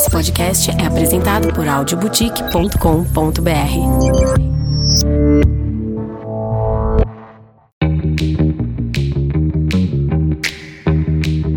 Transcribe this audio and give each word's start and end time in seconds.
Esse 0.00 0.10
podcast 0.10 0.70
é 0.70 0.86
apresentado 0.86 1.52
por 1.52 1.68
audioboutique.com.br. 1.68 2.80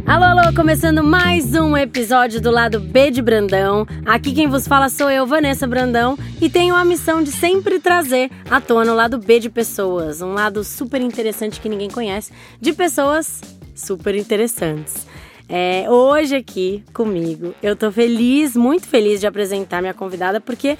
Alô, 0.05 0.25
alô, 0.25 0.53
começando 0.53 1.01
mais 1.01 1.55
um 1.55 1.77
episódio 1.77 2.41
do 2.41 2.51
lado 2.51 2.81
B 2.81 3.11
de 3.11 3.21
Brandão. 3.21 3.87
Aqui 4.05 4.33
quem 4.33 4.49
vos 4.49 4.67
fala 4.67 4.89
sou 4.89 5.09
eu, 5.09 5.25
Vanessa 5.25 5.65
Brandão, 5.65 6.19
e 6.41 6.49
tenho 6.49 6.75
a 6.75 6.83
missão 6.83 7.23
de 7.23 7.31
sempre 7.31 7.79
trazer 7.79 8.29
à 8.51 8.59
tona 8.59 8.91
o 8.91 8.95
lado 8.95 9.17
B 9.17 9.39
de 9.39 9.49
pessoas, 9.49 10.21
um 10.21 10.33
lado 10.33 10.65
super 10.65 10.99
interessante 10.99 11.61
que 11.61 11.69
ninguém 11.69 11.89
conhece, 11.89 12.33
de 12.59 12.73
pessoas 12.73 13.39
super 13.73 14.13
interessantes. 14.15 15.12
É, 15.55 15.87
hoje 15.87 16.35
aqui 16.35 16.83
comigo, 16.95 17.53
eu 17.61 17.75
tô 17.75 17.91
feliz, 17.91 18.55
muito 18.55 18.87
feliz 18.87 19.19
de 19.19 19.27
apresentar 19.27 19.81
minha 19.81 19.93
convidada, 19.93 20.41
porque 20.41 20.79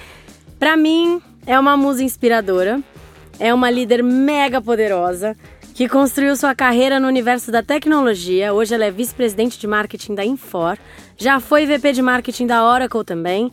para 0.58 0.76
mim 0.76 1.22
é 1.46 1.56
uma 1.56 1.76
musa 1.76 2.02
inspiradora, 2.02 2.82
é 3.38 3.54
uma 3.54 3.70
líder 3.70 4.02
mega 4.02 4.60
poderosa 4.60 5.36
que 5.74 5.88
construiu 5.88 6.34
sua 6.34 6.56
carreira 6.56 6.98
no 6.98 7.06
universo 7.06 7.52
da 7.52 7.62
tecnologia. 7.62 8.52
Hoje 8.52 8.74
ela 8.74 8.84
é 8.84 8.90
vice-presidente 8.90 9.60
de 9.60 9.66
marketing 9.68 10.16
da 10.16 10.24
Infor, 10.24 10.76
já 11.16 11.38
foi 11.38 11.66
VP 11.66 11.92
de 11.92 12.02
marketing 12.02 12.48
da 12.48 12.68
Oracle 12.68 13.04
também. 13.04 13.52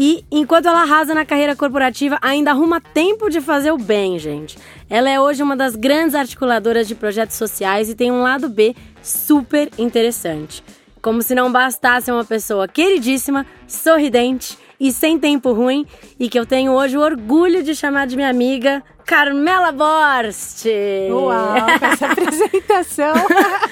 E 0.00 0.24
enquanto 0.30 0.66
ela 0.66 0.82
arrasa 0.82 1.12
na 1.12 1.24
carreira 1.24 1.56
corporativa, 1.56 2.20
ainda 2.22 2.52
arruma 2.52 2.80
tempo 2.80 3.28
de 3.28 3.40
fazer 3.40 3.72
o 3.72 3.76
bem, 3.76 4.16
gente. 4.16 4.56
Ela 4.88 5.10
é 5.10 5.20
hoje 5.20 5.42
uma 5.42 5.56
das 5.56 5.74
grandes 5.74 6.14
articuladoras 6.14 6.86
de 6.86 6.94
projetos 6.94 7.34
sociais 7.34 7.90
e 7.90 7.96
tem 7.96 8.12
um 8.12 8.22
lado 8.22 8.48
B 8.48 8.76
super 9.02 9.68
interessante. 9.76 10.62
Como 11.02 11.20
se 11.20 11.34
não 11.34 11.50
bastasse 11.50 12.12
uma 12.12 12.24
pessoa 12.24 12.68
queridíssima, 12.68 13.44
sorridente 13.66 14.56
e 14.80 14.92
sem 14.92 15.18
tempo 15.18 15.52
ruim, 15.52 15.86
e 16.18 16.28
que 16.28 16.38
eu 16.38 16.46
tenho 16.46 16.72
hoje 16.72 16.96
o 16.96 17.00
orgulho 17.00 17.62
de 17.62 17.74
chamar 17.74 18.06
de 18.06 18.16
minha 18.16 18.28
amiga 18.28 18.82
Carmela 19.04 19.72
Borst. 19.72 20.66
Uau, 21.10 21.66
com 21.78 21.86
essa 21.86 22.06
apresentação. 22.12 23.14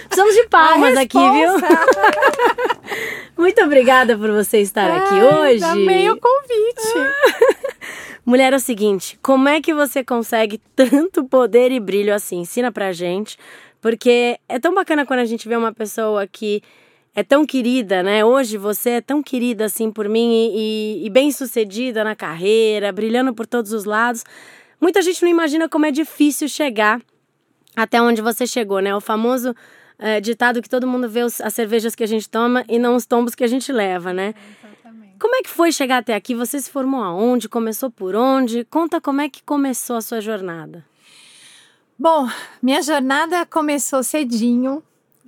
Precisamos 0.09 0.34
de 0.34 0.49
palmas 0.49 0.97
aqui, 0.97 1.19
viu? 1.19 1.51
Muito 3.37 3.62
obrigada 3.62 4.17
por 4.17 4.31
você 4.31 4.61
estar 4.61 4.91
aqui 4.91 5.15
hoje. 5.15 5.62
Amei 5.62 6.09
o 6.11 6.19
convite. 6.19 7.67
Mulher, 8.25 8.53
é 8.53 8.57
o 8.57 8.61
seguinte, 8.61 9.17
como 9.23 9.49
é 9.49 9.61
que 9.61 9.73
você 9.73 10.03
consegue 10.03 10.61
tanto 10.75 11.23
poder 11.25 11.71
e 11.71 11.79
brilho 11.79 12.12
assim? 12.12 12.41
Ensina 12.41 12.73
pra 12.73 12.91
gente, 12.93 13.39
porque 13.81 14.37
é 14.49 14.59
tão 14.59 14.75
bacana 14.75 15.07
quando 15.07 15.21
a 15.21 15.25
gente 15.25 15.49
vê 15.49 15.55
uma 15.55 15.73
pessoa 15.73 16.27
que 16.27 16.61
é 17.17 17.22
tão 17.22 17.47
querida, 17.47 18.03
né? 18.03 18.22
Hoje 18.22 18.59
você 18.59 18.91
é 18.91 19.00
tão 19.00 19.22
querida 19.22 19.64
assim 19.64 19.91
por 19.91 20.06
mim 20.06 20.31
e, 20.31 21.00
e, 21.03 21.06
e 21.06 21.11
bem 21.11 21.33
sucedida 21.33 22.05
na 22.05 22.14
carreira, 22.14 22.92
brilhando 22.92 23.33
por 23.33 23.47
todos 23.47 23.72
os 23.72 23.86
lados. 23.86 24.22
Muita 24.78 25.00
gente 25.00 25.22
não 25.22 25.31
imagina 25.31 25.67
como 25.67 25.87
é 25.87 25.91
difícil 25.91 26.47
chegar 26.47 27.00
até 27.75 28.03
onde 28.03 28.20
você 28.20 28.47
chegou, 28.47 28.81
né? 28.81 28.94
O 28.94 29.00
famoso 29.00 29.56
é, 29.98 30.20
ditado 30.20 30.61
que 30.61 30.69
todo 30.69 30.87
mundo 30.87 31.09
vê 31.09 31.22
os, 31.22 31.41
as 31.41 31.55
cervejas 31.55 31.94
que 31.94 32.05
a 32.05 32.06
gente 32.06 32.28
toma 32.28 32.62
e 32.69 32.78
não 32.78 32.94
os 32.94 33.06
tombos 33.06 33.34
que 33.34 33.42
a 33.42 33.48
gente 33.48 33.72
leva, 33.72 34.12
né? 34.12 34.34
Exatamente. 34.62 35.14
Como 35.19 35.34
é 35.37 35.42
que 35.42 35.48
foi 35.48 35.72
chegar 35.72 35.98
até 35.98 36.14
aqui? 36.14 36.34
Você 36.34 36.61
se 36.61 36.70
formou 36.70 37.03
aonde? 37.03 37.48
Começou 37.48 37.91
por 37.91 38.14
onde? 38.14 38.62
Conta 38.64 39.00
como 39.00 39.22
é 39.22 39.28
que 39.31 39.42
começou 39.42 39.97
a 39.97 40.03
sua 40.03 40.20
jornada. 40.20 40.84
Bom, 41.98 42.28
minha 42.61 42.83
jornada 42.83 43.47
começou 43.47 44.03
cedinho. 44.03 44.83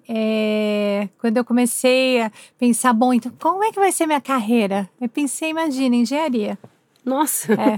É, 0.08 1.08
quando 1.18 1.36
eu 1.36 1.44
comecei 1.44 2.22
a 2.22 2.32
pensar, 2.58 2.92
bom, 2.94 3.12
então 3.12 3.30
como 3.38 3.62
é 3.62 3.70
que 3.70 3.78
vai 3.78 3.92
ser 3.92 4.06
minha 4.06 4.20
carreira? 4.20 4.88
Eu 4.98 5.08
pensei, 5.08 5.50
imagina, 5.50 5.94
engenharia. 5.94 6.58
Nossa! 7.04 7.52
É. 7.52 7.76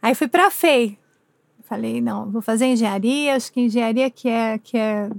Aí 0.00 0.14
fui 0.14 0.26
para 0.26 0.46
a 0.46 0.50
FEI. 0.50 0.98
Falei, 1.64 2.00
não, 2.00 2.30
vou 2.30 2.40
fazer 2.40 2.66
engenharia, 2.66 3.34
acho 3.34 3.52
que 3.52 3.60
engenharia 3.60 4.08
que 4.08 4.28
é, 4.28 4.58
que 4.58 4.78
é 4.78 5.10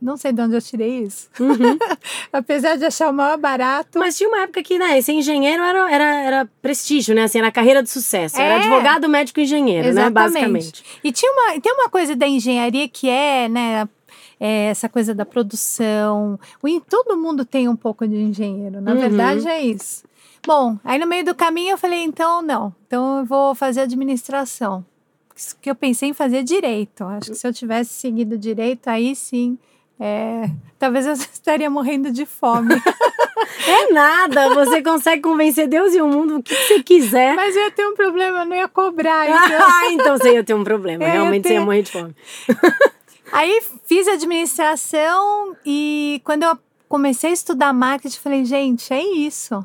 não 0.00 0.16
sei 0.16 0.32
de 0.32 0.42
onde 0.42 0.54
eu 0.54 0.60
tirei 0.60 1.00
isso. 1.00 1.28
Uhum. 1.40 1.78
Apesar 2.32 2.76
de 2.76 2.84
achar 2.84 3.10
o 3.10 3.12
maior 3.12 3.38
barato. 3.38 3.98
Mas 3.98 4.16
tinha 4.16 4.28
uma 4.28 4.42
época 4.42 4.62
que, 4.62 4.78
né, 4.78 5.00
ser 5.00 5.12
engenheiro 5.12 5.62
era, 5.62 5.90
era, 5.90 6.22
era 6.22 6.48
prestígio, 6.60 7.14
né? 7.14 7.24
Assim, 7.24 7.38
era 7.38 7.50
carreira 7.50 7.82
de 7.82 7.88
sucesso. 7.88 8.38
É. 8.38 8.44
Era 8.44 8.56
advogado, 8.56 9.08
médico 9.08 9.40
engenheiro, 9.40 9.88
Exatamente. 9.88 10.14
né? 10.14 10.40
Basicamente. 10.40 10.84
E 11.02 11.10
tinha 11.10 11.32
uma, 11.32 11.60
tem 11.60 11.72
uma 11.72 11.88
coisa 11.88 12.14
da 12.14 12.28
engenharia 12.28 12.86
que 12.88 13.08
é, 13.08 13.48
né, 13.48 13.88
é 14.40 14.66
essa 14.66 14.88
coisa 14.88 15.14
da 15.14 15.24
produção. 15.24 16.38
O- 16.62 16.80
Todo 16.80 17.16
mundo 17.16 17.44
tem 17.44 17.68
um 17.68 17.76
pouco 17.76 18.06
de 18.06 18.16
engenheiro, 18.16 18.80
na 18.80 18.92
Uhum. 18.92 18.98
verdade 18.98 19.48
é 19.48 19.60
isso. 19.62 20.04
Bom, 20.46 20.78
aí 20.84 20.98
no 20.98 21.06
meio 21.06 21.24
do 21.24 21.34
caminho 21.34 21.72
eu 21.72 21.78
falei, 21.78 22.02
então 22.02 22.40
não, 22.40 22.74
então 22.86 23.18
eu 23.18 23.24
vou 23.24 23.54
fazer 23.54 23.80
administração. 23.82 24.84
Que 25.60 25.70
eu 25.70 25.74
pensei 25.74 26.08
em 26.08 26.12
fazer 26.14 26.42
direito. 26.42 27.04
Acho 27.04 27.30
que 27.30 27.36
se 27.36 27.46
eu 27.46 27.52
tivesse 27.52 27.92
seguido 27.94 28.36
direito, 28.36 28.88
aí 28.88 29.14
sim, 29.14 29.56
é, 30.00 30.50
talvez 30.78 31.06
eu 31.06 31.12
estaria 31.32 31.68
morrendo 31.70 32.10
de 32.10 32.24
fome. 32.26 32.74
É 33.66 33.92
nada, 33.92 34.54
você 34.54 34.82
consegue 34.82 35.22
convencer 35.22 35.68
Deus 35.68 35.94
e 35.94 36.00
o 36.00 36.08
mundo 36.08 36.36
o 36.38 36.42
que 36.42 36.54
você 36.54 36.82
quiser. 36.82 37.34
Mas 37.36 37.54
eu 37.54 37.62
ia 37.64 37.70
ter 37.70 37.86
um 37.86 37.94
problema, 37.94 38.40
eu 38.40 38.44
não 38.46 38.56
ia 38.56 38.68
cobrar. 38.68 39.26
Então... 39.26 39.58
Ah, 39.68 39.90
então 39.92 40.16
você 40.18 40.32
ia 40.34 40.44
ter 40.44 40.54
um 40.54 40.64
problema. 40.64 41.04
É, 41.04 41.12
Realmente 41.12 41.44
eu 41.46 41.48
você 41.50 41.54
ia 41.54 41.60
morrer 41.64 41.82
de 41.82 41.90
fome. 41.92 42.14
Aí 43.32 43.62
fiz 43.84 44.08
administração 44.08 45.56
e 45.64 46.20
quando 46.24 46.42
eu 46.44 46.58
comecei 46.88 47.30
a 47.30 47.32
estudar 47.32 47.72
marketing, 47.72 48.18
falei, 48.18 48.44
gente, 48.44 48.92
é 48.92 49.02
isso. 49.02 49.64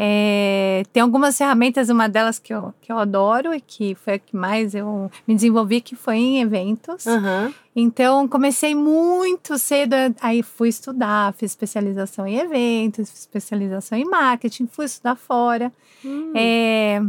É, 0.00 0.84
tem 0.92 1.02
algumas 1.02 1.36
ferramentas, 1.36 1.88
uma 1.88 2.08
delas 2.08 2.38
que 2.38 2.54
eu, 2.54 2.72
que 2.80 2.92
eu 2.92 2.98
adoro 2.98 3.52
e 3.52 3.60
que 3.60 3.96
foi 3.96 4.14
a 4.14 4.18
que 4.18 4.36
mais 4.36 4.72
eu 4.72 5.10
me 5.26 5.34
desenvolvi, 5.34 5.80
que 5.80 5.96
foi 5.96 6.16
em 6.16 6.40
eventos. 6.40 7.04
Aham. 7.04 7.52
Então, 7.74 8.28
comecei 8.28 8.76
muito 8.76 9.58
cedo, 9.58 9.94
aí 10.20 10.40
fui 10.42 10.68
estudar, 10.68 11.32
fiz 11.34 11.50
especialização 11.50 12.26
em 12.28 12.36
eventos, 12.38 13.10
fiz 13.10 13.20
especialização 13.20 13.98
em 13.98 14.04
marketing, 14.04 14.68
fui 14.68 14.84
estudar 14.84 15.16
fora. 15.16 15.72
Hum, 16.04 16.32
É, 16.36 17.02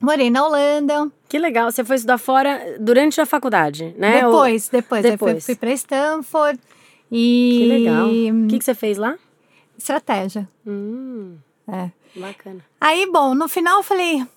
morei 0.00 0.30
na 0.30 0.46
Holanda, 0.46 1.10
Que 1.28 1.38
legal. 1.38 1.70
Você 1.70 1.84
foi 1.84 1.96
estudar 1.96 2.18
fora 2.18 2.76
durante 2.80 3.20
a 3.20 3.26
faculdade, 3.26 3.94
né? 3.98 4.22
Depois, 4.22 4.68
depois, 4.68 5.02
depois. 5.02 5.32
fui, 5.32 5.40
fui 5.40 5.56
para 5.56 5.72
Stanford. 5.72 6.58
E 7.10 7.58
Que 7.60 7.66
legal. 7.66 8.06
O 8.08 8.48
que, 8.48 8.58
que 8.58 8.64
você 8.64 8.74
fez 8.74 8.98
lá? 8.98 9.16
estratégia. 9.78 10.48
Hum, 10.66 11.36
É. 11.68 11.90
bacana. 12.18 12.64
Aí, 12.80 13.06
bom, 13.12 13.34
no 13.34 13.46
final 13.46 13.78
eu 13.78 13.82
falei, 13.82 14.22
o 14.22 14.28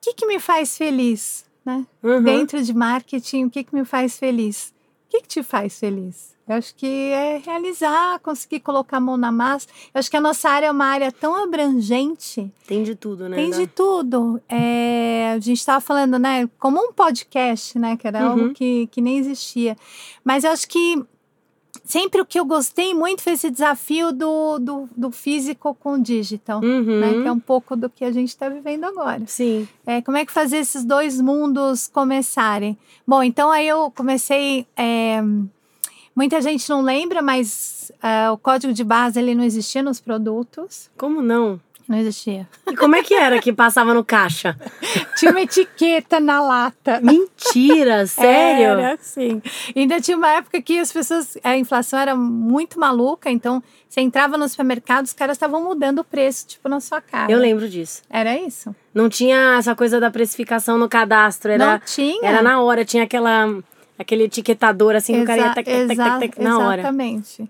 que 0.00 0.12
que 0.12 0.26
me 0.26 0.40
faz 0.40 0.76
feliz, 0.76 1.44
né? 1.64 1.86
Uhum. 2.02 2.22
Dentro 2.22 2.60
de 2.62 2.74
marketing, 2.74 3.44
o 3.44 3.50
que 3.50 3.62
que 3.62 3.74
me 3.74 3.84
faz 3.84 4.18
feliz? 4.18 4.73
O 5.14 5.16
que 5.16 5.22
que 5.22 5.28
te 5.28 5.42
faz 5.44 5.78
feliz? 5.78 6.34
Eu 6.48 6.56
acho 6.56 6.74
que 6.74 6.86
é 6.86 7.38
realizar, 7.38 8.18
conseguir 8.18 8.58
colocar 8.58 8.96
a 8.96 9.00
mão 9.00 9.16
na 9.16 9.30
massa. 9.30 9.68
Eu 9.94 10.00
acho 10.00 10.10
que 10.10 10.16
a 10.16 10.20
nossa 10.20 10.50
área 10.50 10.66
é 10.66 10.70
uma 10.72 10.86
área 10.86 11.12
tão 11.12 11.40
abrangente, 11.40 12.50
Tem 12.66 12.82
de 12.82 12.96
tudo, 12.96 13.28
né? 13.28 13.36
tem 13.36 13.50
de 13.52 13.64
tudo. 13.68 14.40
É, 14.48 15.30
a 15.36 15.38
gente 15.38 15.58
estava 15.58 15.80
falando, 15.80 16.18
né, 16.18 16.50
como 16.58 16.80
um 16.80 16.92
podcast, 16.92 17.78
né, 17.78 17.96
que 17.96 18.08
era 18.08 18.24
Uhum. 18.24 18.30
algo 18.30 18.54
que, 18.54 18.88
que 18.88 19.00
nem 19.00 19.18
existia. 19.18 19.76
Mas 20.24 20.42
eu 20.42 20.50
acho 20.50 20.66
que 20.66 21.00
sempre 21.84 22.20
o 22.20 22.24
que 22.26 22.40
eu 22.40 22.44
gostei 22.44 22.94
muito 22.94 23.22
foi 23.22 23.34
esse 23.34 23.50
desafio 23.50 24.10
do, 24.12 24.58
do, 24.58 24.88
do 24.96 25.10
físico 25.10 25.76
com 25.78 25.94
o 25.94 26.02
digital 26.02 26.60
Uhum. 26.62 27.00
né? 27.00 27.12
Que 27.22 27.28
é 27.28 27.32
um 27.32 27.38
pouco 27.38 27.76
do 27.76 27.88
que 27.90 28.04
a 28.04 28.10
gente 28.10 28.30
está 28.30 28.48
vivendo 28.48 28.84
agora. 28.84 29.22
Sim. 29.26 29.68
É, 29.86 30.00
como 30.02 30.16
é 30.16 30.24
que 30.24 30.32
fazer 30.32 30.56
esses 30.56 30.84
dois 30.84 31.20
mundos 31.20 31.86
começarem? 31.86 32.76
Bom, 33.06 33.22
então 33.22 33.50
aí 33.50 33.68
eu 33.68 33.90
comecei. 33.90 34.66
é, 34.76 35.22
muita 36.16 36.40
gente 36.40 36.68
não 36.70 36.80
lembra, 36.80 37.20
mas 37.20 37.92
ah, 38.02 38.32
o 38.32 38.38
código 38.38 38.72
de 38.72 38.84
base 38.84 39.18
ele 39.18 39.34
não 39.34 39.44
existia 39.44 39.82
nos 39.82 40.00
produtos. 40.00 40.88
Como 40.96 41.20
não? 41.20 41.60
Não 41.86 41.98
existia. 41.98 42.48
E 42.66 42.74
como 42.76 42.96
é 42.96 43.02
que 43.02 43.12
era 43.12 43.38
que 43.40 43.52
passava 43.52 43.92
no 43.92 44.02
caixa? 44.02 44.56
Tinha 45.16 45.30
uma 45.30 45.42
etiqueta 45.42 46.18
na 46.18 46.40
lata. 46.40 46.98
Mentira, 47.02 48.06
sério? 48.08 48.80
Era, 48.80 48.98
sim. 49.00 49.42
Ainda 49.76 50.00
tinha 50.00 50.16
uma 50.16 50.28
época 50.30 50.62
que 50.62 50.78
as 50.78 50.90
pessoas, 50.90 51.36
a 51.44 51.56
inflação 51.58 51.98
era 51.98 52.16
muito 52.16 52.80
maluca, 52.80 53.30
então 53.30 53.62
você 53.88 54.00
entrava 54.00 54.38
no 54.38 54.48
supermercado, 54.48 55.04
os 55.04 55.12
caras 55.12 55.36
estavam 55.36 55.62
mudando 55.62 55.98
o 55.98 56.04
preço, 56.04 56.46
tipo, 56.48 56.68
na 56.68 56.80
sua 56.80 57.00
cara. 57.02 57.30
Eu 57.30 57.38
lembro 57.38 57.68
disso. 57.68 58.02
Era 58.08 58.34
isso? 58.36 58.74
Não 58.94 59.08
tinha 59.08 59.56
essa 59.58 59.74
coisa 59.76 60.00
da 60.00 60.10
precificação 60.10 60.78
no 60.78 60.88
cadastro, 60.88 61.52
era, 61.52 61.72
Não 61.72 61.78
tinha. 61.80 62.26
era 62.28 62.42
na 62.42 62.60
hora, 62.62 62.84
tinha 62.84 63.04
aquela 63.04 63.54
aquele 63.98 64.24
etiquetador 64.24 64.96
assim, 64.96 65.22
o 65.22 65.24
cara 65.24 65.38
ia 65.38 65.44
Exa- 65.44 65.54
tec, 65.54 65.64
tec, 65.66 65.86
tec, 65.86 65.96
tec, 65.98 66.18
tec, 66.34 66.38
na 66.42 66.58
hora. 66.58 66.80
Exatamente. 66.80 67.48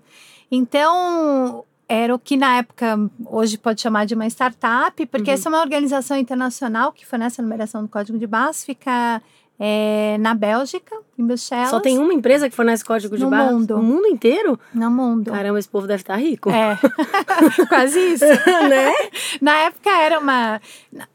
Então, 0.51 1.63
era 1.87 2.13
o 2.15 2.19
que 2.19 2.35
na 2.37 2.57
época, 2.57 2.97
hoje 3.25 3.57
pode 3.57 3.81
chamar 3.81 4.05
de 4.05 4.15
uma 4.15 4.25
startup, 4.27 5.05
porque 5.05 5.29
Uhum. 5.31 5.33
essa 5.35 5.47
é 5.47 5.51
uma 5.51 5.61
organização 5.61 6.17
internacional 6.17 6.91
que 6.91 7.05
foi 7.05 7.19
nessa 7.19 7.41
numeração 7.41 7.81
do 7.83 7.87
código 7.89 8.17
de 8.17 8.25
base, 8.27 8.65
fica 8.65 9.21
é, 9.57 10.17
na 10.19 10.33
Bélgica, 10.33 10.93
em 11.17 11.25
Bruxelas. 11.25 11.69
Só 11.69 11.79
tem 11.79 11.97
uma 11.97 12.13
empresa 12.13 12.49
que 12.49 12.55
fornece 12.55 12.83
código 12.83 13.15
de 13.15 13.23
No 13.23 13.29
barras? 13.29 13.53
mundo. 13.53 13.77
No 13.77 13.83
mundo 13.83 14.07
inteiro? 14.07 14.59
No 14.73 14.91
mundo. 14.91 15.31
Caramba, 15.31 15.57
esse 15.57 15.69
povo 15.69 15.87
deve 15.87 16.01
estar 16.01 16.17
rico. 16.17 16.49
É, 16.49 16.77
quase 17.69 17.97
isso. 17.99 18.25
né? 18.69 18.91
Na 19.39 19.53
época 19.59 19.89
era 19.91 20.19
uma. 20.19 20.59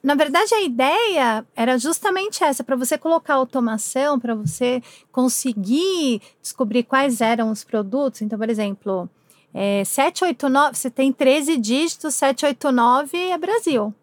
Na 0.02 0.14
verdade, 0.14 0.54
a 0.54 0.62
ideia 0.62 1.44
era 1.54 1.76
justamente 1.76 2.42
essa: 2.42 2.64
para 2.64 2.76
você 2.76 2.96
colocar 2.96 3.34
automação, 3.34 4.18
para 4.18 4.34
você 4.34 4.82
conseguir 5.12 6.22
descobrir 6.40 6.82
quais 6.84 7.20
eram 7.20 7.50
os 7.50 7.62
produtos. 7.62 8.22
Então, 8.22 8.38
por 8.38 8.48
exemplo, 8.48 9.06
é, 9.52 9.84
789, 9.84 10.76
você 10.76 10.90
tem 10.90 11.12
13 11.12 11.56
dígitos, 11.56 12.14
789 12.14 13.16
é 13.16 13.38
Brasil. 13.38 13.94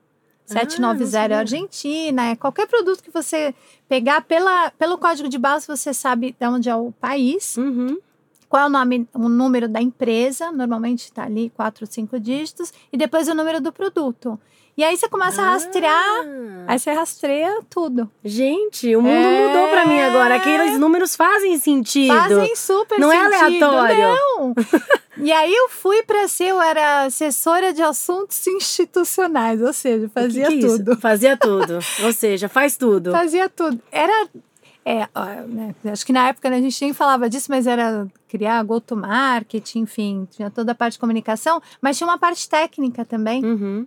Ah, 0.49 0.53
não 0.53 0.61
790 0.61 1.03
é 1.03 1.07
sabia. 1.21 1.37
Argentina, 1.39 2.25
é 2.29 2.35
qualquer 2.35 2.67
produto 2.67 3.03
que 3.03 3.11
você 3.11 3.53
pegar 3.89 4.21
pela, 4.21 4.71
pelo 4.71 4.97
código 4.97 5.27
de 5.27 5.37
base, 5.37 5.67
você 5.67 5.93
sabe 5.93 6.35
de 6.39 6.47
onde 6.47 6.69
é 6.69 6.75
o 6.75 6.91
país 6.93 7.57
Uhum. 7.57 7.97
qual 8.47 8.63
é 8.63 8.65
o 8.65 8.69
nome, 8.69 9.07
o 9.13 9.27
número 9.27 9.67
da 9.67 9.81
empresa, 9.81 10.51
normalmente 10.51 11.03
está 11.03 11.23
ali 11.23 11.49
quatro, 11.49 11.85
cinco 11.85 12.17
dígitos, 12.19 12.71
e 12.93 12.97
depois 12.97 13.27
o 13.27 13.35
número 13.35 13.59
do 13.59 13.73
produto. 13.73 14.39
E 14.77 14.83
aí 14.83 14.95
você 14.95 15.09
começa 15.09 15.41
a 15.41 15.45
rastrear, 15.53 15.93
Ah. 16.23 16.65
aí 16.67 16.77
você 16.77 16.91
rastreia 16.91 17.61
tudo. 17.67 18.07
Gente, 18.23 18.95
o 18.95 19.01
mundo 19.01 19.11
É. 19.27 19.47
mudou 19.47 19.69
pra 19.69 19.85
mim 19.87 19.99
agora. 19.99 20.35
Aqueles 20.35 20.77
números 20.77 21.15
fazem 21.15 21.57
sentido. 21.57 22.13
Fazem 22.13 22.55
super 22.55 22.99
Não 22.99 23.11
é 23.11 23.39
sentido. 23.39 23.63
aleatório. 23.65 23.97
Não. 24.37 24.53
e 25.17 25.31
aí 25.31 25.51
eu 25.51 25.67
fui 25.69 26.03
para 26.03 26.27
ser, 26.27 26.49
eu 26.49 26.61
era 26.61 27.05
assessora 27.05 27.73
de 27.73 27.81
assuntos 27.81 28.45
institucionais, 28.45 29.61
ou 29.63 29.73
seja, 29.73 30.05
O 30.05 30.09
que 30.09 30.13
fazia 30.13 30.47
que 30.47 30.57
é 30.57 30.59
tudo. 30.67 30.97
Fazia 30.97 31.37
tudo. 31.37 31.79
Ou 32.05 32.13
seja, 32.13 32.47
faz 32.47 32.77
tudo. 32.77 33.11
Fazia 33.11 33.49
tudo. 33.49 33.81
Era. 33.91 34.27
É, 34.85 35.05
né, 35.47 35.75
acho 35.91 36.05
que 36.05 36.13
na 36.13 36.29
época 36.29 36.49
né, 36.49 36.57
a 36.57 36.61
gente 36.61 36.81
nem 36.81 36.93
falava 36.93 37.29
disso, 37.29 37.47
mas 37.49 37.67
era 37.67 38.07
criar 38.29 38.63
go-to-market, 38.63 39.75
enfim, 39.75 40.25
tinha 40.31 40.49
toda 40.49 40.71
a 40.71 40.75
parte 40.75 40.93
de 40.93 40.99
comunicação, 40.99 41.61
mas 41.81 41.97
tinha 41.97 42.07
uma 42.07 42.17
parte 42.17 42.47
técnica 42.47 43.03
também. 43.03 43.43
Uhum. 43.43 43.85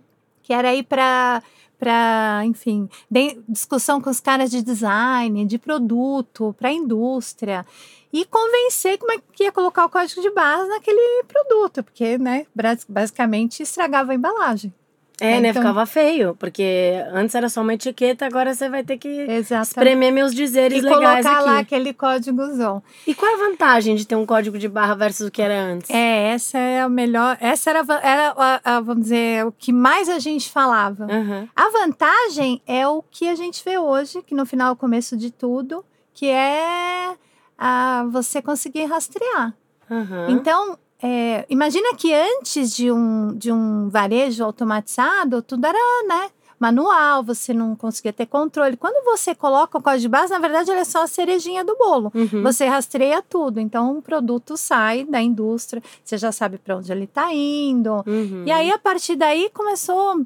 Que 0.51 0.53
era 0.53 0.75
ir 0.75 0.83
para 0.83 1.41
para, 1.79 2.41
enfim, 2.45 2.87
de- 3.09 3.39
discussão 3.49 3.99
com 3.99 4.11
os 4.11 4.19
caras 4.19 4.51
de 4.51 4.61
design, 4.61 5.43
de 5.45 5.57
produto, 5.57 6.55
para 6.59 6.69
a 6.69 6.71
indústria 6.71 7.65
e 8.13 8.23
convencer 8.25 8.99
como 8.99 9.13
é 9.13 9.17
que 9.33 9.45
ia 9.45 9.51
colocar 9.51 9.85
o 9.85 9.89
código 9.89 10.21
de 10.21 10.29
barras 10.29 10.69
naquele 10.69 11.23
produto, 11.23 11.81
porque, 11.81 12.19
né, 12.19 12.45
basicamente 12.87 13.63
estragava 13.63 14.11
a 14.11 14.15
embalagem. 14.15 14.71
É, 15.19 15.39
né? 15.39 15.49
então- 15.49 15.61
Ficava 15.61 15.85
feio, 15.85 16.35
porque 16.39 16.93
antes 17.11 17.35
era 17.35 17.47
só 17.47 17.61
uma 17.61 17.75
etiqueta, 17.75 18.25
agora 18.25 18.55
você 18.55 18.67
vai 18.69 18.83
ter 18.83 18.97
que 18.97 19.07
Exatamente. 19.07 19.67
espremer 19.67 20.11
meus 20.11 20.33
dizeres 20.33 20.79
E 20.79 20.81
legais 20.81 21.23
colocar 21.23 21.37
aqui. 21.39 21.49
lá 21.49 21.59
aquele 21.59 21.93
códigozão. 21.93 22.81
E 23.05 23.13
qual 23.13 23.29
é 23.31 23.35
a 23.35 23.49
vantagem 23.49 23.95
de 23.95 24.07
ter 24.07 24.15
um 24.15 24.25
código 24.25 24.57
de 24.57 24.67
barra 24.67 24.95
versus 24.95 25.27
o 25.27 25.31
que 25.31 25.41
era 25.41 25.61
antes? 25.61 25.89
É, 25.91 26.29
essa 26.29 26.57
é 26.57 26.81
a 26.81 26.89
melhor, 26.89 27.37
essa 27.39 27.69
era, 27.69 27.79
era 28.01 28.33
a- 28.35 28.61
a, 28.77 28.79
vamos 28.81 29.03
dizer, 29.03 29.45
o 29.45 29.51
que 29.51 29.71
mais 29.71 30.09
a 30.09 30.17
gente 30.17 30.49
falava. 30.49 31.05
Aham. 31.05 31.47
A 31.55 31.69
vantagem 31.69 32.59
é 32.65 32.87
o 32.87 33.03
que 33.03 33.27
a 33.27 33.35
gente 33.35 33.63
vê 33.63 33.77
hoje, 33.77 34.23
que 34.23 34.33
no 34.33 34.45
final 34.45 34.69
é 34.69 34.71
o 34.71 34.75
começo 34.75 35.15
de 35.15 35.29
tudo, 35.29 35.85
que 36.15 36.25
é 36.27 37.13
a, 37.57 38.05
você 38.11 38.41
conseguir 38.41 38.85
rastrear. 38.85 39.53
Aham. 39.89 40.27
Então, 40.29 40.77
é, 41.03 41.45
imagina 41.49 41.95
que 41.95 42.13
antes 42.13 42.75
de 42.75 42.91
um, 42.91 43.33
de 43.35 43.51
um 43.51 43.89
varejo 43.89 44.43
automatizado, 44.43 45.41
tudo 45.41 45.65
era 45.65 45.77
né, 46.07 46.29
manual, 46.59 47.23
você 47.23 47.55
não 47.55 47.75
conseguia 47.75 48.13
ter 48.13 48.27
controle. 48.27 48.77
Quando 48.77 49.03
você 49.03 49.33
coloca 49.33 49.79
o 49.79 49.81
código 49.81 50.01
de 50.01 50.07
base, 50.07 50.31
na 50.31 50.37
verdade, 50.37 50.69
ele 50.69 50.81
é 50.81 50.83
só 50.83 51.03
a 51.03 51.07
cerejinha 51.07 51.65
do 51.65 51.75
bolo. 51.75 52.11
Uhum. 52.13 52.43
Você 52.43 52.67
rastreia 52.67 53.19
tudo. 53.19 53.59
Então, 53.59 53.97
o 53.97 54.01
produto 54.01 54.55
sai 54.55 55.03
da 55.03 55.19
indústria, 55.19 55.81
você 56.03 56.19
já 56.19 56.31
sabe 56.31 56.59
para 56.59 56.77
onde 56.77 56.91
ele 56.91 57.05
está 57.05 57.33
indo. 57.33 58.03
Uhum. 58.05 58.43
E 58.45 58.51
aí, 58.51 58.69
a 58.69 58.77
partir 58.77 59.15
daí, 59.15 59.49
começou. 59.51 60.23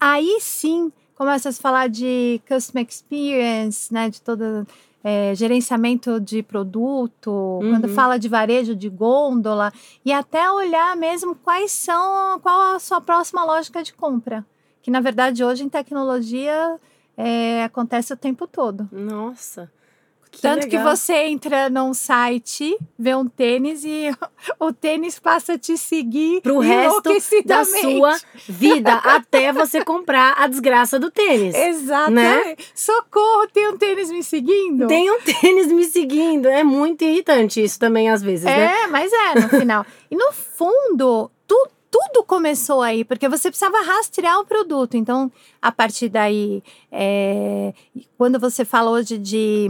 Aí 0.00 0.38
sim, 0.40 0.90
começa 1.14 1.50
a 1.50 1.52
se 1.52 1.60
falar 1.60 1.88
de 1.88 2.40
customer 2.48 2.86
experience, 2.88 3.92
né? 3.92 4.08
De 4.08 4.22
todo 4.22 4.66
é, 5.04 5.34
gerenciamento 5.34 6.18
de 6.18 6.42
produto, 6.42 7.58
quando 7.60 7.84
Uhum. 7.84 7.94
fala 7.94 8.18
de 8.18 8.26
varejo 8.28 8.74
de 8.74 8.88
gôndola, 8.88 9.70
e 10.04 10.10
até 10.10 10.50
olhar 10.50 10.96
mesmo 10.96 11.34
quais 11.34 11.70
são, 11.72 12.40
qual 12.40 12.74
a 12.74 12.78
sua 12.80 13.00
próxima 13.02 13.44
lógica 13.44 13.82
de 13.82 13.92
compra. 13.92 14.44
Que 14.82 14.90
na 14.90 15.00
verdade 15.00 15.44
hoje 15.44 15.62
em 15.62 15.68
tecnologia 15.68 16.80
é, 17.16 17.64
acontece 17.64 18.12
o 18.12 18.16
tempo 18.16 18.46
todo. 18.46 18.88
Nossa. 18.90 19.70
Que 20.34 20.40
Tanto 20.42 20.68
que 20.68 20.76
legal. 20.76 20.96
você 20.96 21.14
entra 21.26 21.70
num 21.70 21.94
site, 21.94 22.76
vê 22.98 23.14
um 23.14 23.26
tênis 23.26 23.84
e 23.84 24.10
o 24.58 24.72
tênis 24.72 25.18
passa 25.18 25.52
a 25.54 25.58
te 25.58 25.76
seguir 25.78 26.40
Pro 26.40 26.58
resto 26.58 27.12
da 27.44 27.64
sua 27.64 28.18
vida, 28.48 28.94
até 29.04 29.52
você 29.52 29.84
comprar 29.84 30.34
a 30.36 30.46
desgraça 30.48 30.98
do 30.98 31.10
tênis. 31.10 31.54
Exatamente. 31.54 32.66
Socorro, 32.74 33.46
tem 33.52 33.68
um 33.68 33.76
tênis 33.78 34.10
me 34.10 34.22
seguindo? 34.24 34.86
Tem 34.88 35.10
um 35.10 35.20
tênis 35.20 35.68
me 35.68 35.84
seguindo. 35.84 36.48
É 36.48 36.64
muito 36.64 37.02
irritante 37.04 37.62
isso 37.62 37.78
também, 37.78 38.10
às 38.10 38.20
vezes, 38.22 38.44
né? 38.44 38.82
É, 38.82 38.86
mas 38.88 39.12
é, 39.12 39.40
no 39.40 39.48
final. 39.48 39.86
e 40.10 40.16
no 40.16 40.32
fundo, 40.32 41.30
tu- 41.46 41.68
tudo 41.90 42.24
começou 42.24 42.82
aí, 42.82 43.04
porque 43.04 43.28
você 43.28 43.48
precisava 43.50 43.80
rastrear 43.82 44.40
o 44.40 44.44
produto. 44.44 44.96
Então, 44.96 45.30
a 45.62 45.70
partir 45.70 46.08
daí, 46.08 46.60
é, 46.90 47.72
quando 48.18 48.38
você 48.40 48.64
fala 48.64 48.90
hoje 48.90 49.16
de 49.16 49.68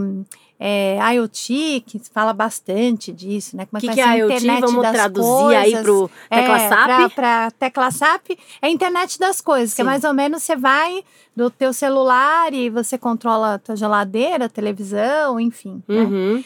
é, 0.59 0.97
IoT, 1.15 1.83
que 1.85 1.99
fala 2.11 2.31
bastante 2.33 3.11
disso, 3.11 3.57
né? 3.57 3.65
Como 3.65 3.77
O 3.77 3.81
que, 3.81 3.87
vai 3.87 3.95
que 3.95 4.01
ser 4.01 4.07
é 4.07 4.11
a 4.11 4.15
IoT? 4.15 4.33
internet 4.35 4.61
Vamos 4.61 4.81
das 4.81 4.91
traduzir 4.93 5.55
aí 5.55 5.71
coisas. 5.73 5.81
pro 5.83 6.11
Tecla 6.29 6.57
É, 6.61 6.69
SAP? 6.69 7.13
Pra 7.15 7.51
tecla 7.51 7.91
SAP 7.91 8.29
é 8.61 8.67
a 8.67 8.69
internet 8.69 9.19
das 9.19 9.41
coisas, 9.41 9.73
que 9.75 9.81
é 9.81 9.83
Sim. 9.83 9.89
mais 9.89 10.03
ou 10.03 10.13
menos 10.13 10.43
você 10.43 10.55
vai 10.55 11.03
do 11.35 11.49
teu 11.49 11.73
celular 11.73 12.53
e 12.53 12.69
você 12.69 12.97
controla 12.97 13.55
a 13.55 13.59
tua 13.59 13.75
geladeira, 13.75 14.47
televisão, 14.47 15.39
enfim. 15.39 15.83
né? 15.87 16.03
Uhum. 16.03 16.43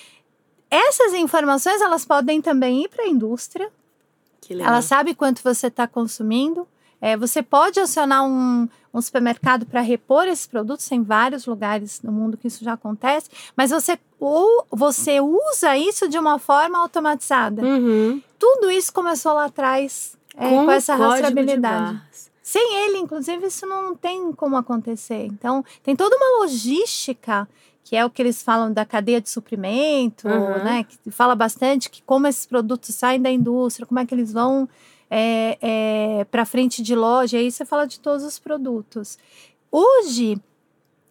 Essas 0.72 1.14
informações 1.14 1.82
elas 1.82 2.06
podem 2.06 2.42
também 2.42 2.84
ir 2.84 2.90
para 2.90 3.04
a 3.06 3.08
indústria. 3.08 3.70
Que 4.42 4.54
legal. 4.54 4.72
Ela 4.74 4.82
sabe 4.82 5.14
quanto 5.14 5.42
você 5.44 5.68
está 5.68 5.88
consumindo. 5.88 6.68
É, 7.02 7.16
você 7.16 7.42
pode 7.42 7.80
acionar 7.80 8.24
um, 8.24 8.68
um 8.94 9.02
supermercado 9.02 9.66
para 9.66 9.82
repor 9.82 10.28
esses 10.28 10.48
produtos. 10.48 10.88
Tem 10.88 11.04
vários 11.04 11.46
lugares 11.46 12.02
no 12.02 12.12
mundo 12.12 12.38
que 12.38 12.48
isso 12.48 12.64
já 12.64 12.74
acontece. 12.74 13.30
Mas 13.56 13.72
você 13.72 13.98
ou 14.20 14.66
você 14.70 15.20
usa 15.22 15.78
isso 15.78 16.08
de 16.08 16.18
uma 16.18 16.40
forma 16.40 16.80
automatizada. 16.80 17.62
Uhum. 17.62 18.22
Tudo 18.38 18.70
isso 18.72 18.92
começou 18.92 19.34
lá 19.34 19.46
atrás 19.46 20.18
é, 20.36 20.50
com, 20.50 20.66
o 20.66 20.72
essa 20.72 20.96
rastreabilidade. 20.96 22.02
Sem 22.42 22.76
ele, 22.86 22.98
inclusive, 22.98 23.46
isso 23.46 23.66
não 23.68 23.96
tem 23.96 24.32
como 24.32 24.58
acontecer. 24.58 25.26
Então, 25.26 25.64
tem 25.84 25.96
toda 25.96 26.16
uma 26.16 26.42
logística, 26.42 27.48
que 27.84 27.96
é 27.96 28.04
o 28.04 28.10
que 28.10 28.22
eles 28.22 28.42
falam 28.42 28.74
da 28.74 28.86
cadeia 28.86 29.22
de 29.22 29.30
suprimento, 29.30 30.28
Uhum. 30.28 30.64
né? 30.64 30.84
Que 30.84 31.12
fala 31.12 31.36
bastante 31.36 31.90
que 31.90 32.02
como 32.02 32.26
esses 32.26 32.46
produtos 32.48 32.96
saem 32.96 33.22
da 33.22 33.30
indústria, 33.30 33.86
como 33.86 34.00
é 34.00 34.06
que 34.06 34.16
eles 34.16 34.34
vão 34.34 34.68
é, 35.10 36.26
para 36.30 36.46
frente 36.46 36.84
de 36.84 36.96
loja, 36.96 37.38
aí 37.38 37.52
você 37.52 37.66
fala 37.66 37.86
de 37.86 38.00
todos 38.00 38.24
os 38.24 38.38
produtos. 38.38 39.18
Hoje, 39.72 40.40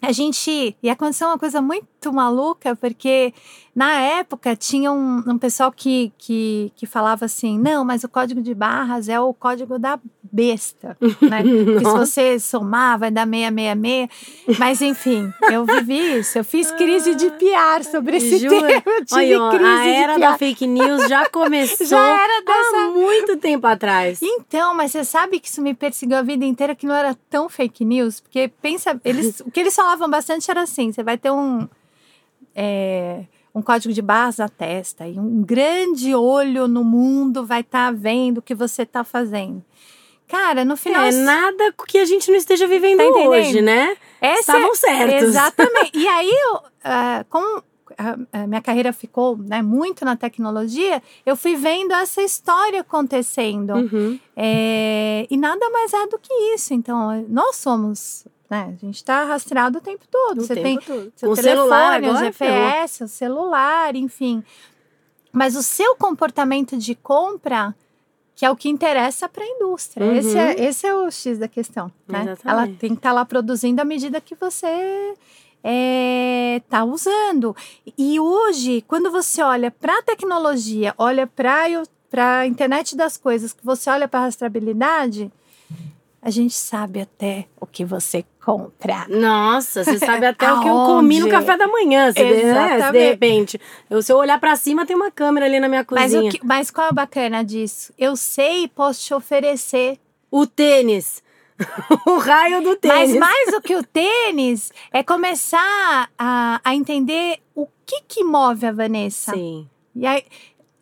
a 0.00 0.12
gente. 0.12 0.76
E 0.83 0.90
aconteceu 0.90 1.28
uma 1.28 1.38
coisa 1.38 1.61
muito 1.61 1.87
maluca, 2.12 2.76
porque 2.76 3.33
na 3.75 3.93
época 4.00 4.57
tinha 4.57 4.90
um, 4.93 5.23
um 5.26 5.38
pessoal 5.38 5.71
que, 5.73 6.12
que, 6.19 6.73
que 6.76 6.87
falava 6.87 7.25
assim: 7.25 7.59
não, 7.59 7.85
mas 7.85 8.05
o 8.05 8.09
código 8.09 8.40
de 8.40 8.55
barras 8.55 9.09
é 9.09 9.21
o 9.21 9.33
código 9.35 9.78
da 9.78 9.99
besta, 10.31 10.97
né? 11.23 11.43
Porque 11.64 11.85
se 11.87 11.93
você 11.93 12.38
somar, 12.38 12.99
vai 12.99 13.11
dar 13.11 13.26
666. 13.26 14.59
Mas 14.59 14.83
enfim, 14.83 15.33
eu 15.50 15.64
vivi 15.64 16.19
isso. 16.19 16.38
Eu 16.38 16.45
fiz 16.45 16.71
crise 16.73 17.14
de 17.14 17.31
PR 17.31 17.83
sobre 17.90 18.19
esse 18.19 18.37
Jura? 18.38 18.61
tema. 18.61 18.83
Eu 18.85 19.05
tive 19.07 19.37
Olha, 19.37 19.57
crise 19.59 19.71
a 19.71 19.87
era 19.87 20.14
de 20.14 20.21
da 20.21 20.33
PR. 20.33 20.38
fake 20.38 20.67
news 20.67 21.09
já 21.09 21.28
começou 21.31 21.87
Já 21.87 21.99
era 22.23 22.43
dessa 22.45 22.76
há 22.76 22.90
muito 22.90 23.37
tempo 23.38 23.67
atrás. 23.67 24.21
Então, 24.23 24.75
mas 24.75 24.93
você 24.93 25.02
sabe 25.05 25.40
que 25.40 25.49
isso 25.49 25.62
me 25.62 25.73
perseguiu 25.73 26.19
a 26.19 26.23
vida 26.23 26.45
inteira, 26.45 26.75
que 26.75 26.87
não 26.87 26.95
era 26.95 27.17
tão 27.31 27.49
fake 27.49 27.85
news? 27.85 28.21
Porque 28.21 28.49
pensa, 28.61 29.00
eles, 29.05 29.40
o 29.40 29.50
que 29.50 29.61
eles 29.61 29.75
falavam 29.75 30.11
bastante 30.11 30.50
era 30.50 30.62
assim: 30.62 30.93
você 30.93 31.02
vai 31.02 31.17
ter 31.17 31.31
um. 31.31 31.67
É, 32.61 33.25
um 33.55 33.62
código 33.62 33.95
de 33.95 34.03
barras 34.03 34.38
na 34.38 34.49
testa 34.49 35.07
e 35.07 35.17
um 35.17 35.43
grande 35.43 36.12
olho 36.12 36.67
no 36.67 36.83
mundo 36.83 37.47
vai 37.47 37.61
estar 37.61 37.95
vendo 37.95 38.38
o 38.38 38.43
que 38.43 38.53
você 38.53 38.83
está 38.83 39.05
fazendo. 39.05 39.65
Cara, 40.27 40.65
no 40.65 40.77
final. 40.77 41.07
É 41.07 41.12
nada 41.12 41.73
que 41.87 41.99
a 41.99 42.05
gente 42.05 42.29
não 42.31 42.37
esteja 42.37 42.67
vivendo 42.67 42.99
Tá 42.99 43.21
hoje, 43.21 43.62
né? 43.62 43.97
essa 44.21 44.41
Estavam 44.41 44.75
certos. 44.75 45.29
Exatamente. 45.29 45.93
E 45.95 46.07
aí, 46.07 46.29
eu, 46.29 46.61
ah, 46.85 47.25
como 47.31 47.62
a, 47.97 48.41
a 48.43 48.47
minha 48.47 48.61
carreira 48.61 48.93
ficou 48.93 49.38
né, 49.38 49.62
muito 49.62 50.05
na 50.05 50.17
tecnologia, 50.17 51.00
eu 51.25 51.37
fui 51.37 51.55
vendo 51.55 51.93
essa 51.93 52.21
história 52.21 52.81
acontecendo. 52.81 53.73
Uhum. 53.75 54.19
É, 54.37 55.27
e 55.31 55.37
nada 55.37 55.71
mais 55.71 55.95
é 55.95 56.07
do 56.09 56.19
que 56.19 56.35
isso. 56.55 56.75
Então, 56.75 57.25
nós 57.29 57.57
somos 57.57 58.27
né? 58.50 58.75
A 58.76 58.81
gente 58.85 58.97
está 58.97 59.25
rastreado 59.25 59.78
o 59.78 59.81
tempo 59.81 60.05
todo. 60.11 60.38
O 60.38 60.45
você 60.45 60.55
tempo 60.55 60.62
tem 60.62 60.81
todo. 60.81 61.12
seu 61.17 61.31
o 61.31 61.35
telefone, 61.35 61.57
celular 61.57 62.02
o 62.02 62.17
GPS, 62.17 63.05
o 63.05 63.09
celular, 63.09 63.97
enfim. 63.97 64.43
Mas 65.33 65.55
o 65.55 65.62
seu 65.62 65.95
comportamento 65.97 66.76
de 66.76 66.95
compra, 66.95 67.75
que 68.35 68.47
é 68.47 68.50
o 68.50 68.57
que 68.57 68.69
interessa 68.69 69.28
para 69.28 69.45
a 69.45 69.47
indústria. 69.47 70.07
Uhum. 70.07 70.14
Esse, 70.14 70.38
é, 70.38 70.64
esse 70.64 70.87
é 70.87 70.95
o 70.95 71.11
X 71.11 71.38
da 71.38 71.49
questão. 71.49 71.93
Né? 72.07 72.23
Exatamente. 72.23 72.49
Ela 72.49 72.67
tem 72.78 72.90
que 72.90 72.97
estar 72.97 73.12
lá 73.12 73.25
produzindo 73.25 73.83
à 73.83 73.85
medida 73.85 74.21
que 74.21 74.35
você 74.35 75.14
está 75.62 76.85
usando. 76.85 77.55
E 77.97 78.19
hoje, 78.19 78.83
quando 78.88 79.11
você 79.11 79.43
olha 79.43 79.71
para 79.71 79.99
a 79.99 80.02
tecnologia, 80.02 80.95
olha 80.97 81.26
para 81.26 82.38
a 82.38 82.47
internet 82.47 82.97
das 82.97 83.17
coisas, 83.17 83.52
que 83.52 83.64
você 83.64 83.90
olha 83.90 84.09
para 84.09 84.21
a 84.21 84.23
rastreabilidade, 84.25 85.31
a 86.21 86.31
gente 86.31 86.55
sabe 86.55 87.01
até 87.01 87.47
o 87.61 87.67
que 87.67 87.85
você 87.85 88.25
compra. 88.45 89.07
Nossa, 89.09 89.85
você 89.85 89.99
sabe 89.99 90.27
até 90.27 90.53
o 90.53 90.61
que 90.61 90.69
eu 90.69 90.75
comi 90.75 91.21
no 91.21 91.29
café 91.29 91.57
da 91.57 91.69
manhã, 91.69 92.13
de, 92.13 92.23
né? 92.23 92.29
Se 92.29 92.35
de 92.35 92.47
Exatamente. 92.47 92.99
repente. 93.05 93.61
Eu, 93.89 94.03
se 94.03 94.13
eu 94.13 94.17
olhar 94.17 94.39
pra 94.41 94.57
cima, 94.57 94.85
tem 94.85 94.97
uma 94.97 95.11
câmera 95.11 95.47
ali 95.47 95.61
na 95.61 95.69
minha 95.69 95.87
Mas, 95.91 96.13
cozinha. 96.13 96.29
o 96.31 96.33
que- 96.35 96.45
mas 96.45 96.71
qual 96.71 96.89
é 96.89 96.91
o 96.91 96.95
bacana 96.95 97.45
disso? 97.45 97.93
Eu 97.97 98.17
sei 98.17 98.65
e 98.65 98.69
posso 98.69 99.01
te 99.05 99.15
oferecer. 99.15 99.99
O 100.31 100.47
tênis. 100.47 101.23
o 102.07 102.19
raio 102.19 102.63
do 102.63 102.77
tênis. 102.77 103.11
Mas 103.11 103.17
mais 103.17 103.51
do 103.53 103.61
que 103.63 103.75
o 103.75 103.83
tênis, 103.83 104.71
é 104.93 105.03
começar 105.03 106.11
a, 106.19 106.61
a 106.63 106.75
entender 106.75 107.39
o 107.55 107.67
que, 107.87 108.03
que 108.07 108.25
move 108.25 108.67
a 108.67 108.73
Vanessa. 108.73 109.33
Sim. 109.33 109.69
E 109.95 110.07
aí, 110.07 110.23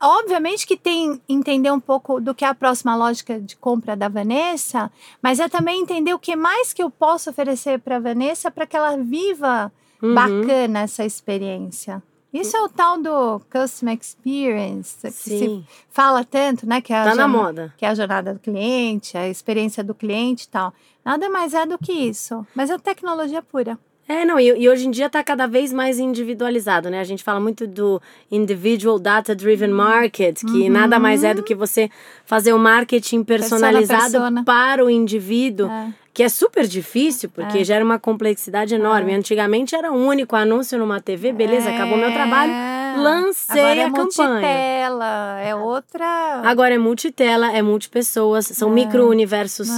obviamente 0.00 0.66
que 0.66 0.76
tem 0.76 1.20
entender 1.28 1.70
um 1.70 1.80
pouco 1.80 2.20
do 2.20 2.34
que 2.34 2.44
é 2.44 2.48
a 2.48 2.54
próxima 2.54 2.94
lógica 2.96 3.40
de 3.40 3.56
compra 3.56 3.96
da 3.96 4.08
Vanessa, 4.08 4.90
mas 5.22 5.40
é 5.40 5.48
também 5.48 5.80
entender 5.80 6.12
o 6.14 6.18
que 6.18 6.36
mais 6.36 6.72
que 6.72 6.82
eu 6.82 6.90
posso 6.90 7.30
oferecer 7.30 7.78
para 7.80 7.96
a 7.96 8.00
Vanessa 8.00 8.50
para 8.50 8.66
que 8.66 8.76
ela 8.76 8.96
viva 8.96 9.72
Uhum. 10.02 10.14
bacana 10.14 10.80
essa 10.80 11.04
experiência. 11.06 12.02
Isso 12.30 12.54
é 12.54 12.60
o 12.60 12.68
tal 12.68 13.00
do 13.00 13.40
customer 13.50 13.96
experience, 13.98 14.98
que 15.00 15.10
se 15.10 15.38
Sim. 15.38 15.66
fala 15.88 16.22
tanto, 16.22 16.66
né? 16.66 16.82
Que 16.82 16.92
é 16.92 17.02
Tá 17.02 17.14
na 17.14 17.26
moda. 17.26 17.72
que 17.78 17.84
é 17.86 17.88
a 17.88 17.94
jornada 17.94 18.34
do 18.34 18.40
cliente, 18.40 19.16
a 19.16 19.26
experiência 19.26 19.82
do 19.82 19.94
cliente 19.94 20.44
e 20.44 20.48
tal. 20.48 20.74
Nada 21.02 21.30
mais 21.30 21.54
é 21.54 21.64
do 21.64 21.78
que 21.78 21.92
isso. 21.92 22.46
Mas 22.54 22.68
é 22.68 22.76
tecnologia 22.76 23.40
pura. 23.40 23.78
É, 24.08 24.24
não, 24.24 24.38
e, 24.38 24.46
e 24.46 24.68
hoje 24.68 24.86
em 24.86 24.90
dia 24.90 25.10
tá 25.10 25.22
cada 25.22 25.46
vez 25.46 25.72
mais 25.72 25.98
individualizado, 25.98 26.88
né? 26.88 27.00
A 27.00 27.04
gente 27.04 27.24
fala 27.24 27.40
muito 27.40 27.66
do 27.66 28.00
individual 28.30 28.98
data 28.98 29.34
driven 29.34 29.70
market, 29.70 30.40
que 30.44 30.68
nada 30.68 30.98
mais 30.98 31.24
é 31.24 31.34
do 31.34 31.42
que 31.42 31.54
você 31.54 31.90
fazer 32.24 32.52
o 32.52 32.58
marketing 32.58 33.24
personalizado 33.24 34.12
persona. 34.12 34.44
para 34.44 34.84
o 34.84 34.88
indivíduo, 34.88 35.66
É. 35.68 35.92
que 36.16 36.22
é 36.22 36.30
super 36.30 36.66
difícil, 36.66 37.28
porque 37.28 37.62
gera 37.62 37.84
uma 37.84 37.98
complexidade 37.98 38.74
enorme. 38.74 39.14
Antigamente 39.14 39.76
era 39.76 39.92
um 39.92 40.06
único 40.06 40.34
anúncio 40.34 40.78
numa 40.78 40.98
TV, 40.98 41.30
beleza, 41.30 41.68
acabou 41.68 41.98
meu 41.98 42.10
trabalho, 42.10 42.54
lancei 43.02 43.60
Agora 43.60 43.80
é 43.80 43.84
a 43.84 43.90
campanha. 43.90 44.30
multitela, 44.30 45.40
é 45.42 45.54
outra. 45.54 46.40
Agora 46.42 46.74
é 46.74 46.78
multitela, 46.78 47.52
é 47.52 47.60
multipessoas, 47.60 48.46
são 48.46 48.70
micro-universos 48.70 49.68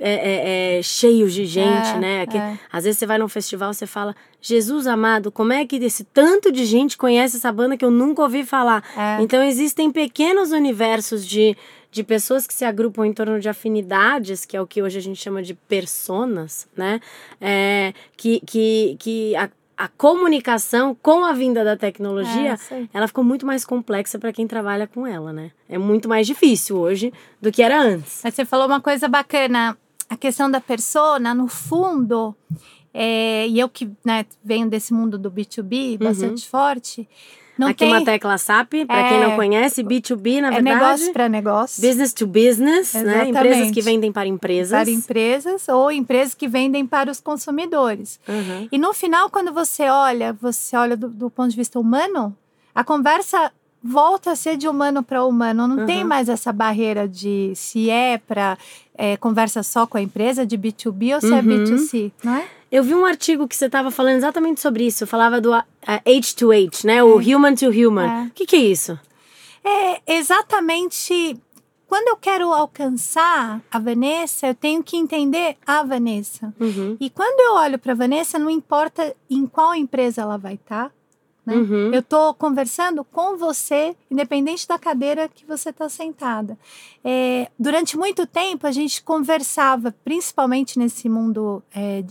é, 0.00 0.10
é, 0.10 0.78
é, 0.78 0.82
cheios 0.82 1.32
de 1.32 1.46
gente, 1.46 1.90
É, 1.90 1.98
né? 2.00 2.26
Que, 2.26 2.38
é. 2.38 2.58
Às 2.72 2.82
vezes 2.82 2.98
você 2.98 3.06
vai 3.06 3.18
num 3.18 3.28
festival 3.28 3.72
você 3.72 3.86
fala, 3.86 4.16
Jesus 4.42 4.88
amado, 4.88 5.30
como 5.30 5.52
é 5.52 5.64
que 5.64 5.76
esse 5.76 6.02
tanto 6.02 6.50
de 6.50 6.64
gente 6.64 6.98
conhece 6.98 7.36
essa 7.36 7.52
banda 7.52 7.76
que 7.76 7.84
eu 7.84 7.90
nunca 7.92 8.20
ouvi 8.20 8.44
falar? 8.44 8.82
É. 8.96 9.22
Então 9.22 9.44
existem 9.44 9.92
pequenos 9.92 10.50
universos 10.50 11.24
de, 11.24 11.56
de 11.94 12.02
pessoas 12.02 12.44
que 12.44 12.52
se 12.52 12.64
agrupam 12.64 13.06
em 13.06 13.12
torno 13.12 13.38
de 13.38 13.48
afinidades, 13.48 14.44
que 14.44 14.56
é 14.56 14.60
o 14.60 14.66
que 14.66 14.82
hoje 14.82 14.98
a 14.98 15.00
gente 15.00 15.22
chama 15.22 15.40
de 15.40 15.54
personas, 15.54 16.66
né? 16.76 17.00
É, 17.40 17.94
que 18.16 18.40
que, 18.40 18.96
que 18.98 19.36
a, 19.36 19.48
a 19.76 19.86
comunicação 19.86 20.96
com 21.00 21.24
a 21.24 21.32
vinda 21.32 21.62
da 21.62 21.76
tecnologia 21.76 22.58
É, 22.72 22.88
ela 22.92 23.06
ficou 23.06 23.22
muito 23.22 23.46
mais 23.46 23.64
complexa 23.64 24.18
para 24.18 24.32
quem 24.32 24.44
trabalha 24.44 24.88
com 24.88 25.06
ela, 25.06 25.32
né? 25.32 25.52
É 25.68 25.78
muito 25.78 26.08
mais 26.08 26.26
difícil 26.26 26.76
hoje 26.76 27.12
do 27.40 27.52
que 27.52 27.62
era 27.62 27.80
antes. 27.80 28.22
Mas 28.24 28.34
você 28.34 28.44
falou 28.44 28.66
uma 28.66 28.80
coisa 28.80 29.06
bacana. 29.06 29.78
A 30.10 30.16
questão 30.16 30.50
da 30.50 30.60
persona, 30.60 31.32
no 31.32 31.46
fundo, 31.46 32.36
é, 32.92 33.46
e 33.46 33.58
eu 33.58 33.68
que 33.68 33.88
né, 34.04 34.26
venho 34.44 34.68
desse 34.68 34.92
mundo 34.92 35.16
do 35.16 35.30
B2B 35.30 35.96
bastante 35.98 36.48
forte, 36.48 37.08
não. 37.58 37.68
Aqui 37.68 37.78
tem 37.78 37.88
uma 37.88 38.04
tecla 38.04 38.36
SAP, 38.38 38.84
para 38.86 39.08
quem 39.08 39.18
É. 39.18 39.28
não 39.28 39.36
conhece, 39.36 39.82
B2B, 39.82 40.40
na 40.40 40.48
é 40.48 40.50
verdade, 40.50 40.62
negócio 40.64 41.12
para 41.12 41.28
negócio. 41.28 41.80
business 41.82 42.12
to 42.12 42.26
business, 42.26 42.92
né? 42.94 43.00
Exatamente. 43.00 43.28
Empresas 43.30 43.70
que 43.70 43.80
vendem 43.80 44.12
para 44.12 44.26
empresas. 44.26 44.80
para 44.82 44.90
empresas 44.90 45.68
ou 45.68 45.90
empresas 45.92 46.34
que 46.34 46.48
vendem 46.48 46.86
para 46.86 47.10
os 47.10 47.20
consumidores. 47.20 48.18
Uhum. 48.28 48.68
E 48.72 48.78
no 48.78 48.92
final, 48.92 49.30
quando 49.30 49.52
você 49.52 49.84
olha, 49.88 50.32
você 50.32 50.76
olha 50.76 50.96
do, 50.96 51.08
do 51.08 51.30
ponto 51.30 51.50
de 51.50 51.56
vista 51.56 51.78
humano, 51.78 52.36
a 52.74 52.82
conversa 52.82 53.52
volta 53.86 54.30
a 54.32 54.36
ser 54.36 54.56
de 54.56 54.66
humano 54.66 55.02
para 55.02 55.22
humano. 55.24 55.68
Não 55.68 55.84
tem 55.84 56.02
Uhum. 56.02 56.08
mais 56.08 56.28
essa 56.30 56.50
barreira 56.52 57.06
de 57.06 57.52
se 57.54 57.90
é 57.90 58.16
para 58.18 58.56
conversa 59.20 59.62
só 59.62 59.86
com 59.86 59.98
a 59.98 60.00
empresa, 60.00 60.46
de 60.46 60.56
B2B 60.56 61.14
ou 61.16 61.20
se 61.20 61.26
é 61.32 61.36
Uhum. 61.36 61.42
B2C, 61.42 62.12
não 62.22 62.34
é? 62.36 62.44
Eu 62.74 62.82
vi 62.82 62.92
um 62.92 63.04
artigo 63.04 63.46
que 63.46 63.54
você 63.54 63.66
estava 63.66 63.88
falando 63.92 64.16
exatamente 64.16 64.60
sobre 64.60 64.84
isso. 64.84 65.06
Falava 65.06 65.40
do 65.40 65.54
ah, 65.54 65.64
H2H, 65.86 66.84
né? 66.84 67.04
O 67.04 67.18
human 67.18 67.54
to 67.54 67.66
human. 67.66 68.24
É. 68.24 68.26
O 68.26 68.30
que, 68.32 68.44
que 68.46 68.56
é 68.56 68.58
isso? 68.58 68.98
É 69.62 70.02
exatamente. 70.16 71.40
Quando 71.86 72.08
eu 72.08 72.16
quero 72.16 72.52
alcançar 72.52 73.62
a 73.70 73.78
Vanessa, 73.78 74.48
eu 74.48 74.56
tenho 74.56 74.82
que 74.82 74.96
entender 74.96 75.56
a 75.64 75.84
Vanessa. 75.84 76.52
Uhum. 76.58 76.96
E 76.98 77.08
quando 77.10 77.38
eu 77.38 77.54
olho 77.62 77.78
para 77.78 77.92
a 77.92 77.94
Vanessa, 77.94 78.40
não 78.40 78.50
importa 78.50 79.14
em 79.30 79.46
qual 79.46 79.72
empresa 79.76 80.22
ela 80.22 80.36
vai 80.36 80.54
estar. 80.54 80.90
né? 81.46 81.54
Uhum. 81.54 81.94
Eu 81.94 82.00
estou 82.00 82.34
conversando 82.34 83.04
com 83.04 83.36
você, 83.36 83.94
independente 84.10 84.66
da 84.66 84.80
cadeira 84.80 85.28
que 85.28 85.46
você 85.46 85.70
está 85.70 85.88
sentada. 85.88 86.58
É, 87.04 87.48
durante 87.56 87.96
muito 87.96 88.26
tempo, 88.26 88.66
a 88.66 88.72
gente 88.72 89.00
conversava, 89.00 89.94
principalmente 90.04 90.76
nesse 90.76 91.08
mundo 91.08 91.62
é, 91.72 92.02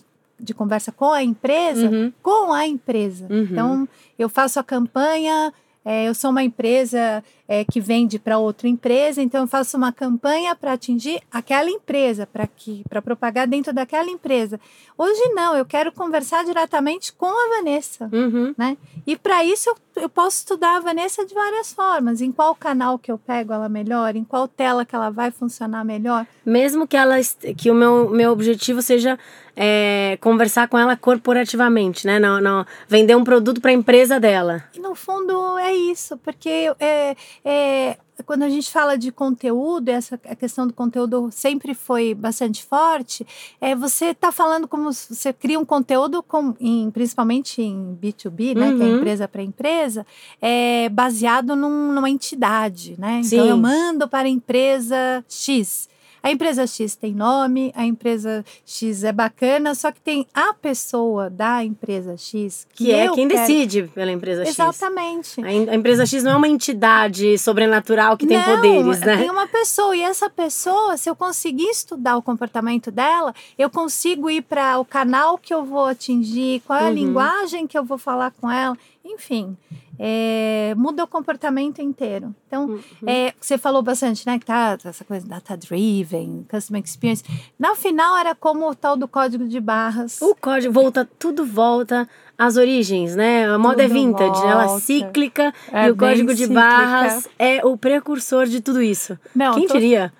de 0.43 0.53
conversa 0.53 0.91
com 0.91 1.11
a 1.11 1.23
empresa, 1.23 1.89
Uhum. 1.89 2.11
com 2.21 2.51
a 2.53 2.67
empresa. 2.67 3.25
Uhum. 3.29 3.41
Então, 3.49 3.89
eu 4.19 4.27
faço 4.29 4.59
a 4.59 4.63
campanha, 4.63 5.53
é, 5.85 6.07
eu 6.07 6.13
sou 6.13 6.29
uma 6.31 6.43
empresa 6.43 7.23
é, 7.47 7.65
que 7.65 7.81
vende 7.81 8.17
para 8.17 8.37
outra 8.37 8.67
empresa, 8.67 9.21
então 9.21 9.41
eu 9.41 9.47
faço 9.47 9.75
uma 9.75 9.91
campanha 9.91 10.55
para 10.55 10.73
atingir 10.73 11.21
aquela 11.31 11.69
empresa, 11.69 12.25
para 12.25 12.47
que 12.47 12.83
para 12.87 13.01
propagar 13.01 13.47
dentro 13.47 13.73
daquela 13.73 14.09
empresa. 14.09 14.59
Hoje 14.97 15.21
não, 15.33 15.55
eu 15.55 15.65
quero 15.65 15.91
conversar 15.91 16.45
diretamente 16.45 17.11
com 17.13 17.25
a 17.27 17.57
Vanessa, 17.57 18.09
Uhum. 18.11 18.53
né? 18.57 18.77
E 19.05 19.17
para 19.17 19.43
isso 19.43 19.69
eu, 19.69 20.03
eu 20.03 20.09
posso 20.09 20.37
estudar 20.37 20.77
a 20.77 20.79
Vanessa 20.79 21.25
de 21.25 21.33
várias 21.33 21.73
formas, 21.73 22.21
em 22.21 22.31
qual 22.31 22.55
canal 22.55 22.97
que 22.97 23.11
eu 23.11 23.17
pego 23.17 23.51
ela 23.51 23.67
melhor, 23.67 24.15
em 24.15 24.23
qual 24.23 24.47
tela 24.47 24.85
que 24.85 24.95
ela 24.95 25.09
vai 25.09 25.29
funcionar 25.31 25.83
melhor. 25.83 26.25
Mesmo 26.45 26.87
que 26.87 26.95
ela 26.95 27.15
que 27.57 27.69
o 27.69 27.75
meu, 27.75 28.09
meu 28.09 28.31
objetivo 28.31 28.81
seja 28.81 29.19
é, 29.55 30.17
conversar 30.21 30.67
com 30.67 30.77
ela 30.77 30.95
corporativamente, 30.95 32.05
né? 32.07 32.19
Não, 32.19 32.39
não 32.41 32.65
vender 32.87 33.15
um 33.15 33.23
produto 33.23 33.59
para 33.61 33.71
a 33.71 33.73
empresa 33.73 34.19
dela. 34.19 34.63
E 34.73 34.79
no 34.79 34.95
fundo 34.95 35.57
é 35.57 35.73
isso, 35.75 36.17
porque 36.17 36.71
é, 36.79 37.15
é, 37.43 37.97
quando 38.25 38.43
a 38.43 38.49
gente 38.49 38.71
fala 38.71 38.97
de 38.97 39.11
conteúdo, 39.11 39.89
essa 39.89 40.19
a 40.29 40.35
questão 40.35 40.67
do 40.67 40.73
conteúdo 40.73 41.29
sempre 41.31 41.73
foi 41.73 42.13
bastante 42.13 42.63
forte. 42.63 43.25
É, 43.59 43.75
você 43.75 44.07
está 44.07 44.31
falando 44.31 44.67
como 44.67 44.93
se 44.93 45.13
você 45.15 45.33
cria 45.33 45.59
um 45.59 45.65
conteúdo, 45.65 46.21
com, 46.21 46.53
em, 46.59 46.91
principalmente 46.91 47.61
em 47.61 47.97
B2B, 48.01 48.55
né, 48.55 48.73
que 48.77 48.83
é 48.83 48.85
Uhum. 48.85 48.95
empresa 48.97 49.27
para 49.27 49.41
empresa, 49.41 50.05
é 50.41 50.89
baseado 50.89 51.55
num- 51.55 51.91
numa 51.91 52.09
entidade, 52.09 52.95
né? 52.99 53.21
Então 53.23 53.45
eu 53.45 53.57
mando 53.57 54.07
para 54.07 54.27
a 54.27 54.31
empresa 54.31 55.23
X. 55.27 55.89
A 56.23 56.31
empresa 56.31 56.65
X 56.65 56.95
tem 56.95 57.13
nome, 57.13 57.73
a 57.75 57.85
empresa 57.85 58.45
X 58.65 59.03
é 59.03 59.11
bacana, 59.11 59.75
só 59.75 59.91
que 59.91 59.99
tem 59.99 60.25
a 60.33 60.53
pessoa 60.53 61.29
da 61.29 61.61
empresa 61.65 62.15
X 62.17 62.65
Que 62.73 62.93
é 62.93 63.09
eu 63.09 63.13
quem 63.13 63.27
quero- 63.27 63.41
decide 63.41 63.83
pela 63.93 64.09
empresa 64.09 64.45
X. 64.45 64.53
Exatamente. 64.53 65.43
A, 65.43 65.51
em- 65.51 65.69
a 65.69 65.75
empresa 65.75 66.05
X 66.05 66.23
não 66.23 66.31
é 66.31 66.35
uma 66.37 66.47
entidade 66.47 67.37
sobrenatural 67.37 68.15
que 68.15 68.25
tem 68.25 68.37
Não, 68.37 68.45
poderes, 68.55 69.01
né? 69.01 69.17
Tem 69.17 69.29
uma 69.29 69.47
pessoa, 69.47 69.93
e 69.95 70.01
essa 70.01 70.29
pessoa, 70.29 70.95
se 70.95 71.09
eu 71.09 71.15
conseguir 71.15 71.67
estudar 71.69 72.15
o 72.15 72.21
comportamento 72.21 72.89
dela, 72.89 73.35
eu 73.57 73.69
consigo 73.69 74.29
ir 74.29 74.43
para 74.43 74.79
o 74.79 74.85
canal 74.85 75.37
que 75.37 75.53
eu 75.53 75.65
vou 75.65 75.85
atingir, 75.87 76.61
qual 76.65 76.79
é 76.79 76.83
a 76.83 76.87
Uhum. 76.87 76.93
linguagem 76.93 77.67
que 77.67 77.77
eu 77.77 77.83
vou 77.83 77.97
falar 77.97 78.31
com 78.31 78.49
ela, 78.49 78.77
enfim. 79.05 79.57
é, 79.99 80.73
muda 80.75 81.03
o 81.03 81.07
comportamento 81.07 81.79
inteiro. 81.79 82.33
Então, 82.47 82.65
Uhum. 82.65 82.79
é, 83.05 83.31
você 83.39 83.59
falou 83.59 83.83
bastante, 83.83 84.25
né? 84.25 84.39
Que 84.39 84.45
tá 84.45 84.75
essa 84.83 85.05
coisa 85.05 85.25
data-driven, 85.27 86.45
customer 86.49 86.81
experience. 86.83 87.23
No 87.59 87.75
final, 87.75 88.17
era 88.17 88.33
como 88.33 88.67
o 88.67 88.73
tal 88.73 88.97
do 88.97 89.07
código 89.07 89.47
de 89.47 89.59
barras. 89.59 90.19
O 90.21 90.35
código 90.35 90.73
volta, 90.73 91.07
tudo 91.19 91.45
volta 91.45 92.09
às 92.37 92.57
origens, 92.57 93.15
né? 93.15 93.47
A 93.47 93.57
moda 93.59 93.83
é 93.83 93.87
Tudo 93.87 93.93
vintage, 93.93 94.41
ela 94.47 94.63
é 94.63 94.67
volta. 94.67 94.81
cíclica 94.81 95.53
É 95.71 95.87
e 95.87 95.91
o 95.91 95.95
código 95.95 96.31
de 96.33 96.45
cíclica. 96.47 96.59
barras 96.59 97.27
é 97.37 97.63
o 97.63 97.77
precursor 97.77 98.47
de 98.47 98.61
tudo 98.61 98.81
isso. 98.81 99.17
Não, 99.35 99.53
Quem 99.53 99.67
tô- 99.67 99.73
diria? 99.75 100.11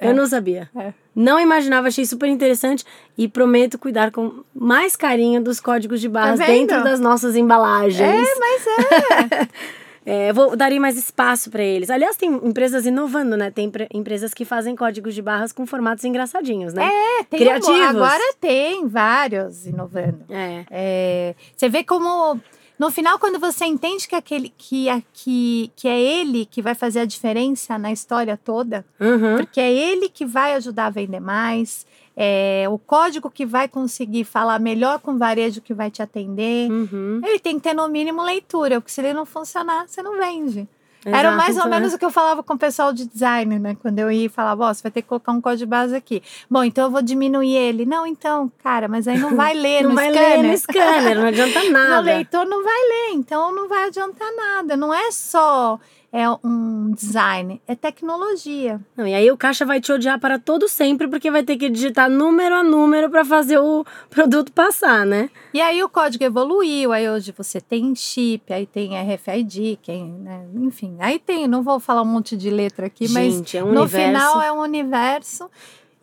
Eu 0.00 0.14
não 0.14 0.26
sabia. 0.26 0.68
É. 0.76 0.92
Não 1.14 1.40
imaginava, 1.40 1.88
achei 1.88 2.04
super 2.04 2.28
interessante 2.28 2.84
e 3.16 3.26
prometo 3.28 3.78
cuidar 3.78 4.10
com 4.10 4.42
mais 4.54 4.96
carinho 4.96 5.40
dos 5.42 5.60
códigos 5.60 6.00
de 6.00 6.08
barras 6.08 6.38
Tá 6.38 6.46
dentro 6.46 6.82
das 6.84 7.00
nossas 7.00 7.34
embalagens. 7.36 8.00
É, 8.00 8.34
mas 8.38 8.66
é. 8.66 9.48
É, 10.08 10.30
eu 10.30 10.34
vou 10.34 10.54
daria 10.56 10.80
mais 10.80 10.96
espaço 10.96 11.50
para 11.50 11.64
eles. 11.64 11.90
Aliás, 11.90 12.16
tem 12.16 12.30
empresas 12.32 12.86
inovando, 12.86 13.36
né? 13.36 13.50
Tem 13.50 13.66
empre- 13.66 13.88
empresas 13.92 14.32
que 14.32 14.44
fazem 14.44 14.76
códigos 14.76 15.16
de 15.16 15.20
barras 15.20 15.50
com 15.50 15.66
formatos 15.66 16.04
engraçadinhos, 16.04 16.72
né? 16.72 16.86
É, 16.86 17.24
tem 17.24 17.40
Criativos. 17.40 17.76
Um, 17.76 17.82
agora 17.82 18.34
tem 18.40 18.86
vários 18.86 19.66
inovando. 19.66 20.20
É. 20.30 20.64
É, 20.70 21.34
você 21.56 21.68
vê 21.68 21.82
como 21.82 22.40
no 22.78 22.90
final 22.90 23.18
quando 23.18 23.38
você 23.38 23.64
entende 23.64 24.06
que 24.06 24.14
aquele 24.14 24.52
que, 24.56 24.86
que, 25.12 25.70
que 25.76 25.88
é 25.88 26.00
ele 26.00 26.44
que 26.46 26.60
vai 26.60 26.74
fazer 26.74 27.00
a 27.00 27.04
diferença 27.04 27.78
na 27.78 27.90
história 27.92 28.36
toda, 28.36 28.84
Uhum. 29.00 29.36
porque 29.36 29.60
é 29.60 29.72
ele 29.72 30.08
que 30.08 30.24
vai 30.26 30.54
ajudar 30.54 30.86
a 30.86 30.90
vender 30.90 31.20
mais, 31.20 31.86
é 32.16 32.64
o 32.70 32.78
código 32.78 33.30
que 33.30 33.44
vai 33.44 33.68
conseguir 33.68 34.24
falar 34.24 34.58
melhor 34.58 34.98
com 35.00 35.12
o 35.12 35.18
varejo 35.18 35.60
que 35.60 35.74
vai 35.74 35.90
te 35.90 36.00
atender. 36.02 36.70
Uhum. 36.70 37.20
Ele 37.24 37.38
tem 37.38 37.56
que 37.56 37.62
ter 37.62 37.74
no 37.74 37.88
mínimo 37.88 38.22
leitura, 38.22 38.80
porque 38.80 38.92
se 38.92 39.00
ele 39.02 39.12
não 39.12 39.26
funcionar, 39.26 39.86
você 39.86 40.02
não 40.02 40.16
vende. 40.18 40.66
Era 41.08 41.28
Exato, 41.28 41.36
mais 41.36 41.54
ou 41.56 41.60
então, 41.60 41.70
menos 41.70 41.94
o 41.94 41.98
que 41.98 42.04
eu 42.04 42.10
falava 42.10 42.42
com 42.42 42.54
o 42.54 42.58
pessoal 42.58 42.92
de 42.92 43.06
design, 43.06 43.60
né? 43.60 43.76
Quando 43.80 43.98
eu 44.00 44.10
ia 44.10 44.26
e 44.26 44.28
falava, 44.28 44.64
ó, 44.64 44.74
você 44.74 44.82
vai 44.82 44.90
ter 44.90 45.02
que 45.02 45.08
colocar 45.08 45.30
um 45.30 45.40
código 45.40 45.58
de 45.60 45.66
base 45.66 45.94
aqui. 45.94 46.20
Bom, 46.50 46.64
então 46.64 46.86
eu 46.86 46.90
vou 46.90 47.00
diminuir 47.00 47.54
ele. 47.54 47.86
Não, 47.86 48.04
então, 48.04 48.50
cara, 48.60 48.88
mas 48.88 49.06
aí 49.06 49.16
não 49.16 49.36
vai 49.36 49.54
ler 49.54 49.82
Não 49.84 49.90
no 49.90 49.94
vai 49.94 50.10
scanner. 50.12 50.40
ler 50.40 50.50
no 50.50 50.58
scanner, 50.58 51.16
não 51.16 51.26
adianta 51.28 51.62
nada. 51.70 51.96
No 51.96 52.02
leitor 52.02 52.44
não 52.44 52.64
vai 52.64 52.80
ler, 52.82 53.10
então 53.14 53.54
não 53.54 53.68
vai 53.68 53.84
adiantar 53.84 54.28
nada. 54.34 54.76
Não 54.76 54.92
é 54.92 55.12
só 55.12 55.78
é 56.16 56.30
um 56.42 56.92
design, 56.92 57.60
é 57.66 57.74
tecnologia. 57.74 58.80
Não, 58.96 59.06
e 59.06 59.12
aí 59.12 59.30
o 59.30 59.36
caixa 59.36 59.66
vai 59.66 59.82
te 59.82 59.92
odiar 59.92 60.18
para 60.18 60.38
todo 60.38 60.66
sempre, 60.66 61.06
porque 61.06 61.30
vai 61.30 61.42
ter 61.42 61.58
que 61.58 61.68
digitar 61.68 62.08
número 62.08 62.54
a 62.54 62.62
número 62.62 63.10
para 63.10 63.22
fazer 63.22 63.58
o 63.58 63.84
produto 64.08 64.50
passar, 64.50 65.04
né? 65.04 65.28
E 65.52 65.60
aí 65.60 65.82
o 65.84 65.90
código 65.90 66.24
evoluiu, 66.24 66.90
aí 66.90 67.06
hoje 67.06 67.34
você 67.36 67.60
tem 67.60 67.94
chip, 67.94 68.50
aí 68.50 68.64
tem 68.64 68.92
RFID, 68.98 69.78
quem, 69.82 70.10
né? 70.10 70.46
enfim, 70.54 70.96
aí 71.00 71.18
tem, 71.18 71.46
não 71.46 71.62
vou 71.62 71.78
falar 71.78 72.00
um 72.00 72.06
monte 72.06 72.34
de 72.34 72.48
letra 72.48 72.86
aqui, 72.86 73.10
mas 73.10 73.34
Gente, 73.34 73.58
é 73.58 73.62
um 73.62 73.72
no 73.72 73.82
universo. 73.82 74.06
final 74.06 74.40
é 74.40 74.50
um 74.50 74.60
universo. 74.60 75.50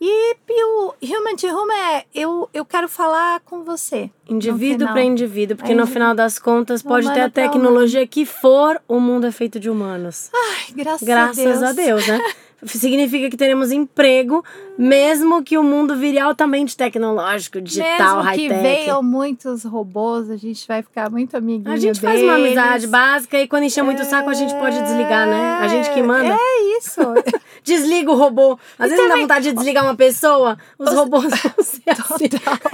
E, 0.06 0.36
o 0.50 0.94
Human 1.02 1.36
to 1.38 1.48
Human 1.48 1.74
é, 1.94 2.06
eu, 2.14 2.50
eu 2.54 2.66
quero 2.66 2.90
falar 2.90 3.40
com 3.46 3.64
você. 3.64 4.10
Indivíduo 4.28 4.90
para 4.90 5.02
indivíduo, 5.02 5.56
porque 5.56 5.72
É 5.72 5.76
no 5.76 5.88
final 5.88 6.14
das 6.14 6.38
contas 6.38 6.82
pode 6.84 7.06
ter 7.08 7.12
a 7.12 7.16
Humano 7.24 7.32
tecnologia 7.32 8.06
que 8.06 8.26
for, 8.26 8.82
o 8.86 9.00
mundo 9.00 9.28
é 9.28 9.32
feito 9.32 9.62
de 9.62 9.70
humanos. 9.70 10.30
Ai, 10.34 10.74
graças, 10.76 11.08
Graças 11.08 11.64
a 11.64 11.72
Deus. 11.72 12.04
a 12.04 12.06
Deus, 12.06 12.08
né? 12.08 12.20
Significa 12.66 13.30
que 13.30 13.36
teremos 13.36 13.74
emprego, 13.74 14.44
mesmo 14.78 15.44
que 15.44 15.58
o 15.58 15.64
mundo 15.64 15.98
vire 15.98 16.18
altamente 16.18 16.78
tecnológico, 16.78 17.60
digital, 17.60 18.24
Mesmo 18.24 18.32
que 18.32 18.48
high-tech. 18.48 18.62
venham 18.62 19.04
muitos 19.04 19.64
robôs, 19.66 20.30
a 20.30 20.38
gente 20.38 20.66
vai 20.66 20.82
ficar 20.82 21.10
muito 21.10 21.36
amiguinho 21.36 21.74
A 21.74 21.78
gente 21.78 22.00
faz 22.00 22.22
uma 22.22 22.36
deles. 22.36 22.58
amizade 22.58 22.88
básica 22.88 23.38
e 23.38 23.48
quando 23.50 23.64
encher 23.64 23.84
muito 23.84 24.02
o 24.02 24.06
saco 24.06 24.30
a 24.30 24.34
gente 24.34 24.54
pode 24.56 24.82
desligar, 24.82 25.28
né? 25.28 25.58
A 25.62 25.68
gente 25.68 25.90
que 25.92 26.02
manda. 26.02 26.34
É 26.34 26.78
isso. 26.78 27.02
Desliga 27.64 28.12
o 28.12 28.16
robô. 28.16 28.60
Às 28.78 28.88
E 28.88 28.90
vezes 28.90 28.98
não 28.98 29.04
dá 29.06 29.10
também- 29.10 29.22
vontade 29.24 29.46
de 29.50 29.54
desligar 29.54 29.84
uma 29.84 29.96
pessoa, 29.96 30.58
os 30.78 30.94
robôs 30.94 31.24
vão 31.42 31.64
ser 31.64 31.82
assim. 31.90 32.30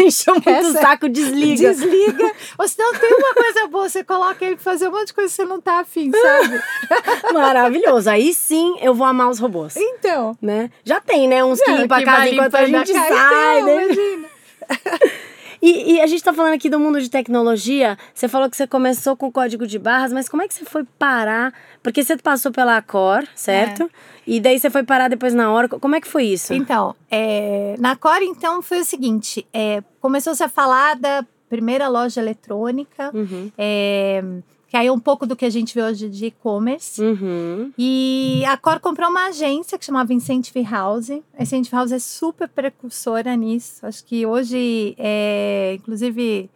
Encheu 0.05 0.34
muito 0.34 0.48
o 0.48 0.51
Essa- 0.51 0.81
saco, 0.81 1.08
desliga. 1.08 1.69
Desliga. 1.74 2.31
Ou 2.58 2.67
senão 2.67 2.93
tem 2.93 3.13
uma 3.13 3.34
coisa 3.34 3.67
boa, 3.67 3.88
você 3.89 4.03
coloca 4.03 4.43
ele 4.43 4.55
pra 4.55 4.63
fazer 4.63 4.88
um 4.88 4.91
monte 4.91 5.08
de 5.08 5.13
coisa 5.13 5.29
que 5.29 5.36
você 5.36 5.46
não 5.46 5.62
tá 5.62 5.79
afim, 5.79 6.12
sabe? 6.12 6.62
Maravilhoso. 7.34 8.10
Aí 8.10 8.34
sim 8.34 8.75
eu 8.81 8.93
vou 8.93 9.05
amar 9.05 9.29
os 9.29 9.39
robôs. 9.39 9.75
Então. 9.77 10.38
Né? 10.41 10.69
Já 10.84 11.00
tem, 11.00 11.27
né? 11.27 11.43
Uns 11.43 11.62
que 11.62 11.72
limpam 11.72 11.98
a 11.98 12.03
casa 12.03 12.29
enquanto 12.29 12.55
a 12.55 12.65
gente 12.65 12.91
sai, 12.91 13.60
então, 13.60 13.65
né? 13.65 13.84
imagina. 13.86 14.27
E, 15.62 15.96
e 15.96 16.01
a 16.01 16.08
gente 16.08 16.24
tá 16.24 16.31
falando 16.31 16.53
aqui 16.53 16.69
do 16.69 16.79
mundo 16.79 17.01
de 17.01 17.10
tecnologia. 17.10 17.98
Você 18.13 18.29
falou 18.29 18.50
que 18.50 18.55
você 18.55 18.65
começou 18.65 19.17
com 19.17 19.27
o 19.27 19.31
código 19.31 19.67
de 19.67 19.77
barras, 19.77 20.13
mas 20.13 20.29
como 20.29 20.41
é 20.41 20.48
que 20.48 20.53
você 20.53 20.63
foi 20.63 20.86
parar? 20.98 21.53
Porque 21.84 22.01
você 22.01 22.15
passou 22.15 22.50
pela 22.50 22.77
Accor, 22.77 23.25
certo? 23.36 23.84
É. 23.84 23.89
E 24.29 24.39
daí 24.39 24.59
você 24.59 24.69
foi 24.69 24.83
parar 24.83 25.07
depois 25.07 25.33
na 25.33 25.51
hora. 25.51 25.67
Como 25.67 25.95
é 25.95 26.01
que 26.01 26.07
foi 26.07 26.25
isso? 26.25 26.53
Então, 26.53 26.95
é, 27.09 27.75
na 27.79 27.95
Core, 27.95 28.25
então, 28.25 28.62
foi 28.62 28.81
o 28.81 28.86
seguinte: 28.86 29.45
é, 29.51 29.81
começou-se 30.00 30.43
a 30.43 30.48
falar 30.48 30.95
da 30.95 31.25
primeira 31.49 31.88
loja 31.88 32.21
eletrônica, 32.21 33.10
Uhum. 33.12 33.51
é, 33.58 34.23
que 34.67 34.77
aí 34.77 34.86
é 34.86 34.91
um 34.91 34.99
pouco 34.99 35.25
do 35.25 35.36
que 35.36 35.45
a 35.45 35.49
gente 35.49 35.73
vê 35.73 35.82
hoje 35.82 36.08
de 36.08 36.27
e-commerce. 36.27 37.01
Uhum. 37.01 37.71
E 37.75 38.43
a 38.45 38.56
Cor 38.56 38.80
comprou 38.80 39.10
uma 39.10 39.30
agência 39.30 39.80
que 39.80 39.84
chamava 39.86 40.13
Incentive 40.13 40.62
House. 40.62 41.10
A 41.36 41.41
Incentive 41.41 41.75
House 41.75 41.91
é 41.91 41.97
super 41.97 42.47
precursora 42.47 43.36
nisso. 43.36 43.84
Acho 43.84 44.06
que 44.06 44.27
hoje, 44.27 44.93
é, 44.99 45.73
inclusive, 45.80 46.51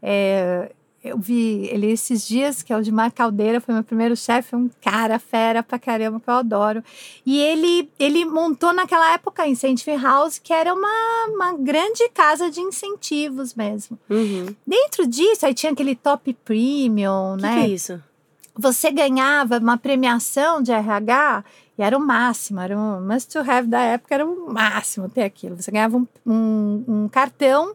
é, 0.00 0.70
eu 1.02 1.18
vi 1.18 1.68
ele 1.70 1.90
esses 1.90 2.26
dias, 2.26 2.62
que 2.62 2.72
é 2.72 2.76
o 2.76 2.82
de 2.82 2.90
Mar 2.90 3.12
Caldeira, 3.12 3.60
foi 3.60 3.74
meu 3.74 3.84
primeiro 3.84 4.16
chefe, 4.16 4.56
um 4.56 4.68
cara 4.80 5.18
fera 5.18 5.62
pra 5.62 5.78
caramba, 5.78 6.20
que 6.20 6.28
eu 6.28 6.34
adoro. 6.34 6.82
E 7.24 7.38
ele, 7.38 7.88
ele 7.98 8.24
montou 8.24 8.72
naquela 8.72 9.12
época 9.12 9.42
a 9.42 9.48
Incentive 9.48 9.96
House, 9.96 10.38
que 10.38 10.52
era 10.52 10.74
uma, 10.74 11.26
uma 11.28 11.52
grande 11.56 12.08
casa 12.10 12.50
de 12.50 12.60
incentivos 12.60 13.54
mesmo. 13.54 13.98
Uhum. 14.10 14.54
Dentro 14.66 15.06
disso, 15.06 15.46
aí 15.46 15.54
tinha 15.54 15.72
aquele 15.72 15.94
top 15.94 16.32
premium, 16.44 17.36
que, 17.36 17.42
né? 17.42 17.54
que 17.54 17.60
é 17.60 17.68
isso? 17.68 18.02
você 18.58 18.90
ganhava 18.90 19.58
uma 19.58 19.78
premiação 19.78 20.60
de 20.60 20.72
RH 20.72 21.44
e 21.78 21.82
era 21.82 21.96
o 21.96 22.00
máximo, 22.00 22.58
era 22.58 22.76
um 22.76 23.00
must 23.00 23.32
to 23.32 23.38
have 23.38 23.68
da 23.68 23.80
época, 23.80 24.16
era 24.16 24.26
o 24.26 24.52
máximo 24.52 25.08
ter 25.08 25.22
aquilo. 25.22 25.54
Você 25.54 25.70
ganhava 25.70 25.96
um, 25.96 26.06
um, 26.26 26.84
um 26.88 27.08
cartão. 27.08 27.72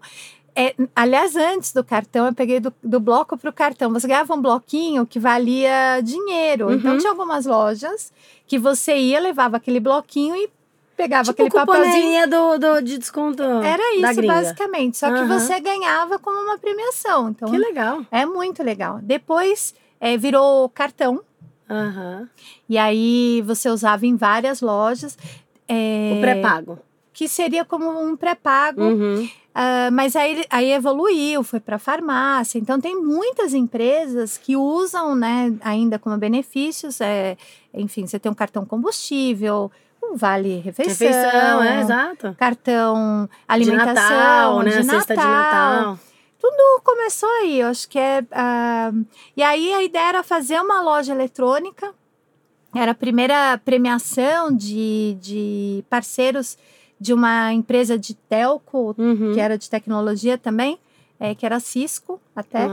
É, 0.55 0.75
aliás, 0.95 1.35
antes 1.35 1.73
do 1.73 1.83
cartão, 1.83 2.27
eu 2.27 2.33
peguei 2.33 2.59
do, 2.59 2.73
do 2.83 2.99
bloco 2.99 3.37
para 3.37 3.49
o 3.49 3.53
cartão. 3.53 3.91
Você 3.93 4.07
ganhava 4.07 4.33
um 4.35 4.41
bloquinho 4.41 5.05
que 5.05 5.19
valia 5.19 5.99
dinheiro. 6.03 6.67
Uhum. 6.67 6.73
Então, 6.73 6.97
tinha 6.97 7.11
algumas 7.11 7.45
lojas 7.45 8.11
que 8.45 8.57
você 8.59 8.95
ia, 8.97 9.19
levava 9.19 9.57
aquele 9.57 9.79
bloquinho 9.79 10.35
e 10.35 10.49
pegava 10.95 11.23
Tipo 11.33 11.43
aquele 11.47 11.65
papelzinho. 11.65 12.29
do, 12.29 12.57
do, 12.59 12.81
de 12.81 12.97
desconto 12.99 13.41
Era 13.41 13.95
isso, 13.95 14.21
basicamente. 14.27 14.97
Só 14.97 15.07
que 15.07 15.19
Aham. 15.21 15.39
você 15.39 15.59
ganhava 15.59 16.19
como 16.19 16.37
uma 16.39 16.57
premiação. 16.59 17.29
Então, 17.29 17.49
Que 17.49 17.57
legal. 17.57 18.05
é 18.11 18.25
muito 18.25 18.61
legal. 18.61 18.99
Depois, 19.01 19.73
é, 19.99 20.15
virou 20.17 20.69
cartão. 20.69 21.21
Aham. 21.69 22.29
E 22.69 22.77
aí 22.77 23.41
você 23.45 23.69
usava 23.69 24.05
em 24.05 24.15
várias 24.15 24.61
lojas. 24.61 25.17
é, 25.67 26.13
O 26.17 26.21
pré-pago. 26.21 26.77
Que 27.11 27.27
seria 27.27 27.63
como 27.65 27.89
um 27.89 28.15
pré-pago. 28.15 28.83
Uhum. 28.83 29.27
Ah, 29.55 29.89
mas 29.91 30.15
aí, 30.15 30.43
aí 30.49 30.71
evoluiu, 30.71 31.43
foi 31.43 31.59
para 31.59 31.77
farmácia. 31.77 32.57
Então 32.57 32.79
tem 32.81 32.99
muitas 32.99 33.53
empresas 33.53 34.37
que 34.37 34.55
usam, 34.55 35.15
né, 35.15 35.53
ainda 35.61 35.99
como 35.99 36.17
benefícios. 36.17 36.99
É, 36.99 37.37
enfim, 37.73 38.07
você 38.07 38.17
tem 38.17 38.31
um 38.31 38.35
cartão 38.35 38.65
combustível, 38.65 39.71
um 40.01 40.15
vale 40.15 40.59
refeição, 40.59 41.07
Refeição, 41.07 41.63
é, 41.63 41.81
exato. 41.81 42.35
cartão 42.37 43.29
De 43.31 43.37
alimentação, 43.47 43.93
Natal, 43.93 44.59
né? 44.61 44.71
de 44.71 44.83
cesta 44.83 45.15
de 45.15 45.21
Natal. 45.21 45.99
tudo 46.41 46.81
começou 46.83 47.29
aí, 47.41 47.59
eu 47.59 47.67
acho 47.67 47.87
que 47.87 47.99
é. 47.99 48.23
ah, 48.31 48.91
e 49.37 49.43
aí 49.43 49.71
a 49.73 49.83
ideia 49.83 50.09
era 50.09 50.23
fazer 50.23 50.59
uma 50.59 50.81
loja 50.81 51.13
eletrônica. 51.13 51.93
Era 52.75 52.93
a 52.93 52.95
primeira 52.95 53.55
premiação 53.63 54.51
de, 54.51 55.15
de 55.21 55.85
parceiros 55.91 56.57
de 57.03 57.13
uma 57.13 57.51
empresa 57.53 57.99
de 57.99 58.13
telco, 58.13 58.95
Uhum. 58.97 59.33
que 59.33 59.39
era 59.39 59.57
de 59.57 59.69
tecnologia 59.69 60.37
também, 60.37 60.79
é, 61.19 61.35
que 61.35 61.45
era 61.45 61.57
a 61.57 61.59
Cisco 61.59 62.19
até. 62.35 62.67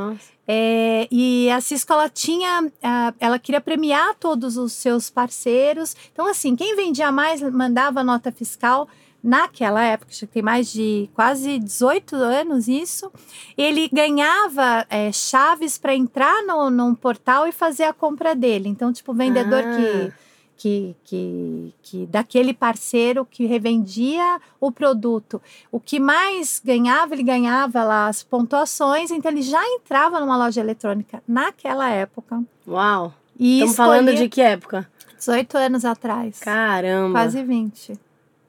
É, 0.46 1.08
e 1.10 1.50
a 1.50 1.60
Cisco 1.60 1.92
ela 1.92 2.08
tinha, 2.08 2.70
ela 3.18 3.38
queria 3.38 3.60
premiar 3.60 4.14
todos 4.14 4.56
os 4.56 4.72
seus 4.72 5.10
parceiros. 5.10 5.96
Então, 6.12 6.26
assim, 6.26 6.54
quem 6.54 6.76
vendia 6.76 7.10
mais 7.10 7.40
mandava 7.42 8.04
nota 8.04 8.30
fiscal. 8.30 8.88
Naquela 9.22 9.84
época, 9.84 10.10
acho 10.12 10.20
que 10.26 10.32
tem 10.32 10.42
mais 10.42 10.72
de 10.72 11.10
quase 11.14 11.58
18 11.58 12.16
anos 12.16 12.66
isso, 12.68 13.12
ele 13.54 13.86
ganhava 13.92 14.86
é, 14.88 15.12
chaves 15.12 15.76
para 15.76 15.94
entrar 15.94 16.42
no, 16.46 16.70
num 16.70 16.94
portal 16.94 17.46
e 17.46 17.52
fazer 17.52 17.84
a 17.84 17.92
compra 17.92 18.34
dele. 18.34 18.70
Então, 18.70 18.90
tipo, 18.90 19.12
o 19.12 19.14
vendedor 19.14 19.62
Ah. 19.62 19.76
que, 19.76 20.12
que, 20.60 20.94
que, 21.04 21.74
que 21.82 22.06
daquele 22.06 22.52
parceiro 22.52 23.24
que 23.24 23.46
revendia 23.46 24.38
o 24.60 24.70
produto, 24.70 25.40
o 25.72 25.80
que 25.80 25.98
mais 25.98 26.60
ganhava, 26.62 27.14
ele 27.14 27.22
ganhava 27.22 27.82
lá 27.82 28.08
as 28.08 28.22
pontuações, 28.22 29.10
então 29.10 29.30
ele 29.30 29.40
já 29.40 29.62
entrava 29.68 30.20
numa 30.20 30.36
loja 30.36 30.60
eletrônica 30.60 31.22
naquela 31.26 31.88
época. 31.88 32.42
Uau. 32.68 33.14
E 33.38 33.54
Estamos 33.54 33.76
falando 33.76 34.08
escolhia 34.08 34.22
de 34.22 34.28
que 34.28 34.42
época? 34.42 34.86
18 35.16 35.56
anos 35.56 35.84
atrás. 35.86 36.40
Caramba. 36.40 37.12
Quase 37.12 37.42
20. 37.42 37.98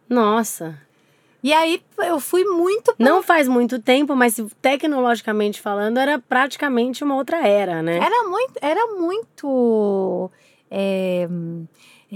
Nossa. 0.10 0.78
E 1.42 1.54
aí 1.54 1.82
eu 2.00 2.20
fui 2.20 2.44
muito 2.44 2.94
Não 3.00 3.24
faz 3.24 3.48
muito 3.48 3.80
tempo, 3.80 4.18
mas 4.18 4.36
tecnologicamente 4.62 5.62
falando, 5.62 5.98
era 5.98 6.20
praticamente 6.20 7.06
uma 7.06 7.16
outra 7.16 7.48
era, 7.48 7.82
né? 7.82 8.00
Era 8.00 8.28
muito, 8.28 8.54
era 8.62 8.88
muito. 8.88 10.30
é, 10.70 11.30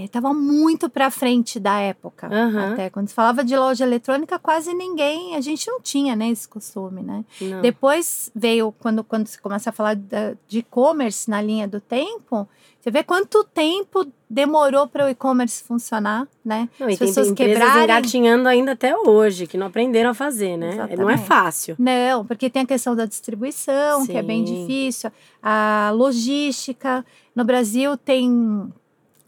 estava 0.04 0.34
muito 0.34 0.90
para 0.90 1.10
frente 1.10 1.58
da 1.58 1.78
época. 1.80 2.26
Aham. 2.26 2.72
Até 2.72 2.90
quando 2.90 3.08
se 3.08 3.14
falava 3.14 3.42
de 3.42 3.56
loja 3.56 3.84
eletrônica, 3.84 4.38
quase 4.38 4.74
ninguém, 4.74 5.34
a 5.34 5.40
gente 5.40 5.66
não 5.68 5.80
tinha 5.80 6.14
né, 6.14 6.28
esse 6.28 6.46
costume, 6.46 7.02
né? 7.02 7.24
Não. 7.40 7.62
Depois 7.62 8.30
veio, 8.34 8.72
quando, 8.78 9.02
quando 9.02 9.26
se 9.26 9.40
começa 9.40 9.70
a 9.70 9.72
falar 9.72 9.94
de 9.94 10.58
e-commerce 10.58 11.30
na 11.30 11.40
linha 11.40 11.66
do 11.66 11.80
tempo, 11.80 12.46
você 12.78 12.90
vê 12.90 13.02
quanto 13.02 13.42
tempo 13.42 14.06
demorou 14.30 14.86
para 14.86 15.06
o 15.06 15.08
e-commerce 15.08 15.64
funcionar, 15.64 16.28
né? 16.44 16.68
Não, 16.78 16.86
As 16.86 16.96
pessoas 16.96 17.32
quebrarem. 17.32 17.84
engatinhando 17.84 18.48
ainda 18.48 18.72
até 18.72 18.96
hoje, 18.96 19.46
que 19.46 19.56
não 19.58 19.66
aprenderam 19.66 20.10
a 20.10 20.14
fazer, 20.14 20.56
né? 20.56 20.74
Não 20.74 20.82
é 20.82 20.86
Exatamente. 20.92 21.26
fácil. 21.26 21.74
Não, 21.78 22.24
porque 22.24 22.48
tem 22.48 22.62
a 22.62 22.66
questão 22.66 22.94
da 22.94 23.04
distribuição, 23.06 24.06
que 24.06 24.16
é 24.16 24.22
bem 24.22 24.46
Sim. 24.46 24.54
difícil, 24.66 25.10
a 25.42 25.90
logística. 25.94 27.04
No 27.34 27.44
Brasil 27.44 27.96
tem, 27.96 28.72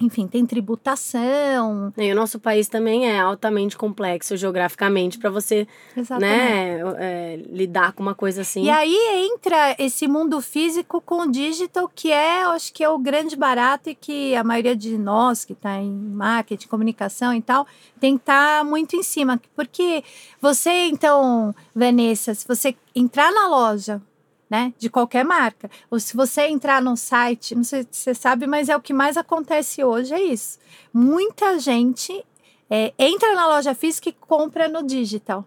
enfim, 0.00 0.26
tem 0.28 0.46
tributação. 0.46 1.92
E 1.96 2.12
o 2.12 2.14
nosso 2.14 2.38
país 2.38 2.68
também 2.68 3.08
é 3.08 3.18
altamente 3.18 3.76
complexo 3.76 4.36
geograficamente 4.36 5.18
para 5.18 5.28
você, 5.28 5.66
Exatamente. 5.96 6.32
né, 6.32 6.80
é, 6.98 7.36
lidar 7.48 7.92
com 7.92 8.02
uma 8.02 8.14
coisa 8.14 8.42
assim. 8.42 8.64
E 8.64 8.70
aí 8.70 8.96
entra 9.32 9.74
esse 9.78 10.06
mundo 10.06 10.40
físico 10.40 11.00
com 11.00 11.22
o 11.22 11.30
digital, 11.30 11.90
que 11.92 12.12
é, 12.12 12.44
eu 12.44 12.50
acho 12.50 12.72
que 12.72 12.84
é 12.84 12.88
o 12.88 12.98
grande 12.98 13.36
barato 13.36 13.90
e 13.90 13.94
que 13.94 14.34
a 14.36 14.44
maioria 14.44 14.76
de 14.76 14.96
nós 14.96 15.44
que 15.44 15.52
está 15.52 15.78
em 15.78 15.90
marketing, 15.90 16.68
comunicação 16.68 17.34
e 17.34 17.42
tal, 17.42 17.66
tem 17.98 18.16
que 18.16 18.22
estar 18.22 18.64
muito 18.64 18.94
em 18.94 19.02
cima. 19.02 19.40
Porque 19.56 20.04
você, 20.40 20.86
então, 20.86 21.54
Vanessa, 21.74 22.34
se 22.34 22.46
você 22.46 22.74
entrar 22.94 23.32
na 23.32 23.48
loja, 23.48 24.00
né, 24.48 24.72
de 24.78 24.88
qualquer 24.88 25.24
marca, 25.24 25.70
ou 25.90 26.00
se 26.00 26.16
você 26.16 26.42
entrar 26.46 26.80
no 26.80 26.96
site, 26.96 27.54
não 27.54 27.64
sei 27.64 27.82
se 27.90 28.00
você 28.00 28.14
sabe, 28.14 28.46
mas 28.46 28.68
é 28.68 28.76
o 28.76 28.80
que 28.80 28.92
mais 28.92 29.16
acontece 29.16 29.84
hoje, 29.84 30.14
é 30.14 30.22
isso. 30.22 30.58
Muita 30.92 31.58
gente 31.58 32.24
é, 32.70 32.92
entra 32.98 33.34
na 33.34 33.46
loja 33.46 33.74
física 33.74 34.08
e 34.08 34.12
compra 34.12 34.68
no 34.68 34.82
digital. 34.82 35.44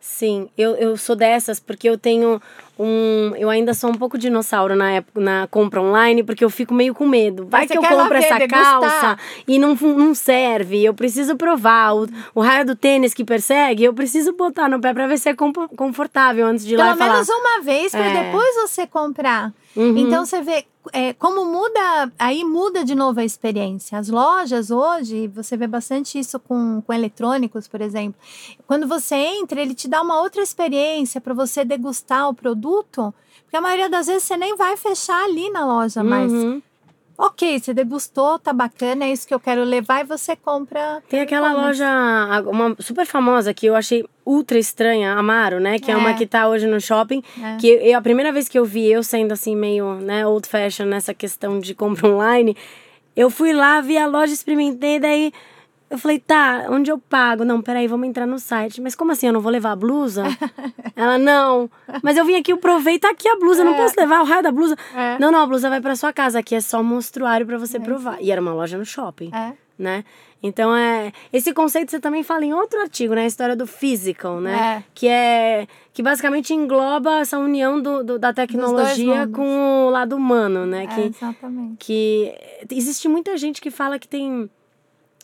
Sim, 0.00 0.50
eu, 0.56 0.74
eu 0.74 0.96
sou 0.98 1.16
dessas 1.16 1.58
porque 1.58 1.88
eu 1.88 1.96
tenho 1.96 2.40
um. 2.78 3.32
Eu 3.36 3.48
ainda 3.50 3.72
sou 3.74 3.90
um 3.90 3.94
pouco 3.94 4.18
dinossauro 4.18 4.74
na 4.74 4.90
época 4.92 5.20
na 5.20 5.46
compra 5.46 5.80
online, 5.80 6.22
porque 6.22 6.44
eu 6.44 6.50
fico 6.50 6.74
meio 6.74 6.94
com 6.94 7.06
medo. 7.06 7.46
Vai 7.48 7.62
Mas 7.62 7.70
que 7.70 7.78
eu 7.78 7.82
compro 7.82 8.18
ver, 8.18 8.24
essa 8.24 8.38
degustar. 8.38 8.80
calça 8.80 9.18
e 9.46 9.58
não, 9.58 9.74
não 9.74 10.14
serve. 10.14 10.84
Eu 10.84 10.94
preciso 10.94 11.36
provar. 11.36 11.94
O, 11.94 12.06
o 12.34 12.40
raio 12.40 12.66
do 12.66 12.74
tênis 12.74 13.14
que 13.14 13.24
persegue, 13.24 13.84
eu 13.84 13.94
preciso 13.94 14.32
botar 14.32 14.68
no 14.68 14.80
pé 14.80 14.92
pra 14.92 15.06
ver 15.06 15.18
se 15.18 15.28
é 15.28 15.34
confortável 15.34 16.46
antes 16.46 16.64
de 16.64 16.74
ir 16.74 16.76
lá 16.76 16.84
Pelo 16.86 16.96
e 16.96 16.98
falar. 16.98 17.12
menos 17.12 17.28
uma 17.28 17.60
vez 17.62 17.92
para 17.92 18.04
É. 18.06 18.24
depois 18.24 18.54
você 18.56 18.86
comprar. 18.86 19.52
Uhum. 19.76 19.96
Então 19.98 20.24
você 20.24 20.40
vê 20.40 20.64
é, 20.92 21.14
como 21.14 21.46
muda, 21.46 22.12
aí 22.18 22.44
muda 22.44 22.84
de 22.84 22.94
novo 22.94 23.18
a 23.18 23.24
experiência. 23.24 23.98
As 23.98 24.08
lojas 24.08 24.70
hoje, 24.70 25.26
você 25.28 25.56
vê 25.56 25.66
bastante 25.66 26.18
isso 26.18 26.38
com, 26.38 26.82
com 26.86 26.92
eletrônicos, 26.92 27.66
por 27.66 27.80
exemplo. 27.80 28.14
Quando 28.66 28.86
você 28.86 29.14
entra, 29.14 29.60
ele 29.60 29.74
te 29.74 29.88
dá 29.88 30.02
uma 30.02 30.20
outra 30.20 30.42
experiência 30.42 31.20
para 31.22 31.32
você 31.32 31.64
degustar 31.64 32.28
o 32.28 32.34
produto, 32.34 32.63
porque 33.42 33.56
a 33.56 33.60
maioria 33.60 33.88
das 33.88 34.06
vezes 34.06 34.22
você 34.24 34.36
nem 34.36 34.56
vai 34.56 34.76
fechar 34.76 35.24
ali 35.24 35.50
na 35.50 35.64
loja, 35.64 36.02
mas 36.02 36.32
Uhum. 36.32 36.62
ok, 37.16 37.58
você 37.60 37.72
degustou, 37.72 38.38
tá 38.38 38.52
bacana, 38.52 39.04
é 39.04 39.12
isso 39.12 39.26
que 39.28 39.32
eu 39.34 39.38
quero 39.38 39.62
levar 39.62 40.00
e 40.00 40.04
você 40.04 40.34
compra. 40.34 41.02
Tem 41.08 41.20
aquela 41.20 41.50
e-commerce. 41.52 41.80
loja, 41.82 42.42
uma 42.50 42.76
super 42.80 43.06
famosa 43.06 43.54
que 43.54 43.66
eu 43.66 43.76
achei 43.76 44.04
ultra 44.26 44.58
estranha, 44.58 45.12
Amaro, 45.14 45.60
né? 45.60 45.78
Que 45.78 45.90
é, 45.92 45.96
uma 45.96 46.10
É. 46.10 46.14
que 46.14 46.26
tá 46.26 46.48
hoje 46.48 46.66
no 46.66 46.80
shopping. 46.80 47.22
É. 47.40 47.56
Que 47.58 47.68
eu, 47.68 47.98
a 47.98 48.02
primeira 48.02 48.32
vez 48.32 48.48
que 48.48 48.58
eu 48.58 48.64
vi, 48.64 48.90
eu 48.90 49.02
sendo 49.02 49.32
assim 49.32 49.54
meio, 49.54 49.94
né, 49.96 50.26
old 50.26 50.48
fashion 50.48 50.86
nessa 50.86 51.14
questão 51.14 51.60
de 51.60 51.74
compra 51.74 52.08
online, 52.08 52.56
eu 53.14 53.30
fui 53.30 53.52
lá, 53.52 53.80
vi 53.80 53.96
a 53.96 54.06
loja, 54.08 54.32
experimentei, 54.32 54.98
daí 54.98 55.32
eu 55.94 55.98
falei, 55.98 56.18
tá, 56.18 56.66
onde 56.70 56.90
eu 56.90 56.98
pago? 56.98 57.44
Não, 57.44 57.60
peraí, 57.62 57.86
vamos 57.86 58.06
entrar 58.08 58.26
no 58.26 58.38
site. 58.38 58.80
Mas 58.80 58.94
como 58.94 59.12
assim, 59.12 59.26
eu 59.26 59.32
não 59.32 59.40
vou 59.40 59.50
levar 59.52 59.72
a 59.72 59.76
blusa? 59.76 60.24
Ela, 60.96 61.18
não. 61.18 61.70
Mas 62.02 62.16
eu 62.16 62.24
vim 62.24 62.34
aqui, 62.36 62.52
eu 62.52 62.58
provei, 62.58 62.98
tá 62.98 63.10
aqui 63.10 63.28
a 63.28 63.36
blusa, 63.36 63.60
eu 63.62 63.64
não 63.66 63.74
É. 63.74 63.78
posso 63.78 63.94
levar 63.98 64.20
o 64.20 64.24
raio 64.24 64.42
da 64.42 64.52
blusa. 64.52 64.76
É. 64.94 65.18
Não, 65.18 65.30
não, 65.32 65.40
a 65.40 65.46
blusa 65.46 65.68
vai 65.68 65.80
pra 65.80 65.96
sua 65.96 66.12
casa, 66.12 66.38
aqui 66.38 66.54
é 66.54 66.60
só 66.60 66.82
monstruário 66.82 67.46
pra 67.46 67.58
você 67.58 67.78
provar. 67.80 68.18
E 68.20 68.30
era 68.30 68.40
uma 68.40 68.52
loja 68.52 68.76
no 68.78 68.84
shopping 68.84 69.30
É. 69.34 69.52
né? 69.78 70.04
Então 70.42 70.76
é 70.76 71.10
esse 71.32 71.54
conceito 71.54 71.90
você 71.90 71.98
também 71.98 72.22
fala 72.22 72.44
em 72.44 72.52
outro 72.52 72.78
artigo, 72.78 73.14
né? 73.14 73.22
A 73.22 73.26
história 73.26 73.56
do 73.56 73.66
physical, 73.66 74.40
né? 74.42 74.76
É. 74.78 74.84
Que 74.94 75.08
é 75.08 75.66
que 75.92 76.02
basicamente 76.02 76.52
engloba 76.52 77.20
essa 77.20 77.38
união 77.38 77.80
do, 77.80 78.04
do- 78.04 78.18
da 78.18 78.30
tecnologia 78.32 79.26
com 79.28 79.86
o 79.86 79.90
lado 79.90 80.14
humano, 80.14 80.66
né? 80.66 80.84
É, 80.84 80.86
Que, 80.88 81.00
exatamente. 81.00 81.76
que 81.78 82.34
existe 82.70 83.08
muita 83.08 83.36
gente 83.38 83.58
que 83.60 83.70
fala 83.70 83.98
que 83.98 84.06
tem 84.06 84.50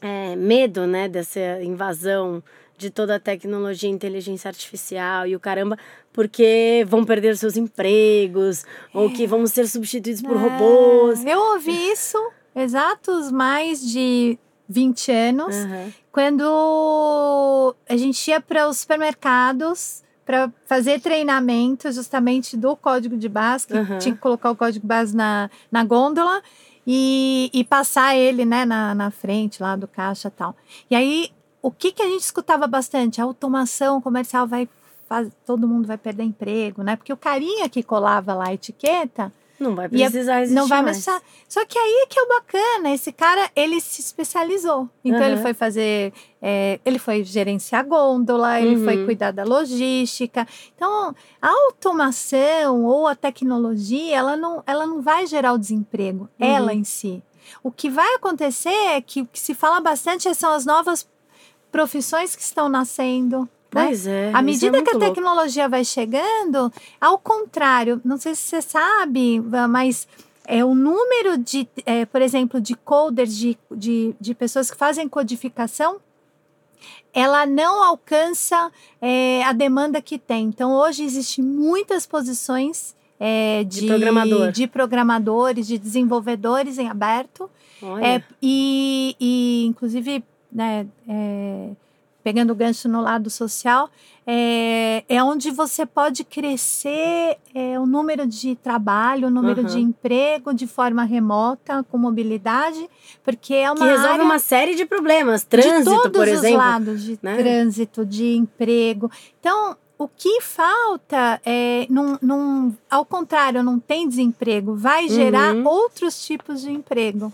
é, 0.00 0.36
medo, 0.36 0.86
né? 0.86 1.08
Dessa 1.08 1.62
invasão 1.62 2.42
de 2.76 2.90
toda 2.90 3.16
a 3.16 3.20
tecnologia, 3.20 3.90
inteligência 3.90 4.48
artificial 4.48 5.26
e 5.26 5.36
o 5.36 5.40
caramba, 5.40 5.76
porque 6.12 6.84
vão 6.88 7.04
perder 7.04 7.36
seus 7.36 7.56
empregos 7.56 8.64
ou 8.94 9.10
que 9.10 9.26
vão 9.26 9.46
ser 9.46 9.66
substituídos 9.68 10.22
por 10.22 10.34
É, 10.34 10.38
robôs. 10.38 11.24
Eu 11.26 11.38
ouvi 11.52 11.72
isso 11.92 12.16
exatos 12.56 13.30
mais 13.30 13.86
de 13.86 14.38
20 14.66 15.12
anos, 15.12 15.54
Aham. 15.54 15.92
quando 16.10 17.74
a 17.88 17.96
gente 17.96 18.28
ia 18.30 18.40
para 18.40 18.68
os 18.68 18.78
supermercados 18.78 20.02
para 20.24 20.50
fazer 20.64 21.00
treinamento 21.00 21.90
justamente 21.90 22.56
do 22.56 22.76
código 22.76 23.16
de 23.16 23.28
base, 23.28 23.66
que 23.66 23.76
Aham. 23.76 23.98
tinha 23.98 24.14
que 24.14 24.20
colocar 24.20 24.50
o 24.50 24.56
código 24.56 24.80
de 24.80 24.86
base 24.86 25.14
na, 25.14 25.50
na 25.70 25.84
gôndola 25.84 26.40
e, 26.92 27.48
e 27.55 27.62
passar 27.62 28.16
ele 28.16 28.44
né, 28.44 28.64
na, 28.64 28.92
na 28.96 29.12
frente 29.12 29.62
lá 29.62 29.76
do 29.76 29.87
caixa 29.87 30.26
e 30.26 30.31
tal. 30.33 30.57
E 30.90 30.96
aí, 30.96 31.31
o 31.62 31.70
que, 31.70 31.92
que 31.92 32.03
a 32.03 32.09
gente 32.09 32.22
escutava 32.22 32.66
bastante? 32.66 33.20
A 33.20 33.24
automação 33.24 34.00
comercial 34.00 34.44
vai 34.44 34.68
todo 35.46 35.68
mundo 35.68 35.87
vai 35.87 35.98
perder 35.98 36.24
emprego, 36.24 36.83
né? 36.83 36.96
Porque 36.96 37.12
o 37.12 37.16
carinha 37.16 37.68
que 37.68 37.83
colava 37.83 38.35
lá 38.35 38.48
a 38.48 38.55
etiqueta 38.55 39.33
Não 39.61 39.75
vai 39.75 39.85
Ia- 39.92 40.11
precisar 40.11 40.40
existir 40.40 40.59
não 40.59 40.66
vai 40.66 40.81
mais. 40.83 40.96
precisar. 40.96 41.23
Só 41.46 41.64
que 41.66 41.79
aí 41.79 42.03
é 42.03 42.07
que 42.07 42.18
é 42.18 42.23
o 42.23 42.29
bacana, 42.29 42.90
esse 42.94 43.12
cara, 43.12 43.51
ele 43.55 43.79
se 43.81 44.01
especializou. 44.01 44.88
Então 45.05 45.23
ele 45.23 45.35
Aham. 45.35 45.42
foi 45.42 45.53
fazer, 45.53 46.12
é, 46.40 46.81
ele 46.85 46.99
foi 46.99 47.23
gerenciar 47.23 47.85
gôndola, 47.87 48.59
ele 48.59 48.77
Uhum. 48.77 48.85
foi 48.85 49.05
cuidar 49.05 49.33
da 49.33 49.44
logística. 49.44 50.49
Então, 50.75 51.14
a 51.42 51.49
automação 52.01 52.85
ou 52.85 53.07
a 53.07 53.14
tecnologia, 53.14 54.16
ela 54.16 54.37
não, 54.37 54.62
ela 54.66 54.87
não 54.87 55.03
vai 55.03 55.27
gerar 55.27 55.53
o 55.53 55.59
desemprego, 55.59 56.29
Uhum. 56.40 56.46
ela 56.46 56.73
em 56.73 56.83
si. 56.85 57.23
O 57.62 57.70
que 57.70 57.90
vai 57.90 58.14
acontecer 58.14 58.68
é 58.70 59.01
que 59.01 59.20
o 59.23 59.27
que 59.27 59.38
se 59.40 59.55
fala 59.55 59.81
bastante 59.81 60.33
são 60.35 60.53
as 60.53 60.64
novas 60.64 61.07
profissões 61.70 62.35
que 62.35 62.42
estão 62.42 62.68
nascendo. 62.68 63.49
Né? 63.72 63.87
Pois 63.87 64.06
é. 64.06 64.26
À 64.33 64.38
isso 64.38 64.42
medida 64.42 64.78
é 64.78 64.83
que 64.83 64.90
a 64.90 64.92
muito 64.92 64.98
louco. 64.98 65.14
tecnologia 65.14 65.68
vai 65.68 65.85
chegando, 65.85 66.72
ao 67.00 67.18
contrário, 67.18 68.00
não 68.04 68.16
sei 68.16 68.35
se 68.35 68.42
você 68.42 68.62
sabe, 68.62 69.40
mas 69.68 70.06
é 70.46 70.64
o 70.64 70.74
número 70.74 71.38
de, 71.38 71.68
é, 71.87 72.04
por 72.04 72.20
exemplo, 72.20 72.61
de 72.61 72.74
coders, 72.74 73.37
de, 73.37 73.56
de, 73.70 74.14
de 74.20 74.35
pessoas 74.35 74.70
que 74.70 74.76
fazem 74.76 75.09
codificação, 75.09 75.98
ela 77.12 77.44
não 77.46 77.83
alcança 77.83 78.70
é, 79.00 79.42
a 79.44 79.52
demanda 79.52 80.00
que 80.00 80.18
tem. 80.18 80.46
Então, 80.46 80.72
hoje 80.72 81.04
existem 81.04 81.44
muitas 81.44 82.06
posições 82.06 82.94
é, 83.18 83.64
de, 83.64 83.83
De 83.83 83.87
programador. 83.87 84.50
de 84.52 84.66
programadores, 84.66 85.66
de 85.66 85.78
desenvolvedores 85.78 86.78
em 86.78 86.88
aberto. 86.88 87.50
Olha. 87.83 88.06
É, 88.06 88.22
e, 88.40 89.16
e, 89.20 89.66
inclusive, 89.66 90.24
né, 90.52 90.87
é, 91.09 91.70
pegando 92.22 92.50
o 92.52 92.54
gancho 92.54 92.88
no 92.88 93.00
lado 93.00 93.30
social, 93.30 93.88
é, 94.26 95.02
é 95.09 95.22
onde 95.24 95.50
você 95.50 95.85
pode 95.87 96.22
crescer 96.24 97.37
é, 97.54 97.78
o 97.78 97.87
número 97.87 98.26
de 98.26 98.54
trabalho, 98.56 99.28
o 99.28 99.30
número 99.30 99.61
Aham. 99.62 99.68
de 99.70 99.80
emprego 99.80 100.52
de 100.54 100.66
forma 100.66 101.02
remota, 101.04 101.83
com 101.90 101.98
mobilidade, 101.98 102.88
porque 103.24 103.54
é 103.54 103.70
uma 103.70 103.78
que 103.80 103.85
resolve 103.85 104.09
área 104.12 104.24
uma 104.24 104.38
série 104.38 104.74
de 104.74 104.85
problemas. 104.85 105.42
de 105.42 105.48
Trânsito, 105.48 105.85
todos 105.85 106.12
por 106.12 106.22
os 106.28 106.35
exemplo. 106.35 106.59
lados, 106.59 107.02
de 107.02 107.18
né? 107.22 107.37
trânsito, 107.37 108.04
de 108.04 108.37
emprego. 108.37 109.11
Então, 109.40 109.76
o 109.98 110.06
que 110.09 110.40
falta 110.40 111.40
é, 111.44 111.87
num, 111.90 112.16
num- 112.22 112.74
ao 112.90 113.04
contrário, 113.04 113.62
não 113.62 113.78
tem 113.78 114.09
desemprego, 114.09 114.74
vai 114.74 115.09
gerar 115.09 115.54
Uhum. 115.54 115.66
outros 115.66 116.24
tipos 116.24 116.61
de 116.62 116.70
emprego. 116.70 117.33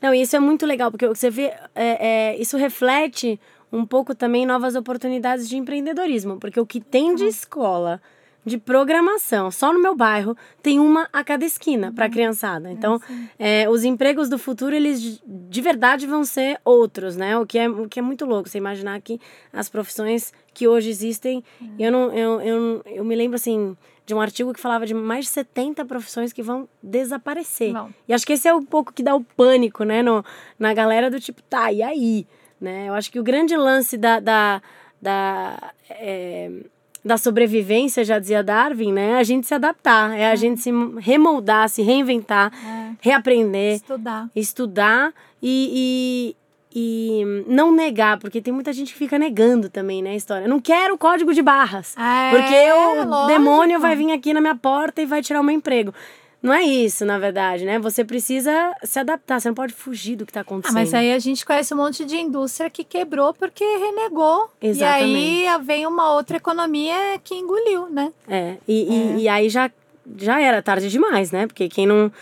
Não, 0.00 0.12
isso 0.12 0.36
é 0.36 0.38
muito 0.38 0.66
legal, 0.66 0.90
porque 0.90 1.08
você 1.08 1.30
vê, 1.30 1.44
é, 1.74 2.34
é, 2.34 2.36
isso 2.38 2.58
reflete 2.58 3.40
um 3.74 3.84
pouco 3.86 4.14
também 4.14 4.46
novas 4.46 4.74
oportunidades 4.76 5.48
de 5.48 5.56
empreendedorismo, 5.56 6.38
porque 6.38 6.60
o 6.60 6.66
que 6.66 6.80
tem 6.80 7.14
de 7.14 7.24
escola 7.26 8.00
de 8.46 8.58
programação 8.58 9.50
só 9.50 9.72
no 9.72 9.80
meu 9.80 9.96
bairro 9.96 10.36
tem 10.62 10.78
uma 10.78 11.08
a 11.10 11.24
cada 11.24 11.46
esquina 11.46 11.90
para 11.90 12.04
a 12.04 12.10
criançada. 12.10 12.70
Então, 12.70 13.00
é, 13.38 13.66
os 13.70 13.84
empregos 13.84 14.28
do 14.28 14.36
futuro 14.38 14.76
eles 14.76 15.00
de- 15.00 15.22
de 15.26 15.60
verdade 15.62 16.06
vão 16.06 16.24
ser 16.24 16.60
outros, 16.62 17.16
né? 17.16 17.38
O 17.38 17.46
que 17.46 17.58
é 17.58 17.66
o 17.68 17.88
que 17.88 17.98
é 17.98 18.02
muito 18.02 18.26
louco 18.26 18.46
você 18.48 18.58
imaginar 18.58 19.00
que 19.00 19.18
as 19.50 19.70
profissões 19.70 20.30
que 20.52 20.68
hoje 20.68 20.90
existem, 20.90 21.42
eu 21.78 21.90
não 21.90 22.12
eu, 22.12 22.40
eu, 22.42 22.82
eu 22.84 23.04
me 23.04 23.16
lembro 23.16 23.36
assim 23.36 23.74
de 24.06 24.14
um 24.14 24.20
artigo 24.20 24.52
que 24.52 24.60
falava 24.60 24.84
de 24.84 24.92
mais 24.92 25.24
de 25.24 25.30
70 25.30 25.82
profissões 25.86 26.30
que 26.30 26.42
vão 26.42 26.68
desaparecer. 26.82 27.72
Não. 27.72 27.88
E 28.06 28.12
acho 28.12 28.26
que 28.26 28.34
esse 28.34 28.46
é 28.46 28.54
um 28.54 28.62
pouco 28.62 28.92
que 28.92 29.02
dá 29.02 29.14
o 29.14 29.24
pânico, 29.24 29.84
né, 29.84 30.02
no, 30.02 30.22
na 30.58 30.74
galera 30.74 31.10
do 31.10 31.18
tipo, 31.18 31.42
tá, 31.44 31.72
e 31.72 31.82
aí? 31.82 32.26
Né? 32.60 32.88
Eu 32.88 32.94
acho 32.94 33.10
que 33.10 33.18
o 33.20 33.22
grande 33.22 33.56
lance 33.56 33.96
da, 33.98 34.20
da, 34.20 34.62
da, 35.00 35.72
é, 35.90 36.50
da 37.04 37.18
sobrevivência, 37.18 38.04
já 38.04 38.18
dizia 38.18 38.42
Darwin, 38.42 38.92
né, 38.92 39.10
é 39.10 39.18
a 39.18 39.22
gente 39.22 39.46
se 39.46 39.54
adaptar, 39.54 40.16
é 40.18 40.30
a 40.30 40.34
gente 40.36 40.60
se 40.60 40.70
remoldar, 40.98 41.68
se 41.68 41.82
reinventar, 41.82 42.50
É, 42.54 42.92
reaprender, 43.00 43.74
estudar. 43.74 44.30
estudar 44.34 45.12
e, 45.42 46.34
e, 46.72 47.20
e 47.20 47.44
não 47.46 47.70
negar, 47.70 48.18
porque 48.18 48.40
tem 48.40 48.52
muita 48.54 48.72
gente 48.72 48.92
que 48.92 48.98
fica 48.98 49.18
negando 49.18 49.68
também, 49.68 50.00
né, 50.02 50.10
a 50.12 50.16
história. 50.16 50.46
Eu 50.46 50.48
não 50.48 50.60
quero 50.60 50.96
código 50.96 51.34
de 51.34 51.42
barras. 51.42 51.94
É, 51.98 52.30
Porque 52.30 52.72
o 52.72 53.04
lógico. 53.04 53.26
demônio 53.26 53.78
vai 53.80 53.94
vir 53.94 54.10
aqui 54.12 54.32
na 54.32 54.40
minha 54.40 54.56
porta 54.56 55.02
e 55.02 55.06
vai 55.06 55.20
tirar 55.20 55.40
o 55.40 55.44
meu 55.44 55.54
emprego. 55.54 55.92
Não 56.44 56.52
é 56.52 56.62
isso, 56.62 57.06
na 57.06 57.18
verdade, 57.18 57.64
né? 57.64 57.78
Você 57.78 58.04
precisa 58.04 58.52
se 58.82 58.98
adaptar, 58.98 59.40
você 59.40 59.48
não 59.48 59.54
pode 59.54 59.72
fugir 59.72 60.14
do 60.14 60.26
que 60.26 60.30
está 60.30 60.40
Ah, 60.40 60.42
acontecendo. 60.42 60.74
mas 60.74 60.92
aí 60.92 61.10
a 61.10 61.18
gente 61.18 61.42
conhece 61.46 61.72
um 61.72 61.78
monte 61.78 62.04
de 62.04 62.16
indústria 62.18 62.68
que 62.68 62.84
quebrou 62.84 63.32
porque 63.32 63.64
renegou. 63.64 64.50
Exatamente. 64.60 65.18
E 65.42 65.46
aí 65.48 65.58
vem 65.64 65.86
uma 65.86 66.12
outra 66.12 66.36
economia 66.36 66.94
que 67.24 67.34
engoliu, 67.34 67.88
né? 67.88 68.12
É, 68.28 68.56
e, 68.68 68.82
e- 68.82 69.22
e 69.22 69.28
aí 69.28 69.48
já, 69.48 69.70
já 70.18 70.38
era 70.38 70.60
tarde 70.60 70.90
demais, 70.90 71.30
né? 71.30 71.46
Porque 71.46 71.66
quem 71.66 71.86
não, 71.86 72.12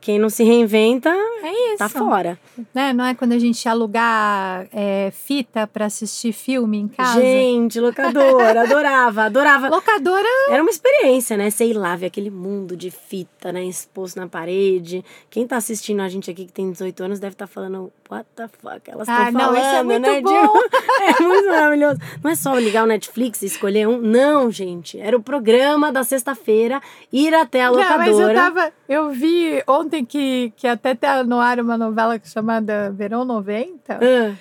quem 0.00 0.18
não 0.18 0.30
se 0.30 0.42
reinventa 0.44 1.10
É 1.10 1.68
isso. 1.72 1.78
tá 1.78 1.88
fora. 1.88 2.38
Né? 2.74 2.92
Não 2.92 3.04
é 3.04 3.14
quando 3.14 3.32
a 3.32 3.38
gente 3.38 3.68
alugar 3.68 4.66
é, 4.72 5.10
fita 5.12 5.66
pra 5.66 5.86
assistir 5.86 6.32
filme 6.32 6.78
em 6.78 6.88
casa? 6.88 7.20
Gente, 7.20 7.78
locadora, 7.80 8.62
adorava, 8.64 9.24
adorava. 9.24 9.68
Locadora 9.68 10.26
Era 10.48 10.62
uma 10.62 10.70
experiência, 10.70 11.36
né? 11.36 11.50
Sei 11.50 11.72
lá, 11.72 11.96
ver 11.96 12.06
aquele 12.06 12.30
mundo 12.30 12.76
de 12.76 12.90
fita, 12.90 13.52
né? 13.52 13.64
Exposto 13.64 14.16
na 14.18 14.26
parede. 14.26 15.04
Quem 15.28 15.46
tá 15.46 15.56
assistindo 15.56 16.00
a 16.00 16.08
gente 16.08 16.30
aqui 16.30 16.46
que 16.46 16.52
tem 16.52 16.70
18 16.70 17.02
anos 17.04 17.18
deve 17.20 17.34
estar 17.34 17.46
falando, 17.46 17.92
what 18.10 18.26
the 18.36 18.48
fuck? 18.60 18.80
Elas 18.90 19.08
estão 19.08 19.26
Ah, 19.26 19.30
não, 19.30 19.40
falando, 19.40 19.58
isso 19.58 19.74
é 19.74 19.82
muito 19.82 20.00
né? 20.10 20.20
bom. 20.22 20.58
é 21.20 21.22
muito 21.22 21.48
maravilhoso. 21.48 21.98
Não 22.22 22.30
é 22.30 22.34
só 22.34 22.54
ligar 22.58 22.84
o 22.84 22.86
Netflix 22.86 23.42
e 23.42 23.46
escolher 23.46 23.86
um. 23.88 23.98
Não, 23.98 24.50
gente. 24.50 24.98
Era 24.98 25.16
o 25.16 25.22
programa 25.22 25.92
da 25.92 26.04
sexta-feira, 26.04 26.80
ir 27.12 27.34
até 27.34 27.62
a 27.64 27.70
Não, 27.70 27.76
locadora. 27.76 27.98
mas 27.98 28.18
eu 28.18 28.34
tava. 28.34 28.72
Eu 28.88 29.10
vi 29.10 29.62
ontem 29.66 29.89
que, 30.06 30.52
que 30.56 30.66
até 30.66 30.94
tá 30.94 31.22
no 31.24 31.38
ar 31.40 31.58
uma 31.60 31.76
novela 31.78 32.20
chamada 32.24 32.90
Verão 32.92 33.24
90, 33.24 33.98
Ah, 34.00 34.34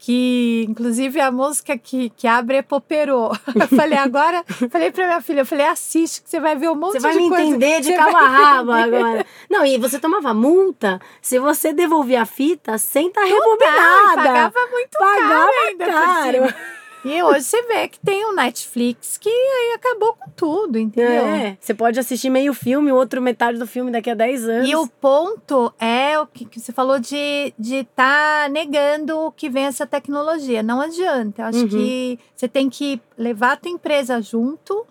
que 0.00 0.64
inclusive 0.68 1.20
a 1.20 1.30
música 1.30 1.76
que, 1.76 2.10
que 2.10 2.26
abre 2.28 2.58
é 2.58 2.62
Poperô. 2.62 3.32
Eu 3.60 3.66
falei, 3.68 3.98
agora, 3.98 4.44
falei 4.70 4.92
pra 4.92 5.06
minha 5.06 5.20
filha, 5.20 5.40
eu 5.40 5.46
falei, 5.46 5.66
assiste, 5.66 6.22
que 6.22 6.30
você 6.30 6.38
vai 6.38 6.54
ver 6.54 6.68
um 6.70 6.76
monte 6.76 6.92
Você 6.92 7.00
vai 7.00 7.12
de 7.14 7.18
me 7.18 7.28
coisa. 7.28 7.42
entender 7.42 7.80
de 7.80 7.92
cabo 7.94 8.16
a 8.16 8.28
rabo 8.28 8.70
agora. 8.72 9.26
Não, 9.50 9.66
e 9.66 9.76
você 9.76 9.98
tomava 9.98 10.32
multa 10.32 11.00
se 11.20 11.38
você 11.40 11.72
devolvia 11.72 12.22
a 12.22 12.26
fita 12.26 12.78
sem 12.78 13.08
estar 13.08 13.22
Total, 13.22 13.36
rebobinada. 13.36 14.14
Pagava 14.14 14.70
muito 14.70 14.98
Pagava 14.98 15.28
caro 15.28 15.52
ainda 15.68 15.86
caro. 15.86 16.54
E 17.04 17.22
hoje 17.22 17.44
você 17.44 17.62
vê 17.62 17.88
que 17.88 17.98
tem 18.00 18.24
o 18.24 18.34
Netflix 18.34 19.16
que 19.18 19.28
aí 19.28 19.74
acabou 19.76 20.14
com 20.14 20.30
tudo, 20.30 20.78
entendeu? 20.78 21.24
É, 21.26 21.56
você 21.60 21.72
pode 21.74 21.98
assistir 21.98 22.28
meio 22.30 22.52
filme, 22.52 22.90
o 22.92 22.96
outro 22.96 23.22
metade 23.22 23.58
do 23.58 23.66
filme 23.66 23.90
daqui 23.90 24.10
a 24.10 24.14
10 24.14 24.48
anos. 24.48 24.68
E 24.68 24.74
o 24.76 24.86
ponto 24.86 25.72
é 25.78 26.18
o 26.18 26.26
que, 26.26 26.44
que 26.44 26.60
você 26.60 26.72
falou 26.72 26.98
de 26.98 27.16
estar 27.16 27.54
de 27.58 27.84
tá 27.84 28.48
negando 28.50 29.32
que 29.36 29.48
vem 29.48 29.64
essa 29.64 29.86
tecnologia. 29.86 30.62
Não 30.62 30.80
adianta. 30.80 31.42
Eu 31.42 31.46
acho 31.46 31.58
Uhum. 31.60 31.68
que 31.68 32.18
você 32.34 32.48
tem 32.48 32.68
que 32.68 33.00
levar 33.16 33.52
a 33.52 33.56
tua 33.56 33.70
empresa 33.70 34.20
junto 34.20 34.86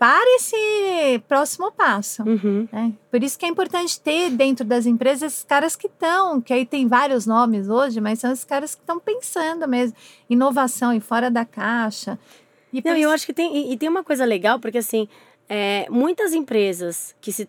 para 0.00 0.34
esse 0.36 1.22
próximo 1.28 1.70
passo. 1.70 2.22
Uhum. 2.22 2.66
né? 2.72 2.94
Por 3.10 3.22
isso 3.22 3.38
que 3.38 3.44
é 3.44 3.48
importante 3.50 4.00
ter 4.00 4.30
dentro 4.30 4.64
das 4.64 4.86
empresas 4.86 5.30
esses 5.30 5.44
caras 5.44 5.76
que 5.76 5.88
estão, 5.88 6.40
que 6.40 6.54
aí 6.54 6.64
tem 6.64 6.88
vários 6.88 7.26
nomes 7.26 7.68
hoje, 7.68 8.00
mas 8.00 8.18
são 8.18 8.32
esses 8.32 8.46
caras 8.46 8.74
que 8.74 8.80
estão 8.80 8.98
pensando 8.98 9.68
mesmo. 9.68 9.94
Inovação 10.30 10.94
e 10.94 11.00
fora 11.00 11.30
da 11.30 11.44
caixa. 11.44 12.18
E 12.72 12.80
Não, 12.82 12.96
eu 12.96 13.10
acho 13.10 13.26
que 13.26 13.34
tem. 13.34 13.54
E, 13.54 13.74
e 13.74 13.76
tem 13.76 13.90
uma 13.90 14.02
coisa 14.02 14.24
legal, 14.24 14.58
porque 14.58 14.78
assim, 14.78 15.06
é, 15.46 15.86
muitas 15.90 16.32
empresas 16.32 17.14
que 17.20 17.30
se. 17.30 17.46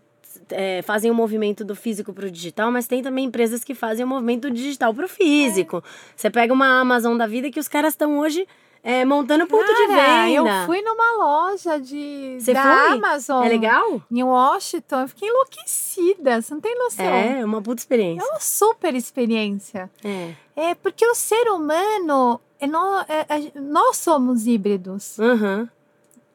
é, 0.49 0.81
fazem 0.81 1.09
o 1.09 1.15
movimento 1.15 1.63
do 1.63 1.73
físico 1.73 2.11
para 2.11 2.25
o 2.25 2.31
digital, 2.31 2.69
mas 2.69 2.85
tem 2.85 3.01
também 3.01 3.27
empresas 3.27 3.63
que 3.63 3.73
fazem 3.73 4.03
o 4.03 4.07
movimento 4.09 4.49
do 4.49 4.51
digital 4.53 4.93
para 4.93 5.05
o 5.05 5.07
físico. 5.07 5.81
Você 6.17 6.29
pega 6.29 6.53
uma 6.53 6.81
Amazon 6.81 7.15
da 7.15 7.27
vida 7.27 7.49
que 7.49 7.61
os 7.61 7.69
caras 7.69 7.93
estão 7.93 8.19
hoje 8.19 8.45
é, 8.83 9.05
montando 9.05 9.45
ponto 9.47 9.65
de 9.67 9.87
Cara, 9.87 10.25
venda. 10.25 10.61
eu 10.61 10.65
fui 10.65 10.81
numa 10.81 11.17
loja 11.17 11.79
de 11.79 12.37
Você 12.39 12.53
da 12.53 12.61
foi? 12.63 12.97
Amazon. 12.97 13.43
É 13.45 13.49
legal? 13.49 14.01
Em 14.11 14.23
Washington, 14.23 15.01
eu 15.01 15.07
fiquei 15.07 15.29
enlouquecida, 15.29 16.41
você 16.41 16.53
não 16.53 16.61
tem 16.61 16.75
noção. 16.77 17.05
É, 17.05 17.45
uma 17.45 17.61
puta 17.61 17.79
É 17.79 17.83
experiência. 17.83 18.27
uma 18.29 18.39
super 18.39 18.95
experiência. 18.95 19.89
É. 20.03 20.33
É 20.55 20.75
porque 20.75 21.05
o 21.05 21.15
ser 21.15 21.49
humano, 21.49 22.39
é 22.59 22.67
nó- 22.67 23.05
é- 23.07 23.25
é- 23.29 23.51
nós 23.59 23.97
somos 23.97 24.47
híbridos. 24.47 25.17
Uhum. 25.17 25.67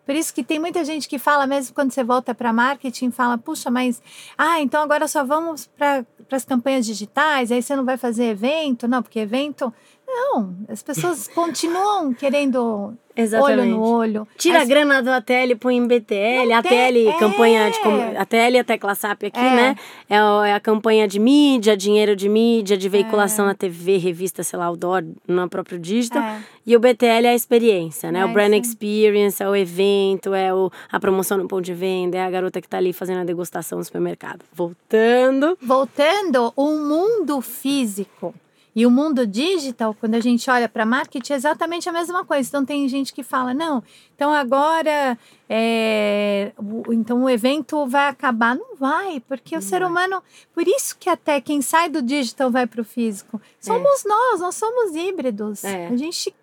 Por 0.05 0.15
isso 0.15 0.33
que 0.33 0.45
tem 0.45 0.61
muita 0.61 0.85
gente 0.85 1.09
que 1.09 1.19
fala, 1.19 1.49
mesmo 1.49 1.75
quando 1.75 1.91
você 1.91 2.05
volta 2.05 2.33
para 2.33 2.53
marketing, 2.53 3.11
fala, 3.11 3.37
puxa, 3.37 3.73
mas 3.73 4.01
ah, 4.39 4.61
então 4.61 4.81
agora 4.81 5.09
só 5.09 5.25
vamos 5.25 5.67
para 5.67 6.05
as 6.31 6.45
campanhas 6.45 6.87
digitais, 6.87 7.51
aí 7.51 7.61
você 7.61 7.75
não 7.75 7.85
vai 7.85 7.97
fazer 7.97 8.27
evento? 8.27 8.87
Não, 8.87 9.03
porque 9.03 9.19
evento. 9.19 9.75
Não, 10.09 10.55
as 10.69 10.83
pessoas 10.83 11.27
continuam 11.29 12.15
querendo 12.15 12.95
Exatamente. 13.15 13.61
olho 13.61 13.71
no 13.71 13.83
olho. 13.83 14.29
Tira 14.39 14.61
a 14.61 14.63
As- 14.63 14.69
grana 14.69 15.03
do 15.03 15.11
ATL 15.11 15.51
e 15.51 15.55
põe 15.57 15.77
em 15.77 15.87
BTL. 15.87 16.49
Não 16.49 16.57
ATL, 16.57 16.93
tem- 17.05 17.19
campanha 17.19 17.71
de. 17.71 17.79
é. 17.79 17.83
com- 17.83 18.19
ATL 18.21 18.59
até 18.61 18.79
Classap 18.79 19.27
aqui, 19.27 19.39
É. 19.39 19.43
né? 19.57 19.77
É, 20.09 20.23
o- 20.23 20.45
é 20.45 20.55
a 20.55 20.61
campanha 20.61 21.09
de 21.09 21.19
mídia, 21.19 21.77
dinheiro 21.77 22.15
de 22.15 22.29
mídia, 22.29 22.77
de 22.77 22.89
veiculação 22.89 23.47
na 23.47 23.55
TV, 23.55 23.97
revista, 23.99 24.43
sei 24.43 24.59
lá, 24.59 24.67
outdoor, 24.67 25.03
no 25.27 25.49
próprio 25.49 25.79
digital. 25.79 26.23
É. 26.23 26.41
E 26.65 26.77
o 26.77 26.81
BTL 26.81 27.27
é 27.27 27.31
a 27.31 27.35
experiência, 27.35 28.11
né? 28.13 28.21
É 28.21 28.25
o 28.25 28.33
brand 28.33 28.53
aí. 28.53 28.61
experience, 28.61 29.43
é 29.43 29.49
o 29.49 29.55
evento, 29.57 30.35
é 30.35 30.53
o, 30.55 30.71
a 30.91 30.99
promoção 31.01 31.37
no 31.39 31.49
ponto 31.49 31.63
de 31.65 31.75
venda, 31.75 32.17
é 32.19 32.23
a 32.25 32.31
garota 32.31 32.61
que 32.61 32.69
tá 32.69 32.77
ali 32.79 32.93
fazendo 32.93 33.21
a 33.21 33.25
degustação 33.25 33.79
no 33.79 33.85
supermercado. 33.85 34.41
Voltando. 34.53 35.59
Voltando, 35.61 36.53
o 36.57 36.71
mundo 36.79 37.41
físico 37.41 38.35
e 38.77 38.85
o 38.87 38.91
mundo 38.91 39.27
digital, 39.27 39.95
quando 39.99 40.15
a 40.17 40.21
gente 40.21 40.49
olha 40.51 40.69
para 40.69 40.85
marketing, 40.85 41.33
é 41.33 41.37
exatamente 41.37 41.89
a 41.89 41.93
mesma 41.93 42.25
coisa. 42.27 42.47
Então 42.47 42.63
tem 42.65 42.87
gente 42.89 43.13
que 43.15 43.23
fala, 43.23 43.55
não, 43.55 43.83
então 44.15 44.33
agora 44.33 45.19
é, 45.49 46.53
o- 46.59 46.93
então 46.93 47.25
o 47.25 47.31
evento 47.31 47.87
vai 47.87 48.09
acabar. 48.09 48.55
Não 48.55 48.77
vai, 48.77 49.19
porque 49.21 49.57
o 49.57 49.63
ser 49.63 49.83
humano. 49.83 50.23
Por 50.53 50.69
isso 50.69 50.97
que 51.01 51.09
até 51.09 51.41
quem 51.41 51.63
sai 51.63 51.89
do 51.89 52.03
digital 52.03 52.51
vai 52.51 52.67
para 52.67 52.83
o 52.83 52.85
físico. 52.85 53.41
Somos 53.59 54.05
nós, 54.05 54.41
nós 54.41 54.55
somos 54.55 54.95
híbridos. 54.95 55.65
É. 55.65 55.89
A 55.89 55.97
gente 55.97 56.35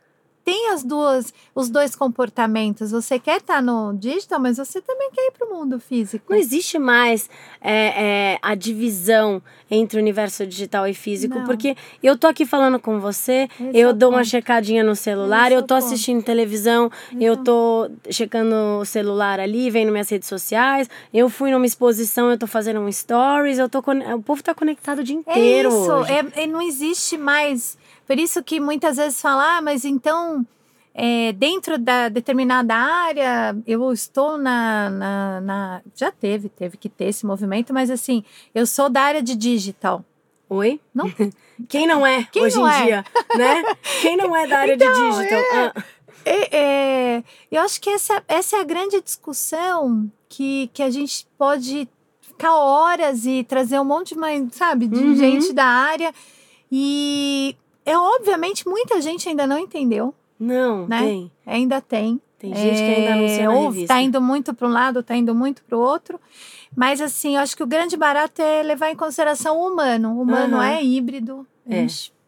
tem 0.45 0.69
as 0.71 0.83
duas, 0.83 1.33
os 1.55 1.69
dois 1.69 1.95
comportamentos. 1.95 2.91
Você 2.91 3.17
quer 3.19 3.37
estar 3.37 3.61
no 3.61 3.93
digital, 3.93 4.39
mas 4.39 4.57
você 4.57 4.81
também 4.81 5.09
quer 5.11 5.27
ir 5.27 5.31
para 5.31 5.47
o 5.47 5.53
mundo 5.53 5.79
físico. 5.79 6.25
Não 6.29 6.37
existe 6.37 6.77
mais 6.77 7.29
é, 7.61 8.33
é, 8.33 8.39
a 8.41 8.53
divisão 8.55 9.41
entre 9.71 9.97
o 9.97 10.01
universo 10.01 10.45
digital 10.45 10.87
e 10.87 10.93
físico, 10.93 11.39
Não. 11.39 11.45
porque 11.45 11.75
eu 12.03 12.15
tô 12.17 12.27
aqui 12.27 12.45
falando 12.45 12.79
com 12.79 12.99
você, 12.99 13.47
Esse 13.59 13.79
eu 13.79 13.89
é 13.89 13.93
dou 13.93 14.09
uma 14.09 14.19
ponto. 14.19 14.29
checadinha 14.29 14.83
no 14.83 14.95
celular, 14.95 15.45
Esse 15.47 15.53
é 15.53 15.57
eu 15.57 15.59
o 15.61 15.63
tô 15.63 15.73
ponto. 15.75 15.85
assistindo 15.85 16.21
televisão, 16.21 16.91
eu 17.19 17.37
tô 17.37 17.89
checando 18.11 18.53
o 18.81 18.85
celular 18.85 19.39
ali, 19.39 19.69
vendo 19.71 19.91
minhas 19.91 20.09
redes 20.09 20.27
sociais, 20.27 20.87
eu 21.13 21.27
fui 21.29 21.49
numa 21.51 21.65
exposição, 21.65 22.29
eu 22.29 22.37
tô 22.37 22.45
fazendo 22.45 22.79
um 22.81 22.91
stories, 22.91 23.57
eu 23.57 23.67
tô 23.69 23.81
con- 23.81 24.13
o 24.15 24.21
povo 24.21 24.43
tá 24.43 24.53
conectado 24.53 24.99
o 24.99 25.03
dia 25.03 25.15
É 25.15 25.19
inteiro. 25.19 25.69
isso, 25.69 25.91
hoje. 25.91 26.11
é, 26.11 26.43
é- 26.43 26.47
não 26.47 26.61
existe 26.61 27.17
mais. 27.17 27.77
Por 28.07 28.17
isso 28.19 28.43
que 28.43 28.59
muitas 28.59 28.97
vezes 28.97 29.21
falar, 29.21 29.57
ah, 29.57 29.61
mas 29.61 29.85
então 29.85 30.45
é, 30.93 31.31
dentro 31.33 31.77
da 31.77 32.09
determinada 32.09 32.75
área, 32.75 33.55
eu 33.65 33.91
estou 33.91 34.37
na, 34.37 34.89
na, 34.89 35.41
na- 35.41 35.81
Já 35.95 36.11
teve, 36.11 36.49
teve 36.49 36.77
que 36.77 36.89
ter 36.89 37.05
esse 37.05 37.25
movimento, 37.25 37.73
mas 37.73 37.89
assim, 37.89 38.23
eu 38.53 38.65
sou 38.67 38.89
da 38.89 39.01
área 39.01 39.21
de 39.23 39.35
digital. 39.35 40.03
Oi? 40.49 40.79
Não? 40.93 41.11
Quem 41.69 41.87
não 41.87 42.05
é 42.05 42.27
Quem 42.31 42.43
hoje 42.43 42.57
não 42.57 42.67
em 42.67 42.71
é? 42.71 42.83
dia, 42.85 43.05
né? 43.35 43.63
Quem 44.01 44.17
não 44.17 44.35
é 44.35 44.45
da 44.47 44.57
área 44.59 44.73
Então, 44.75 44.91
de 44.91 45.09
digital? 45.11 45.39
Ah, 45.75 45.83
É, 46.25 46.57
é, 47.17 47.23
eu 47.51 47.61
acho 47.61 47.81
que 47.81 47.89
essa, 47.89 48.23
essa 48.27 48.57
é 48.57 48.61
a 48.61 48.63
grande 48.63 49.01
discussão 49.01 50.11
que, 50.29 50.69
que 50.73 50.81
a 50.83 50.89
gente 50.89 51.25
pode 51.37 51.87
ficar 52.21 52.55
horas 52.55 53.25
e 53.25 53.43
trazer 53.43 53.79
um 53.79 53.83
monte 53.85 54.15
de, 54.15 54.55
sabe, 54.55 54.87
de 54.87 54.99
Uhum. 54.99 55.15
gente 55.15 55.53
da 55.53 55.65
área. 55.65 56.13
E 56.71 57.55
é 57.85 57.97
obviamente 57.97 58.67
muita 58.67 59.01
gente 59.01 59.27
ainda 59.29 59.45
não 59.47 59.57
entendeu. 59.59 60.13
não, 60.39 60.87
Né? 60.87 60.99
tem. 60.99 61.31
Ainda 61.45 61.81
tem. 61.81 62.21
Tem 62.39 62.53
gente 62.53 62.75
que 62.77 62.83
ainda 62.95 63.13
anuncia 63.13 63.43
na 63.45 63.51
ou 63.53 63.69
revista. 63.69 63.93
tá 63.93 64.01
indo 64.01 64.19
muito 64.21 64.53
para 64.53 64.67
um 64.67 64.71
lado, 64.71 65.01
tá 65.01 65.15
indo 65.15 65.33
muito 65.33 65.63
para 65.63 65.77
o 65.77 65.81
outro. 65.81 66.19
Mas 66.75 66.99
assim, 66.99 67.35
eu 67.35 67.41
acho 67.41 67.55
que 67.55 67.63
o 67.63 67.67
grande 67.67 67.95
barato 67.95 68.41
é 68.41 68.61
levar 68.61 68.89
em 68.91 68.95
consideração 68.97 69.57
o 69.57 69.71
humano. 69.71 70.17
O 70.17 70.21
humano 70.23 70.57
Aham. 70.57 70.65
é 70.65 70.83
híbrido. 70.83 71.47
É. 71.69 71.85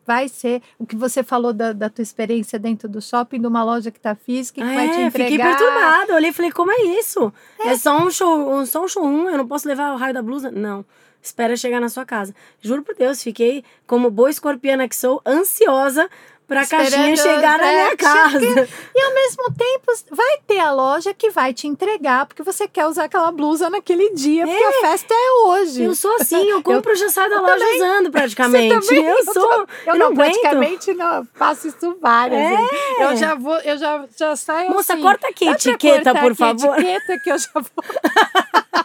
vai 0.07 0.29
ser 0.29 0.61
o 0.79 0.85
que 0.85 0.95
você 0.95 1.21
falou 1.23 1.51
da, 1.51 1.73
da 1.73 1.89
tua 1.89 2.03
experiência 2.03 2.57
dentro 2.57 2.87
do 2.87 3.01
shopping, 3.01 3.41
de 3.41 3.47
uma 3.47 3.63
loja 3.63 3.89
que 3.91 3.99
tá 3.99 4.15
física, 4.15 4.61
que 4.61 4.73
vai 4.75 4.87
te 4.89 4.95
É, 5.01 5.01
entregar. 5.07 5.29
fiquei 5.31 5.43
perturbada. 5.45 6.13
Olhei 6.15 6.29
e 6.29 6.33
falei, 6.33 6.51
como 6.51 6.71
é 6.71 6.81
isso? 6.99 7.33
É, 7.59 7.75
só 7.75 7.97
um 7.97 8.09
show, 8.11 8.65
só 8.67 8.85
um 8.85 8.87
showroom, 8.87 9.27
eu 9.29 9.37
não 9.39 9.47
posso 9.47 9.67
levar 9.67 9.91
o 9.93 9.97
raio 9.97 10.13
da 10.13 10.21
blusa? 10.21 10.49
Não. 10.51 10.85
Espera 11.25 11.57
chegar 11.57 11.81
na 11.81 11.89
sua 11.89 12.05
casa. 12.05 12.35
Juro 12.61 12.83
por 12.83 12.93
Deus, 12.95 13.23
fiquei, 13.23 13.63
como 13.87 14.11
boa 14.11 14.29
escorpiana 14.29 14.87
que 14.87 14.95
sou, 14.95 15.21
ansiosa 15.25 16.07
pra 16.47 16.65
caixinha 16.65 17.13
Esperando, 17.13 17.35
chegar 17.35 17.57
na 17.57 17.67
é, 17.67 17.83
minha 17.83 17.97
casa. 17.97 18.69
E 18.95 19.01
ao 19.01 19.13
mesmo 19.15 19.43
tempo, 19.57 19.91
vai 20.11 20.37
ter 20.45 20.59
a 20.59 20.71
loja 20.71 21.13
que 21.15 21.31
vai 21.31 21.51
te 21.51 21.67
entregar, 21.67 22.27
porque 22.27 22.43
você 22.43 22.67
quer 22.67 22.85
usar 22.85 23.05
aquela 23.05 23.31
blusa 23.31 23.69
naquele 23.71 24.11
dia, 24.13 24.45
porque 24.45 24.63
a 24.63 24.71
festa 24.81 25.11
é 25.11 25.47
hoje. 25.47 25.83
Eu 25.83 25.95
sou 25.95 26.15
assim, 26.17 26.47
eu 26.47 26.61
compro 26.63 26.93
e 26.93 26.95
já 26.95 27.09
saio 27.09 27.29
da 27.31 27.41
loja 27.41 27.57
também. 27.57 27.75
usando 27.75 28.11
praticamente. 28.13 28.87
Também? 28.87 29.03
Eu 29.03 29.23
sou. 29.33 29.51
Eu, 29.51 29.67
Eu, 29.87 29.95
não, 29.97 30.09
não 30.09 30.15
praticamente 30.15 30.93
não, 30.93 31.27
faço 31.33 31.67
isso 31.67 31.97
várias 31.99 32.39
É. 32.39 33.03
Eu 33.03 33.15
já 33.17 33.33
vou, 33.33 33.57
eu 33.61 33.77
já, 33.77 34.05
já 34.15 34.35
saio 34.35 34.69
Moça, 34.69 34.93
assim. 34.93 35.01
corta 35.01 35.27
aqui 35.27 35.47
a 35.47 35.53
etiqueta, 35.53 36.13
por 36.13 36.31
aqui 36.31 36.43
a 36.43 36.47
favor. 36.47 36.77
etiqueta 36.79 37.19
que 37.23 37.31
eu 37.31 37.37
já 37.39 37.49
vou. 37.53 38.84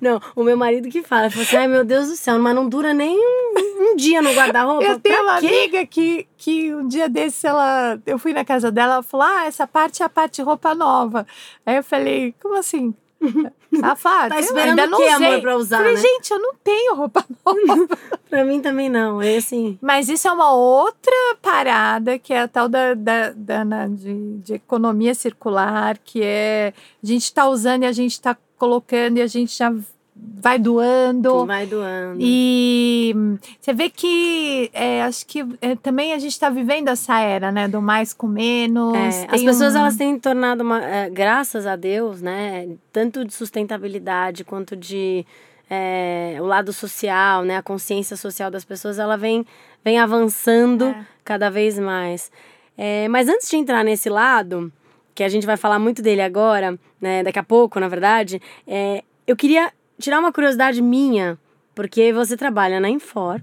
Não, 0.00 0.20
o 0.34 0.42
meu 0.42 0.56
marido 0.56 0.88
que 0.88 1.02
fala, 1.02 1.30
fala 1.30 1.42
assim, 1.42 1.56
ai 1.56 1.68
meu 1.68 1.84
Deus 1.84 2.08
do 2.08 2.16
céu, 2.16 2.38
mas 2.38 2.54
não 2.54 2.68
dura 2.68 2.92
nem 2.92 3.16
um, 3.16 3.92
um 3.92 3.96
dia 3.96 4.20
no 4.22 4.32
guarda-roupa. 4.32 4.84
Eu 4.84 4.98
tenho 5.00 5.14
Pra 5.16 5.24
uma 5.24 5.40
quê? 5.40 5.46
amiga 5.46 5.86
que, 5.86 6.26
que 6.36 6.74
um 6.74 6.86
dia 6.88 7.08
desse 7.08 7.46
ela, 7.46 7.98
eu 8.06 8.18
fui 8.18 8.32
na 8.32 8.44
casa 8.44 8.70
dela, 8.70 8.94
ela 8.94 9.02
falou: 9.02 9.26
"Ah, 9.26 9.44
essa 9.46 9.66
parte 9.66 10.02
é 10.02 10.06
a 10.06 10.08
parte 10.08 10.36
de 10.36 10.42
roupa 10.42 10.74
nova". 10.74 11.26
Aí 11.64 11.76
eu 11.76 11.84
falei: 11.84 12.34
"Como 12.42 12.56
assim?" 12.56 12.94
Ela 13.72 13.96
falou, 13.96 14.18
"Ah, 14.18 14.28
Tá 14.28 14.36
eu 14.36 14.40
esperando 14.40 14.68
ainda 14.80 14.86
não 14.86 14.98
usei." 14.98 15.26
amor, 15.28 15.40
pra 15.40 15.56
usar, 15.56 15.78
Falei, 15.78 15.94
né? 15.94 16.00
gente, 16.00 16.30
eu 16.30 16.38
não 16.38 16.54
tenho 16.62 16.94
roupa 16.94 17.24
nova. 17.46 17.88
Pra 18.28 18.44
mim 18.44 18.60
também 18.60 18.88
não. 18.90 19.20
É 19.22 19.36
assim. 19.36 19.78
Mas 19.80 20.08
isso 20.08 20.26
é 20.28 20.32
uma 20.32 20.52
outra 20.52 21.12
parada, 21.40 22.18
que 22.18 22.32
é 22.34 22.42
a 22.42 22.48
tal 22.48 22.68
da, 22.68 22.92
da, 22.94 23.30
da- 23.34 23.64
na- 23.64 23.88
de, 23.88 24.38
de 24.38 24.54
economia 24.54 25.14
circular, 25.14 25.96
que 26.04 26.22
é 26.22 26.72
a 27.02 27.06
gente 27.06 27.24
está 27.24 27.46
usando 27.48 27.82
e 27.84 27.86
a 27.86 27.92
gente 27.92 28.12
está 28.12 28.36
colocando 28.62 29.16
e 29.18 29.22
a 29.22 29.26
gente 29.26 29.58
já 29.58 29.74
vai 30.14 30.56
doando. 30.56 31.44
Vai 31.46 31.66
doando. 31.66 32.16
E 32.20 33.12
você 33.60 33.72
vê 33.72 33.90
que 33.90 34.70
é, 34.72 35.02
acho 35.02 35.26
que 35.26 35.44
é, 35.60 35.74
também 35.74 36.12
a 36.12 36.18
gente 36.20 36.30
está 36.30 36.48
vivendo 36.48 36.86
essa 36.86 37.18
era, 37.18 37.50
né? 37.50 37.66
Do 37.66 37.82
mais 37.82 38.12
com 38.12 38.28
menos. 38.28 38.94
É, 38.94 39.26
as 39.28 39.42
pessoas 39.42 39.74
um- 39.74 39.78
elas 39.78 39.96
têm 39.96 40.16
tornado 40.16 40.62
uma, 40.62 40.80
é, 40.80 41.10
graças 41.10 41.66
a 41.66 41.74
Deus, 41.74 42.22
né, 42.22 42.68
tanto 42.92 43.24
de 43.24 43.34
sustentabilidade 43.34 44.44
quanto 44.44 44.76
de 44.76 45.26
é, 45.68 46.36
o 46.40 46.44
lado 46.44 46.72
social, 46.72 47.42
né, 47.44 47.56
a 47.56 47.62
consciência 47.62 48.16
social 48.16 48.48
das 48.50 48.64
pessoas, 48.64 48.98
ela 48.98 49.16
vem 49.16 49.44
vem 49.84 49.98
avançando 49.98 50.84
É. 50.84 51.04
cada 51.24 51.50
vez 51.50 51.78
mais. 51.80 52.30
É, 52.78 53.08
mas 53.08 53.28
antes 53.28 53.50
de 53.50 53.56
entrar 53.56 53.82
nesse 53.82 54.08
lado, 54.08 54.70
que 55.14 55.22
a 55.22 55.28
gente 55.28 55.46
vai 55.46 55.56
falar 55.56 55.78
muito 55.78 56.02
dele 56.02 56.22
agora, 56.22 56.78
né, 57.00 57.22
daqui 57.22 57.38
a 57.38 57.42
pouco, 57.42 57.78
na 57.78 57.88
verdade, 57.88 58.40
é, 58.66 59.02
eu 59.26 59.36
queria 59.36 59.72
tirar 59.98 60.18
uma 60.18 60.32
curiosidade 60.32 60.80
minha, 60.82 61.38
porque 61.74 62.12
você 62.12 62.36
trabalha 62.36 62.80
na 62.80 62.88
Infor, 62.88 63.40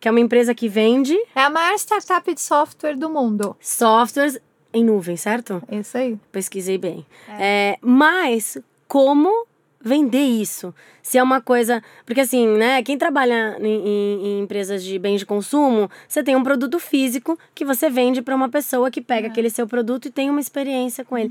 que 0.00 0.08
é 0.08 0.10
uma 0.10 0.20
empresa 0.20 0.54
que 0.54 0.68
vende 0.68 1.16
É 1.34 1.42
a 1.42 1.50
maior 1.50 1.74
startup 1.74 2.34
de 2.34 2.40
software 2.40 2.96
do 2.96 3.08
mundo. 3.08 3.56
softwares 3.60 4.38
em 4.74 4.84
nuvem, 4.84 5.16
certo? 5.16 5.62
É 5.68 5.76
isso 5.76 5.96
aí. 5.96 6.18
pesquisei 6.32 6.78
bem. 6.78 7.06
É, 7.38 7.78
mas 7.80 8.58
como 8.88 9.46
vender 9.82 10.24
isso? 10.24 10.74
Se 11.02 11.18
é 11.18 11.22
uma 11.22 11.40
coisa. 11.40 11.82
Porque 12.06 12.20
assim, 12.20 12.46
né? 12.46 12.82
Quem 12.82 12.96
trabalha 12.96 13.56
em, 13.60 13.66
em- 13.66 14.26
em 14.26 14.40
empresas 14.40 14.82
de 14.84 14.98
bens 14.98 15.18
de 15.18 15.26
consumo, 15.26 15.90
você 16.08 16.22
tem 16.22 16.36
um 16.36 16.42
produto 16.44 16.78
físico 16.78 17.38
que 17.54 17.64
você 17.64 17.90
vende 17.90 18.22
para 18.22 18.34
uma 18.36 18.48
pessoa 18.48 18.90
que 18.90 19.00
pega 19.00 19.28
aquele 19.28 19.50
seu 19.50 19.66
produto 19.66 20.06
e 20.06 20.10
tem 20.10 20.30
uma 20.30 20.40
experiência 20.40 21.04
com 21.04 21.18
ele. 21.18 21.30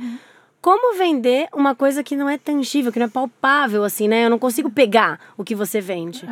Como 0.62 0.96
vender 0.98 1.48
uma 1.54 1.74
coisa 1.74 2.04
que 2.04 2.16
não 2.16 2.30
é 2.30 2.38
tangível, 2.38 2.92
que 2.92 3.00
não 3.00 3.08
é 3.08 3.10
palpável, 3.10 3.84
assim, 3.84 4.08
né? 4.08 4.26
Eu 4.26 4.30
não 4.30 4.38
consigo 4.38 4.70
pegar 4.70 5.20
o 5.38 5.44
que 5.44 5.56
você 5.56 5.82
vende. 5.82 6.24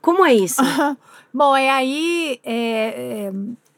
Como 0.00 0.24
é 0.24 0.32
isso? 0.34 0.62
Bom, 1.34 1.56
e 1.56 1.68
aí 1.68 2.40
é, 2.44 2.52
é, 3.28 3.32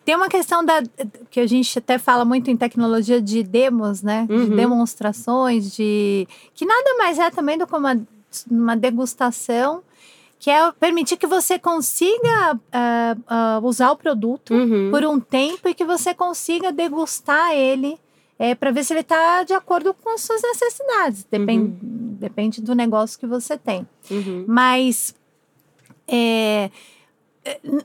tem 0.07 0.15
uma 0.15 0.29
questão 0.29 0.65
da 0.65 0.83
que 1.31 1.41
a 1.41 1.47
gente 1.49 1.79
até 1.79 1.99
fala 1.99 2.25
muito 2.25 2.49
em 2.49 2.57
tecnologia 2.57 3.21
de 3.21 3.43
demos, 3.43 4.03
né? 4.03 4.25
De 4.29 4.33
Uhum. 4.33 4.57
demonstrações, 4.57 5.75
de 5.75 6.27
que 6.55 6.65
nada 6.65 6.95
mais 6.97 7.19
é 7.19 7.29
também 7.31 7.59
do 7.59 7.67
que 7.67 7.75
uma, 7.75 8.01
uma 8.49 8.77
degustação, 8.77 9.83
que 10.39 10.49
é 10.49 10.71
permitir 10.73 11.17
que 11.17 11.27
você 11.27 11.59
consiga 11.59 12.59
ah, 12.73 13.17
ah, 13.27 13.61
usar 13.65 13.91
o 13.91 13.97
produto 13.97 14.55
Uhum. 14.55 14.91
por 14.93 15.05
um 15.05 15.19
tempo 15.19 15.69
e 15.69 15.75
que 15.75 15.85
você 15.85 16.15
consiga 16.15 16.71
degustar 16.71 17.53
ele 17.53 17.99
é, 18.39 18.55
para 18.55 18.71
ver 18.71 18.85
se 18.85 18.93
ele 18.93 19.01
está 19.01 19.43
de 19.43 19.55
acordo 19.55 19.93
com 19.93 20.11
as 20.15 20.21
suas 20.21 20.41
necessidades. 20.41 21.27
Depende, 21.29 21.79
depende 21.83 22.61
do 22.63 22.75
negócio 22.77 23.19
que 23.19 23.27
você 23.27 23.59
tem. 23.59 23.85
Uhum. 24.11 24.45
Mas 24.47 25.15
é, 26.07 26.71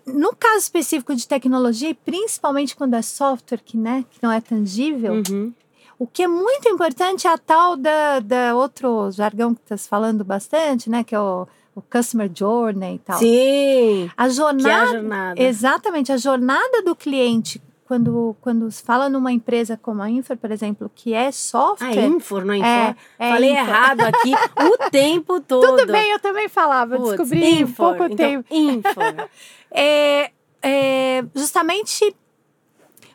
no 0.05 0.35
caso 0.35 0.59
específico 0.59 1.15
de 1.15 1.27
tecnologia, 1.27 1.89
e 1.89 1.93
principalmente 1.93 2.75
quando 2.75 2.95
é 2.95 3.01
software 3.01 3.61
que, 3.63 3.77
né, 3.77 4.05
que 4.09 4.19
não 4.21 4.31
é 4.31 4.39
tangível, 4.41 5.13
Uhum. 5.29 5.53
o 5.99 6.07
que 6.07 6.23
é 6.23 6.27
muito 6.27 6.67
importante 6.67 7.27
é 7.27 7.31
a 7.31 7.37
tal 7.37 7.75
da, 7.77 8.19
da 8.19 8.55
outro 8.55 9.11
jargão 9.11 9.53
que 9.53 9.61
está 9.61 9.77
se 9.77 9.87
falando 9.87 10.23
bastante, 10.23 10.89
né? 10.89 11.03
Que 11.03 11.13
é 11.15 11.19
o, 11.19 11.47
o 11.75 11.81
Customer 11.81 12.29
Journey 12.33 12.95
e 12.95 12.99
tal. 12.99 13.17
Sim. 13.19 13.25
A 13.25 13.27
Que 13.27 14.09
é 14.09 14.13
a 14.17 14.29
jornada. 14.29 14.91
jornada. 14.91 15.41
Exatamente, 15.41 16.11
a 16.11 16.17
jornada 16.17 16.81
do 16.81 16.95
cliente, 16.95 17.61
quando, 17.91 18.37
quando 18.39 18.71
se 18.71 18.81
fala 18.81 19.09
numa 19.09 19.33
empresa 19.33 19.75
como 19.75 20.01
a 20.01 20.09
Infor, 20.09 20.37
por 20.37 20.49
exemplo, 20.49 20.89
que 20.95 21.13
é 21.13 21.27
A 21.27 21.31
software. 21.33 22.05
Infor, 22.05 22.45
não 22.45 22.53
é 22.53 22.57
Infor. 22.59 22.69
É, 22.69 22.95
é 23.19 23.29
Falei 23.33 23.51
Infor. 23.51 23.67
errado 23.67 24.01
aqui 24.01 24.33
o 24.33 24.77
tempo 24.89 25.41
todo. 25.41 25.77
Tudo 25.77 25.91
bem, 25.91 26.09
eu 26.11 26.19
também 26.19 26.47
falava, 26.47 26.95
Putz, 26.95 27.09
descobri 27.09 27.43
em 27.43 27.61
Infor. 27.63 27.97
pouco 27.97 28.13
Então, 28.13 28.15
tempo. 28.25 28.45
Infor. 28.49 29.29
é, 29.71 30.31
é, 30.61 31.25
justamente 31.35 32.15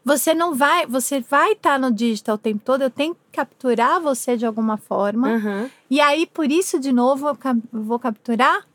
você 0.05 0.35
não 0.35 0.55
vai, 0.55 0.85
você 0.87 1.21
vai 1.21 1.53
estar 1.53 1.79
no 1.79 1.91
digital 1.91 2.35
o 2.35 2.39
tempo 2.39 2.61
todo, 2.63 2.83
eu 2.83 2.91
tenho 2.91 3.15
que 3.15 3.21
capturar 3.33 3.99
você 3.99 4.37
de 4.37 4.45
alguma 4.45 4.77
forma. 4.77 5.31
Aham. 5.37 5.71
E 5.89 6.03
aí, 6.03 6.27
por 6.27 6.53
isso, 6.53 6.79
de 6.79 6.93
novo, 6.93 7.27
eu 7.29 7.37
vou 7.73 7.99
capturar 7.99 8.67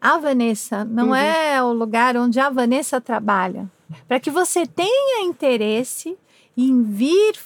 a 0.00 0.18
Vanessa. 0.18 0.84
Não 0.84 1.08
Uhum. 1.08 1.14
é 1.16 1.60
o 1.60 1.72
lugar 1.72 2.16
onde 2.16 2.38
a 2.38 2.48
Vanessa 2.48 3.00
trabalha. 3.00 3.68
Para 4.06 4.20
que 4.20 4.30
você 4.30 4.66
tenha 4.66 5.24
interesse 5.24 6.16
em 6.56 6.82
vir 6.82 7.36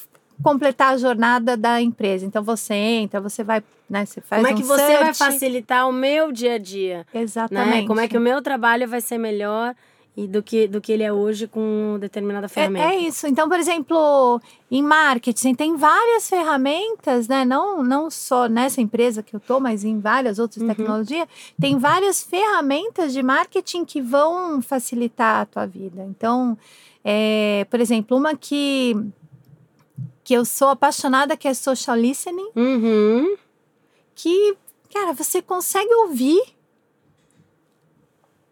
completar 0.43 0.95
a 0.95 0.97
jornada 0.97 1.57
da 1.57 1.81
empresa. 1.81 2.27
Então, 2.27 2.43
você 2.43 2.75
entra, 2.75 3.21
você 3.21 3.45
vai, 3.45 3.63
né, 3.89 4.05
você 4.05 4.21
faz 4.21 4.43
Como 4.43 4.53
é 4.53 4.55
um 4.55 4.61
que 4.61 4.67
você 4.67 4.83
vai 4.99 5.15
search. 5.15 5.19
facilitar 5.19 5.89
o 5.89 5.93
meu 5.93 6.33
dia 6.33 6.55
a 6.55 6.59
dia? 6.59 7.07
Exatamente. 7.15 7.83
Né? 7.83 7.87
Como 7.87 8.01
é 8.01 8.09
que 8.09 8.19
o 8.19 8.21
meu 8.21 8.43
trabalho 8.43 8.89
vai 8.89 9.01
ser 9.01 9.19
melhor 9.19 9.75
e 10.15 10.27
do 10.27 10.43
que, 10.43 10.69
do 10.69 10.79
que 10.81 10.93
ele 10.93 11.03
é 11.03 11.11
hoje 11.13 11.47
com 11.47 11.97
determinada 11.99 12.47
ferramenta? 12.49 12.85
É, 12.87 12.97
é 12.97 12.99
isso. 13.01 13.27
Então, 13.27 13.49
por 13.49 13.59
exemplo, 13.59 14.41
em 14.71 14.83
marketing 14.83 15.55
tem 15.55 15.75
várias 15.77 16.29
ferramentas, 16.29 17.27
né? 17.29 17.45
Não, 17.47 17.83
não 17.83 18.11
só 18.11 18.47
nessa 18.47 18.81
empresa 18.83 19.23
que 19.23 19.35
eu 19.35 19.41
tô, 19.41 19.59
mas 19.59 19.85
em 19.85 19.99
várias 20.01 20.39
outras 20.39 20.61
Uhum. 20.63 20.69
tecnologias, 20.69 21.27
tem 21.59 21.79
várias 21.79 22.23
ferramentas 22.23 23.13
de 23.13 23.23
marketing 23.23 23.85
que 23.87 24.03
vão 24.03 24.61
facilitar 24.61 25.41
a 25.41 25.47
tua 25.47 25.67
vida. 25.67 26.05
Então, 26.11 26.59
é, 27.03 27.67
por 27.71 27.81
exemplo, 27.81 28.17
uma 28.17 28.37
que 28.37 28.95
que 30.25 30.35
eu 30.35 30.45
sou 30.45 30.69
apaixonada 30.69 31.37
que 31.37 31.49
é 31.49 31.55
social 31.55 31.97
listening, 31.97 32.49
Uhum. 32.55 33.35
que, 34.15 34.57
cara, 34.93 35.13
você 35.13 35.43
consegue 35.43 35.93
ouvir 35.95 36.41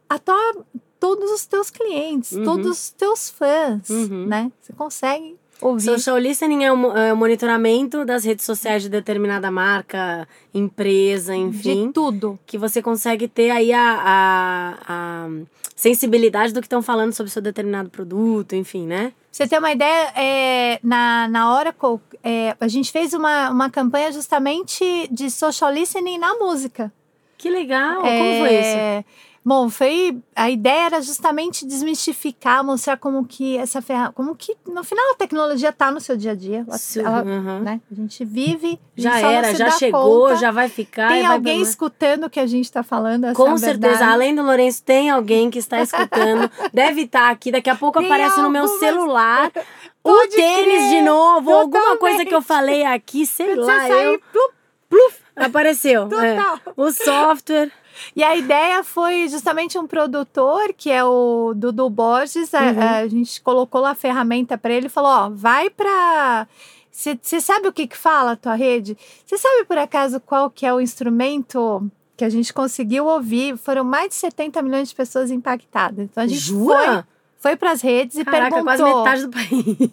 a 0.09 0.19
tua, 0.19 0.65
todos 1.01 1.31
os 1.33 1.47
teus 1.47 1.71
clientes, 1.71 2.33
Uhum. 2.33 2.45
todos 2.45 2.67
os 2.67 2.91
teus 2.91 3.31
fãs, 3.31 3.89
Uhum. 3.89 4.27
né? 4.27 4.53
Você 4.61 4.73
consegue 4.75 5.37
ouvir. 5.61 5.83
Social 5.83 6.19
listening 6.19 6.65
é 6.65 6.73
o, 6.73 6.97
é 6.97 7.13
o 7.13 7.17
monitoramento 7.17 8.05
das 8.05 8.23
redes 8.25 8.45
sociais 8.45 8.83
de 8.83 8.89
determinada 8.89 9.51
marca, 9.51 10.29
empresa, 10.55 11.35
enfim. 11.35 11.87
De 11.89 11.93
tudo. 11.93 12.39
que 12.47 12.57
você 12.59 12.81
consegue 12.83 13.27
ter 13.27 13.51
aí 13.51 13.73
a, 13.73 13.99
a, 14.05 14.79
a 15.27 15.29
sensibilidade 15.75 16.53
do 16.53 16.61
que 16.61 16.67
estão 16.67 16.83
falando 16.83 17.13
sobre 17.13 17.33
seu 17.33 17.43
determinado 17.43 17.89
produto, 17.91 18.55
enfim, 18.55 18.87
né? 18.87 19.13
Pra 19.13 19.15
você 19.33 19.47
ter 19.47 19.59
uma 19.59 19.73
ideia, 19.73 20.13
é, 20.17 20.81
na, 20.83 21.29
na 21.29 21.55
Oracle, 21.57 21.99
é, 22.23 22.55
a 22.61 22.69
gente 22.69 22.91
fez 22.93 23.15
uma, 23.15 23.49
uma 23.51 23.71
campanha 23.71 24.11
justamente 24.13 25.09
de 25.11 25.31
social 25.31 25.73
listening 25.73 26.19
na 26.19 26.35
música. 26.35 26.93
Que 27.39 27.49
legal! 27.49 28.03
Como 28.03 28.39
foi 28.41 28.55
isso? 28.61 29.05
É, 29.43 29.49
Bom, 29.49 29.71
foi 29.71 30.19
a 30.37 30.51
ideia 30.51 30.87
era 30.87 31.01
justamente 31.03 31.65
desmistificar, 31.67 32.63
mostrar 32.63 32.99
como 32.99 33.25
que 33.25 33.57
essa 33.57 33.81
ferramenta, 33.81 34.13
como 34.13 34.37
que 34.37 34.55
no 34.67 34.85
final 34.85 35.13
a 35.13 35.15
tecnologia 35.15 35.71
está 35.71 35.91
no 35.91 35.99
seu 35.99 36.15
dia 36.17 36.33
a 36.33 36.35
dia, 36.35 36.67
ela, 36.99 37.23
uhum. 37.23 37.61
né? 37.61 37.81
A 37.91 37.95
gente 37.95 38.23
vive, 38.25 38.79
a 38.99 39.01
Já 39.01 39.13
gente 39.15 39.23
não 39.23 39.31
era, 39.31 39.55
já 39.55 39.71
chegou, 39.71 40.29
conta. 40.29 40.37
já 40.37 40.51
vai 40.51 40.69
ficar. 40.69 41.09
Tem 41.09 41.23
vai 41.23 41.33
alguém 41.33 41.63
escutando 41.63 42.25
o 42.25 42.31
que 42.31 42.39
a 42.39 42.47
gente 42.47 42.67
está 42.67 42.83
falando, 42.83 43.25
essa 43.25 43.33
é 43.43 43.45
Com 43.47 43.57
certeza, 43.57 43.89
verdade. 43.95 44.13
além 44.13 44.35
do 44.35 44.43
Lourenço, 44.43 44.83
tem 44.85 45.09
alguém 45.11 45.51
que 45.51 45.59
está 45.59 45.81
escutando. 45.81 46.51
Deve 46.73 47.03
estar 47.03 47.31
aqui, 47.31 47.51
daqui 47.51 47.71
a 47.71 47.75
pouco 47.77 47.99
Tem 47.99 48.07
aparece 48.13 48.41
no 48.43 48.51
meu 48.51 48.63
algumas- 48.65 48.81
celular. 48.81 49.51
O 50.03 50.17
tênis 50.29 50.65
crer, 50.65 50.89
de 50.89 51.03
novo, 51.03 51.53
alguma 51.53 51.79
totalmente. 51.79 51.99
coisa 52.01 52.25
que 52.25 52.35
eu 52.35 52.41
falei 52.41 52.85
aqui, 52.85 53.27
sei 53.27 53.49
Quando 53.49 53.67
lá. 53.67 53.81
você 53.83 53.89
sair, 53.89 54.21
eu- 54.33 54.51
plup, 54.89 55.15
Apareceu. 55.37 56.03
é. 56.05 56.37
Total. 56.37 56.59
O 56.75 56.91
software. 56.91 57.71
E 58.15 58.23
a 58.23 58.37
ideia 58.37 58.83
foi 58.85 59.29
justamente 59.29 59.79
um 59.79 59.87
produtor, 59.87 60.73
que 60.77 60.91
é 60.91 61.05
o 61.05 61.53
Dudu 61.55 61.89
Borges. 61.91 62.53
A, 62.55 62.61
Uhum. 62.61 62.81
a 62.83 63.09
gente 63.09 63.41
colocou 63.43 63.81
lá 63.81 63.91
a 63.91 63.95
ferramenta 63.95 64.57
para 64.59 64.73
ele 64.73 64.87
e 64.87 64.91
falou: 64.91 65.11
Ó, 65.11 65.31
vai 65.33 65.71
para. 65.71 66.47
Você 66.93 67.41
sabe 67.41 67.69
o 67.69 67.73
que, 67.73 67.87
que 67.87 67.97
fala 67.97 68.33
a 68.33 68.37
tua 68.37 68.55
rede? 68.55 68.97
Você 69.25 69.39
sabe 69.39 69.65
por 69.65 69.79
acaso 69.79 70.21
qual 70.21 70.51
que 70.51 70.67
é 70.67 70.75
o 70.75 70.81
instrumento 70.81 71.89
que 72.17 72.25
a 72.25 72.29
gente 72.29 72.53
conseguiu 72.53 73.07
ouvir? 73.07 73.57
Foram 73.57 73.85
mais 73.85 74.09
de 74.11 74.15
70 74.17 74.61
milhões 74.61 74.89
de 74.91 74.95
pessoas 74.95 75.31
impactadas. 75.31 76.05
Então 76.05 76.23
a 76.23 76.27
gente 76.27 76.41
Jura? 76.41 76.77
foi, 76.77 77.05
foi 77.41 77.57
para 77.57 77.73
as 77.73 77.81
redes 77.83 78.17
e 78.19 78.25
Caraca, 78.25 78.63
perguntou. 78.63 78.65
quase 78.65 78.85
metade 78.85 79.23
do 79.27 79.31
país. 79.31 79.91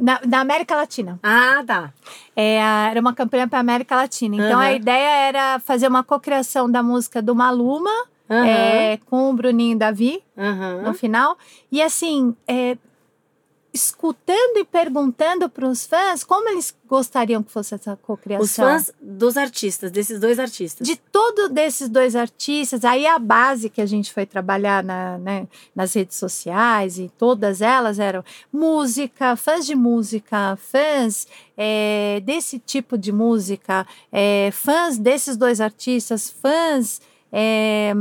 Na, 0.00 0.20
na 0.26 0.40
América 0.40 0.74
Latina. 0.74 1.20
Ah, 1.22 1.62
tá. 1.66 1.92
É, 2.34 2.60
a- 2.62 2.88
era 2.90 3.00
uma 3.00 3.14
campanha 3.14 3.46
para 3.46 3.58
América 3.60 3.94
Latina. 3.94 4.34
Então 4.36 4.58
a 4.58 4.64
Aham. 4.68 4.74
ideia 4.76 5.08
era 5.28 5.58
fazer 5.60 5.86
uma 5.86 6.02
cocriação 6.02 6.68
da 6.70 6.82
música 6.82 7.20
do 7.22 7.34
Maluma 7.34 7.90
Aham. 8.28 8.46
é, 8.48 8.98
com 9.06 9.30
o 9.30 9.32
Bruninho 9.34 9.76
e 9.76 9.78
Davi 9.78 10.22
aham. 10.36 10.82
no 10.82 10.94
final. 10.94 11.36
E 11.70 11.80
assim, 11.82 12.34
é, 12.48 12.76
escutando 13.76 14.56
e 14.56 14.64
perguntando 14.64 15.48
para 15.48 15.68
os 15.68 15.86
fãs 15.86 16.24
como 16.24 16.48
eles 16.48 16.74
gostariam 16.88 17.42
que 17.42 17.52
fosse 17.52 17.74
essa 17.74 17.96
cocriação. 17.96 18.44
Os 18.44 18.56
fãs 18.56 18.92
dos 19.00 19.36
artistas, 19.36 19.90
desses 19.90 20.18
dois 20.18 20.38
artistas. 20.38 20.86
De 20.86 20.96
todos 20.96 21.50
desses 21.50 21.88
dois 21.88 22.16
artistas, 22.16 22.84
aí 22.84 23.06
a 23.06 23.18
base 23.18 23.68
que 23.68 23.80
a 23.80 23.86
gente 23.86 24.12
foi 24.12 24.24
trabalhar 24.24 24.82
na, 24.82 25.18
né, 25.18 25.46
nas 25.74 25.92
redes 25.94 26.16
sociais 26.16 26.98
e 26.98 27.10
todas 27.18 27.60
elas 27.60 27.98
eram 27.98 28.24
música, 28.52 29.36
fãs 29.36 29.66
de 29.66 29.74
música, 29.74 30.56
fãs 30.56 31.26
é, 31.56 32.20
desse 32.24 32.58
tipo 32.58 32.96
de 32.96 33.12
música, 33.12 33.86
é, 34.10 34.50
fãs 34.52 34.96
desses 34.98 35.36
dois 35.36 35.60
artistas, 35.60 36.30
fãs 36.30 37.00
é, 37.32 37.92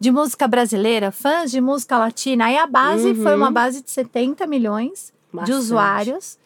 de 0.00 0.10
música 0.10 0.46
brasileira, 0.48 1.10
fãs 1.10 1.50
de 1.50 1.60
música 1.60 1.98
latina. 1.98 2.46
Aí 2.46 2.56
a 2.56 2.66
base 2.66 3.08
Uhum. 3.08 3.22
foi 3.22 3.34
uma 3.36 3.50
base 3.50 3.82
de 3.82 3.90
70 3.90 4.46
milhões 4.46 5.12
de 5.32 5.36
Bastante. 5.36 5.58
usuários. 5.58 6.38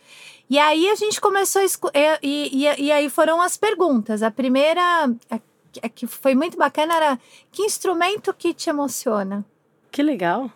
E 0.51 0.59
aí 0.59 0.89
a 0.91 0.95
gente 0.95 1.21
começou 1.21 1.63
a 1.63 1.65
escu- 1.65 1.91
e, 1.95 2.19
e, 2.23 2.65
e, 2.67 2.83
e 2.87 2.93
aí 2.93 3.09
foram 3.09 3.41
as 3.41 3.57
perguntas. 3.57 4.23
A 4.23 4.31
primeira, 4.31 4.83
a, 5.31 5.41
a 5.83 5.89
que 5.89 6.07
foi 6.07 6.35
muito 6.35 6.59
bacana, 6.59 6.95
era 6.95 7.21
que 7.51 7.63
instrumento 7.63 8.35
que 8.35 8.53
te 8.53 8.69
emociona? 8.69 9.45
Que 9.91 10.03
legal. 10.03 10.51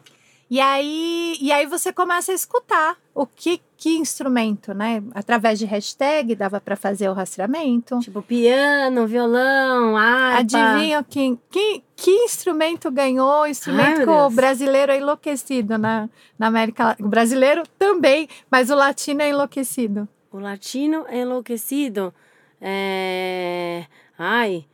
E 0.51 0.61
aí, 0.61 1.37
e 1.41 1.51
aí 1.51 1.67
você 1.67 1.93
começa 1.93 2.31
a 2.31 2.35
escutar 2.35 2.97
o 3.15 3.27
que, 3.27 3.61
que 3.77 3.91
instrumento, 3.97 4.73
né? 4.73 5.03
Através 5.15 5.59
de 5.59 5.67
hashtag 5.67 6.35
dava 6.35 6.61
para 6.61 6.77
fazer 6.77 7.09
o 7.09 7.13
rastreamento. 7.13 7.99
Tipo, 8.01 8.23
piano, 8.23 9.07
violão, 9.07 9.97
harpa. 9.97 10.41
Adivinha 10.41 11.05
quem, 11.09 11.39
que, 11.51 11.83
que 11.95 12.11
instrumento 12.11 12.91
ganhou? 12.91 13.47
Instrumento 13.47 14.11
Ai, 14.11 14.31
brasileiro 14.31 14.93
é 14.93 14.99
enlouquecido 14.99 15.77
na, 15.77 16.09
na 16.39 16.47
América 16.47 16.85
Latina. 16.87 17.07
O 17.07 17.11
brasileiro 17.11 17.63
também, 17.79 18.29
mas 18.51 18.71
o 18.71 18.75
latino 18.75 19.21
é 19.21 19.29
enlouquecido. 19.29 20.09
O 20.33 20.39
latino 20.39 21.05
é 21.09 21.21
enlouquecido. 21.21 22.15
É... 22.61 23.85
Ai, 24.19 24.65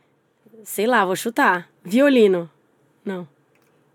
sei 0.63 0.87
lá, 0.87 1.05
vou 1.05 1.15
chutar. 1.15 1.69
Violino. 1.83 2.49
Não. 3.03 3.27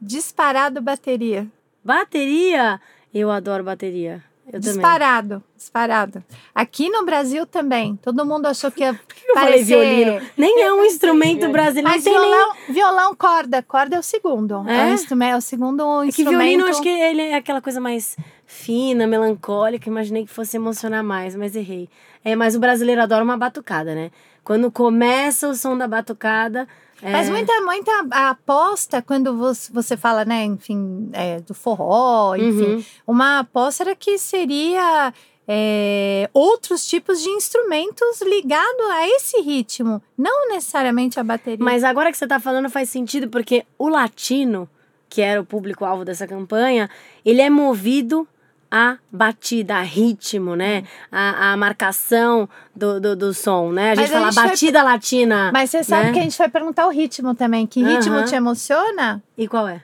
Disparado 0.01 0.83
bateria. 0.83 1.47
Bateria. 1.83 2.79
Eu 3.13 3.31
adoro 3.31 3.65
bateria. 3.65 4.28
Eu 4.53 4.61
também. 4.61 4.73
disparado, 4.75 5.43
disparado. 5.57 6.25
Aqui 6.55 6.89
no 6.89 7.05
Brasil 7.05 7.45
também. 7.47 7.97
Todo 8.03 8.25
mundo 8.25 8.47
achou 8.47 8.71
que 8.71 8.81
ia 8.81 8.95
Por 9.07 9.15
que 9.15 9.29
eu 9.31 9.35
falei 9.35 9.53
parecer... 9.65 9.67
violino? 10.05 10.27
Nem 10.37 10.63
é 10.63 10.73
um 10.73 10.85
instrumento 10.87 11.49
brasileiro. 11.51 11.89
Mas 11.89 12.03
tem 12.05 12.13
nem- 12.13 12.23
violão, 12.31 12.55
violão, 12.69 13.15
corda. 13.15 13.63
Corda 13.63 13.97
é 13.97 13.99
o 13.99 14.03
segundo. 14.03 14.65
É, 14.69 14.89
É? 14.89 14.91
o, 14.91 14.95
instrumento, 14.95 15.33
é 15.33 15.37
o 15.37 15.41
segundo 15.41 15.83
É 15.83 16.03
que 16.05 16.09
instrumento. 16.23 16.31
violino, 16.39 16.65
eu 16.65 16.69
acho 16.71 16.81
que 16.83 16.89
ele 16.89 17.23
é 17.23 17.35
aquela 17.35 17.61
coisa 17.61 17.81
mais 17.81 18.17
fina, 18.47 19.07
melancólica. 19.07 19.89
Imaginei 19.89 20.25
que 20.25 20.33
fosse 20.33 20.57
emocionar 20.57 21.05
mais, 21.05 21.37
mas 21.37 21.55
errei. 21.55 21.89
É, 22.25 22.35
mas 22.35 22.55
o 22.57 22.61
brasileiro 22.61 23.03
adora 23.03 23.23
uma 23.23 23.37
batucada, 23.37 23.95
né? 23.95 24.11
Quando 24.43 24.71
começa 24.73 25.49
o 25.49 25.55
som 25.55 25.77
da 25.77 25.87
batucada. 25.87 26.67
É- 27.03 27.13
Mas 27.13 27.29
muita, 27.29 27.53
muita 27.63 27.93
aposta, 28.31 29.01
quando 29.03 29.37
você, 29.73 29.97
fala, 29.97 30.25
né, 30.25 30.45
enfim, 30.45 31.09
é, 31.13 31.41
do 31.41 31.55
forró, 31.55 32.35
enfim, 32.37 32.75
Uhum. 32.77 32.85
uma 33.07 33.39
aposta 33.41 33.83
era 33.85 33.95
que 33.95 34.19
seria 34.19 35.13
é, 35.51 36.29
outros 36.35 36.87
tipos 36.87 37.23
de 37.23 37.29
instrumentos 37.31 38.21
ligados 38.21 38.85
a 38.91 39.09
esse 39.09 39.41
ritmo, 39.41 40.03
não 40.17 40.49
necessariamente 40.51 41.19
a 41.19 41.25
bateria. 41.25 41.65
Mas 41.65 41.83
agora 41.85 42.13
que 42.13 42.19
você 42.19 42.27
tá 42.27 42.39
falando 42.39 42.69
faz 42.69 42.91
sentido, 42.91 43.29
porque 43.31 43.65
o 43.79 43.89
latino, 43.89 44.69
que 45.09 45.23
era 45.23 45.41
o 45.41 45.45
público-alvo 45.47 46.05
dessa 46.05 46.27
campanha, 46.27 46.91
ele 47.25 47.41
é 47.41 47.49
movido 47.49 48.29
a 48.71 48.99
batida, 49.11 49.77
a 49.77 49.83
ritmo, 49.83 50.55
né? 50.55 50.85
A, 51.11 51.53
a 51.53 51.57
marcação 51.57 52.49
do, 52.75 53.01
do, 53.01 53.17
do 53.17 53.35
som, 53.35 53.73
né? 53.73 53.93
A 53.93 53.95
gente 53.95 54.11
Mas 54.11 54.13
a 54.13 54.15
fala 54.19 54.27
gente 54.31 54.35
vai- 54.37 54.49
batida 54.51 54.83
latina. 54.83 55.51
Mas 55.53 55.71
você 55.71 55.83
sabe 55.85 56.07
né? 56.07 56.13
que 56.13 56.19
a 56.19 56.23
gente 56.23 56.37
vai 56.39 56.49
perguntar 56.49 56.87
o 56.87 56.91
ritmo 56.91 57.35
também. 57.35 57.67
Que 57.67 57.83
ritmo 57.83 58.17
Aham. 58.17 58.25
te 58.25 58.35
emociona? 58.35 59.23
E 59.37 59.49
qual 59.49 59.67
é? 59.69 59.83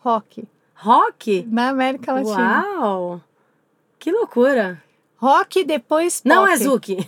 Rock. 0.00 0.44
Rock? 0.74 1.46
Na 1.50 1.70
América 1.70 2.12
Latina. 2.12 2.64
Uau! 2.78 3.20
Que 3.98 4.12
loucura! 4.12 4.82
Rock 5.18 5.64
depois 5.64 6.20
pop. 6.20 6.28
Não 6.28 6.46
é 6.46 6.56
Zuki. 6.58 6.98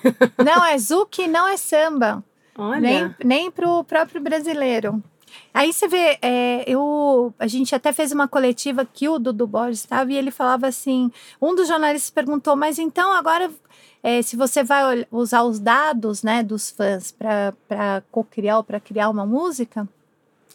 Não 0.43 0.64
é 0.64 0.79
zouk, 0.79 1.26
não 1.29 1.47
é 1.47 1.57
samba. 1.59 2.24
Olha. 2.57 2.81
Nem, 2.81 3.14
nem 3.22 3.51
pro 3.51 3.85
próprio 3.85 4.20
brasileiro. 4.20 5.03
Aí 5.53 5.72
você 5.72 5.89
vê, 5.89 6.18
é, 6.22 6.64
eu, 6.66 7.34
a 7.39 7.47
gente 7.47 7.74
até 7.74 7.93
fez 7.93 8.12
uma 8.12 8.28
coletiva 8.28 8.84
que 8.84 9.09
o 9.09 9.18
Dudu 9.18 9.47
Borges 9.47 9.80
estava 9.80 10.12
e 10.12 10.16
ele 10.16 10.30
falava 10.30 10.66
assim: 10.66 11.11
um 11.41 11.55
dos 11.55 11.68
jornalistas 11.68 12.11
perguntou, 12.11 12.55
mas 12.55 12.78
então 12.78 13.12
agora, 13.12 13.51
é, 14.03 14.22
se 14.22 14.36
você 14.36 14.62
vai 14.62 15.07
usar 15.11 15.43
os 15.43 15.59
dados 15.59 16.22
né, 16.22 16.43
dos 16.43 16.70
fãs 16.70 17.12
para 17.12 18.03
co-criar 18.11 18.59
ou 18.59 18.64
para 18.64 18.78
criar 18.78 19.09
uma 19.09 19.26
música, 19.26 19.89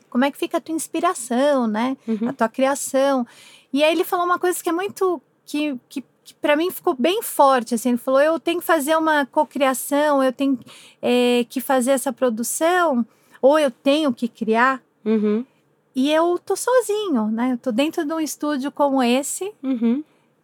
como 0.09 0.25
é 0.25 0.31
que 0.31 0.38
fica 0.38 0.57
a 0.57 0.61
tua 0.61 0.75
inspiração, 0.75 1.65
né? 1.65 1.97
Uhum. 2.07 2.29
A 2.29 2.34
tua 2.34 2.47
criação. 2.47 3.25
E 3.73 3.84
aí 3.84 3.91
ele 3.91 4.03
falou 4.03 4.25
uma 4.25 4.38
coisa 4.38 4.61
que 4.61 4.69
é 4.69 4.71
muito. 4.71 5.19
que, 5.43 5.75
que, 5.89 6.03
que 6.23 6.34
para 6.36 6.55
mim 6.55 6.69
ficou 6.69 6.95
bem 6.97 7.23
forte. 7.23 7.73
Assim, 7.73 7.89
ele 7.89 7.97
falou: 7.97 8.21
eu 8.21 8.39
tenho 8.39 8.59
que 8.59 8.65
fazer 8.65 8.95
uma 8.95 9.25
cocriação, 9.25 10.23
eu 10.23 10.31
tenho 10.31 10.59
é, 11.01 11.45
que 11.49 11.59
fazer 11.59 11.91
essa 11.91 12.13
produção, 12.13 13.03
ou 13.43 13.59
eu 13.59 13.69
tenho 13.69 14.13
que 14.13 14.29
criar. 14.29 14.81
Uhum. 15.03 15.45
E 15.93 16.09
eu 16.09 16.39
tô 16.39 16.55
sozinho, 16.55 17.27
né? 17.27 17.51
Eu 17.51 17.57
tô 17.57 17.73
dentro 17.73 18.05
de 18.05 18.13
um 18.13 18.19
estúdio 18.21 18.71
como 18.71 19.03
esse. 19.03 19.53
Uhum. 19.61 20.01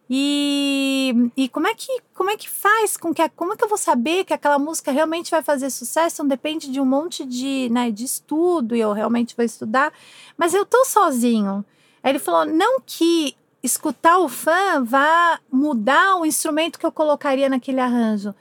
E, 0.08 1.30
e 1.34 1.48
como 1.48 1.66
é 1.66 1.74
que 1.74 2.00
como 2.12 2.30
é 2.30 2.36
que 2.36 2.50
faz 2.50 2.96
com 2.96 3.14
que 3.14 3.26
como 3.30 3.54
é 3.54 3.56
que 3.56 3.64
eu 3.64 3.68
vou 3.68 3.78
saber 3.78 4.24
que 4.24 4.34
aquela 4.34 4.58
música 4.58 4.92
realmente 4.92 5.30
vai 5.30 5.42
fazer 5.42 5.70
sucesso? 5.70 6.22
Não 6.22 6.28
depende 6.28 6.70
de 6.70 6.78
um 6.78 6.84
monte 6.84 7.24
de, 7.24 7.68
né, 7.70 7.90
de 7.90 8.04
estudo 8.04 8.76
e 8.76 8.80
eu 8.80 8.92
realmente 8.92 9.34
vou 9.34 9.44
estudar, 9.44 9.92
mas 10.36 10.52
eu 10.52 10.66
tô 10.66 10.84
sozinho. 10.84 11.64
Aí 12.02 12.12
ele 12.12 12.18
falou 12.18 12.44
não 12.44 12.80
que 12.84 13.34
escutar 13.62 14.18
o 14.18 14.28
fã 14.28 14.84
vá 14.84 15.40
mudar 15.50 16.16
o 16.16 16.26
instrumento 16.26 16.78
que 16.78 16.84
eu 16.84 16.92
colocaria 16.92 17.48
naquele 17.48 17.80
arranjo, 17.80 18.34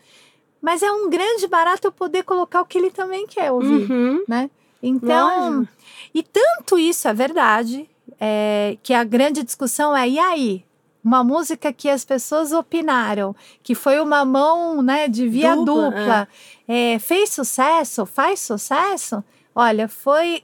mas 0.62 0.82
é 0.84 0.92
um 0.92 1.10
grande 1.10 1.48
barato 1.48 1.88
eu 1.88 1.92
poder 1.92 2.24
colocar 2.24 2.62
o 2.62 2.66
que 2.66 2.78
ele 2.78 2.92
também 2.92 3.26
quer 3.28 3.52
ouvir, 3.52 3.90
Uhum. 3.92 4.24
né? 4.28 4.50
Então, 4.82 5.56
Lógico. 5.58 5.74
e 6.14 6.24
tanto 6.24 6.78
isso 6.80 7.08
é 7.08 7.14
verdade, 7.14 7.90
é, 8.20 8.78
que 8.82 8.94
a 8.94 9.04
grande 9.04 9.44
discussão 9.44 9.96
é, 9.96 10.08
e 10.08 10.18
aí? 10.20 10.66
Uma 11.04 11.24
música 11.24 11.72
que 11.72 11.90
as 11.90 12.04
pessoas 12.04 12.52
opinaram, 12.52 13.34
que 13.64 13.74
foi 13.74 14.00
uma 14.02 14.26
mão 14.26 14.82
né, 14.82 15.08
de 15.08 15.28
via 15.28 15.56
Dupla, 15.56 15.90
dupla, 15.92 16.28
é, 16.68 17.00
fez 17.00 17.30
sucesso, 17.30 18.06
faz 18.06 18.42
sucesso? 18.42 19.24
Olha, 19.56 19.88
foi 19.88 20.44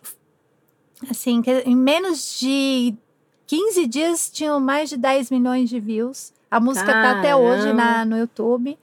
assim, 1.10 1.42
que 1.42 1.52
em 1.66 1.76
menos 1.76 2.40
de 2.40 2.96
15 3.48 3.86
dias 3.86 4.30
tinham 4.30 4.60
mais 4.60 4.90
de 4.90 4.98
10 4.98 5.30
milhões 5.30 5.70
de 5.70 5.80
views. 5.80 6.34
A 6.50 6.60
música 6.60 6.92
tá 6.92 7.20
até 7.20 7.36
hoje 7.36 7.74
na, 7.74 7.84
Caramba. 7.84 8.06
no 8.06 8.18
YouTube. 8.18 8.78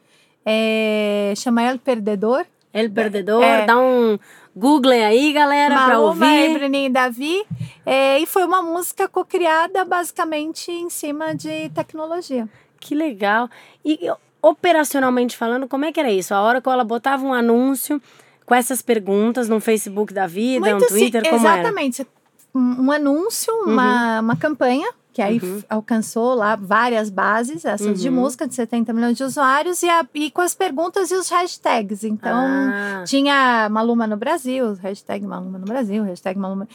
É, 0.45 1.33
chama 1.37 1.63
El 1.63 1.79
Perdedor. 1.79 2.47
El 2.73 2.91
Perdedor. 2.91 3.43
É. 3.43 3.67
Dá 3.67 3.79
um 3.79 4.19
Google 4.55 4.93
aí, 4.93 5.33
galera, 5.33 5.93
e 5.93 5.97
ouvir. 5.97 6.55
Bruninho 6.59 6.87
e 6.87 6.91
Davi. 6.91 7.45
É, 7.85 8.19
e 8.19 8.27
foi 8.27 8.45
uma 8.45 8.63
música 8.63 9.09
co-criada 9.09 9.85
basicamente 9.85 10.71
em 10.71 10.89
cima 10.91 11.35
de 11.35 11.69
tecnologia. 11.71 12.49
Que 12.81 12.95
legal. 12.95 13.49
E 13.85 14.11
operacionalmente 14.41 15.37
falando, 15.37 15.69
como 15.69 15.85
é 15.85 15.93
que 15.93 16.01
era 16.01 16.11
isso? 16.11 16.35
A 16.35 16.43
Oracle, 16.43 16.73
ela 16.73 16.85
botava 16.85 17.25
um 17.25 17.33
anúncio 17.33 18.01
com 18.45 18.55
essas 18.55 18.83
perguntas 18.83 19.49
no 19.49 19.61
Facebook 19.61 20.13
da 20.13 20.27
vida, 20.27 20.75
no 20.75 20.81
sim- 20.81 20.87
Twitter, 20.89 21.23
como 21.23 21.47
era? 21.47 21.61
exatamente. 21.61 22.07
Um, 22.55 22.91
anúncio, 22.91 23.53
uma, 23.65 24.21
uma 24.21 24.37
campanha, 24.37 24.87
que 25.13 25.21
aí 25.21 25.39
Uhum. 25.43 25.63
alcançou 25.69 26.35
lá 26.35 26.57
várias 26.57 27.11
bases, 27.11 27.65
essas 27.65 28.01
de 28.01 28.09
Uhum. 28.09 28.15
música, 28.15 28.49
de 28.49 28.55
70 28.55 28.93
milhões 28.93 29.17
de 29.17 29.25
usuários, 29.25 29.83
e, 29.83 29.89
a- 29.91 30.07
e 30.15 30.31
com 30.31 30.41
as 30.41 30.55
perguntas 30.55 31.11
e 31.11 31.15
os 31.15 31.29
hashtags. 31.29 32.03
Então, 32.05 32.47
Ah, 32.73 33.05
tinha 33.07 33.69
Maluma 33.71 34.07
no 34.07 34.17
Brasil, 34.17 34.75
hashtag 34.75 35.27
Maluma 35.27 35.59
no 35.59 35.67
Brasil, 35.67 36.03
hashtag 36.05 36.39
Maluma. 36.39 36.67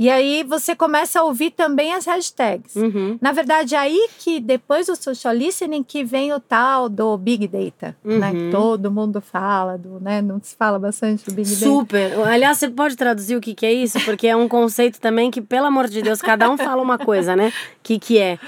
E 0.00 0.08
aí 0.08 0.42
você 0.44 0.74
começa 0.74 1.20
a 1.20 1.24
ouvir 1.24 1.50
também 1.50 1.92
as 1.92 2.06
hashtags. 2.06 2.74
uhum, 2.74 3.18
Na 3.20 3.32
verdade, 3.32 3.76
aí 3.76 4.08
que 4.18 4.40
depois 4.40 4.86
do 4.86 4.96
social 4.96 5.34
listening 5.34 5.82
que 5.82 6.02
vem 6.02 6.32
o 6.32 6.40
tal 6.40 6.88
do 6.88 7.18
Big 7.18 7.46
Data, 7.46 7.94
né? 8.02 8.30
Uhum. 8.30 8.32
Que 8.32 8.50
todo 8.50 8.90
mundo 8.90 9.20
fala, 9.20 9.76
do, 9.76 10.00
né? 10.00 10.22
Não 10.22 10.40
se 10.42 10.56
fala 10.56 10.78
bastante 10.78 11.26
do 11.26 11.34
Big 11.34 11.50
Data. 11.50 11.62
super. 11.66 12.18
Aliás, 12.26 12.56
você 12.56 12.70
pode 12.70 12.96
traduzir 12.96 13.36
o 13.36 13.42
que, 13.42 13.54
que 13.54 13.66
é 13.66 13.72
isso? 13.74 14.00
Porque 14.06 14.26
é 14.26 14.34
um 14.34 14.48
conceito 14.48 14.98
também 14.98 15.30
que, 15.30 15.42
pelo 15.42 15.66
amor 15.66 15.86
de 15.86 16.00
Deus, 16.00 16.22
cada 16.22 16.50
um 16.50 16.56
fala 16.56 16.80
uma 16.80 16.96
coisa, 16.96 17.36
né? 17.36 17.48
O 17.48 17.52
que, 17.82 17.98
que 17.98 18.18
é? 18.18 18.38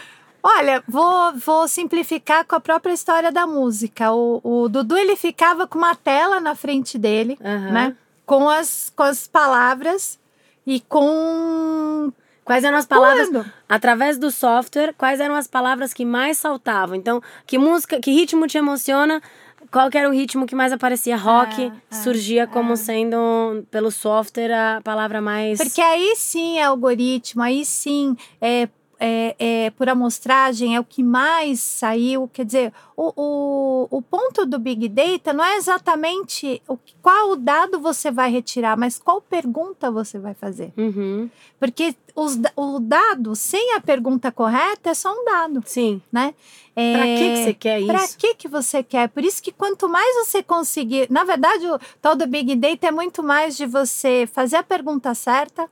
Olha, 0.43 0.83
vou, 0.89 1.35
vou 1.35 1.69
simplificar 1.69 2.47
com 2.47 2.57
a 2.57 2.61
própria 2.61 2.95
história 2.95 3.31
da 3.31 3.47
música. 3.47 4.11
O, 4.11 4.41
o 4.43 4.69
Dudu, 4.71 4.97
ele 4.97 5.17
ficava 5.17 5.67
com 5.67 5.77
uma 5.77 5.95
tela 5.95 6.41
na 6.41 6.55
frente 6.55 6.97
dele, 6.97 7.39
Aham. 7.45 7.73
né? 7.73 7.97
Com 8.25 8.49
as, 8.49 8.91
com 8.97 9.03
as 9.03 9.27
palavras 9.29 10.19
e 10.67 10.81
com... 10.81 12.13
Quais 12.45 12.65
eram 12.65 12.77
as 12.77 12.87
palavras? 12.87 13.29
Pulando. 13.29 13.53
Através 13.69 14.19
do 14.19 14.31
software, 14.31 14.93
quais 14.99 15.21
eram 15.21 15.35
as 15.35 15.47
palavras 15.47 15.95
que 15.95 16.05
mais 16.05 16.39
saltavam? 16.39 16.97
Então, 16.97 17.23
que 17.47 17.57
música, 17.57 18.01
que 18.01 18.11
ritmo 18.11 18.47
te 18.49 18.59
emociona? 18.59 19.23
Qual 19.71 19.89
que 19.89 19.97
era 19.97 20.09
o 20.09 20.13
ritmo 20.13 20.45
que 20.45 20.55
mais 20.55 20.73
aparecia? 20.73 21.17
Rock 21.17 21.71
ah, 21.71 21.95
surgia 21.95 22.47
como 22.47 22.77
sendo, 22.77 23.65
pelo 23.71 23.91
software, 23.91 24.53
a 24.53 24.81
palavra 24.83 25.21
mais. 25.21 25.59
Porque 25.59 25.81
aí 25.81 26.15
sim 26.17 26.59
é 26.59 26.65
algoritmo, 26.65 27.43
aí 27.43 27.65
sim 27.65 28.17
é, 28.41 28.69
é, 29.05 29.35
é 29.39 29.71
por 29.71 29.89
amostragem, 29.89 30.77
é 30.77 30.81
o 30.81 30.85
que 30.85 31.03
mais 31.03 31.59
saiu. 31.59 32.31
Quer 32.33 32.45
dizer, 32.45 32.73
o, 32.97 33.13
o, 33.17 33.89
o 33.99 34.01
ponto 34.01 34.47
do 34.47 34.61
Big 34.61 34.89
Data 34.89 35.33
não 35.33 35.45
é 35.45 35.57
exatamente 35.57 36.63
o, 36.69 36.79
qual 37.03 37.35
dado 37.35 37.81
você 37.81 38.13
vai 38.13 38.31
retirar, 38.31 38.77
mas 38.77 39.01
qual 39.01 39.21
pergunta 39.21 39.91
você 39.91 40.21
vai 40.21 40.35
fazer. 40.35 40.73
Uhum. 40.77 41.29
Porque 41.59 41.97
os, 42.15 42.39
o 42.55 42.79
dado, 42.79 43.35
sem 43.35 43.75
a 43.75 43.81
pergunta 43.81 44.31
correta, 44.31 44.91
é 44.91 44.95
só 44.95 45.13
um 45.13 45.25
dado, 45.25 45.63
Sim. 45.67 46.01
né? 46.13 46.33
É, 46.77 46.93
Pra 46.93 47.03
que, 47.05 47.17
que 47.19 47.37
você 47.37 47.55
quer 47.55 47.81
isso? 47.81 48.19
que 48.19 48.35
que 48.35 48.49
você 48.49 48.83
quer? 48.85 49.09
Por 49.09 49.25
isso 49.25 49.43
que 49.43 49.51
quanto 49.51 49.89
mais 49.89 50.27
você 50.27 50.45
conseguir, 50.45 51.11
na 51.11 51.25
verdade, 51.25 51.67
o 51.67 51.79
tal 52.01 52.15
do 52.15 52.27
Big 52.27 52.55
Data 52.55 52.87
é 52.87 52.91
muito 52.93 53.21
mais 53.21 53.57
de 53.57 53.67
você 53.67 54.29
fazer 54.33 54.57
a 54.57 54.63
pergunta 54.63 55.13
certa 55.13 55.69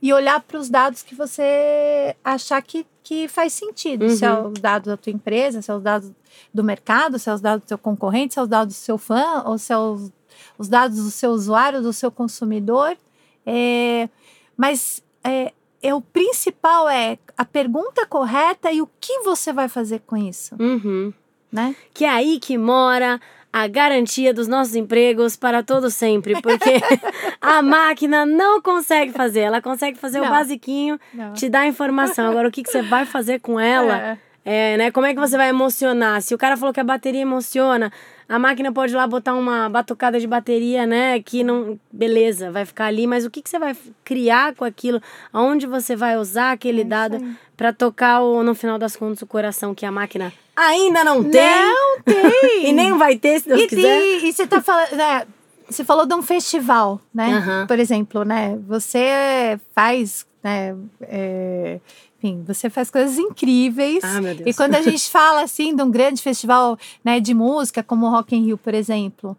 e 0.00 0.12
olhar 0.12 0.40
para 0.40 0.58
os 0.58 0.68
dados 0.70 1.02
que 1.02 1.14
você 1.14 2.14
achar 2.24 2.62
que, 2.62 2.86
que 3.02 3.26
faz 3.28 3.52
sentido. 3.52 4.08
Se 4.10 4.24
é 4.24 4.32
Uhum. 4.32 4.48
os 4.48 4.60
dados 4.60 4.86
da 4.88 4.96
tua 4.96 5.12
empresa, 5.12 5.60
se 5.62 5.70
é 5.70 5.74
os 5.74 5.82
dados 5.82 6.10
do 6.54 6.62
mercado, 6.62 7.18
se 7.18 7.28
é 7.28 7.34
os 7.34 7.40
dados 7.40 7.64
do 7.64 7.68
seu 7.68 7.78
concorrente, 7.78 8.34
se 8.34 8.40
é 8.40 8.42
os 8.42 8.48
dados 8.48 8.74
do 8.74 8.78
seu 8.78 8.96
fã, 8.98 9.42
ou 9.44 9.58
se 9.58 9.72
é 9.72 9.78
os, 9.78 10.10
os 10.56 10.68
dados 10.68 10.96
do 11.02 11.10
seu 11.10 11.30
usuário, 11.30 11.82
do 11.82 11.92
seu 11.92 12.10
consumidor. 12.12 12.96
É, 13.44 14.08
mas 14.56 15.02
é, 15.24 15.52
é, 15.82 15.94
o 15.94 16.00
principal 16.00 16.88
é 16.88 17.18
a 17.36 17.44
pergunta 17.44 18.06
correta 18.06 18.70
e 18.70 18.80
o 18.82 18.88
que 19.00 19.20
você 19.20 19.52
vai 19.52 19.68
fazer 19.68 20.00
com 20.06 20.16
isso, 20.16 20.54
Uhum. 20.60 21.12
né? 21.50 21.74
Que 21.94 22.04
é 22.04 22.10
aí 22.10 22.38
que 22.38 22.56
mora 22.58 23.20
a 23.52 23.66
garantia 23.66 24.32
dos 24.32 24.46
nossos 24.46 24.74
empregos 24.74 25.36
para 25.36 25.62
todo 25.62 25.90
sempre, 25.90 26.40
porque 26.40 26.80
a 27.40 27.62
máquina 27.62 28.26
não 28.26 28.60
consegue 28.60 29.12
fazer, 29.12 29.40
ela 29.40 29.60
consegue 29.60 29.98
fazer 29.98 30.20
o 30.20 30.24
Não. 30.24 30.30
basiquinho, 30.30 30.98
te 31.34 31.48
dar 31.48 31.66
informação. 31.66 32.28
Agora, 32.28 32.48
o 32.48 32.50
que, 32.50 32.62
que 32.62 32.70
você 32.70 32.82
vai 32.82 33.04
fazer 33.04 33.40
com 33.40 33.58
ela? 33.58 33.96
É. 33.96 34.27
É, 34.44 34.76
né? 34.76 34.90
Como 34.90 35.06
é 35.06 35.12
que 35.12 35.20
você 35.20 35.36
vai 35.36 35.50
emocionar? 35.50 36.22
Se 36.22 36.34
o 36.34 36.38
cara 36.38 36.56
falou 36.56 36.72
que 36.72 36.80
a 36.80 36.84
bateria 36.84 37.20
emociona, 37.20 37.92
a 38.28 38.38
máquina 38.38 38.72
pode 38.72 38.92
ir 38.92 38.96
lá 38.96 39.06
botar 39.06 39.34
uma 39.34 39.68
batucada 39.68 40.18
de 40.20 40.26
bateria, 40.26 40.86
né? 40.86 41.20
Que 41.20 41.42
não. 41.42 41.78
Beleza, 41.92 42.50
vai 42.50 42.64
ficar 42.64 42.86
ali, 42.86 43.06
mas 43.06 43.24
o 43.24 43.30
que, 43.30 43.42
que 43.42 43.48
você 43.48 43.58
vai 43.58 43.76
criar 44.04 44.54
com 44.54 44.64
aquilo? 44.64 45.00
Aonde 45.32 45.66
você 45.66 45.94
vai 45.96 46.16
usar 46.16 46.52
aquele 46.52 46.82
É 46.82 46.84
dado 46.84 47.36
para 47.56 47.72
tocar, 47.72 48.20
o, 48.20 48.42
no 48.42 48.54
final 48.54 48.78
das 48.78 48.96
contas, 48.96 49.22
o 49.22 49.26
coração 49.26 49.74
que 49.74 49.84
a 49.84 49.90
máquina 49.90 50.32
ainda 50.54 51.04
não 51.04 51.22
tem? 51.24 51.42
Não 51.42 52.02
tem! 52.02 52.28
E 52.68 52.72
nem 52.72 52.96
vai 52.98 53.16
ter, 53.16 53.40
se 53.40 53.48
Deus 53.48 53.60
e, 53.62 53.66
quiser. 53.66 54.00
e, 54.02 54.28
e 54.28 54.32
você 54.32 54.46
tá 54.46 54.60
falando, 54.60 54.92
né? 54.92 55.26
Você 55.68 55.84
falou 55.84 56.06
de 56.06 56.14
um 56.14 56.22
festival, 56.22 57.00
né? 57.14 57.64
Por 57.66 57.78
exemplo, 57.78 58.24
né? 58.24 58.58
Você 58.66 59.60
faz, 59.74 60.26
né? 60.42 60.74
é, 61.02 61.80
enfim, 62.18 62.42
você 62.46 62.68
faz 62.68 62.90
coisas 62.90 63.16
incríveis. 63.18 64.02
Ah, 64.04 64.20
meu 64.20 64.34
Deus. 64.34 64.48
E 64.48 64.54
quando 64.54 64.74
a 64.74 64.82
gente 64.82 65.08
fala 65.10 65.42
assim 65.42 65.74
de 65.74 65.82
um 65.82 65.90
grande 65.90 66.20
festival, 66.20 66.76
né, 67.04 67.20
de 67.20 67.32
música, 67.32 67.82
como 67.82 68.06
o 68.06 68.10
Rock 68.10 68.34
in 68.36 68.44
Rio, 68.44 68.58
por 68.58 68.74
exemplo, 68.74 69.36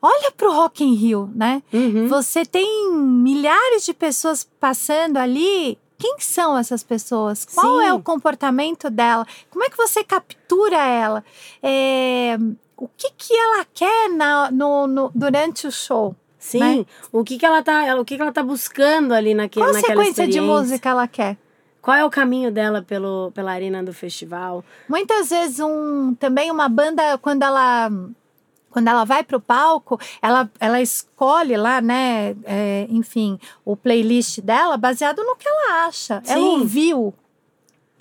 olha 0.00 0.30
pro 0.32 0.52
Rock 0.52 0.82
in 0.84 0.94
Rio, 0.94 1.30
né? 1.34 1.62
Uhum. 1.72 2.08
Você 2.08 2.44
tem 2.44 2.92
milhares 2.92 3.84
de 3.84 3.94
pessoas 3.94 4.46
passando 4.58 5.16
ali. 5.16 5.78
Quem 5.98 6.16
são 6.18 6.58
essas 6.58 6.82
pessoas? 6.82 7.44
Qual 7.44 7.78
Sim. 7.80 7.86
é 7.86 7.94
o 7.94 8.02
comportamento 8.02 8.90
dela? 8.90 9.24
Como 9.48 9.64
é 9.64 9.70
que 9.70 9.76
você 9.76 10.02
captura 10.02 10.76
ela? 10.84 11.24
É, 11.62 12.36
o 12.76 12.88
que, 12.88 13.08
que 13.16 13.32
ela 13.32 13.64
quer 13.72 14.10
na- 14.10 14.50
no, 14.50 14.88
no- 14.88 15.12
durante 15.14 15.64
o 15.68 15.70
show? 15.70 16.16
Sim, 16.36 16.58
né? 16.58 16.86
o 17.12 17.22
que 17.22 17.38
que 17.38 17.46
ela 17.46 17.62
tá, 17.62 17.84
ela- 17.86 18.00
o 18.00 18.04
que 18.04 18.16
que 18.16 18.20
ela 18.22 18.32
tá 18.32 18.42
buscando 18.42 19.14
ali 19.14 19.32
naquele, 19.32 19.64
Qual 19.64 19.72
naquela 19.72 20.00
sequência 20.02 20.26
de 20.26 20.40
música 20.40 20.88
ela 20.88 21.06
quer? 21.06 21.36
Qual 21.82 21.96
é 21.96 22.04
o 22.04 22.10
caminho 22.10 22.52
dela 22.52 22.80
pelo, 22.80 23.32
pela 23.32 23.50
arena 23.50 23.82
do 23.82 23.92
festival? 23.92 24.64
Muitas 24.88 25.30
vezes 25.30 25.58
um 25.58 26.14
também 26.14 26.48
uma 26.48 26.68
banda 26.68 27.18
quando 27.18 27.42
ela 27.42 27.90
quando 28.70 28.88
ela 28.88 29.04
vai 29.04 29.22
para 29.22 29.36
o 29.36 29.40
palco, 29.40 30.00
ela, 30.22 30.50
ela 30.58 30.80
escolhe 30.80 31.58
lá, 31.58 31.82
né, 31.82 32.34
é, 32.44 32.86
enfim, 32.88 33.38
o 33.66 33.76
playlist 33.76 34.40
dela 34.40 34.78
baseado 34.78 35.22
no 35.22 35.36
que 35.36 35.46
ela 35.46 35.86
acha. 35.86 36.22
Ela 36.26 36.40
Sim. 36.40 36.60
ouviu. 36.60 37.14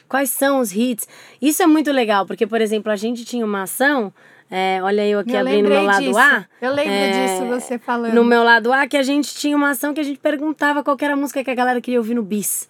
Quais 0.07 0.29
são 0.29 0.59
os 0.59 0.73
hits? 0.73 1.07
Isso 1.41 1.61
é 1.61 1.67
muito 1.67 1.91
legal, 1.91 2.25
porque, 2.25 2.47
por 2.47 2.61
exemplo, 2.61 2.89
a 2.89 2.95
gente 2.95 3.25
tinha 3.25 3.45
uma 3.45 3.63
ação, 3.63 4.13
é, 4.53 4.83
olha 4.83 5.07
eu 5.07 5.19
aqui 5.19 5.31
Eu 5.31 5.39
abrindo 5.39 5.69
meu 5.69 5.83
lado 5.83 6.03
disso. 6.03 6.19
A. 6.19 6.45
Eu 6.61 6.73
lembro 6.73 6.91
é, 6.91 7.11
disso 7.25 7.45
você 7.45 7.79
falando. 7.79 8.13
No 8.13 8.25
meu 8.25 8.43
lado 8.43 8.73
A, 8.73 8.85
que 8.85 8.97
a 8.97 9.03
gente 9.03 9.33
tinha 9.33 9.55
uma 9.55 9.69
ação 9.69 9.93
que 9.93 10.01
a 10.01 10.03
gente 10.03 10.19
perguntava 10.19 10.83
qual 10.83 10.97
era 10.99 11.13
a 11.13 11.15
música 11.15 11.41
que 11.41 11.49
a 11.49 11.55
galera 11.55 11.79
queria 11.79 11.97
ouvir 11.97 12.15
no 12.15 12.21
bis. 12.21 12.67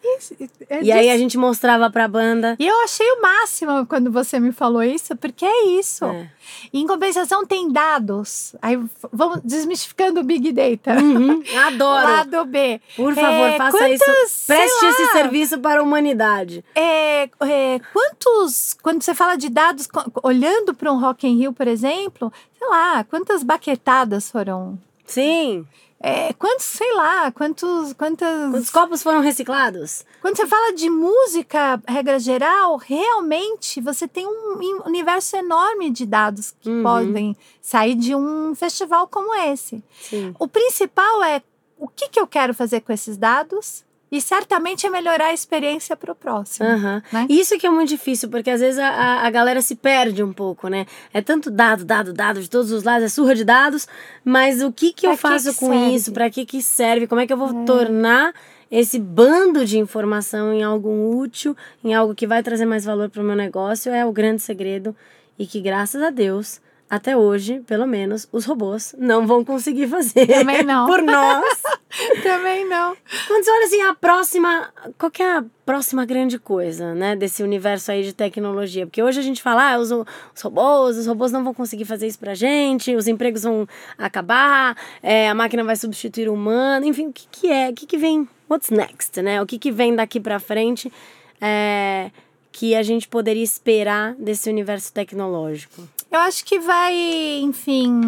É 0.70 0.84
E 0.84 0.92
aí 0.92 1.02
disso. 1.02 1.16
a 1.16 1.18
gente 1.18 1.38
mostrava 1.40 1.90
pra 1.90 2.08
banda. 2.08 2.56
E 2.60 2.68
eu 2.68 2.84
achei 2.84 3.10
o 3.14 3.22
máximo 3.22 3.88
quando 3.88 4.12
você 4.12 4.40
me 4.40 4.52
falou 4.52 4.84
isso, 4.84 5.16
porque 5.16 5.44
é 5.44 5.66
isso. 5.70 6.06
É. 6.06 6.30
Em 6.74 6.86
compensação, 6.88 7.46
tem 7.46 7.72
dados. 7.72 8.56
Aí 8.62 8.80
vamos 9.12 9.42
desmistificando 9.44 10.20
o 10.20 10.24
Big 10.24 10.52
Data. 10.52 11.00
Uhum, 11.02 11.44
adoro. 11.66 12.08
Lado 12.08 12.46
B. 12.46 12.82
Por 12.96 13.14
favor, 13.14 13.30
É, 13.30 13.58
faça 13.58 13.78
quantas, 13.78 14.32
isso. 14.32 14.48
Preste 14.48 14.86
esse 14.86 15.02
lá, 15.04 15.12
serviço 15.12 15.60
para 15.60 15.80
a 15.80 15.84
humanidade. 15.84 16.64
É, 16.76 17.24
é, 17.24 17.80
quantos, 17.94 18.76
quando 18.82 19.02
você 19.02 19.14
fala 19.14 19.36
de 19.36 19.50
dados, 19.50 19.88
olhando 20.24 20.74
para 20.74 20.92
um 20.92 21.00
Rock 21.00 21.28
in 21.28 21.38
Rio, 21.38 21.54
por 21.54 21.68
exemplo, 21.68 22.32
sei 22.58 22.68
lá, 22.68 23.04
quantas 23.04 23.44
baquetadas 23.44 24.30
foram? 24.30 24.78
Sim. 25.06 25.66
É, 26.04 26.34
quantos, 26.34 26.66
sei 26.66 26.92
lá, 26.96 27.32
quantos, 27.32 27.94
quantas... 27.94 28.50
Quantos 28.52 28.70
copos 28.72 29.04
foram 29.04 29.22
reciclados? 29.22 30.04
Quando 30.20 30.36
você 30.36 30.48
fala 30.48 30.74
de 30.74 30.90
música, 30.90 31.80
regra 31.88 32.18
geral, 32.20 32.78
realmente 32.78 33.80
você 33.80 34.08
tem 34.08 34.26
um 34.26 34.58
universo 34.86 35.36
enorme 35.38 35.92
de 35.92 36.06
dados 36.08 36.56
que 36.60 36.70
Uhum. 36.70 36.82
podem 36.84 37.38
sair 37.62 37.94
de 37.94 38.16
um 38.16 38.56
festival 38.56 39.08
como 39.08 39.34
esse. 39.36 39.84
Sim. 40.02 40.34
O 40.40 40.48
principal 40.48 41.24
é 41.24 41.44
o 41.78 41.88
que, 41.88 42.10
que 42.10 42.20
eu 42.20 42.26
quero 42.26 42.54
fazer 42.54 42.82
com 42.82 42.92
esses 42.92 43.16
dados 43.18 43.84
e 44.12 44.20
certamente 44.20 44.86
é 44.86 44.90
melhorar 44.90 45.28
a 45.28 45.34
experiência 45.34 45.96
para 45.96 46.12
o 46.12 46.16
próximo. 46.16 46.68
Aham. 46.68 47.02
né? 47.14 47.26
Isso 47.30 47.58
que 47.58 47.66
é 47.66 47.70
muito 47.70 47.90
difícil, 47.90 48.28
porque 48.30 48.50
às 48.50 48.60
vezes 48.60 48.78
a, 48.78 48.88
a, 48.90 49.28
a 49.28 49.30
galera 49.30 49.62
se 49.62 49.74
perde 49.76 50.22
um 50.22 50.34
pouco, 50.34 50.68
né? 50.68 50.86
É 51.14 51.22
tanto 51.22 51.50
dado, 51.50 51.86
dado, 51.86 52.12
dado 52.12 52.42
de 52.42 52.50
todos 52.50 52.72
os 52.72 52.84
lados, 52.84 53.06
é 53.06 53.10
surra 53.10 53.34
de 53.36 53.46
dados, 53.46 53.88
mas 54.26 54.62
o 54.62 54.72
que 54.72 54.92
que 54.92 55.08
eu 55.08 55.12
Pra 55.18 55.30
faço 55.32 55.54
que 55.54 55.60
com 55.60 55.72
serve? 55.72 55.96
isso? 55.96 56.12
Pra 56.12 56.30
que 56.30 56.46
que 56.46 56.62
serve? 56.62 57.08
Como 57.08 57.22
é 57.22 57.26
que 57.28 57.32
eu 57.32 57.38
vou 57.38 57.64
tornar 57.66 58.34
esse 58.70 59.00
bando 59.00 59.66
de 59.66 59.78
informação 59.80 60.54
em 60.54 60.64
algo 60.64 61.18
útil, 61.18 61.56
em 61.84 61.94
algo 61.94 62.14
que 62.16 62.28
vai 62.28 62.42
trazer 62.44 62.66
mais 62.66 62.84
valor 62.86 63.10
para 63.10 63.22
o 63.22 63.26
meu 63.26 63.36
negócio? 63.36 63.92
É 63.94 64.06
o 64.06 64.12
grande 64.12 64.42
segredo 64.42 64.96
e 65.40 65.46
que, 65.48 65.60
graças 65.62 66.02
a 66.04 66.10
Deus, 66.10 66.60
até 66.92 67.16
hoje, 67.16 67.62
pelo 67.62 67.88
menos, 67.88 68.28
os 68.34 68.44
robôs 68.44 68.94
não 69.00 69.26
vão 69.26 69.46
conseguir 69.46 69.88
fazer 69.88 70.28
Também 70.28 70.62
não. 70.68 70.88
por 70.88 71.02
nós. 71.02 71.62
Também 72.22 72.68
não. 72.68 72.98
Quando 73.28 73.46
você 73.46 73.50
olha 73.50 73.66
assim, 73.66 73.82
a 73.84 73.94
próxima. 73.94 74.70
Qual 74.98 75.10
é 75.18 75.38
a 75.38 75.46
próxima 75.66 76.04
grande 76.04 76.38
coisa, 76.38 76.94
né? 76.94 77.16
Desse 77.16 77.44
universo 77.44 77.94
aí 77.94 78.04
de 78.04 78.12
tecnologia? 78.12 78.86
Porque 78.86 79.02
hoje 79.02 79.22
a 79.22 79.24
gente 79.24 79.42
fala, 79.42 79.72
ah, 79.72 79.80
os, 79.80 79.90
os 79.90 80.42
robôs, 80.42 80.98
os 80.98 81.08
robôs 81.08 81.32
não 81.32 81.46
vão 81.46 81.54
conseguir 81.54 81.86
fazer 81.86 82.08
isso 82.08 82.20
pra 82.20 82.34
gente, 82.34 82.94
os 82.94 83.08
empregos 83.08 83.44
vão 83.44 83.66
acabar, 83.98 84.76
é, 85.02 85.30
a 85.30 85.34
máquina 85.34 85.64
vai 85.64 85.78
substituir 85.78 86.28
o 86.28 86.34
humano, 86.34 86.86
enfim, 86.86 87.08
o 87.08 87.14
que, 87.14 87.26
que 87.32 87.50
é? 87.50 87.70
O 87.70 87.74
que, 87.74 87.86
que 87.86 87.98
vem? 87.98 88.28
What's 88.50 88.70
next, 88.70 89.22
né? 89.22 89.42
O 89.42 89.46
que, 89.46 89.58
que 89.58 89.72
vem 89.72 89.96
daqui 89.96 90.20
pra 90.20 90.42
frente 90.42 90.92
é, 91.40 92.12
que 92.52 92.76
a 92.76 92.84
gente 92.84 93.08
poderia 93.08 93.44
esperar 93.44 94.14
desse 94.16 94.50
universo 94.50 94.92
tecnológico? 94.92 95.88
Eu 96.12 96.20
acho 96.20 96.44
que 96.44 96.60
vai, 96.60 96.94
enfim, 97.42 98.02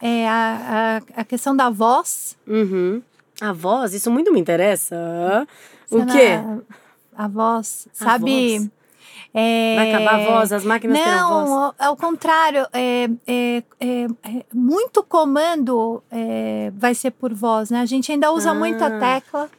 é, 0.00 0.28
a, 0.28 1.00
a, 1.16 1.20
a 1.20 1.24
questão 1.24 1.54
da 1.56 1.70
voz. 1.70 2.36
Uhum. 2.46 3.00
A 3.40 3.52
voz, 3.52 3.94
isso 3.94 4.10
muito 4.10 4.32
me 4.32 4.40
interessa. 4.40 5.46
O 5.90 6.04
quê? 6.06 6.40
A, 7.16 7.24
a 7.24 7.28
voz, 7.28 7.86
A 8.00 8.04
sabe? 8.04 8.58
voz. 8.58 8.70
É, 9.32 9.74
Vai 9.76 9.94
acabar 9.94 10.14
a 10.14 10.24
voz, 10.24 10.52
as 10.52 10.64
máquinas 10.64 10.98
terão 10.98 11.28
voz. 11.28 11.48
Não, 11.50 11.74
ao, 11.78 11.96
contrário, 11.96 12.66
é, 12.72 13.08
é, 13.26 13.62
é, 13.78 14.04
é, 14.04 14.44
muito 14.52 15.02
comando 15.02 16.02
é, 16.10 16.72
vai 16.74 16.94
ser 16.94 17.10
por 17.10 17.34
voz, 17.34 17.70
né? 17.70 17.80
A 17.80 17.86
gente 17.86 18.10
ainda 18.10 18.32
usa 18.32 18.50
Ah. 18.52 18.54
muita 18.54 18.98
tecla. 18.98 19.50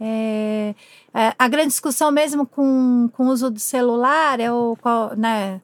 É, 0.00 0.74
é, 1.14 1.34
a 1.38 1.46
grande 1.48 1.68
discussão 1.68 2.10
mesmo 2.10 2.44
com, 2.44 3.08
com 3.12 3.26
o 3.26 3.28
uso 3.28 3.50
do 3.50 3.60
celular 3.60 4.40
é 4.40 4.50
o 4.50 4.76
qual, 4.80 5.14
né? 5.16 5.60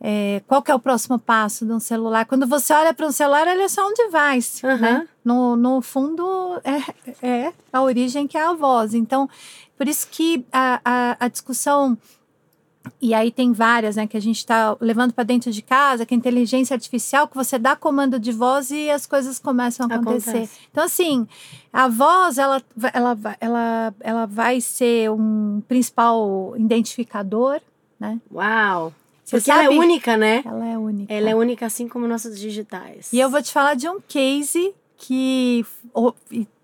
É, 0.00 0.42
qual 0.46 0.62
que 0.62 0.70
é 0.70 0.74
o 0.74 0.78
próximo 0.78 1.18
passo 1.18 1.64
de 1.64 1.72
um 1.72 1.80
celular? 1.80 2.26
Quando 2.26 2.46
você 2.46 2.72
olha 2.72 2.92
para 2.92 3.06
um 3.06 3.12
celular, 3.12 3.46
ele 3.46 3.62
é 3.62 3.68
só 3.68 3.86
um 3.86 3.94
device. 3.94 4.66
Aham. 4.66 4.78
né? 4.78 5.08
No, 5.24 5.56
no 5.56 5.80
fundo, 5.80 6.60
é, 6.62 7.26
é 7.26 7.52
a 7.72 7.82
origem 7.82 8.26
que 8.26 8.36
é 8.36 8.46
a 8.46 8.52
voz. 8.52 8.94
Então, 8.94 9.28
por 9.76 9.88
isso 9.88 10.06
que 10.10 10.44
a, 10.52 10.80
a, 10.84 11.16
a 11.24 11.28
discussão 11.28 11.96
e 13.00 13.12
aí 13.12 13.30
tem 13.30 13.52
várias, 13.52 13.96
né, 13.96 14.06
que 14.06 14.16
a 14.16 14.20
gente 14.20 14.38
está 14.38 14.76
levando 14.80 15.12
para 15.12 15.24
dentro 15.24 15.50
de 15.50 15.60
casa, 15.62 16.06
que 16.06 16.14
é 16.14 16.16
inteligência 16.16 16.74
artificial, 16.74 17.26
que 17.26 17.34
você 17.34 17.58
dá 17.58 17.74
comando 17.74 18.18
de 18.18 18.32
voz 18.32 18.70
e 18.70 18.90
as 18.90 19.06
coisas 19.06 19.38
começam 19.38 19.86
a 19.90 19.94
acontecer. 19.94 20.30
Acontece. 20.30 20.60
Então, 20.70 20.84
assim, 20.84 21.26
a 21.72 21.88
voz, 21.88 22.38
ela, 22.38 22.62
ela, 22.92 23.18
ela, 23.40 23.94
ela 24.00 24.26
vai 24.26 24.60
ser 24.60 25.10
um 25.10 25.60
principal 25.66 26.54
identificador, 26.56 27.60
né? 27.98 28.20
Uau! 28.32 28.92
Você 29.26 29.38
Porque 29.38 29.50
ela 29.50 29.62
é 29.62 29.64
sabe- 29.64 29.78
única, 29.78 30.16
né? 30.16 30.42
Ela 30.46 30.66
é 30.68 30.78
única. 30.78 31.12
Ela 31.12 31.30
é 31.30 31.34
única 31.34 31.66
assim 31.66 31.88
como 31.88 32.06
nossas 32.06 32.38
digitais. 32.38 33.12
E 33.12 33.18
eu 33.18 33.28
vou 33.28 33.42
te 33.42 33.52
falar 33.52 33.74
de 33.74 33.88
um 33.88 34.00
case 34.00 34.72
que, 34.96 35.66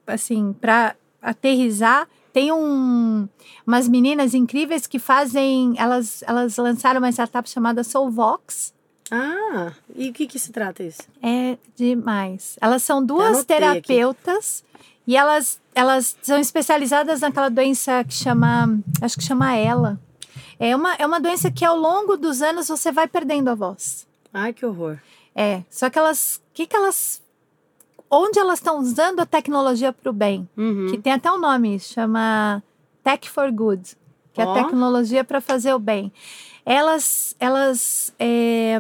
assim, 0.07 0.53
para 0.61 0.95
aterrizar, 1.21 2.09
tem 2.33 2.53
um, 2.53 3.29
umas 3.67 3.89
meninas 3.89 4.33
incríveis 4.33 4.87
que 4.87 5.01
fazem. 5.01 5.75
Elas, 5.77 6.23
elas 6.25 6.57
lançaram 6.57 7.01
uma 7.01 7.11
startup 7.11 7.51
chamada 7.51 7.83
Soulvox. 7.83 8.73
Ah, 9.11 9.73
e 9.97 10.11
o 10.11 10.13
que 10.13 10.27
que 10.29 10.39
se 10.39 10.53
trata 10.53 10.85
isso? 10.85 11.03
É 11.21 11.59
demais. 11.75 12.57
Elas 12.61 12.85
são 12.85 13.05
duas 13.05 13.27
anotei 13.39 13.57
aqui. 13.57 13.83
terapeutas 13.89 14.65
e 15.05 15.17
elas, 15.17 15.61
elas 15.75 16.17
são 16.23 16.39
especializadas 16.39 17.21
naquela 17.23 17.49
doença 17.49 18.05
que 18.05 18.15
chama. 18.15 18.79
Acho 19.03 19.17
que 19.19 19.25
chama 19.25 19.55
ela. 19.57 20.01
É 20.65 20.77
uma, 20.77 20.95
é 20.95 21.05
uma 21.05 21.19
doença 21.19 21.51
que 21.51 21.65
ao 21.65 21.77
longo 21.77 22.17
dos 22.17 22.41
anos 22.41 22.69
você 22.69 22.93
vai 22.93 23.09
perdendo 23.09 23.49
a 23.49 23.55
voz. 23.57 24.07
Ai, 24.33 24.53
que 24.53 24.65
horror. 24.65 24.97
É, 25.35 25.65
só 25.69 25.91
que 25.91 25.99
elas, 25.99 26.41
que 26.55 26.69
que 26.69 26.77
elas, 26.77 27.21
onde 28.09 28.39
elas 28.39 28.61
estão 28.61 28.79
usando 28.79 29.19
a 29.19 29.27
tecnologia 29.27 29.93
para 29.93 30.09
o 30.09 30.13
bem? 30.13 30.49
Uhum. 30.57 30.87
Que 30.89 30.99
tem 30.99 31.15
até 31.15 31.33
um 31.33 31.41
nome, 31.41 31.81
chama 31.81 32.63
Tech 33.03 33.29
for 33.29 33.51
Good, 33.51 33.97
que 34.33 34.41
é 34.41 34.47
Ó. 34.47 34.53
a 34.53 34.63
tecnologia 34.63 35.25
para 35.25 35.41
fazer 35.41 35.75
o 35.75 35.81
bem. 35.81 36.13
Elas, 36.65 37.35
elas, 37.41 38.15
é, 38.17 38.79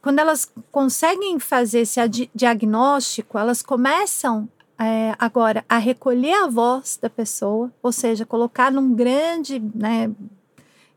quando 0.00 0.18
elas 0.18 0.50
conseguem 0.72 1.38
fazer 1.38 1.80
esse 1.80 2.00
diagnóstico, 2.34 3.38
elas 3.38 3.60
começam 3.60 4.48
é, 4.78 5.14
agora 5.18 5.64
a 5.68 5.78
recolher 5.78 6.34
a 6.34 6.46
voz 6.46 6.98
da 7.00 7.08
pessoa, 7.08 7.72
ou 7.82 7.92
seja, 7.92 8.26
colocar 8.26 8.70
num 8.70 8.94
grande 8.94 9.58
né, 9.74 10.10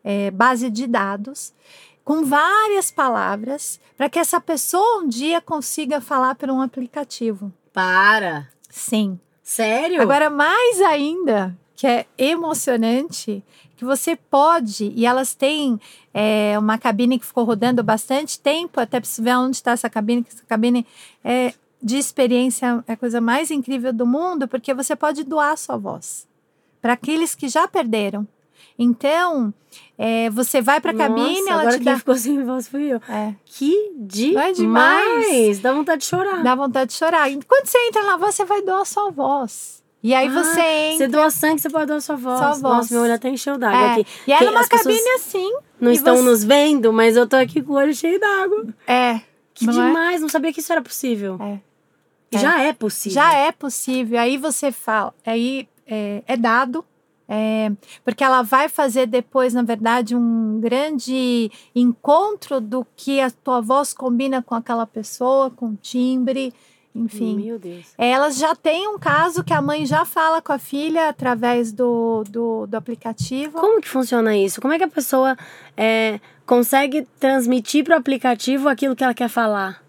é, 0.03 0.31
base 0.31 0.69
de 0.69 0.85
dados 0.87 1.53
com 2.03 2.25
várias 2.25 2.89
palavras 2.89 3.79
para 3.95 4.09
que 4.09 4.19
essa 4.19 4.41
pessoa 4.41 5.03
um 5.03 5.07
dia 5.07 5.39
consiga 5.39 6.01
falar 6.01 6.35
por 6.35 6.49
um 6.49 6.61
aplicativo. 6.61 7.53
Para. 7.71 8.49
Sim. 8.69 9.19
Sério? 9.43 10.01
Agora, 10.01 10.29
mais 10.29 10.81
ainda, 10.81 11.57
que 11.75 11.87
é 11.87 12.05
emocionante, 12.17 13.43
que 13.77 13.85
você 13.85 14.15
pode, 14.15 14.91
e 14.95 15.05
elas 15.05 15.33
têm 15.33 15.79
é, 16.13 16.57
uma 16.59 16.77
cabine 16.77 17.17
que 17.17 17.25
ficou 17.25 17.45
rodando 17.45 17.81
bastante 17.81 18.39
tempo, 18.39 18.79
até 18.79 18.99
preciso 18.99 19.23
ver 19.23 19.37
onde 19.37 19.55
está 19.55 19.71
essa 19.71 19.89
cabine, 19.89 20.23
que 20.23 20.29
essa 20.33 20.43
cabine 20.45 20.85
é 21.23 21.53
de 21.81 21.97
experiência 21.97 22.83
é 22.87 22.93
a 22.93 22.97
coisa 22.97 23.19
mais 23.21 23.51
incrível 23.51 23.91
do 23.93 24.05
mundo, 24.05 24.47
porque 24.47 24.73
você 24.73 24.95
pode 24.95 25.23
doar 25.23 25.53
a 25.53 25.57
sua 25.57 25.77
voz 25.77 26.27
para 26.81 26.93
aqueles 26.93 27.35
que 27.35 27.47
já 27.47 27.67
perderam. 27.67 28.27
Então, 28.77 29.53
é, 29.97 30.29
você 30.29 30.61
vai 30.61 30.79
para 30.79 30.91
a 30.91 30.93
cabine, 30.95 31.39
Nossa, 31.41 31.51
ela 31.51 31.61
agora 31.61 31.77
te 31.77 31.83
dá. 31.83 31.97
ficou 31.97 32.15
sem 32.15 32.43
voz 32.43 32.67
fui 32.67 32.83
eu. 32.93 33.01
É, 33.09 33.33
Que 33.45 33.91
demais. 33.97 34.49
é 34.57 34.61
demais? 34.61 35.59
Dá 35.59 35.73
vontade 35.73 36.01
de 36.01 36.07
chorar. 36.07 36.41
dá 36.43 36.55
vontade 36.55 36.91
de 36.91 36.95
chorar. 36.97 37.27
Quando 37.47 37.65
você 37.65 37.77
entra 37.87 38.03
na 38.03 38.15
voz, 38.17 38.35
você 38.35 38.45
vai 38.45 38.61
doar 38.61 38.81
a 38.81 38.85
sua 38.85 39.09
voz. 39.11 39.83
E 40.01 40.13
aí 40.13 40.27
Ah, 40.27 40.31
você 40.31 40.61
entra. 40.61 40.97
Você 40.97 41.07
doa 41.09 41.29
sangue, 41.29 41.61
você 41.61 41.69
pode 41.69 41.87
doar 41.87 42.01
sua 42.01 42.15
voz. 42.15 42.37
Sua 42.39 42.51
voz. 42.51 42.61
Nossa, 42.61 42.93
meu 42.93 43.03
olho 43.03 43.13
até 43.13 43.29
encheu 43.29 43.57
d'água 43.57 43.77
É, 43.79 43.91
aqui. 43.91 44.07
E 44.27 44.31
é 44.31 44.49
uma 44.49 44.61
as 44.61 44.69
pessoas 44.69 44.95
cabine 44.95 45.09
assim. 45.15 45.53
Não 45.79 45.91
estão 45.91 46.15
você- 46.15 46.23
nos 46.23 46.43
vendo, 46.45 46.93
mas 46.93 47.17
eu 47.17 47.27
tô 47.27 47.35
aqui 47.35 47.61
com 47.61 47.73
o 47.73 47.75
olho 47.75 47.93
cheio 47.93 48.17
d'água. 48.17 48.67
É. 48.87 49.19
Que 49.53 49.65
não 49.65 49.73
é? 49.83 49.87
demais, 49.87 50.21
não 50.21 50.29
sabia 50.29 50.53
que 50.53 50.61
isso 50.61 50.71
era 50.71 50.81
possível. 50.81 51.37
É. 51.41 51.59
Já 52.31 52.61
é 52.61 52.73
possível. 52.73 53.13
Já 53.13 53.33
é 53.33 53.51
possível. 53.51 54.19
Aí 54.19 54.37
você 54.37 54.71
fala, 54.71 55.13
aí 55.25 55.67
é, 55.87 56.23
é 56.27 56.37
dado, 56.37 56.85
é, 57.27 57.71
porque 58.03 58.23
ela 58.23 58.41
vai 58.41 58.67
fazer 58.67 59.05
depois, 59.05 59.53
na 59.53 59.61
verdade, 59.61 60.15
um 60.15 60.59
grande 60.59 61.51
encontro 61.75 62.59
do 62.59 62.85
que 62.95 63.21
a 63.21 63.29
tua 63.29 63.61
voz 63.61 63.93
combina 63.93 64.41
com 64.41 64.55
aquela 64.55 64.87
pessoa, 64.87 65.51
com 65.51 65.75
timbre, 65.75 66.51
enfim. 66.93 67.35
Meu 67.35 67.59
Deus. 67.59 67.93
Elas 67.97 68.37
já 68.37 68.55
têm 68.55 68.87
um 68.87 68.97
caso 68.97 69.43
que 69.43 69.53
a 69.53 69.61
mãe 69.61 69.85
já 69.85 70.05
fala 70.05 70.41
com 70.41 70.51
a 70.51 70.57
filha 70.57 71.07
através 71.07 71.71
do, 71.71 72.23
do, 72.27 72.65
do 72.65 72.75
aplicativo. 72.75 73.59
Como 73.59 73.79
que 73.79 73.87
funciona 73.87 74.35
isso? 74.35 74.59
Como 74.59 74.73
é 74.73 74.79
que 74.79 74.83
a 74.83 74.89
pessoa 74.89 75.37
é, 75.77 76.19
consegue 76.47 77.07
transmitir 77.19 77.83
pro 77.83 77.95
aplicativo 77.95 78.67
aquilo 78.67 78.95
que 78.95 79.03
ela 79.03 79.13
quer 79.13 79.29
falar? 79.29 79.83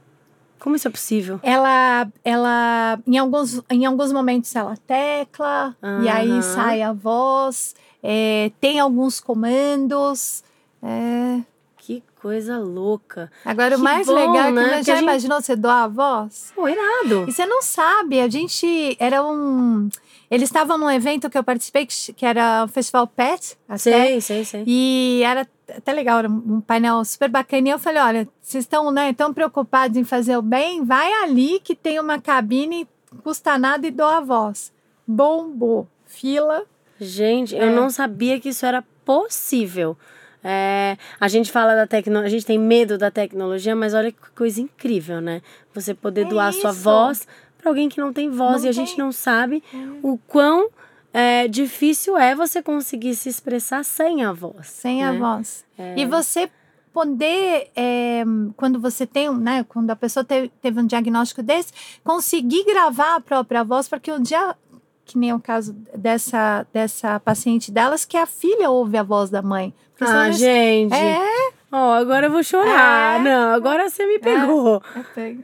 Como 0.61 0.77
isso 0.77 0.87
é 0.87 0.91
possível? 0.91 1.41
Ela, 1.43 2.07
ela 2.25 2.99
em, 3.07 3.17
alguns, 3.19 3.61
em 3.71 3.85
alguns 3.87 4.13
momentos 4.13 4.55
ela 4.55 4.77
tecla, 4.87 5.75
e 6.05 6.09
aí 6.09 6.43
sai 6.43 6.83
a 6.83 6.93
voz, 6.93 7.75
é, 8.03 8.51
tem 8.61 8.79
alguns 8.79 9.19
comandos. 9.21 10.43
é. 10.83 11.41
Que 11.83 12.03
coisa 12.21 12.59
louca. 12.59 13.33
Agora, 13.43 13.71
Que 13.75 13.81
o 13.81 13.83
mais 13.85 14.07
bom, 14.07 14.13
legal 14.13 14.37
é 14.37 14.47
que 14.49 14.53
né? 14.53 14.63
você 14.63 14.69
Porque 14.75 14.85
já 14.85 14.95
gente- 14.97 15.03
imaginou 15.03 15.41
você 15.41 15.57
doar 15.57 15.85
a 15.85 15.89
voz? 15.89 16.53
Pô, 16.55 16.69
irado. 16.69 17.25
E 17.27 17.33
você 17.33 17.47
não 17.47 17.63
sabe, 17.63 18.21
a 18.21 18.29
gente 18.29 18.97
era 19.01 19.25
um. 19.25 19.89
Eles 20.31 20.49
estavam 20.51 20.77
num 20.77 20.91
evento 20.91 21.31
que 21.31 21.39
eu 21.39 21.43
participei, 21.43 21.87
que 21.87 22.13
que 22.13 22.25
era 22.27 22.65
o 22.65 22.69
Festival 22.69 23.07
Pet, 23.07 23.57
até, 23.67 23.79
Sei, 23.79 24.21
sei, 24.21 24.45
sei. 24.45 24.65
E 24.67 25.23
era 25.25 25.49
até 25.77 25.93
legal, 25.93 26.19
era 26.21 26.29
um 26.29 26.61
painel 26.61 27.05
super 27.05 27.29
bacana. 27.29 27.69
E 27.69 27.71
eu 27.71 27.79
falei: 27.79 28.03
olha, 28.03 28.29
vocês 28.41 28.65
estão 28.65 28.91
né, 28.91 29.13
tão 29.13 29.33
preocupados 29.33 29.97
em 29.97 30.05
fazer 30.05 30.37
o 30.37 30.43
bem? 30.43 30.85
Vai 30.85 31.13
ali 31.25 31.61
que 31.61 31.75
tem 31.75 31.99
uma 32.01 32.21
cabine, 32.21 32.89
custa 33.23 33.57
nada 33.59 33.87
e 33.87 33.91
doa 33.91 34.19
a 34.19 34.21
voz. 34.21 34.73
Bombou. 35.07 35.87
Fila. 36.07 36.65
Gente, 37.01 37.55
eu 37.55 37.63
É. 37.63 37.71
não 37.75 37.89
sabia 37.91 38.39
que 38.41 38.49
isso 38.51 38.67
era 38.67 38.83
possível. 39.05 39.97
É, 40.43 40.97
a 41.21 41.29
gente 41.29 41.53
fala 41.53 41.75
da 41.75 41.87
tecnologia, 41.87 42.27
a 42.29 42.31
gente 42.31 42.47
tem 42.47 42.59
medo 42.59 42.97
da 42.97 43.11
tecnologia, 43.11 43.77
mas 43.77 43.93
olha 43.95 44.11
que 44.11 44.19
coisa 44.35 44.61
incrível, 44.61 45.21
né? 45.21 45.43
Você 45.75 45.93
poder 45.95 46.23
É 46.23 46.25
doar 46.25 46.53
sua 46.53 46.71
isso. 46.71 46.81
voz 46.81 47.29
para 47.59 47.71
alguém 47.71 47.89
que 47.91 48.01
não 48.01 48.13
tem 48.13 48.31
voz 48.31 48.63
Não 48.63 48.67
e 48.67 48.69
a 48.69 48.73
gente 48.73 48.97
tem. 48.97 49.05
não 49.05 49.13
sabe 49.13 49.63
o 50.03 50.17
quão 50.27 50.69
é, 51.13 51.49
difícil 51.49 52.17
é 52.17 52.35
você 52.35 52.63
conseguir 52.63 53.15
se 53.15 53.29
expressar 53.29 53.85
sem 53.85 54.25
a 54.25 54.33
voz. 54.33 54.67
Sem 54.69 55.03
a 55.05 55.13
né? 55.13 55.19
voz. 55.19 55.65
É. 55.79 55.95
E 55.99 56.07
você 56.07 56.51
poder, 56.93 57.71
é, 57.77 58.25
quando 58.57 58.81
você 58.81 59.07
tem, 59.07 59.33
né, 59.37 59.65
quando 59.69 59.91
a 59.91 59.97
pessoa 59.97 60.25
te- 60.25 60.51
teve 60.61 60.81
um 60.81 60.87
diagnóstico 60.87 61.43
desse, 61.43 61.73
conseguir 62.05 62.65
gravar 62.65 63.17
a 63.17 63.21
própria 63.21 63.63
voz, 63.63 63.89
porque 63.89 64.11
um 64.11 64.21
dia, 64.21 64.57
que 65.05 65.17
nem 65.17 65.33
o 65.33 65.41
caso 65.41 65.73
dessa, 65.97 66.67
dessa 66.73 67.21
paciente 67.21 67.71
delas, 67.71 68.05
que 68.05 68.17
a 68.17 68.27
filha 68.27 68.71
ouve 68.71 68.97
a 68.97 69.03
voz 69.03 69.31
da 69.31 69.41
mãe. 69.41 69.73
Ah, 70.01 70.27
eles- 70.27 70.39
gente. 70.39 70.95
É, 70.95 71.53
Ó, 71.73 71.93
agora 71.93 72.27
eu 72.27 72.31
vou 72.33 72.43
chorar. 72.43 73.21
É. 73.21 73.23
Não, 73.23 73.53
agora 73.55 73.89
você 73.89 74.05
me 74.05 74.19
pegou. 74.19 74.83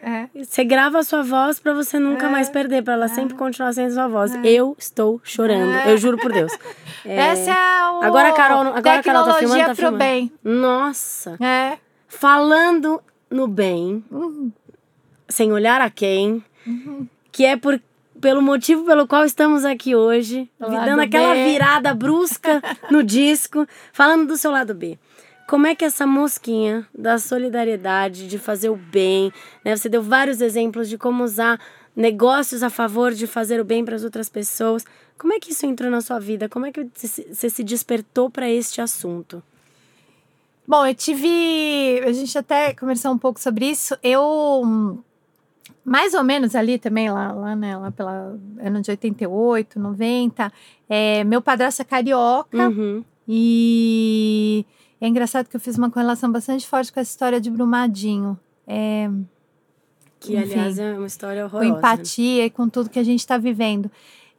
É. 0.03 0.29
Você 0.43 0.64
grava 0.64 0.99
a 0.99 1.03
sua 1.05 1.22
voz 1.22 1.61
pra 1.61 1.72
você 1.72 1.99
nunca 2.01 2.27
É. 2.27 2.29
mais 2.29 2.51
perder, 2.51 2.83
pra 2.83 2.95
ela 2.95 3.07
sempre 3.09 3.37
continuar 3.37 3.72
sendo 3.72 3.93
sua 3.95 4.09
voz. 4.09 4.35
É. 4.35 4.41
Eu 4.45 4.74
estou 4.79 5.20
chorando, 5.22 5.72
É. 5.72 5.93
eu 5.93 5.97
juro 5.99 6.18
por 6.18 6.33
Deus. 6.33 6.53
É, 7.09 7.14
Essa 7.29 7.53
é 7.53 7.91
o 7.93 8.03
Agora 8.03 8.31
a 8.31 8.33
Carol- 8.33 8.74
agora 8.74 8.99
a 8.99 9.03
Carol 9.03 9.24
tá 9.27 9.35
filmando, 9.35 9.39
tecnologia 9.39 9.59
tá 9.66 9.66
pro 9.66 9.77
filmando. 9.77 9.99
bem. 9.99 10.33
Nossa. 10.43 11.37
É. 11.41 11.79
Falando 12.09 13.01
no 13.31 13.47
bem, 13.47 14.03
Uhum. 14.11 14.51
sem 15.29 15.53
olhar 15.53 15.81
a 15.81 15.89
quem, 15.89 16.43
que 17.31 17.45
é 17.45 17.57
por, 17.57 17.81
pelo 18.20 18.43
motivo 18.43 18.85
pelo 18.85 19.07
qual 19.07 19.24
estamos 19.24 19.64
aqui 19.64 19.95
hoje, 19.95 20.51
Do 20.59 20.68
dando 20.68 21.01
aquela 21.03 21.33
B. 21.35 21.45
virada 21.45 21.95
brusca 21.95 22.61
no 22.91 23.05
disco, 23.05 23.64
falando 23.93 24.27
do 24.27 24.37
seu 24.37 24.51
lado 24.51 24.74
B. 24.74 24.99
Como 25.47 25.67
é 25.67 25.75
que 25.75 25.85
essa 25.85 26.07
mosquinha 26.07 26.87
da 26.97 27.19
solidariedade, 27.19 28.27
de 28.27 28.39
fazer 28.39 28.69
o 28.69 28.77
bem, 28.77 29.33
né? 29.65 29.77
Você 29.77 29.89
deu 29.89 30.03
vários 30.03 30.41
exemplos 30.41 30.89
de 30.89 30.99
como 30.99 31.23
usar 31.23 31.61
negócios 31.95 32.63
a 32.63 32.71
favor 32.71 33.13
de 33.13 33.27
fazer 33.27 33.61
o 33.61 33.65
bem 33.65 33.85
para 33.85 33.95
as 33.97 34.05
outras 34.05 34.29
pessoas. 34.29 34.85
Como 35.17 35.33
é 35.33 35.39
que 35.41 35.53
isso 35.53 35.65
entrou 35.65 35.91
na 35.91 36.01
sua 36.01 36.19
vida? 36.19 36.49
Como 36.49 36.67
é 36.67 36.73
que 36.73 36.87
você 36.95 37.49
se 37.49 37.63
despertou 37.65 38.29
para 38.29 38.51
este 38.51 38.81
assunto? 38.81 39.43
Bom, 40.67 40.85
eu 40.85 40.95
tive. 40.95 42.03
A 42.05 42.13
gente 42.13 42.37
até 42.37 42.75
conversou 42.75 43.13
um 43.13 43.19
pouco 43.19 43.41
sobre 43.41 43.67
isso. 43.71 43.97
Eu. 44.03 44.99
Mais 45.85 46.13
ou 46.15 46.25
menos 46.25 46.57
ali 46.57 46.77
também, 46.79 47.09
lá, 47.09 47.31
lá, 47.33 47.55
né, 47.55 47.77
lá 47.77 47.93
pela 47.93 48.37
ano 48.61 48.83
de 48.83 48.91
88, 48.91 49.79
90, 49.79 50.53
é, 50.89 51.23
meu 51.23 51.41
padrasto 51.41 51.81
é 51.83 51.85
carioca 51.85 52.69
Uhum. 52.69 53.05
e 53.29 54.67
é 55.01 55.09
engraçado 55.09 55.49
que 55.49 55.57
eu 55.57 55.61
fiz 55.61 55.77
uma 55.77 55.91
correlação 55.91 56.31
bastante 56.31 56.67
forte 56.67 56.93
com 56.93 57.01
essa 57.01 57.11
história 57.11 57.41
de 57.41 57.51
Brumadinho. 57.51 58.39
É, 58.67 59.11
Que, 60.19 60.37
Enfim, 60.37 60.53
aliás, 60.53 60.79
é 60.79 60.95
uma 60.95 61.07
história 61.07 61.49
com 61.49 61.57
horrorosa. 61.57 61.73
né? 61.73 61.79
empatia 61.79 62.47
e 62.47 62.51
com 62.51 62.69
tudo 62.69 62.91
que 62.91 62.99
a 62.99 63.05
gente 63.05 63.21
está 63.21 63.37
vivendo. 63.37 63.91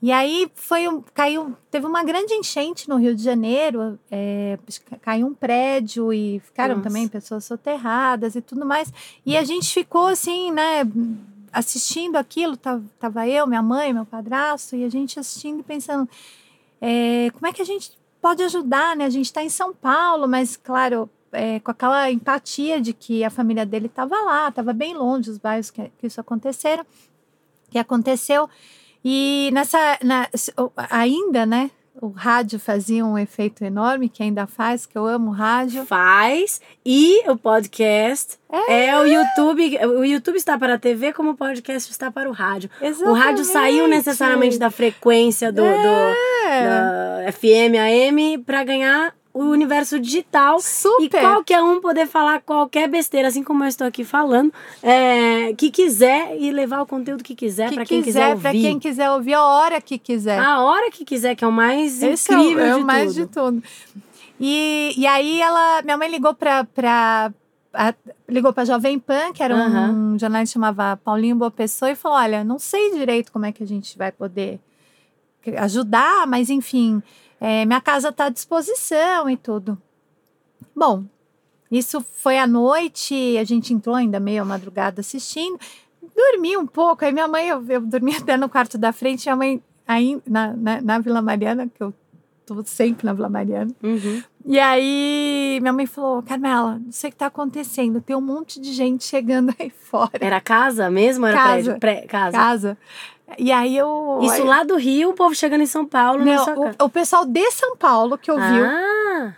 E 0.02 0.12
aí 0.12 0.48
foi 0.54 0.88
um, 0.88 1.02
caiu, 1.14 1.56
teve 1.72 1.86
uma 1.86 2.04
grande 2.04 2.34
enchente 2.34 2.88
no 2.88 2.98
Rio 2.98 3.16
de 3.16 3.24
Janeiro, 3.24 3.98
é, 4.12 4.60
caiu 5.02 5.26
um 5.26 5.34
prédio 5.34 6.14
e 6.14 6.40
ficaram 6.40 6.76
Nossa. 6.76 6.88
também 6.88 7.08
pessoas 7.08 7.46
soterradas 7.46 8.36
e 8.36 8.42
tudo 8.42 8.64
mais. 8.64 8.94
E 9.26 9.36
a 9.36 9.44
gente 9.44 9.74
ficou 9.74 10.06
assim, 10.08 10.52
né, 10.52 10.84
assistindo 11.52 12.16
aquilo, 12.16 12.56
tava, 12.56 12.84
tava 13.00 13.28
eu, 13.28 13.48
minha 13.48 13.64
mãe, 13.64 13.92
meu 13.92 14.06
padrasto, 14.06 14.76
e 14.76 14.84
a 14.84 14.90
gente 14.90 15.20
assistindo 15.20 15.62
e 15.62 15.64
pensando, 15.64 16.08
é, 16.80 17.32
como 17.34 17.48
é 17.48 17.54
que 17.54 17.62
a 17.62 17.66
gente 17.66 17.97
pode 18.22 18.44
ajudar, 18.44 18.96
né? 18.96 19.06
A 19.06 19.10
gente 19.10 19.26
está 19.26 19.44
em 19.44 19.50
São 19.50 19.74
Paulo, 19.74 20.28
mas 20.28 20.56
claro, 20.58 21.10
é, 21.32 21.60
com 21.60 21.72
aquela 21.72 22.10
empatia 22.12 22.80
de 22.82 22.94
que 22.94 23.24
a 23.24 23.30
família 23.30 23.66
dele 23.66 23.88
estava 23.88 24.16
lá, 24.22 24.50
estava 24.50 24.74
bem 24.74 24.94
longe 24.96 25.30
os 25.30 25.38
bairros 25.38 25.70
que, 25.72 25.92
que 25.98 26.08
isso 26.08 26.20
aconteceram, 26.22 26.86
que 27.70 27.78
aconteceu. 27.78 28.50
E 29.04 29.50
nessa, 29.54 29.78
na- 30.04 30.28
ainda, 30.90 31.46
né? 31.46 31.72
O 32.02 32.10
rádio 32.10 32.60
fazia 32.60 33.06
um 33.06 33.18
efeito 33.18 33.64
enorme, 33.64 34.08
que 34.10 34.22
ainda 34.24 34.46
faz, 34.46 34.86
que 34.86 34.98
eu 34.98 35.06
amo 35.06 35.32
rádio. 35.32 35.86
Faz. 35.86 36.62
E 36.86 37.28
o 37.30 37.36
podcast 37.36 38.38
é. 38.70 38.96
o 38.98 39.06
YouTube. 39.06 39.78
O 39.86 40.04
YouTube 40.06 40.36
está 40.38 40.58
para 40.58 40.76
a 40.76 40.80
TV 40.80 41.12
como 41.14 41.32
o 41.32 41.36
podcast 41.36 41.92
está 41.92 42.12
para 42.12 42.30
o 42.30 42.32
rádio. 42.32 42.70
O 43.06 43.14
rádio 43.14 43.44
saiu 43.46 43.88
necessariamente 43.88 44.58
da 44.58 44.70
frequência 44.70 45.52
do, 45.52 45.62
do- 45.64 45.68
É, 45.68 47.26
da 47.26 47.32
FM, 47.34 47.76
AM, 47.78 48.38
para 48.40 48.64
ganhar 48.64 49.14
o 49.40 49.50
universo 49.52 50.00
digital. 50.00 50.58
E 50.58 50.62
super. 50.62 51.22
qualquer 51.22 51.62
um 51.62 51.80
poder 51.82 52.08
falar 52.08 52.42
qualquer 52.42 52.88
besteira, 52.90 53.28
assim 53.28 53.44
como 53.44 53.64
eu 53.64 53.68
estou 53.68 53.86
aqui 53.88 54.04
falando, 54.04 54.52
é, 54.82 55.54
que 55.54 55.70
quiser 55.72 56.36
e 56.40 56.52
levar 56.52 56.82
o 56.82 56.86
conteúdo 56.86 57.24
que 57.24 57.36
quiser 57.36 57.70
que 57.70 57.76
para 57.76 57.86
quem 57.86 58.02
quiser 58.02 58.30
ouvir. 58.30 58.42
para 58.42 58.52
quem 58.52 58.80
quiser 58.80 59.10
ouvir 59.12 59.34
a 59.36 59.44
hora 59.44 59.80
que 59.82 59.98
quiser. 59.98 60.40
A 60.40 60.60
hora 60.62 60.90
que 60.92 61.04
quiser, 61.06 61.36
que 61.36 61.44
é 61.44 61.48
o 61.48 61.52
mais 61.52 62.02
Esse 62.02 62.34
é 62.34 62.38
o- 62.38 62.42
incrível 62.42 62.66
é 62.66 62.76
o 62.76 62.80
de 62.80 62.84
mais 62.86 63.14
tudo. 63.14 63.26
de 63.26 63.32
tudo. 63.34 63.64
E, 64.40 64.94
e 64.98 65.08
aí 65.08 65.42
ela, 65.42 65.82
minha 65.82 65.98
mãe 65.98 66.10
ligou 66.10 66.34
para 66.34 66.64
pra, 66.64 67.32
a- 67.74 67.94
ligou 68.30 68.54
para 68.54 68.66
Jovem 68.66 69.00
Pan, 69.00 69.34
que 69.34 69.42
era 69.42 69.56
um, 69.56 69.60
Aham. 69.60 70.18
jornalista 70.20 70.52
que 70.52 70.54
chamava 70.54 70.98
Paulinho 71.04 71.36
Boa 71.36 71.50
Pessoa, 71.52 71.90
e 71.92 71.96
falou: 71.96 72.18
olha, 72.18 72.44
não 72.44 72.60
sei 72.60 72.92
direito 72.92 73.32
como 73.32 73.46
é 73.46 73.52
que 73.52 73.64
a 73.64 73.68
gente 73.68 73.98
vai 73.98 74.12
poder 74.12 74.60
ajudar, 75.58 76.28
mas 76.28 76.50
enfim, 76.50 77.02
é, 77.40 77.66
minha 77.66 77.82
casa 77.82 78.10
está 78.10 78.26
à 78.26 78.30
disposição 78.30 79.30
e 79.30 79.38
tudo. 79.38 79.78
Bom, 80.76 81.04
isso 81.72 82.02
foi 82.02 82.38
à 82.38 82.48
noite, 82.48 83.38
a 83.38 83.44
gente 83.44 83.74
entrou 83.74 83.96
ainda 83.96 84.20
meio 84.20 84.42
à 84.42 84.46
madrugada 84.46 85.02
assistindo, 85.02 85.60
dormi 86.16 86.58
um 86.58 86.66
pouco, 86.66 87.04
aí 87.04 87.12
minha 87.12 87.28
mãe, 87.28 87.48
eu, 87.50 87.64
eu 87.68 87.82
dormi 87.82 88.16
até 88.18 88.38
no 88.38 88.50
quarto 88.50 88.78
da 88.78 88.92
frente, 88.92 89.26
minha 89.26 89.36
mãe 89.36 89.64
aí 89.88 90.22
na, 90.26 90.54
na, 90.56 90.82
na 90.82 91.00
Vila 91.00 91.22
Mariana, 91.22 91.68
que 91.68 91.82
eu 91.82 91.94
tô 92.46 92.64
sempre 92.66 93.06
na 93.06 93.14
Vila 93.14 93.30
Mariana. 93.30 93.72
Uhum. 93.84 94.24
E 94.46 94.60
aí 94.60 95.60
minha 95.62 95.74
mãe 95.74 95.86
falou: 95.86 96.24
Carmela, 96.24 96.80
não 96.84 96.92
sei 96.92 97.10
o 97.10 97.12
que 97.12 97.18
tá 97.18 97.28
acontecendo, 97.28 98.02
tem 98.02 98.16
um 98.16 98.22
monte 98.22 98.60
de 98.60 98.72
gente 98.74 99.04
chegando 99.04 99.54
aí 99.60 99.70
fora. 99.70 100.12
Era 100.20 100.40
casa 100.40 100.90
mesmo? 100.90 101.26
Era 101.26 101.38
Casa. 101.38 101.52
prédio? 101.52 101.80
Pré, 101.80 102.02
casa. 102.08 102.38
Casa. 102.38 102.78
E 103.38 103.52
aí 103.52 103.76
eu. 103.76 104.20
Isso 104.24 104.44
lá 104.44 104.64
do 104.64 104.76
Rio, 104.78 105.10
o 105.10 105.14
povo 105.14 105.36
chegando 105.36 105.62
em 105.62 105.66
São 105.68 105.86
Paulo 105.86 106.24
Não, 106.24 106.46
casa. 106.46 106.76
o, 106.80 106.86
o 106.86 106.90
pessoal 106.90 107.26
de 107.26 107.52
São 107.52 107.76
Paulo 107.76 108.18
que 108.18 108.32
ouviu 108.32 108.66
Ah, 108.66 109.34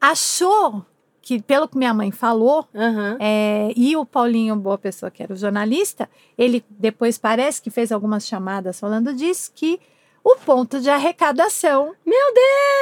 achou 0.00 0.84
que, 1.22 1.40
pelo 1.40 1.66
que 1.66 1.78
minha 1.78 1.94
mãe 1.94 2.10
falou, 2.10 2.68
aham. 2.74 3.16
é, 3.18 3.72
e 3.74 3.96
o 3.96 4.04
Paulinho 4.04 4.54
Boa 4.56 4.76
Pessoa, 4.76 5.10
que 5.10 5.22
era 5.22 5.32
o 5.32 5.36
jornalista, 5.36 6.08
ele 6.36 6.62
depois 6.68 7.16
parece 7.16 7.62
que 7.62 7.70
fez 7.70 7.90
algumas 7.90 8.26
chamadas 8.26 8.78
falando 8.78 9.14
disso, 9.14 9.50
que 9.54 9.80
o 10.24 10.36
ponto 10.36 10.80
de 10.80 10.88
arrecadação 10.88 11.94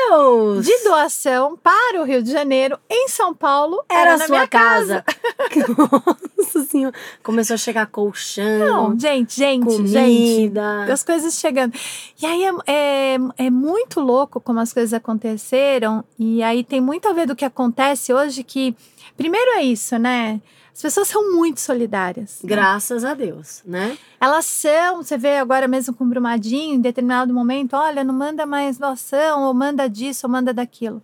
Deus! 0.08 0.64
de 0.64 0.84
doação 0.84 1.56
para 1.56 2.00
o 2.00 2.04
Rio 2.04 2.22
de 2.22 2.30
Janeiro, 2.30 2.78
em 2.88 3.08
São 3.08 3.34
Paulo, 3.34 3.84
Era 3.88 4.00
era, 4.00 4.14
a 4.14 4.18
na 4.18 4.26
sua 4.26 4.36
minha 4.36 4.48
casa. 4.48 5.04
Nossa 6.38 6.64
senhora. 6.64 6.94
Começou 7.22 7.54
a 7.54 7.58
chegar 7.58 7.86
colchão, 7.86 8.90
Não, 8.90 8.98
gente, 8.98 9.34
gente, 9.36 9.86
gente. 9.86 10.06
comida. 10.06 10.84
As 10.92 11.02
coisas 11.02 11.34
chegando. 11.34 11.74
E 12.20 12.26
aí 12.26 12.44
é, 12.44 12.52
é, 12.66 13.16
é 13.46 13.50
muito 13.50 14.00
louco 14.00 14.40
como 14.40 14.60
as 14.60 14.72
coisas 14.72 14.92
aconteceram. 14.92 16.04
E 16.18 16.42
aí 16.42 16.62
tem 16.62 16.80
muito 16.80 17.08
a 17.08 17.12
ver 17.12 17.26
do 17.26 17.36
que 17.36 17.44
acontece 17.44 18.12
hoje, 18.12 18.44
que 18.44 18.74
primeiro 19.16 19.52
é 19.58 19.62
isso, 19.62 19.98
né? 19.98 20.40
As 20.74 20.80
pessoas 20.80 21.08
são 21.08 21.32
muito 21.32 21.60
solidárias. 21.60 22.40
né? 22.42 22.48
Graças 22.48 23.04
a 23.04 23.12
Deus, 23.14 23.62
né? 23.64 23.96
Elas 24.20 24.46
são, 24.46 25.02
você 25.02 25.18
vê 25.18 25.36
agora 25.36 25.68
mesmo 25.68 25.94
com 25.94 26.04
o 26.04 26.08
Brumadinho, 26.08 26.74
em 26.74 26.80
determinado 26.80 27.32
momento, 27.32 27.74
olha, 27.74 28.02
não 28.02 28.14
manda 28.14 28.46
mais 28.46 28.78
doação, 28.78 29.42
ou 29.42 29.52
manda 29.54 29.88
disso, 29.88 30.26
ou 30.26 30.32
manda 30.32 30.52
daquilo. 30.52 31.02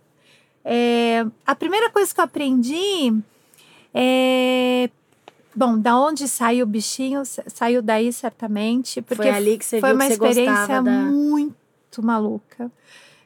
É, 0.65 1.25
a 1.45 1.55
primeira 1.55 1.89
coisa 1.89 2.13
que 2.13 2.19
eu 2.19 2.23
aprendi 2.25 3.13
é. 3.93 4.89
Bom, 5.55 5.77
da 5.79 5.97
onde 5.99 6.27
saiu 6.27 6.63
o 6.65 6.69
bichinho, 6.69 7.25
sa- 7.25 7.43
saiu 7.47 7.81
daí 7.81 8.13
certamente. 8.13 9.01
Porque 9.01 9.23
Foi 9.23 9.31
ali 9.31 9.57
que 9.57 9.65
você 9.65 9.79
foi 9.79 9.89
viu 9.89 9.95
uma 9.97 10.07
que 10.07 10.15
você 10.15 10.27
experiência 10.29 10.81
da... 10.81 10.91
muito 10.91 12.01
maluca. 12.01 12.71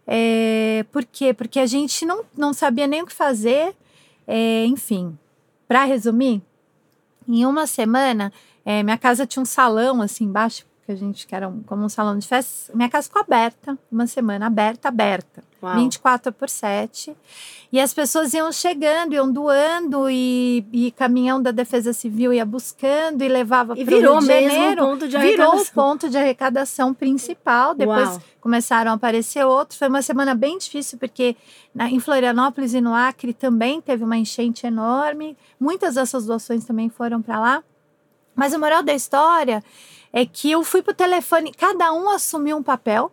É, 0.08 0.86
por 0.92 1.06
quê? 1.06 1.34
Porque 1.34 1.60
a 1.60 1.66
gente 1.66 2.06
não, 2.06 2.24
não 2.36 2.54
sabia 2.54 2.88
nem 2.88 3.02
o 3.02 3.06
que 3.06 3.14
fazer. 3.14 3.76
É, 4.26 4.66
enfim, 4.66 5.18
para 5.68 5.84
resumir, 5.84 6.42
em 7.28 7.46
uma 7.46 7.66
semana, 7.66 8.32
é, 8.66 8.84
minha 8.84 8.98
casa 8.98 9.26
tinha 9.26 9.42
um 9.42 9.46
salão 9.46 10.02
assim 10.02 10.26
embaixo, 10.26 10.66
que 10.86 10.92
a 10.92 10.96
gente 10.96 11.26
que 11.26 11.34
era 11.34 11.48
um- 11.48 11.64
como 11.64 11.84
um 11.86 11.90
salão 11.90 12.18
de 12.18 12.28
festas. 12.28 12.70
Minha 12.76 12.90
casa 12.90 13.08
ficou 13.08 13.22
aberta, 13.22 13.78
uma 13.92 14.06
semana 14.06 14.48
aberta, 14.48 14.90
aberta. 14.90 15.44
Uau. 15.62 15.76
24 15.76 16.34
por 16.34 16.50
7. 16.50 17.16
E 17.72 17.80
as 17.80 17.94
pessoas 17.94 18.34
iam 18.34 18.52
chegando, 18.52 19.14
iam 19.14 19.32
doando, 19.32 20.10
e, 20.10 20.66
e 20.74 20.92
caminhão 20.92 21.42
da 21.42 21.52
Defesa 21.52 21.94
Civil 21.94 22.34
ia 22.34 22.46
buscando 22.46 23.24
e 23.24 23.30
levava 23.30 23.74
para 23.74 23.82
o 23.82 23.86
virou 23.86 24.20
Rio 24.20 24.28
de 24.28 24.28
Janeiro. 24.50 24.82
ponto 24.86 25.08
de 25.08 25.18
virou 25.18 25.46
o 25.48 25.52
arrecadação. 25.52 25.74
ponto 25.74 26.10
de 26.10 26.18
arrecadação 26.18 26.94
principal. 26.94 27.74
Depois 27.74 28.10
Uau. 28.10 28.22
começaram 28.42 28.92
a 28.92 28.96
aparecer 28.96 29.46
outros. 29.46 29.80
Foi 29.80 29.88
uma 29.88 30.02
semana 30.02 30.36
bem 30.36 30.58
difícil, 30.58 30.98
porque 31.00 31.38
na- 31.74 31.90
em 31.90 32.00
Florianópolis 32.02 32.74
e 32.74 32.82
no 32.82 32.94
Acre 32.94 33.34
também 33.34 33.80
teve 33.80 34.04
uma 34.04 34.18
enchente 34.18 34.68
enorme. 34.68 35.38
Muitas 35.58 35.96
dessas 35.96 36.26
doações 36.26 36.66
também 36.66 36.90
foram 36.90 37.22
para 37.22 37.40
lá. 37.40 37.64
Mas 38.36 38.52
o 38.54 38.60
moral 38.60 38.82
da 38.84 38.94
história 38.94 39.64
é 40.14 40.26
que 40.26 40.52
eu 40.52 40.64
fui 40.64 40.82
pro 40.82 40.94
telefone, 40.94 41.52
cada 41.52 41.92
um 41.92 42.10
assumiu 42.10 42.56
um 42.58 42.64
papel, 42.64 43.12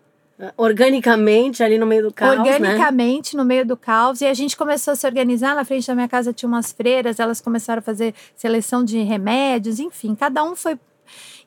Organicamente, 0.57 1.63
ali 1.63 1.77
no 1.79 1.85
meio 1.87 2.05
do 2.05 2.13
caos, 2.15 2.33
né? 2.37 2.39
organicamente, 2.41 3.37
no 3.37 3.45
meio 3.45 3.67
do 3.67 3.77
caos, 3.77 4.23
e 4.23 4.27
a 4.27 4.33
gente 4.33 4.57
começou 4.57 4.93
a 4.93 4.97
se 4.97 5.07
organizar. 5.07 5.55
Na 5.55 5.67
frente 5.67 5.87
da 5.87 5.95
minha 5.95 6.09
casa 6.09 6.33
tinha 6.33 6.49
umas 6.49 6.73
freiras, 6.73 7.21
elas 7.21 7.43
começaram 7.43 7.81
a 7.81 7.83
fazer 7.83 8.15
seleção 8.35 8.83
de 8.83 9.03
remédios, 9.03 9.79
enfim, 9.79 10.15
cada 10.15 10.43
um 10.43 10.57
foi 10.57 10.79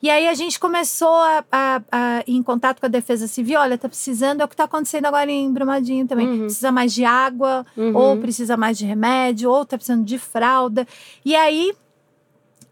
E 0.00 0.08
aí 0.10 0.28
a 0.28 0.34
gente 0.34 0.60
começou 0.60 1.08
a, 1.12 1.44
a, 1.50 1.82
a 1.90 2.18
ir 2.26 2.36
em 2.36 2.42
contato 2.42 2.78
com 2.78 2.86
a 2.86 2.88
Defesa 2.88 3.26
Civil. 3.26 3.58
Olha, 3.58 3.76
tá 3.78 3.88
precisando, 3.88 4.42
é 4.42 4.44
o 4.44 4.48
que 4.48 4.54
tá 4.54 4.64
acontecendo 4.64 5.06
agora 5.06 5.28
em 5.30 5.50
Brumadinho 5.52 6.06
também. 6.06 6.28
Uhum. 6.28 6.40
Precisa 6.44 6.70
mais 6.70 6.92
de 6.94 7.04
água, 7.04 7.64
Uhum. 7.76 7.96
ou 7.96 8.16
precisa 8.18 8.56
mais 8.56 8.76
de 8.78 8.84
remédio, 8.84 9.50
ou 9.50 9.64
tá 9.64 9.76
precisando 9.76 10.04
de 10.04 10.18
fralda. 10.18 10.86
E 11.24 11.34
aí 11.34 11.72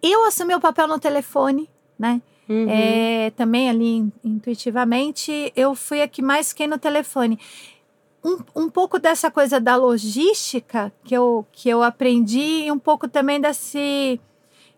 eu 0.03 0.25
assumi 0.27 0.55
o 0.55 0.61
papel 0.61 0.87
no 0.87 0.99
telefone, 1.01 1.69
né? 1.99 2.21
Uhum. 2.49 2.67
É, 2.69 3.31
também 3.37 3.71
ali 3.71 3.97
in- 3.99 4.13
intuitivamente, 4.25 5.53
eu 5.57 5.75
fui 5.75 6.03
a 6.03 6.09
que 6.09 6.21
mais 6.23 6.49
fiquei 6.51 6.67
no 6.67 6.79
telefone. 6.79 7.39
Um, 8.25 8.39
um 8.65 8.71
pouco 8.71 8.99
dessa 8.99 9.31
coisa 9.31 9.61
da 9.61 9.75
logística 9.77 10.93
que 11.05 11.15
eu, 11.15 11.45
que 11.53 11.69
eu 11.69 11.83
aprendi 11.83 12.65
e 12.67 12.73
um 12.73 12.79
pouco 12.79 13.09
também 13.09 13.41
desse. 13.41 14.21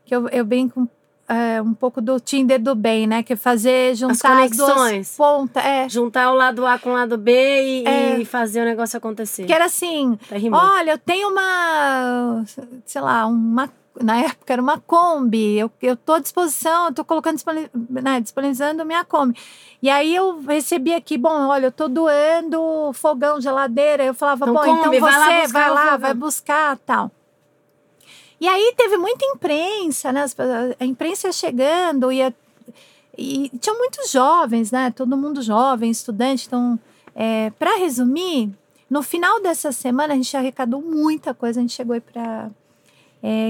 que 0.05 0.15
eu, 0.15 0.29
eu 0.31 0.45
brinco 0.45 0.89
é, 1.29 1.61
um 1.61 1.75
pouco 1.75 2.01
do 2.01 2.19
Tinder 2.21 2.59
do 2.61 2.75
bem, 2.75 3.07
né? 3.07 3.23
Que 3.23 3.33
é 3.35 3.37
fazer 3.37 3.95
juntar 3.97 4.13
as, 4.45 4.57
conexões. 4.57 5.17
pontas. 5.17 5.65
É. 5.65 5.89
Juntar 5.89 6.31
o 6.33 6.35
lado 6.35 6.67
A 6.67 6.79
com 6.79 6.91
o 6.91 6.93
lado 6.95 7.19
B 7.19 7.33
e, 7.33 7.87
É. 7.87 8.19
e 8.19 8.25
fazer 8.25 8.61
o 8.63 8.65
negócio 8.65 8.97
acontecer. 8.97 9.45
Que 9.47 9.53
era 9.53 9.67
assim: 9.67 10.19
Tá 10.29 10.37
olha, 10.53 10.93
eu 10.93 10.99
tenho 10.99 11.29
uma. 11.31 12.45
sei 12.87 13.01
lá, 13.03 13.27
uma. 13.27 13.71
Na 14.01 14.19
época 14.19 14.53
era 14.53 14.61
uma 14.61 14.81
Kombi, 14.81 15.57
eu, 15.57 15.97
tô 15.97 16.15
à 16.15 16.19
disposição, 16.19 16.93
tô 16.93 17.05
colocando, 17.05 17.41
né, 17.89 18.21
disponibilizando 18.21 18.85
minha 18.85 19.05
Kombi. 19.05 19.39
E 19.81 19.89
aí 19.89 20.15
eu 20.15 20.41
recebi 20.41 20.93
aqui, 20.93 21.17
bom, 21.17 21.49
olha, 21.49 21.67
eu 21.67 21.73
tô 21.73 21.89
doando 21.89 22.93
fogão, 22.95 23.41
geladeira. 23.41 24.05
Eu 24.05 24.15
falava, 24.15 24.47
Então, 24.47 24.55
bom, 24.55 24.65
então 24.65 24.91
você 24.91 25.01
vai 25.01 25.19
lá 25.19 25.27
vai 25.27 25.43
buscar 25.43 25.71
lá, 25.71 25.97
vai 25.97 26.15
buscar 26.15 26.79
tal. 26.79 27.11
E 28.41 28.49
aí 28.49 28.75
teve 28.77 28.97
muita 28.97 29.25
imprensa, 29.25 30.13
né? 30.13 30.25
A 30.81 30.85
imprensa 30.85 31.31
chegando, 31.33 32.11
ia, 32.11 32.35
e 33.17 33.51
tinha 33.61 33.75
muitos 33.75 34.11
jovens, 34.11 34.71
né? 34.71 34.91
Todo 34.91 35.17
mundo 35.17 35.41
jovem, 35.41 35.91
estudante. 35.91 36.47
Então, 36.47 36.79
é, 37.15 37.51
para 37.51 37.79
resumir, 37.79 38.51
no 38.91 39.03
final 39.03 39.41
dessa 39.41 39.73
semana 39.73 40.15
a 40.15 40.17
gente 40.17 40.37
arrecadou 40.37 40.83
muita 40.83 41.33
coisa. 41.33 41.61
A 41.61 41.63
gente 41.63 41.75
chegou 41.75 41.95
aí 41.95 42.01
para. 42.01 42.51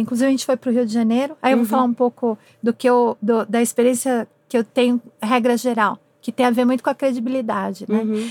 Inclusive, 0.00 0.28
a 0.28 0.30
gente 0.30 0.46
foi 0.46 0.56
para 0.56 0.70
o 0.70 0.72
Rio 0.72 0.86
de 0.86 0.92
Janeiro. 0.92 1.36
Aí 1.42 1.52
eu 1.52 1.56
vou 1.58 1.64
Uhum. 1.64 1.68
falar 1.70 1.82
um 1.84 1.94
pouco 1.94 2.38
do 2.62 2.72
que 2.72 2.88
eu, 2.88 3.16
do- 3.20 3.44
da 3.46 3.60
experiência 3.60 4.28
que 4.48 4.56
eu 4.56 4.62
tenho, 4.64 5.00
regra 5.20 5.56
geral, 5.56 5.98
que 6.20 6.30
tem 6.30 6.46
a 6.46 6.50
ver 6.50 6.64
muito 6.64 6.82
com 6.84 6.90
a 6.90 6.94
credibilidade, 6.94 7.84
né? 7.88 7.98
Uhum. 8.02 8.30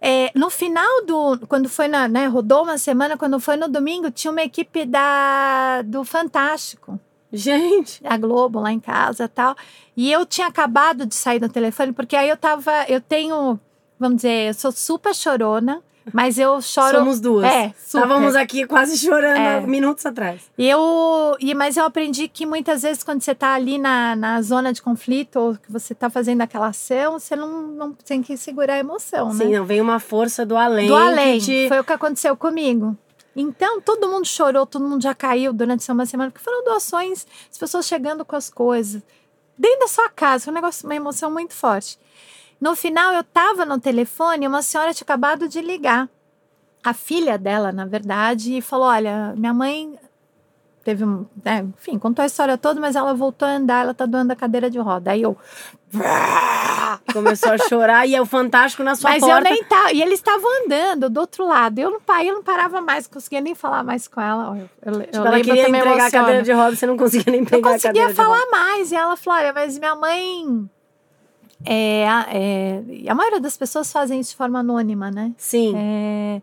É, 0.00 0.30
no 0.34 0.50
final 0.50 1.04
do. 1.06 1.46
Quando 1.48 1.68
foi 1.68 1.88
na. 1.88 2.06
Né, 2.08 2.26
rodou 2.26 2.62
uma 2.64 2.76
semana, 2.78 3.16
quando 3.16 3.40
foi 3.40 3.56
no 3.56 3.68
domingo, 3.68 4.10
tinha 4.10 4.30
uma 4.30 4.42
equipe 4.42 4.84
da, 4.84 5.80
do 5.82 6.04
Fantástico, 6.04 6.98
Gente, 7.32 8.02
da 8.02 8.16
Globo, 8.16 8.60
lá 8.60 8.70
em 8.70 8.78
casa 8.80 9.26
tal. 9.28 9.56
E 9.96 10.12
eu 10.12 10.24
tinha 10.26 10.46
acabado 10.46 11.06
de 11.06 11.14
sair 11.14 11.38
do 11.40 11.48
telefone, 11.48 11.92
porque 11.92 12.14
aí 12.16 12.28
eu 12.28 12.36
tava. 12.36 12.70
Eu 12.88 13.00
tenho. 13.00 13.58
Vamos 13.98 14.16
dizer, 14.16 14.48
eu 14.48 14.54
sou 14.54 14.70
super 14.72 15.14
chorona, 15.14 15.82
mas 16.12 16.38
eu 16.38 16.60
choro. 16.60 16.98
somos 16.98 17.20
duas. 17.20 17.44
É, 17.44 17.68
super. 17.68 17.76
Estávamos 18.04 18.34
aqui 18.36 18.66
quase 18.66 18.98
chorando 18.98 19.36
É. 19.38 19.60
minutos 19.62 20.04
atrás. 20.04 20.42
E 20.58 20.68
eu, 20.68 21.36
e, 21.40 21.54
mas 21.54 21.76
eu 21.76 21.84
aprendi 21.84 22.28
que 22.28 22.44
muitas 22.46 22.82
vezes, 22.82 23.02
quando 23.02 23.22
você 23.22 23.32
está 23.32 23.54
ali 23.54 23.78
na, 23.78 24.14
na 24.14 24.42
zona 24.42 24.72
de 24.72 24.82
conflito, 24.82 25.36
ou 25.40 25.54
que 25.54 25.70
você 25.72 25.92
está 25.92 26.10
fazendo 26.10 26.42
aquela 26.42 26.66
ação, 26.68 27.18
você 27.18 27.34
não, 27.34 27.62
não 27.68 27.92
tem 27.92 28.22
que 28.22 28.36
segurar 28.36 28.74
a 28.74 28.78
emoção, 28.78 29.32
né? 29.32 29.44
Sim, 29.46 29.56
não, 29.56 29.64
vem 29.64 29.80
uma 29.80 29.98
força 29.98 30.44
do 30.44 30.56
além. 30.56 30.86
do 30.88 30.94
além. 30.96 31.38
te- 31.38 31.68
Foi 31.68 31.80
o 31.80 31.84
que 31.84 31.92
aconteceu 31.92 32.36
comigo. 32.36 32.96
Então, 33.36 33.80
todo 33.80 34.08
mundo 34.08 34.26
chorou, 34.26 34.64
todo 34.64 34.84
mundo 34.86 35.02
já 35.02 35.12
caiu 35.14 35.52
durante 35.52 35.90
uma 35.90 36.06
semana, 36.06 36.30
porque 36.30 36.44
foram 36.44 36.62
doações, 36.64 37.26
as 37.50 37.58
pessoas 37.58 37.84
chegando 37.86 38.24
com 38.24 38.36
as 38.36 38.48
coisas. 38.48 39.02
Dentro 39.58 39.80
da 39.80 39.88
sua 39.88 40.08
casa, 40.08 40.44
foi 40.44 40.52
um 40.52 40.54
negócio, 40.54 40.86
uma 40.86 40.94
emoção 40.94 41.30
muito 41.32 41.52
forte. 41.54 41.98
No 42.64 42.74
final, 42.74 43.12
eu 43.12 43.20
estava 43.20 43.66
no 43.66 43.78
telefone 43.78 44.46
e 44.46 44.48
uma 44.48 44.62
senhora 44.62 44.94
tinha 44.94 45.04
acabado 45.04 45.46
de 45.46 45.60
ligar. 45.60 46.08
A 46.82 46.94
filha 46.94 47.36
dela, 47.36 47.70
na 47.70 47.84
verdade, 47.84 48.56
e 48.56 48.62
falou: 48.62 48.86
Olha, 48.86 49.34
minha 49.36 49.52
mãe 49.52 49.98
teve 50.82 51.04
um. 51.04 51.26
né, 51.44 51.66
enfim, 51.78 51.98
contou 51.98 52.22
a 52.22 52.26
história 52.26 52.56
toda, 52.56 52.80
mas 52.80 52.96
ela 52.96 53.12
voltou 53.12 53.46
a 53.46 53.50
andar, 53.50 53.82
ela 53.82 53.92
tá 53.92 54.06
doando 54.06 54.32
a 54.32 54.36
cadeira 54.36 54.70
de 54.70 54.78
roda. 54.78 55.10
Aí 55.10 55.20
eu. 55.20 55.36
Começou 57.12 57.52
a 57.52 57.58
chorar 57.58 58.06
e 58.06 58.14
é 58.14 58.22
o 58.22 58.24
fantástico 58.24 58.82
na 58.82 58.94
sua 58.96 59.10
Mas 59.10 59.20
porta. 59.20 59.36
eu 59.36 59.42
nem 59.44 59.62
tava. 59.64 59.92
E 59.92 60.00
eles 60.00 60.14
estavam 60.14 60.64
andando 60.64 61.10
do 61.10 61.20
outro 61.20 61.46
lado. 61.46 61.78
Eu 61.78 61.90
não, 61.90 62.00
eu 62.22 62.34
não 62.34 62.42
parava 62.42 62.80
mais, 62.80 63.04
não 63.04 63.12
conseguia 63.12 63.42
nem 63.42 63.54
falar 63.54 63.84
mais 63.84 64.08
com 64.08 64.22
ela. 64.22 64.56
Eu, 64.56 64.90
eu, 64.90 65.00
eu 65.00 65.00
Tipo, 65.02 65.16
ela 65.18 65.30
lembro, 65.30 65.44
queria 65.44 65.62
eu 65.64 65.68
entregar 65.68 66.06
a 66.06 66.10
cadeira 66.10 66.42
de 66.42 66.52
roda, 66.52 66.76
você 66.76 66.86
não 66.86 66.96
conseguia 66.96 67.30
nem 67.30 67.44
pegar 67.44 67.68
a 67.68 67.72
conseguia 67.74 67.90
cadeira 67.90 68.08
de 68.08 68.14
falar 68.14 68.38
roda. 68.38 68.50
mais. 68.50 68.90
E 68.90 68.96
ela 68.96 69.16
falou: 69.18 69.38
olha, 69.38 69.52
mas 69.52 69.78
minha 69.78 69.94
mãe. 69.94 70.70
É, 71.64 72.08
a- 72.08 72.26
é, 72.30 72.82
a 73.08 73.14
maioria 73.14 73.40
das 73.40 73.56
pessoas 73.56 73.90
fazem 73.92 74.20
isso 74.20 74.30
de 74.30 74.36
forma 74.36 74.60
anônima, 74.60 75.10
né? 75.10 75.32
Sim. 75.38 75.74
É, 75.76 76.42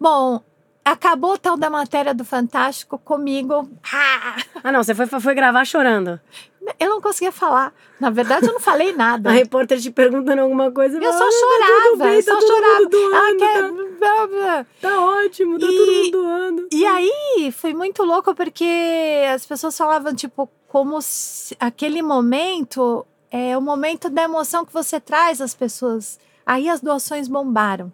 bom, 0.00 0.40
acabou 0.84 1.34
o 1.34 1.38
tal 1.38 1.56
da 1.56 1.68
matéria 1.70 2.14
do 2.14 2.24
Fantástico 2.24 2.98
comigo. 2.98 3.68
Ah, 3.92 4.36
Ah, 4.64 4.72
não, 4.72 4.82
você 4.82 4.94
foi, 4.94 5.06
foi 5.06 5.34
gravar 5.34 5.64
chorando. 5.64 6.18
eu 6.78 6.88
não 6.88 7.00
conseguia 7.00 7.32
falar. 7.32 7.72
Na 8.00 8.08
verdade, 8.10 8.46
eu 8.46 8.52
não 8.52 8.60
falei 8.60 8.92
nada. 8.92 9.28
A 9.30 9.32
repórter 9.32 9.80
te 9.80 9.90
perguntando 9.90 10.40
alguma 10.42 10.70
coisa. 10.72 10.96
Eu 10.98 11.12
só 11.12 11.24
"Ah, 11.26 11.30
chorava, 11.30 11.98
Tá 11.98 12.04
bem, 12.04 12.16
eu 12.18 12.24
tá 12.24 12.32
só 12.32 12.40
chorava. 12.46 12.86
doando, 12.86 13.14
Ela 13.16 13.36
quer. 13.36 13.72
tá, 13.98 14.66
tá 14.80 15.00
ótimo, 15.00 15.58
tá 15.58 15.66
E- 15.66 15.76
todo 15.76 15.92
mundo 15.92 16.10
doando. 16.10 16.68
E 16.72 16.86
aí 16.86 17.52
foi 17.52 17.74
muito 17.74 18.02
louco 18.04 18.34
porque 18.34 19.24
as 19.34 19.44
pessoas 19.46 19.76
falavam, 19.76 20.14
tipo, 20.14 20.48
como 20.68 21.00
se 21.02 21.54
aquele 21.60 22.00
momento 22.02 23.06
é 23.32 23.56
o 23.56 23.62
momento 23.62 24.10
da 24.10 24.22
emoção 24.24 24.64
que 24.64 24.72
você 24.72 25.00
traz 25.00 25.40
às 25.40 25.54
pessoas. 25.54 26.20
Aí 26.44 26.68
as 26.68 26.80
doações 26.80 27.26
bombaram, 27.28 27.90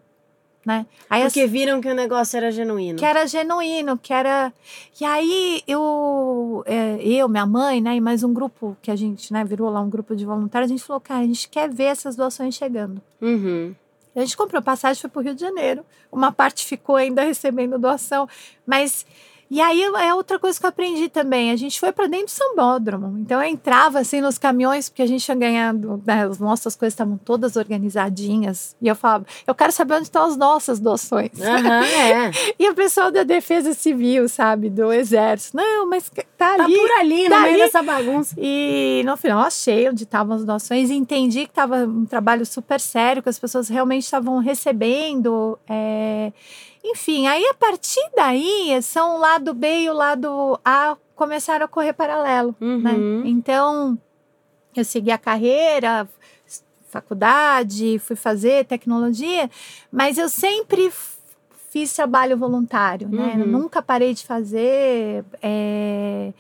né? 0.66 0.84
Aí 1.08 1.22
as- 1.22 1.32
Porque 1.32 1.46
viram 1.46 1.80
que 1.80 1.88
o 1.88 1.94
negócio 1.94 2.36
era 2.36 2.50
genuíno. 2.50 2.98
que 2.98 3.04
era 3.04 3.26
genuíno, 3.26 3.96
que 3.96 4.12
era. 4.12 4.52
E 5.00 5.04
aí 5.04 5.62
eu, 5.66 6.62
é, 6.66 6.98
eu, 7.02 7.28
minha 7.28 7.46
mãe, 7.46 7.80
né, 7.80 7.94
e 7.96 8.00
mais 8.00 8.24
um 8.24 8.32
grupo 8.34 8.76
que 8.82 8.90
a 8.90 8.96
gente, 8.96 9.32
né, 9.32 9.44
virou 9.44 9.70
lá 9.70 9.80
um 9.80 9.88
grupo 9.90 10.16
de 10.16 10.24
voluntários, 10.26 10.70
a 10.70 10.74
gente 10.74 10.84
falou, 10.84 11.00
cara, 11.00 11.20
a 11.20 11.26
gente 11.26 11.48
quer 11.48 11.70
ver 11.70 11.84
essas 11.84 12.16
doações 12.16 12.54
chegando. 12.54 13.00
Uhum. 13.22 13.74
A 14.16 14.20
gente 14.20 14.36
comprou 14.36 14.60
passagem, 14.60 15.00
foi 15.00 15.08
para 15.10 15.20
o 15.20 15.22
Rio 15.22 15.34
de 15.34 15.40
Janeiro. 15.40 15.84
Uma 16.10 16.32
parte 16.32 16.64
ficou 16.66 16.96
ainda 16.96 17.22
recebendo 17.22 17.78
doação. 17.78 18.28
Mas. 18.66 19.06
E 19.50 19.60
aí 19.60 19.82
é 19.82 20.14
outra 20.14 20.38
coisa 20.38 20.58
que 20.60 20.66
eu 20.66 20.68
aprendi 20.68 21.08
também. 21.08 21.50
A 21.50 21.56
gente 21.56 21.80
foi 21.80 21.90
para 21.92 22.06
dentro 22.06 22.26
do 22.26 22.30
sambódromo. 22.30 23.18
Então 23.18 23.42
eu 23.42 23.48
entrava 23.48 23.98
assim 24.00 24.20
nos 24.20 24.36
caminhões, 24.38 24.88
porque 24.88 25.02
a 25.02 25.06
gente 25.06 25.24
tinha 25.24 25.34
ganhado. 25.36 26.02
Né, 26.06 26.26
as 26.26 26.38
nossas 26.38 26.76
coisas 26.76 26.92
estavam 26.92 27.16
todas 27.16 27.56
organizadinhas. 27.56 28.76
E 28.80 28.88
eu 28.88 28.94
falava, 28.94 29.26
eu 29.46 29.54
quero 29.54 29.72
saber 29.72 29.94
onde 29.94 30.02
estão 30.04 30.24
as 30.26 30.36
nossas 30.36 30.78
doações. 30.78 31.30
Aham, 31.40 31.84
é. 31.84 32.30
E 32.58 32.68
o 32.70 32.74
pessoal 32.74 33.10
da 33.10 33.22
Defesa 33.22 33.72
Civil, 33.74 34.28
sabe? 34.28 34.68
Do 34.70 34.92
Exército. 34.92 35.56
Não, 35.56 35.88
mas 35.88 36.10
tá 36.10 36.24
Tá 36.56 36.64
ali. 36.64 36.76
por 36.78 36.90
ali, 37.00 37.24
no 37.24 37.30
tá 37.30 37.40
meio 37.40 37.54
ali. 37.54 37.62
dessa 37.64 37.82
bagunça. 37.82 38.34
E 38.38 39.02
no 39.04 39.16
final 39.16 39.40
achei 39.40 39.88
onde 39.88 40.04
estavam 40.04 40.36
as 40.36 40.44
doações 40.44 40.88
e 40.90 40.94
entendi 40.94 41.44
que 41.44 41.50
estava 41.50 41.78
um 41.84 42.04
trabalho 42.06 42.46
super 42.46 42.78
sério, 42.80 43.22
que 43.22 43.28
as 43.28 43.38
pessoas 43.38 43.68
realmente 43.68 44.04
estavam 44.04 44.38
recebendo. 44.38 45.58
é, 45.68 46.32
Enfim, 46.84 47.26
aí 47.26 47.44
a 47.46 47.54
partir 47.54 48.08
daí, 48.16 48.80
são 48.82 49.16
o 49.16 49.18
lado 49.18 49.52
B 49.52 49.80
e 49.82 49.90
o 49.90 49.94
lado 49.94 50.58
A 50.64 50.96
começaram 51.14 51.64
a 51.64 51.68
correr 51.68 51.92
paralelo. 51.92 52.54
Né? 52.60 52.92
Uhum. 52.92 53.22
Então, 53.26 53.98
eu 54.74 54.84
segui 54.84 55.10
a 55.10 55.18
carreira, 55.18 56.08
faculdade, 56.88 57.98
fui 57.98 58.16
fazer 58.16 58.64
tecnologia, 58.64 59.50
mas 59.92 60.18
eu 60.18 60.28
sempre 60.28 60.92
fiz 61.70 61.92
trabalho 61.92 62.36
voluntário, 62.36 63.08
né? 63.08 63.34
Uhum. 63.34 63.40
Eu 63.40 63.46
nunca 63.46 63.82
parei 63.82 64.14
de 64.14 64.24
fazer. 64.24 65.24
é, 65.42 66.32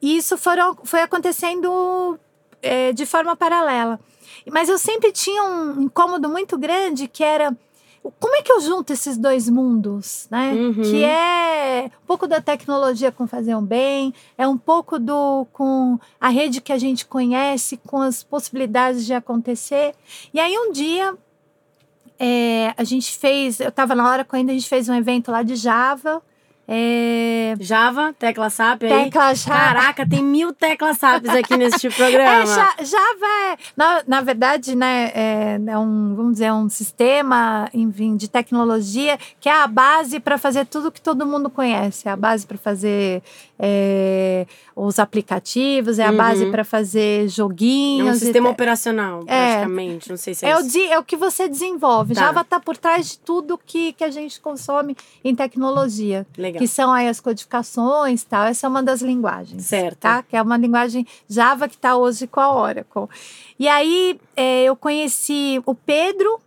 E 0.00 0.16
isso 0.16 0.36
foram, 0.36 0.76
foi 0.84 1.00
acontecendo 1.00 2.18
é, 2.60 2.92
de 2.92 3.06
forma 3.06 3.34
paralela. 3.34 3.98
Mas 4.50 4.68
eu 4.68 4.78
sempre 4.78 5.12
tinha 5.12 5.42
um 5.42 5.82
incômodo 5.82 6.28
muito 6.28 6.58
grande 6.58 7.08
que 7.08 7.24
era 7.24 7.56
como 8.18 8.34
é 8.34 8.42
que 8.42 8.50
eu 8.50 8.60
junto 8.60 8.92
esses 8.92 9.16
dois 9.16 9.48
mundos, 9.48 10.26
né? 10.30 10.52
Uhum. 10.52 10.82
Que 10.82 11.04
é 11.04 11.90
um 12.02 12.06
pouco 12.06 12.26
da 12.26 12.40
tecnologia 12.40 13.12
com 13.12 13.26
fazer 13.26 13.54
um 13.54 13.64
bem, 13.64 14.12
é 14.36 14.46
um 14.46 14.58
pouco 14.58 14.98
do 14.98 15.46
com 15.52 15.98
a 16.20 16.28
rede 16.28 16.60
que 16.60 16.72
a 16.72 16.78
gente 16.78 17.06
conhece, 17.06 17.76
com 17.86 18.00
as 18.00 18.22
possibilidades 18.22 19.06
de 19.06 19.14
acontecer. 19.14 19.94
E 20.34 20.40
aí 20.40 20.56
um 20.58 20.72
dia 20.72 21.16
é, 22.18 22.74
a 22.76 22.84
gente 22.84 23.16
fez, 23.16 23.60
eu 23.60 23.68
estava 23.68 23.94
na 23.94 24.08
hora 24.08 24.24
quando 24.24 24.50
a 24.50 24.52
gente 24.52 24.68
fez 24.68 24.88
um 24.88 24.94
evento 24.94 25.30
lá 25.30 25.42
de 25.42 25.54
Java, 25.54 26.22
É, 26.74 27.54
Java, 27.60 28.14
tecla 28.18 28.48
SAP 28.48 28.84
aí. 28.84 28.88
tecla 29.04 29.34
Java. 29.34 29.58
Caraca, 29.58 30.08
tem 30.08 30.22
mil 30.24 30.52
teclas 30.54 30.96
SAPs 30.98 31.28
aqui 31.30 31.56
neste 31.56 31.90
programa. 31.90 32.22
É, 32.42 32.46
Ja- 32.46 32.76
Java 32.82 33.26
é, 33.52 33.56
na, 33.76 34.02
na 34.06 34.20
verdade, 34.22 34.74
né, 34.74 35.10
é, 35.14 35.60
é 35.66 35.78
um, 35.78 36.14
vamos 36.16 36.32
dizer, 36.32 36.50
um 36.52 36.68
sistema, 36.68 37.68
enfim, 37.74 38.16
de 38.16 38.26
tecnologia 38.28 39.18
que 39.38 39.48
é 39.48 39.52
a 39.62 39.66
base 39.66 40.18
para 40.18 40.38
fazer 40.38 40.64
tudo 40.66 40.90
que 40.90 41.00
todo 41.00 41.26
mundo 41.26 41.50
conhece. 41.50 42.08
É 42.08 42.12
a 42.12 42.16
base 42.16 42.46
para 42.46 42.56
fazer 42.56 43.22
é, 43.64 44.44
os 44.74 44.98
aplicativos, 44.98 46.00
é 46.00 46.04
a 46.04 46.10
Uhum. 46.10 46.16
base 46.16 46.46
para 46.50 46.64
fazer 46.64 47.26
É 47.26 47.28
joguinhos. 47.28 48.08
um 48.08 48.12
e 48.12 48.18
sistema 48.18 48.48
te- 48.48 48.52
operacional, 48.54 49.24
praticamente. 49.24 50.10
Não 50.10 50.16
sei 50.16 50.34
se 50.34 50.44
é, 50.44 50.50
é, 50.50 50.56
o, 50.56 50.60
isso. 50.60 50.70
de- 50.70 50.82
é 50.86 50.98
o 50.98 51.04
que 51.04 51.16
você 51.16 51.48
desenvolve. 51.48 52.12
Tá. 52.12 52.22
Java 52.22 52.40
está 52.40 52.58
por 52.58 52.76
trás 52.76 53.10
de 53.10 53.18
tudo 53.20 53.56
que, 53.64 53.92
que 53.92 54.02
a 54.02 54.10
gente 54.10 54.40
consome 54.40 54.96
em 55.22 55.32
tecnologia. 55.32 56.26
Legal. 56.36 56.60
Que 56.60 56.66
são 56.66 56.92
aí 56.92 57.06
as 57.08 57.20
codificações 57.20 58.22
e 58.22 58.26
tal. 58.26 58.46
Essa 58.46 58.66
é 58.66 58.68
uma 58.68 58.82
das 58.82 59.00
linguagens. 59.00 59.64
Certo. 59.64 59.98
Tá? 60.00 60.24
Que 60.24 60.36
é 60.36 60.42
uma 60.42 60.56
linguagem 60.56 61.06
Java 61.28 61.68
que 61.68 61.76
está 61.76 61.96
hoje 61.96 62.26
com 62.26 62.40
a 62.40 62.52
Oracle. 62.52 63.06
E 63.60 63.68
aí 63.68 64.18
é, 64.36 64.64
eu 64.64 64.74
conheci 64.74 65.62
o 65.64 65.72
Pedro 65.74 66.40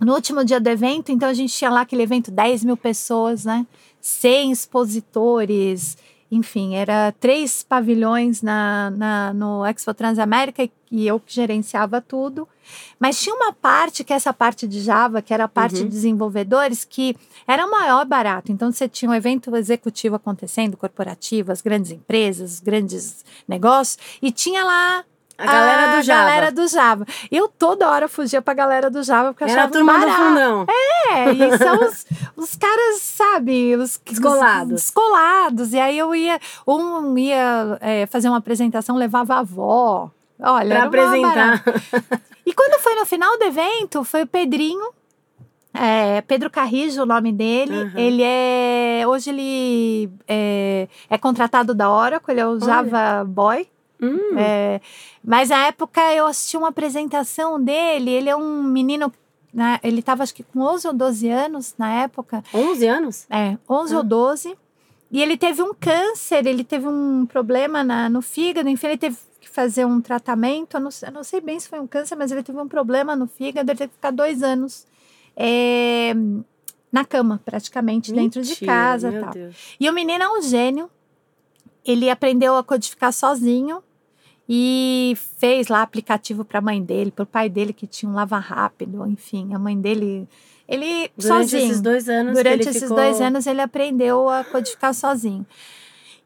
no 0.00 0.14
último 0.14 0.42
dia 0.46 0.58
do 0.58 0.68
evento. 0.68 1.12
Então 1.12 1.28
a 1.28 1.34
gente 1.34 1.52
tinha 1.52 1.68
lá 1.70 1.82
aquele 1.82 2.04
evento, 2.04 2.30
10 2.30 2.64
mil 2.64 2.76
pessoas, 2.76 3.44
né? 3.44 3.66
100 4.00 4.52
expositores. 4.52 5.98
Enfim, 6.30 6.74
era 6.74 7.12
três 7.18 7.62
pavilhões 7.62 8.42
na, 8.42 8.90
na, 8.90 9.32
no 9.32 9.64
Expo 9.64 9.94
Transamérica 9.94 10.68
e, 10.90 11.06
eu 11.06 11.18
que 11.18 11.34
gerenciava 11.34 12.02
tudo. 12.02 12.46
Mas 13.00 13.18
tinha 13.20 13.34
uma 13.34 13.50
parte, 13.52 14.04
que 14.04 14.12
é 14.12 14.16
essa 14.16 14.32
parte 14.32 14.68
de 14.68 14.80
Java, 14.80 15.22
que 15.22 15.32
era 15.32 15.44
a 15.44 15.48
parte 15.48 15.76
Uhum. 15.76 15.84
de 15.84 15.88
desenvolvedores, 15.88 16.84
que 16.84 17.16
era 17.46 17.66
o 17.66 17.70
maior 17.70 18.04
barato. 18.04 18.52
Então, 18.52 18.70
você 18.70 18.86
tinha 18.86 19.10
um 19.10 19.14
evento 19.14 19.56
executivo 19.56 20.16
acontecendo, 20.16 20.76
corporativo, 20.76 21.50
as 21.50 21.62
grandes 21.62 21.90
empresas, 21.92 22.54
os 22.54 22.60
grandes 22.60 23.24
negócios, 23.46 23.98
e 24.20 24.30
tinha 24.30 24.62
lá 24.64 25.04
A 25.38 25.46
galera 25.46 25.96
do 25.96 26.02
Java. 26.02 26.20
galera 26.20 26.52
do 26.52 26.66
Java. 26.66 27.06
Eu 27.30 27.46
toda 27.48 27.88
hora 27.88 28.08
fugia 28.08 28.42
pra 28.42 28.52
galera 28.54 28.90
do 28.90 29.02
Java, 29.04 29.32
porque 29.32 29.44
Era 29.44 29.52
a 29.52 29.54
achava 29.66 29.72
turma 29.72 29.92
do 29.94 30.00
barato. 30.00 30.18
fundão. 30.24 30.66
É, 30.68 31.30
e 31.32 31.56
são 31.58 31.76
os, 31.88 32.06
os 32.36 32.56
caras, 32.56 32.96
sabe, 33.00 33.76
os 33.76 34.00
Descolados. 34.04 34.72
os 34.72 34.82
descolados. 34.82 35.72
E 35.72 35.78
aí 35.78 35.96
eu 35.96 36.12
ia, 36.14 36.40
um 36.66 37.16
ia 37.16 37.78
é, 37.80 38.06
fazer 38.06 38.28
uma 38.28 38.38
apresentação, 38.38 38.96
levava 38.96 39.34
a 39.34 39.38
avó. 39.38 40.10
Olha, 40.40 40.74
Pra 40.76 40.84
apresentar. 40.84 41.62
E 42.44 42.52
quando 42.52 42.80
foi 42.80 42.94
no 42.96 43.06
final 43.06 43.36
do 43.38 43.44
evento, 43.44 44.02
foi 44.04 44.22
o 44.22 44.26
Pedrinho. 44.26 44.90
é, 45.74 46.20
Pedro 46.22 46.50
Carrijo, 46.50 47.02
o 47.02 47.06
nome 47.06 47.32
dele. 47.32 47.74
Uhum. 47.84 47.92
Ele 47.96 48.22
é. 48.24 49.04
Hoje 49.06 49.30
ele 49.30 50.10
é, 50.26 50.88
é 51.08 51.18
contratado 51.18 51.74
da 51.74 51.90
Oracle, 51.90 52.32
ele 52.32 52.40
é 52.40 52.46
o 52.46 52.58
Java 52.58 53.24
Boy. 53.24 53.68
Hum, 54.00 54.38
É, 54.38 54.80
mas 55.24 55.48
na 55.50 55.66
época 55.66 56.00
eu 56.14 56.26
assisti 56.26 56.56
uma 56.56 56.68
apresentação 56.68 57.62
dele. 57.62 58.10
Ele 58.10 58.28
é 58.28 58.36
um 58.36 58.62
menino. 58.62 59.12
né, 59.52 59.80
ele 59.82 60.00
estava 60.00 60.22
acho 60.22 60.34
que 60.34 60.42
com 60.42 60.60
11 60.60 60.86
ou 60.86 60.92
12 60.92 61.28
anos 61.28 61.74
na 61.78 61.92
época. 62.02 62.44
11 62.54 62.86
anos? 62.86 63.26
É, 63.30 63.56
11 63.68 63.94
Ah. 63.94 63.98
ou 63.98 64.04
12. 64.04 64.56
E 65.10 65.22
ele 65.22 65.36
teve 65.38 65.62
um 65.62 65.72
câncer, 65.72 66.46
ele 66.46 66.62
teve 66.62 66.86
um 66.86 67.24
problema 67.24 67.82
na, 67.82 68.10
no 68.10 68.20
fígado, 68.20 68.68
enfim, 68.68 68.88
ele 68.88 68.98
teve 68.98 69.16
que 69.40 69.48
fazer 69.48 69.86
um 69.86 70.02
tratamento. 70.02 70.76
Eu 70.76 70.80
não, 70.80 70.90
sei- 70.90 71.08
eu 71.08 71.12
não 71.12 71.24
sei 71.24 71.40
bem 71.40 71.58
se 71.58 71.66
foi 71.66 71.80
um 71.80 71.86
câncer, 71.86 72.14
mas 72.14 72.30
ele 72.30 72.42
teve 72.42 72.58
um 72.60 72.68
problema 72.68 73.16
no 73.16 73.26
fígado, 73.26 73.70
ele 73.70 73.78
teve 73.78 73.88
que 73.88 73.94
ficar 73.96 74.10
dois 74.10 74.42
anos 74.42 74.86
é, 75.34 76.12
na 76.92 77.04
cama, 77.06 77.40
praticamente, 77.44 78.12
dentro 78.12 78.42
de 78.42 78.50
Mentira, 78.50 78.66
casa 78.72 79.12
tal. 79.20 79.30
Deus. 79.30 79.56
E 79.80 79.88
o 79.88 79.92
menino 79.94 80.22
é 80.22 80.28
um 80.28 80.42
gênio. 80.42 80.90
Ele 81.84 82.10
aprendeu 82.10 82.56
a 82.56 82.62
codificar 82.62 83.12
sozinho 83.12 83.82
e 84.48 85.14
fez 85.36 85.68
lá 85.68 85.82
aplicativo 85.82 86.44
para 86.44 86.58
a 86.58 86.62
mãe 86.62 86.82
dele, 86.82 87.10
para 87.10 87.22
o 87.22 87.26
pai 87.26 87.48
dele 87.48 87.72
que 87.72 87.86
tinha 87.86 88.10
um 88.10 88.14
lava 88.14 88.38
rápido, 88.38 89.06
enfim, 89.06 89.52
a 89.52 89.58
mãe 89.58 89.78
dele, 89.78 90.26
ele 90.66 91.10
Durante 91.16 91.50
sozinho. 91.50 91.64
esses 91.70 91.80
dois 91.80 92.08
anos 92.08 92.36
que 92.36 92.42
Durante 92.42 92.68
esses 92.68 92.82
ficou... 92.82 92.96
dois 92.96 93.20
anos 93.20 93.46
ele 93.46 93.60
aprendeu 93.60 94.28
a 94.28 94.44
codificar 94.44 94.94
sozinho. 94.94 95.44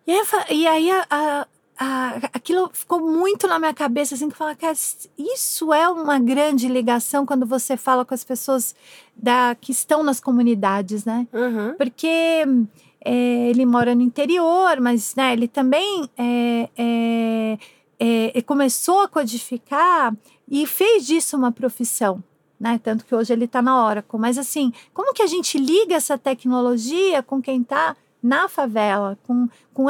E 0.07 0.13
aí, 0.13 0.23
e 0.51 0.67
aí 0.67 0.91
a- 0.91 1.07
a- 1.11 1.47
a- 1.79 2.17
aquilo 2.33 2.71
ficou 2.73 3.01
muito 3.01 3.47
na 3.49 3.59
minha 3.59 3.75
cabeça, 3.75 4.15
assim, 4.15 4.29
que 4.29 4.35
eu 4.35 4.39
falava, 4.39 4.57
cara, 4.57 4.75
isso 5.19 5.73
é 5.73 5.89
uma 5.89 6.19
grande 6.21 6.69
ligação 6.69 7.27
quando 7.27 7.45
você 7.47 7.77
fala 7.77 8.05
com 8.05 8.15
as 8.15 8.23
pessoas 8.23 8.75
da, 9.17 9.57
que 9.61 9.73
estão 9.73 10.03
nas 10.05 10.21
comunidades, 10.21 11.05
né? 11.05 11.27
Aham. 11.35 11.75
porque 11.77 12.45
é, 13.05 13.49
ele 13.51 13.67
mora 13.67 13.95
no 13.97 14.03
interior, 14.03 14.81
mas 14.81 15.15
né, 15.17 15.33
ele 15.33 15.49
também 15.49 16.09
é, 16.17 16.69
é, 16.77 17.59
é, 18.35 18.43
começou 18.43 19.01
a 19.01 19.09
codificar 19.09 20.15
e 20.49 20.67
fez 20.67 21.07
disso 21.07 21.37
uma 21.37 21.53
profissão. 21.53 22.23
Né? 22.59 22.81
Tanto 22.83 23.05
que 23.05 23.15
hoje 23.15 23.33
ele 23.33 23.45
está 23.45 23.61
na 23.61 23.85
Oracle. 23.85 24.19
Mas 24.19 24.39
assim, 24.39 24.73
como 24.95 25.13
que 25.13 25.23
a 25.23 25.27
gente 25.27 25.59
liga 25.59 25.95
essa 25.95 26.17
tecnologia 26.19 27.23
com 27.23 27.41
quem 27.43 27.63
está 27.63 27.97
na 28.23 28.49
favela, 28.49 29.19
com, 29.25 29.49
com, 29.75 29.87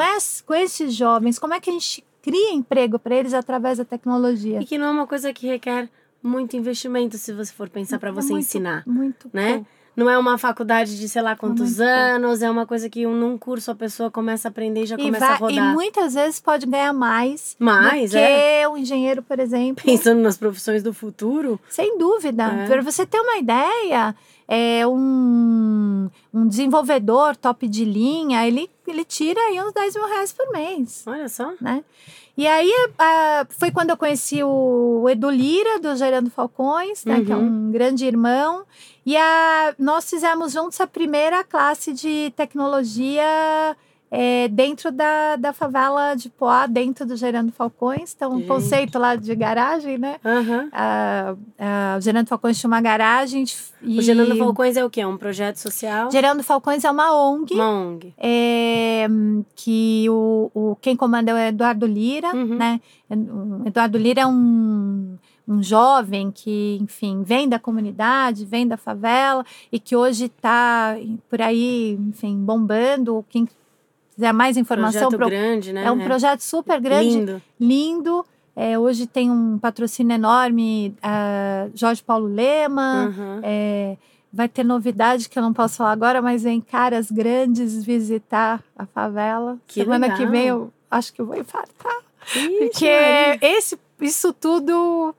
com 0.46 0.54
esses 0.54 0.94
jovens? 0.94 1.38
Como 1.38 1.54
é 1.54 1.60
que 1.60 1.68
a 1.68 1.72
gente 1.72 2.04
cria 2.22 2.52
emprego 2.52 2.98
para 2.98 3.14
eles 3.14 3.34
através 3.34 3.78
da 3.78 3.84
tecnologia? 3.84 4.60
E 4.60 4.64
que 4.64 4.78
não 4.78 4.86
é 4.86 4.90
uma 4.90 5.06
coisa 5.06 5.32
que 5.32 5.46
requer 5.46 5.88
muito 6.22 6.56
investimento, 6.56 7.18
se 7.18 7.32
você 7.32 7.52
for 7.52 7.68
pensar 7.68 7.98
para 7.98 8.12
você 8.12 8.30
muito- 8.32 8.44
ensinar. 8.46 8.84
Muito 8.86 9.28
né? 9.32 9.54
pouco. 9.54 9.68
Não 9.94 10.08
é 10.08 10.16
uma 10.16 10.38
faculdade 10.38 10.98
de 10.98 11.06
sei 11.08 11.20
lá 11.20 11.36
quantos 11.36 11.76
muito 11.78 11.82
anos, 11.82 12.40
é 12.40 12.50
uma 12.50 12.66
coisa 12.66 12.88
que 12.88 13.06
um- 13.06 13.14
num 13.14 13.36
curso 13.36 13.70
a 13.70 13.74
pessoa 13.74 14.10
começa 14.10 14.48
a 14.48 14.50
aprender 14.50 14.84
e 14.84 14.86
já 14.86 14.96
E, 14.96 15.02
começa 15.02 15.26
vai- 15.26 15.34
a 15.34 15.38
rodar. 15.38 15.70
e 15.70 15.74
muitas 15.74 16.14
vezes 16.14 16.40
pode 16.40 16.66
ganhar 16.66 16.92
mais, 16.94 17.54
Mais, 17.58 18.10
do 18.10 18.14
que 18.16 18.18
é. 18.22 18.66
o 18.68 18.76
engenheiro, 18.78 19.22
por 19.22 19.38
exemplo. 19.38 19.84
Pensando 19.84 20.20
nas 20.22 20.38
profissões 20.38 20.82
do 20.82 20.94
futuro, 20.94 21.60
Sem 21.68 21.98
dúvida. 21.98 22.44
É. 22.44 22.66
Para 22.66 22.80
você 22.80 23.04
ter 23.04 23.20
uma 23.20 23.36
ideia, 23.36 24.14
é 24.54 24.86
um, 24.86 26.10
um 26.34 26.46
desenvolvedor 26.46 27.34
top 27.36 27.66
de 27.66 27.86
linha, 27.86 28.46
ele, 28.46 28.68
ele 28.86 29.02
tira 29.02 29.40
aí 29.40 29.58
uns 29.62 29.72
10 29.72 29.94
mil 29.94 30.06
reais 30.06 30.30
por 30.32 30.52
mês, 30.52 31.02
olha 31.06 31.26
só. 31.28 31.52
né? 31.58 31.82
E 32.36 32.46
aí 32.46 32.70
ah, 32.98 33.46
foi 33.48 33.70
quando 33.70 33.90
eu 33.90 33.96
conheci 33.96 34.42
o 34.44 35.06
Edu 35.08 35.30
Lira, 35.30 35.78
do 35.78 35.96
Gerando 35.96 36.30
Falcões, 36.30 37.04
né, 37.06 37.22
que 37.24 37.32
é 37.32 37.36
Uhum. 37.36 37.68
um 37.68 37.72
grande 37.72 38.04
irmão. 38.06 38.64
E 39.06 39.16
a, 39.16 39.74
nós 39.78 40.08
fizemos 40.08 40.52
juntos 40.52 40.80
a 40.80 40.86
primeira 40.86 41.42
classe 41.44 41.92
de 41.92 42.30
tecnologia 42.36 43.76
é, 44.14 44.46
dentro 44.48 44.92
da, 44.92 45.36
da 45.36 45.54
favela 45.54 46.14
de 46.14 46.28
Poá, 46.28 46.66
dentro 46.66 47.06
do 47.06 47.16
Gerando 47.16 47.50
Falcões. 47.50 48.12
Então, 48.14 48.32
um 48.34 48.38
Gente. 48.40 48.46
conceito 48.48 48.98
lá 48.98 49.16
de 49.16 49.34
garagem, 49.34 49.96
né? 49.96 50.16
Aham. 50.22 50.68
a, 50.70 51.34
a, 51.58 51.96
o 51.96 52.00
Gerando 52.02 52.26
Falcões 52.28 52.58
tinha 52.60 52.68
uma 52.68 52.80
garagem. 52.82 53.44
E 53.80 53.98
O 53.98 54.02
Gerando 54.02 54.36
Falcões 54.36 54.76
é 54.76 54.84
o 54.84 54.90
quê? 54.90 55.00
É 55.00 55.06
um 55.06 55.16
projeto 55.16 55.56
social? 55.56 56.10
Gerando 56.10 56.42
Falcões 56.42 56.84
é 56.84 56.90
uma 56.90 57.14
ONG. 57.14 57.54
Uma 57.54 57.70
ONG. 57.70 58.12
é, 58.18 59.06
que 59.56 60.04
o, 60.10 60.50
o- 60.54 60.76
quem 60.82 60.94
comanda 60.94 61.30
é 61.30 61.34
o 61.34 61.38
Eduardo 61.48 61.86
Lira, 61.86 62.34
Uhum. 62.36 62.56
né? 62.56 62.80
O 63.10 63.66
Eduardo 63.66 63.96
Lira 63.96 64.20
é 64.22 64.26
um, 64.26 65.16
um 65.48 65.62
jovem 65.62 66.30
que, 66.30 66.78
enfim, 66.82 67.22
vem 67.22 67.48
da 67.48 67.58
comunidade, 67.58 68.44
vem 68.44 68.66
da 68.68 68.76
favela 68.76 69.42
e 69.72 69.78
que 69.80 69.96
hoje 69.96 70.26
está 70.26 70.96
por 71.30 71.40
aí, 71.40 71.98
enfim, 72.08 72.36
bombando. 72.36 73.24
Quem 73.30 73.48
quiser 74.22 74.32
mais 74.32 74.56
informação, 74.56 75.08
projeto 75.08 75.18
pro- 75.18 75.28
grande, 75.28 75.72
né? 75.72 75.84
é 75.84 75.90
um 75.90 75.98
projeto 75.98 76.40
super 76.40 76.80
grande 76.80 77.16
Lindo. 77.18 77.42
lindo. 77.58 78.26
É, 78.54 78.78
hoje 78.78 79.06
tem 79.06 79.30
um 79.30 79.58
patrocínio 79.58 80.14
enorme, 80.14 80.94
a 81.02 81.66
Jorge 81.74 82.02
Paulo 82.02 82.26
Lema. 82.26 83.06
Aham. 83.08 83.40
É, 83.42 83.96
vai 84.32 84.48
ter 84.48 84.62
novidade 84.64 85.28
que 85.28 85.38
eu 85.38 85.42
não 85.42 85.52
posso 85.52 85.76
falar 85.78 85.92
agora, 85.92 86.20
mas 86.22 86.42
vem 86.42 86.60
caras 86.60 87.10
grandes 87.10 87.82
visitar 87.84 88.62
a 88.76 88.84
favela. 88.86 89.58
Que 89.66 89.80
Semana 89.82 90.06
legal. 90.06 90.18
que 90.18 90.26
vem 90.26 90.46
eu 90.48 90.72
acho 90.90 91.12
que 91.12 91.20
eu 91.20 91.26
vou 91.26 91.36
infartar. 91.36 91.96
Ixi, 92.36 92.58
Porque 92.58 92.84
Maria. 92.90 93.38
esse, 93.42 93.78
isso 94.00 94.32
tudo. 94.34 95.14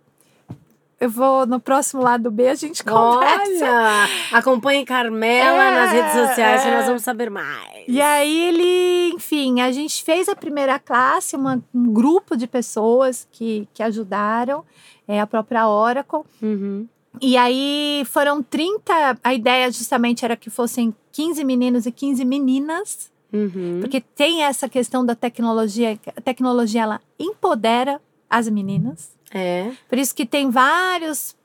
Eu 1.03 1.09
vou 1.09 1.45
no 1.45 1.59
próximo 1.59 2.01
lado 2.01 2.31
B, 2.31 2.47
a 2.47 2.55
gente 2.55 2.83
conversa. 2.83 3.65
Olha! 3.65 4.07
Acompanhe 4.31 4.85
Carmela 4.85 5.63
É, 5.63 5.71
nas 5.75 5.91
redes 5.91 6.11
sociais 6.29 6.61
que 6.61 6.67
é. 6.69 6.75
nós 6.77 6.85
vamos 6.85 7.01
saber 7.03 7.29
mais. 7.29 7.83
E 7.87 7.99
aí 7.99 8.39
ele, 8.49 9.13
enfim, 9.15 9.59
a 9.59 9.71
gente 9.71 10.03
fez 10.03 10.29
a 10.29 10.35
primeira 10.35 10.79
classe, 10.79 11.35
uma- 11.35 11.61
um 11.73 11.91
grupo 11.91 12.37
de 12.37 12.47
pessoas 12.47 13.27
que, 13.31 13.67
que 13.73 13.83
ajudaram, 13.83 14.63
é, 15.07 15.19
a 15.19 15.27
própria 15.27 15.67
Oracle. 15.67 16.21
Uhum. 16.41 16.87
E 17.21 17.35
aí 17.37 18.03
foram 18.05 18.41
30. 18.41 19.17
A 19.23 19.33
ideia 19.33 19.69
justamente 19.71 20.23
era 20.23 20.35
que 20.37 20.49
fossem 20.49 20.95
15 21.11 21.43
meninos 21.43 21.85
e 21.85 21.91
15 21.91 22.23
meninas, 22.25 23.11
Uhum. 23.31 23.79
porque 23.81 23.99
tem 23.99 24.43
essa 24.43 24.69
questão 24.69 25.05
da 25.05 25.15
tecnologia. 25.15 25.99
A 26.15 26.21
tecnologia 26.21 26.81
ela 26.83 27.01
empodera 27.19 27.99
as 28.29 28.47
meninas. 28.49 29.11
É. 29.33 29.71
Por 29.89 29.97
isso 29.97 30.13
que 30.15 30.25
tem 30.25 30.49
vários 30.49 31.35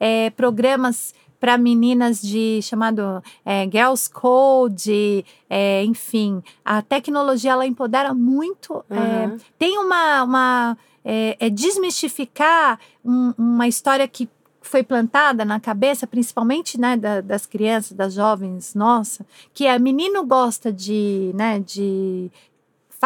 é, 0.00 0.30
programas 0.30 1.14
para 1.38 1.58
meninas 1.58 2.20
de 2.20 2.60
chamado 2.62 3.22
é, 3.44 3.64
Girls 3.70 4.10
Code, 4.10 5.24
é, 5.48 5.84
enfim, 5.84 6.42
a 6.64 6.80
tecnologia 6.82 7.52
ela 7.52 7.66
empodera 7.66 8.12
muito. 8.14 8.84
Aham. 8.90 9.36
tem 9.58 9.78
uma, 9.78 10.22
uma 10.24 10.78
é, 11.04 11.36
é 11.38 11.50
desmistificar 11.50 12.80
um- 13.04 13.32
uma 13.38 13.68
história 13.68 14.08
que 14.08 14.28
foi 14.60 14.82
plantada 14.82 15.44
na 15.44 15.60
cabeça, 15.60 16.06
principalmente 16.08 16.80
né, 16.80 16.96
da- 16.96 17.20
das 17.20 17.46
crianças, 17.46 17.92
das 17.92 18.14
jovens, 18.14 18.74
nossa, 18.74 19.24
que 19.54 19.64
é 19.66 19.78
menino 19.78 20.24
gosta 20.26 20.72
de, 20.72 21.30
né, 21.34 21.60
de 21.60 22.28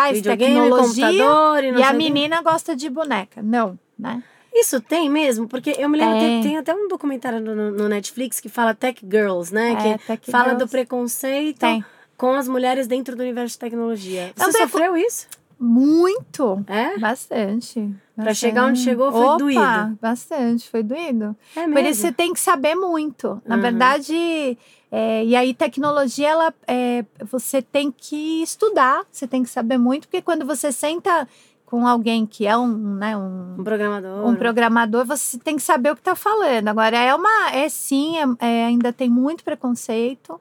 faz 0.01 0.17
Videogame, 0.17 0.55
tecnologia 0.55 1.07
computador 1.07 1.65
e 1.65 1.71
e 1.79 1.83
a 1.83 1.93
menina 1.93 2.43
gosta 2.43 2.75
de 2.77 2.89
boneca. 2.91 3.43
Não, 3.43 3.79
né? 3.99 4.23
Isso 4.53 4.81
tem 4.81 5.09
mesmo? 5.09 5.47
Porque 5.47 5.75
eu 5.79 5.89
me 5.89 5.97
lembro, 5.99 6.19
tem, 6.19 6.29
Tem. 6.41 6.43
tem 6.43 6.57
até 6.59 6.75
um 6.75 6.89
documentário 6.89 7.41
no, 7.41 7.71
no 7.71 7.89
Netflix 7.89 8.41
que 8.41 8.49
fala 8.49 8.75
Tech 8.75 9.01
Girls, 9.09 9.55
né? 9.55 9.73
É, 9.73 9.99
que 9.99 10.07
Tech 10.07 10.31
fala 10.31 10.45
Girls. 10.51 10.65
do 10.65 10.69
preconceito 10.69 11.59
Tem. 11.61 11.85
com 12.17 12.33
as 12.35 12.49
mulheres 12.49 12.87
dentro 12.89 13.15
do 13.15 13.23
universo 13.23 13.55
de 13.55 13.59
tecnologia. 13.61 14.33
Você 14.35 14.45
Não, 14.45 14.53
tem- 14.53 14.63
sofreu 14.63 14.97
isso? 14.97 15.29
Muito. 15.59 16.65
É? 16.67 16.99
Bastante. 16.99 17.95
Pra 18.17 18.35
chegar 18.35 18.65
onde 18.67 18.81
chegou 18.81 19.13
foi 19.13 19.25
Opa, 19.25 19.37
doído. 19.39 19.99
Bastante, 20.01 20.69
foi 20.69 20.83
doído. 20.83 21.37
É 21.55 21.69
Por 21.69 21.83
isso 21.85 22.01
você 22.01 22.11
tem 22.13 22.33
que 22.33 22.41
saber 22.41 22.75
muito. 22.75 23.41
Na 23.47 23.57
Uhum. 23.57 23.63
verdade, 23.63 24.59
é, 24.91 25.25
e 25.25 25.37
aí 25.37 25.55
tecnologia, 25.55 26.29
ela, 26.29 26.55
é, 26.67 27.05
você 27.31 27.63
tem 27.63 27.91
que 27.91 28.43
estudar, 28.43 29.05
você 29.11 29.27
tem 29.27 29.43
que 29.43 29.49
saber 29.51 29.79
muito, 29.79 30.09
porque 30.09 30.23
quando 30.23 30.45
você 30.45 30.73
senta 30.73 31.29
com 31.65 31.87
alguém 31.87 32.27
que 32.27 32.47
é 32.47 32.57
um, 32.57 32.67
né, 32.97 33.17
um, 33.17 33.55
Um 33.61 33.63
programador. 33.65 34.27
um 34.29 34.35
programador, 34.35 35.05
você 35.07 35.39
tem 35.39 35.55
que 35.57 35.63
saber 35.63 35.93
o 35.93 35.95
que 35.95 36.01
está 36.01 36.17
falando. 36.17 36.67
Agora, 36.67 36.97
é 36.99 37.15
uma. 37.15 37.51
É 37.53 37.69
sim, 37.69 38.17
é- 38.19 38.47
é, 38.47 38.65
ainda 38.65 38.93
tem 38.93 39.09
muito 39.09 39.45
preconceito. 39.45 40.41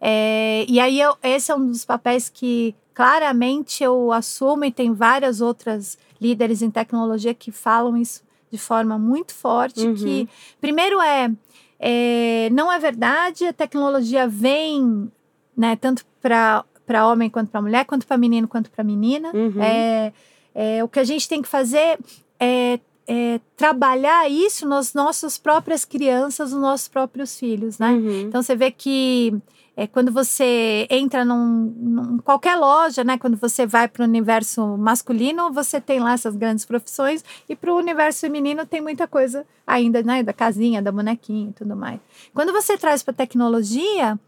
É, 0.00 0.64
e 0.68 0.80
aí, 0.80 1.00
eu- 1.00 1.16
esse 1.22 1.52
é 1.52 1.54
um 1.54 1.68
dos 1.68 1.84
papéis 1.84 2.28
que 2.28 2.74
claramente 2.92 3.84
eu 3.84 4.10
assumo, 4.10 4.64
e 4.64 4.72
tem 4.72 4.92
várias 4.92 5.40
outras 5.40 5.96
líderes 6.20 6.62
em 6.62 6.70
tecnologia 6.70 7.32
que 7.34 7.52
falam 7.52 7.96
isso 7.96 8.22
de 8.50 8.58
forma 8.58 8.98
muito 8.98 9.34
forte. 9.34 9.86
Uhum. 9.86 9.94
Que, 9.94 10.28
primeiro, 10.60 11.00
é, 11.00 11.30
é, 11.78 12.48
não 12.52 12.72
é 12.72 12.78
verdade, 12.78 13.46
a 13.46 13.52
tecnologia 13.52 14.26
vem 14.26 15.10
né, 15.56 15.76
tanto 15.76 16.04
para 16.22 17.06
homem 17.06 17.30
quanto 17.30 17.50
para 17.50 17.62
mulher, 17.62 17.84
quanto 17.84 18.06
para 18.06 18.16
menino 18.16 18.46
quanto 18.46 18.70
para 18.70 18.84
menina. 18.84 19.30
Uhum. 19.34 19.62
É, 19.62 20.12
é, 20.54 20.84
o 20.84 20.88
que 20.88 20.98
a 20.98 21.04
gente 21.04 21.28
tem 21.28 21.42
que 21.42 21.48
fazer 21.48 21.98
é, 22.38 22.78
é 23.06 23.40
trabalhar 23.56 24.30
isso 24.30 24.66
nas 24.68 24.94
nossas 24.94 25.38
próprias 25.38 25.84
crianças, 25.84 26.52
nos 26.52 26.60
nossos 26.60 26.88
próprios 26.88 27.38
filhos, 27.38 27.78
né? 27.78 27.90
Uhum. 27.90 28.20
Então 28.22 28.42
você 28.42 28.54
vê 28.54 28.70
que 28.70 29.34
é, 29.76 29.86
quando 29.86 30.10
você 30.10 30.86
entra 30.88 31.22
num, 31.22 31.74
num- 31.76 32.18
qualquer 32.18 32.56
loja, 32.56 33.04
né? 33.04 33.18
Quando 33.18 33.36
você 33.36 33.66
vai 33.66 33.86
para 33.86 34.02
o 34.02 34.06
universo 34.06 34.66
masculino, 34.78 35.52
você 35.52 35.78
tem 35.78 36.00
lá 36.00 36.14
essas 36.14 36.34
grandes 36.34 36.64
profissões 36.64 37.22
e 37.46 37.54
para 37.54 37.70
o 37.70 37.76
universo 37.76 38.20
feminino 38.20 38.64
tem 38.64 38.80
muita 38.80 39.06
coisa 39.06 39.46
ainda, 39.66 40.02
né? 40.02 40.22
Da 40.22 40.32
casinha, 40.32 40.80
da 40.80 40.90
bonequinha 40.90 41.50
e 41.50 41.52
tudo 41.52 41.76
mais. 41.76 42.00
Quando 42.32 42.52
você 42.52 42.78
traz 42.78 43.02
para 43.02 43.12
tecnologia, 43.12 44.18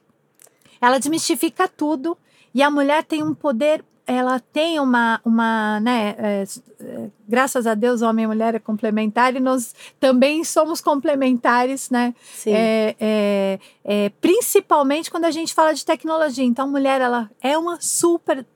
ela 0.81 0.99
desmistifica 0.99 1.67
tudo 1.67 2.17
e 2.55 2.63
a 2.63 2.71
mulher 2.71 3.03
tem 3.05 3.23
um 3.23 3.35
poder 3.35 3.83
ela 4.09 4.41
tem 4.41 4.81
uma, 4.81 5.21
uma 5.23 5.79
né, 5.81 6.17
é, 6.17 6.45
é, 6.81 7.11
graças 7.29 7.67
a 7.67 7.75
Deus, 7.75 8.01
homem 8.01 8.25
e 8.25 8.27
mulher 8.27 8.55
é 8.55 8.59
complementar 8.59 9.37
e 9.37 9.39
nós 9.39 9.75
também 10.01 10.43
somos 10.45 10.81
complementares, 10.81 11.91
né? 11.91 12.15
Sim. 12.35 12.55
É, 12.55 12.97
é, 12.99 13.59
é, 13.85 14.09
principalmente 14.19 15.11
quando 15.11 15.27
a 15.27 15.31
gente 15.31 15.53
fala 15.53 15.75
de 15.75 15.85
tecnologia. 15.85 16.43
Então, 16.43 16.65
a 16.65 16.71
mulher 16.71 17.03
ela 17.03 17.31
é 17.43 17.59
uma 17.59 17.79
super 17.83 18.47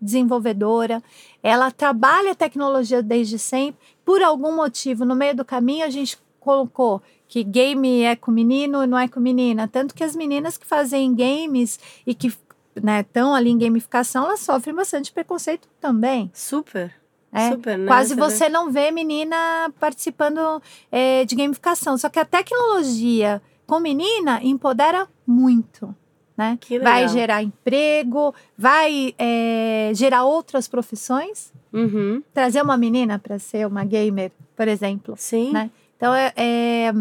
desenvolvedora, 0.00 1.02
ela 1.42 1.72
trabalha 1.72 2.32
tecnologia 2.32 3.02
desde 3.02 3.36
sempre. 3.36 3.80
Por 4.04 4.22
algum 4.22 4.54
motivo, 4.54 5.04
no 5.04 5.16
meio 5.16 5.34
do 5.34 5.44
caminho, 5.44 5.84
a 5.84 5.90
gente 5.90 6.16
colocou 6.38 7.02
que 7.26 7.42
game 7.42 8.02
é 8.02 8.14
com 8.14 8.30
menino 8.30 8.84
e 8.84 8.86
não 8.86 8.98
é 8.98 9.08
com 9.08 9.18
menina. 9.18 9.66
Tanto 9.66 9.92
que 9.92 10.04
as 10.04 10.14
meninas 10.14 10.56
que 10.56 10.66
fazem 10.66 11.12
games 11.14 11.80
e 12.06 12.14
que 12.14 12.32
estão 13.00 13.34
ali 13.34 13.50
em 13.50 13.58
gamificação, 13.58 14.24
elas 14.26 14.40
sofrem 14.40 14.74
bastante 14.74 15.12
preconceito 15.12 15.68
também. 15.80 16.30
Super. 16.34 16.94
É, 17.32 17.50
Super, 17.50 17.78
né? 17.78 17.86
Quase 17.86 18.14
vê- 18.14 18.20
você 18.20 18.48
não 18.48 18.70
vê 18.70 18.90
menina 18.90 19.72
participando 19.78 20.60
é, 20.90 21.24
de 21.24 21.36
gamificação. 21.36 21.96
Só 21.96 22.08
que 22.08 22.18
a 22.18 22.24
tecnologia 22.24 23.40
com 23.66 23.78
menina 23.78 24.40
empodera 24.42 25.08
muito. 25.26 25.94
Né? 26.36 26.58
Vai 26.82 27.06
gerar 27.06 27.42
emprego, 27.42 28.34
vai 28.56 29.14
é, 29.18 29.92
gerar 29.94 30.24
outras 30.24 30.66
profissões. 30.66 31.52
Uhum. 31.72 32.22
Trazer 32.32 32.62
uma 32.62 32.76
menina 32.76 33.18
para 33.18 33.38
ser 33.38 33.66
uma 33.66 33.84
gamer, 33.84 34.32
por 34.56 34.66
exemplo. 34.66 35.14
Sim. 35.18 35.52
Né? 35.52 35.70
Então, 35.96 36.14
é, 36.14 36.32
é, 36.34 36.92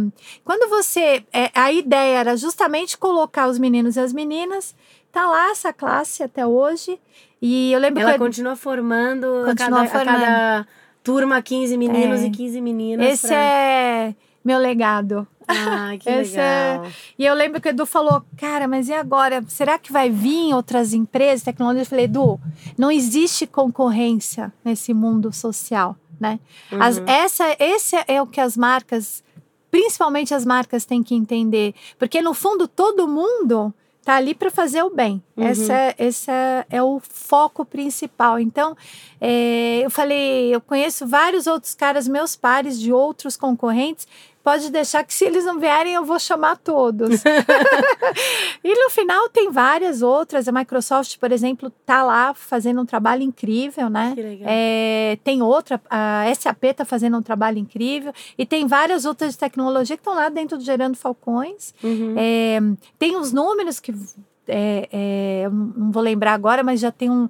quando 0.44 0.70
você. 0.70 1.24
é, 1.32 1.50
a 1.56 1.72
ideia 1.72 2.18
era 2.20 2.36
justamente 2.36 2.98
colocar 2.98 3.48
os 3.48 3.58
meninos 3.58 3.96
e 3.96 4.00
as 4.02 4.12
meninas. 4.12 4.76
Tá 5.12 5.26
lá 5.28 5.50
essa 5.52 5.74
classe 5.74 6.22
até 6.24 6.46
hoje. 6.46 7.00
E 7.42 7.72
eu 7.72 7.80
lembro 7.80 8.02
Ela 8.02 8.14
que. 8.14 8.18
continua 8.20 8.56
formando, 8.56 9.26
a 9.44 9.46
Continua 9.56 9.88
cada, 9.88 10.12
a 10.12 10.16
cada 10.16 10.68
turma 11.04 11.42
15 11.42 11.78
meninos 11.78 12.22
É. 12.22 12.26
e 12.28 12.30
15 12.30 12.62
meninas. 12.62 13.08
Esse 13.08 13.28
pra... 13.28 13.38
é 13.38 14.16
meu 14.44 14.60
legado. 14.60 15.28
Ah, 15.48 15.94
que 16.00 16.08
é- 16.10 16.22
legal. 16.22 16.86
E 17.18 17.26
eu 17.26 17.34
lembro 17.34 17.60
que 17.60 17.68
o 17.68 17.72
Edu 17.72 17.86
falou, 17.86 18.24
cara, 18.38 18.68
mas 18.68 18.88
e 18.90 18.94
agora? 18.94 19.44
Será 19.48 19.80
que 19.80 19.92
vai 19.92 20.10
vir 20.10 20.54
outras 20.54 20.94
empresas, 20.94 21.44
tecnologia? 21.44 21.82
Eu 21.82 21.86
falei, 21.88 22.06
Edu, 22.06 22.40
não 22.78 22.92
existe 22.92 23.48
concorrência 23.48 24.54
nesse 24.64 24.94
mundo 24.94 25.32
social, 25.34 25.96
né? 26.20 26.40
As- 26.80 26.98
Uhum. 26.98 27.06
essa, 27.08 27.56
esse 27.60 27.96
é 28.08 28.22
o 28.22 28.28
que 28.28 28.40
as 28.42 28.56
marcas, 28.56 29.24
principalmente 29.72 30.34
as 30.34 30.46
marcas, 30.46 30.86
têm 30.86 31.02
que 31.02 31.16
entender. 31.16 31.74
Porque, 31.98 32.22
no 32.22 32.34
fundo, 32.34 32.68
todo 32.68 33.08
mundo 33.08 33.74
tá 34.04 34.16
ali 34.16 34.34
para 34.34 34.50
fazer 34.50 34.84
o 34.84 34.90
bem. 34.90 35.22
Uhum. 35.36 35.48
Esse, 35.48 35.72
é, 35.72 35.96
esse 36.00 36.32
é, 36.32 36.66
é 36.70 36.84
o 36.84 37.00
foco 37.00 37.66
principal. 37.66 38.40
Então, 38.40 38.76
é, 39.20 39.82
eu 39.84 39.90
falei, 39.90 40.54
eu 40.54 40.62
conheço 40.62 41.06
vários 41.06 41.48
outros 41.48 41.76
caras, 41.76 42.08
meus 42.08 42.36
pares 42.36 42.80
de 42.80 42.92
outros 42.92 43.38
concorrentes. 43.38 44.08
Pode 44.50 44.72
deixar 44.72 45.04
que 45.04 45.14
se 45.14 45.26
eles 45.26 45.46
não 45.46 45.60
vierem, 45.60 45.94
eu 45.94 46.04
vou 46.04 46.18
chamar 46.18 46.58
todos. 46.58 47.22
e 48.64 48.84
no 48.84 48.90
final 48.90 49.30
tem 49.30 49.52
várias 49.52 50.02
outras. 50.02 50.48
A 50.48 50.52
Microsoft, 50.52 51.20
por 51.20 51.32
exemplo, 51.32 51.72
tá 51.86 52.02
lá 52.04 52.34
fazendo 52.34 52.82
um 52.82 52.86
trabalho 52.86 53.22
incrível, 53.22 53.92
né? 53.92 54.14
Que 54.16 54.24
legal. 54.24 54.48
É, 54.50 55.20
tem 55.24 55.44
outra, 55.44 55.80
a 55.88 56.24
SAP 56.34 56.64
está 56.64 56.84
fazendo 56.84 57.16
um 57.16 57.22
trabalho 57.22 57.60
incrível. 57.60 58.12
E 58.40 58.44
tem 58.44 58.66
várias 58.66 59.06
outras 59.06 59.34
de 59.34 59.38
tecnologia 59.38 59.96
que 59.96 60.02
estão 60.02 60.16
lá 60.16 60.30
dentro 60.30 60.58
do 60.58 60.64
Gerando 60.64 60.98
Falcões. 60.98 61.72
Uhum. 61.84 62.16
É, 62.18 62.60
tem 62.98 63.18
os 63.18 63.32
números 63.32 63.80
que 63.80 63.94
é, 64.48 64.90
é, 64.92 65.42
eu 65.46 65.52
não 65.52 65.92
vou 65.92 66.02
lembrar 66.02 66.34
agora, 66.34 66.64
mas 66.64 66.80
já 66.80 66.92
tem 66.92 67.08
um. 67.08 67.30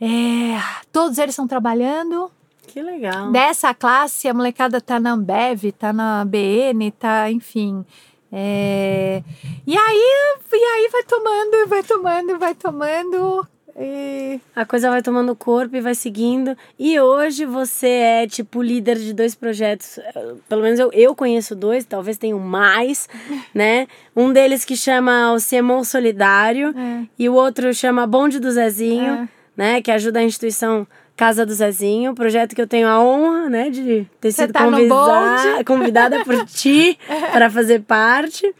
é, 0.00 0.60
todos 0.92 1.18
eles 1.18 1.32
estão 1.32 1.48
trabalhando. 1.48 2.30
Que 2.74 2.82
legal. 2.82 3.30
Dessa 3.30 3.72
classe, 3.72 4.26
a 4.26 4.34
molecada 4.34 4.80
tá 4.80 4.98
na 4.98 5.12
Ambev, 5.12 5.70
tá 5.78 5.92
na 5.92 6.24
BN, 6.24 6.90
tá, 6.90 7.30
enfim. 7.30 7.84
É, 8.32 9.22
e 9.64 9.76
aí, 9.78 10.36
e 10.52 10.56
aí 10.56 10.88
vai 10.90 11.04
tomando, 11.04 11.68
vai 11.68 11.82
tomando, 11.84 12.36
vai 12.38 12.54
tomando. 12.56 13.46
E 13.78 14.40
A 14.56 14.64
coisa 14.66 14.90
vai 14.90 15.02
tomando 15.02 15.36
corpo 15.36 15.76
e 15.76 15.80
vai 15.80 15.94
seguindo. 15.94 16.56
E 16.76 16.98
hoje 16.98 17.44
você 17.44 17.86
é, 17.86 18.26
tipo, 18.26 18.60
líder 18.60 18.96
de 18.98 19.12
dois 19.12 19.36
projetos. 19.36 20.00
Pelo 20.48 20.62
menos 20.62 20.80
eu, 20.80 20.90
eu 20.92 21.14
conheço 21.14 21.54
dois, 21.54 21.84
talvez 21.84 22.18
tenham 22.18 22.40
mais, 22.40 23.08
né? 23.54 23.86
Um 24.16 24.32
deles 24.32 24.64
que 24.64 24.76
chama 24.76 25.32
o 25.32 25.38
Semon 25.38 25.84
Solidário 25.84 26.74
É. 26.76 27.06
e 27.16 27.28
o 27.28 27.34
outro 27.34 27.72
chama 27.72 28.04
Bonde 28.04 28.40
do 28.40 28.50
Zezinho, 28.50 29.12
É. 29.12 29.28
né? 29.56 29.80
Que 29.80 29.92
ajuda 29.92 30.18
a 30.18 30.24
instituição 30.24 30.84
Casa 31.16 31.46
do 31.46 31.52
Zezinho. 31.54 32.14
Projeto 32.14 32.54
que 32.54 32.60
eu 32.60 32.66
tenho 32.66 32.88
a 32.88 33.00
honra, 33.00 33.48
né? 33.48 33.70
De 33.70 34.06
ter 34.20 34.32
sido 34.32 34.52
tá 34.52 34.64
no 34.64 34.72
convida- 34.72 34.94
bonde. 34.94 35.64
convidada 35.64 36.24
por 36.24 36.44
ti 36.46 36.98
para 37.32 37.48
fazer 37.50 37.82
parte. 37.82 38.52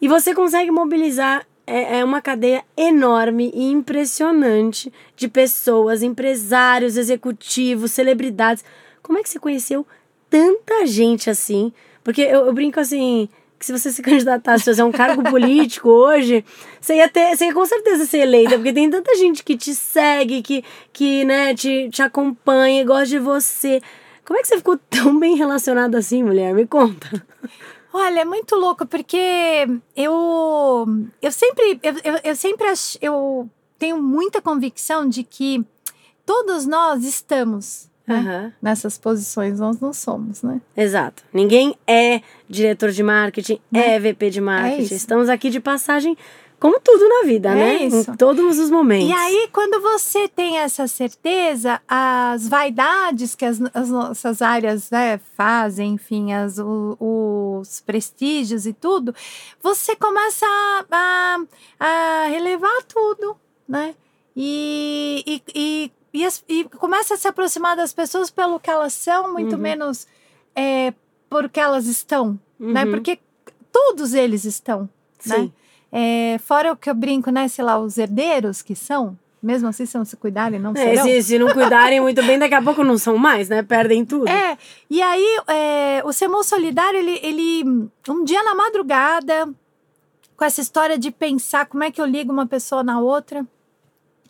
E 0.00 0.08
você 0.08 0.34
consegue 0.34 0.70
mobilizar 0.70 1.46
é, 1.66 1.98
é 1.98 2.04
uma 2.04 2.20
cadeia 2.20 2.64
enorme 2.76 3.52
e 3.54 3.70
impressionante 3.70 4.92
de 5.16 5.28
pessoas, 5.28 6.02
empresários, 6.02 6.96
executivos, 6.96 7.92
celebridades. 7.92 8.64
Como 9.02 9.18
é 9.18 9.22
que 9.22 9.28
você 9.30 9.38
conheceu 9.38 9.86
tanta 10.28 10.86
gente 10.86 11.30
assim? 11.30 11.72
Porque 12.02 12.22
eu, 12.22 12.46
eu 12.46 12.52
brinco 12.52 12.80
assim. 12.80 13.28
Que 13.60 13.66
se 13.66 13.72
você 13.72 13.92
se 13.92 14.00
candidatasse 14.00 14.62
a 14.62 14.72
fazer 14.72 14.82
um 14.82 14.90
cargo 14.90 15.22
político 15.22 15.90
hoje, 15.92 16.42
você 16.80 16.94
ia 16.94 17.10
ter, 17.10 17.36
você 17.36 17.44
ia 17.44 17.52
com 17.52 17.66
certeza 17.66 18.06
ser 18.06 18.20
eleita, 18.20 18.56
porque 18.56 18.72
tem 18.72 18.88
tanta 18.88 19.14
gente 19.16 19.44
que 19.44 19.54
te 19.54 19.74
segue, 19.74 20.40
que, 20.40 20.64
que 20.94 21.26
né, 21.26 21.54
te, 21.54 21.90
te 21.90 22.00
acompanha, 22.00 22.86
gosta 22.86 23.06
de 23.06 23.18
você. 23.18 23.82
Como 24.24 24.38
é 24.38 24.42
que 24.42 24.48
você 24.48 24.56
ficou 24.56 24.78
tão 24.88 25.18
bem 25.18 25.36
relacionada 25.36 25.98
assim, 25.98 26.22
mulher? 26.22 26.54
Me 26.54 26.66
conta. 26.66 27.22
Olha, 27.92 28.20
é 28.20 28.24
muito 28.24 28.56
louco, 28.56 28.86
porque 28.86 29.66
eu, 29.94 30.86
eu 31.20 31.30
sempre, 31.30 31.78
eu, 31.82 31.94
eu, 32.02 32.20
eu 32.24 32.36
sempre 32.36 32.66
eu 33.02 33.50
tenho 33.78 34.00
muita 34.00 34.40
convicção 34.40 35.06
de 35.06 35.22
que 35.22 35.62
todos 36.24 36.64
nós 36.64 37.04
estamos 37.04 37.89
né, 38.10 38.18
Aham. 38.18 38.52
nessas 38.60 38.98
posições, 38.98 39.58
nós 39.60 39.80
não 39.80 39.92
somos, 39.92 40.42
né? 40.42 40.60
Exato. 40.76 41.22
Ninguém 41.32 41.74
é 41.86 42.20
diretor 42.48 42.90
de 42.90 43.02
marketing, 43.02 43.58
é 43.72 43.98
VP 43.98 44.30
de 44.30 44.40
marketing. 44.40 44.82
isso. 44.82 44.94
Estamos 44.94 45.28
aqui 45.28 45.48
de 45.50 45.60
passagem, 45.60 46.16
como 46.58 46.78
tudo 46.78 47.08
na 47.08 47.22
vida, 47.24 47.50
É 47.50 47.54
né? 47.54 47.76
isso. 47.84 48.10
Em 48.10 48.16
todos 48.16 48.58
os 48.58 48.70
momentos. 48.70 49.08
E 49.08 49.12
aí, 49.12 49.48
quando 49.50 49.80
você 49.80 50.28
tem 50.28 50.58
essa 50.58 50.86
certeza, 50.86 51.80
as 51.88 52.46
vaidades 52.48 53.34
que 53.34 53.46
as, 53.46 53.58
as 53.72 53.88
nossas 53.88 54.42
áreas 54.42 54.90
né, 54.90 55.18
fazem, 55.36 55.94
enfim, 55.94 56.32
as, 56.34 56.58
o- 56.58 56.96
os 57.62 57.80
prestígios 57.80 58.66
e 58.66 58.74
tudo, 58.74 59.14
você 59.62 59.96
começa 59.96 60.44
a, 60.46 60.84
a, 60.90 61.38
a 61.80 62.26
relevar 62.28 62.82
tudo, 62.86 63.36
né? 63.66 63.94
E, 64.36 65.24
e, 65.26 65.42
e, 65.54 65.92
e, 66.12 66.24
as- 66.24 66.44
e 66.48 66.64
começa 66.64 67.14
a 67.14 67.16
se 67.16 67.28
aproximar 67.28 67.76
das 67.76 67.92
pessoas 67.92 68.30
pelo 68.30 68.58
que 68.60 68.70
elas 68.70 68.92
são, 68.92 69.32
muito 69.32 69.54
Uhum. 69.56 69.62
menos 69.62 70.06
é, 70.56 70.92
por 71.28 71.48
que 71.48 71.60
elas 71.60 71.86
estão, 71.86 72.38
né? 72.58 72.84
Uhum. 72.84 72.90
Porque 72.90 73.18
todos 73.72 74.14
eles 74.14 74.44
estão, 74.44 74.88
né? 75.26 75.36
Sim. 75.36 75.52
É, 75.92 76.38
fora 76.38 76.72
o 76.72 76.76
que 76.76 76.90
eu 76.90 76.94
brinco, 76.94 77.30
né? 77.30 77.46
Sei 77.48 77.64
lá, 77.64 77.78
os 77.78 77.96
herdeiros 77.98 78.62
que 78.62 78.74
são, 78.74 79.16
mesmo 79.42 79.68
assim, 79.68 79.86
se 79.86 79.96
não 79.96 80.04
se 80.04 80.16
cuidarem, 80.16 80.58
não 80.60 80.72
É, 80.72 80.74
serão. 80.74 81.04
se, 81.04 81.22
se 81.22 81.38
não 81.38 81.52
cuidarem 81.52 82.00
muito 82.00 82.22
bem, 82.24 82.38
daqui 82.38 82.54
a 82.54 82.62
pouco 82.62 82.82
não 82.84 82.98
são 82.98 83.16
mais, 83.16 83.48
né? 83.48 83.62
Perdem 83.62 84.04
tudo. 84.04 84.28
É, 84.28 84.58
e 84.88 85.00
aí 85.00 85.38
é, 85.48 86.02
o 86.04 86.12
Semon 86.12 86.42
Solidário, 86.42 86.98
ele, 86.98 87.18
ele, 87.22 87.64
um 88.08 88.24
dia 88.24 88.42
na 88.42 88.54
madrugada, 88.54 89.48
com 90.36 90.44
essa 90.44 90.60
história 90.60 90.98
de 90.98 91.10
pensar 91.10 91.66
como 91.66 91.84
é 91.84 91.90
que 91.90 92.00
eu 92.00 92.06
ligo 92.06 92.32
uma 92.32 92.46
pessoa 92.46 92.82
na 92.82 92.98
outra, 93.00 93.46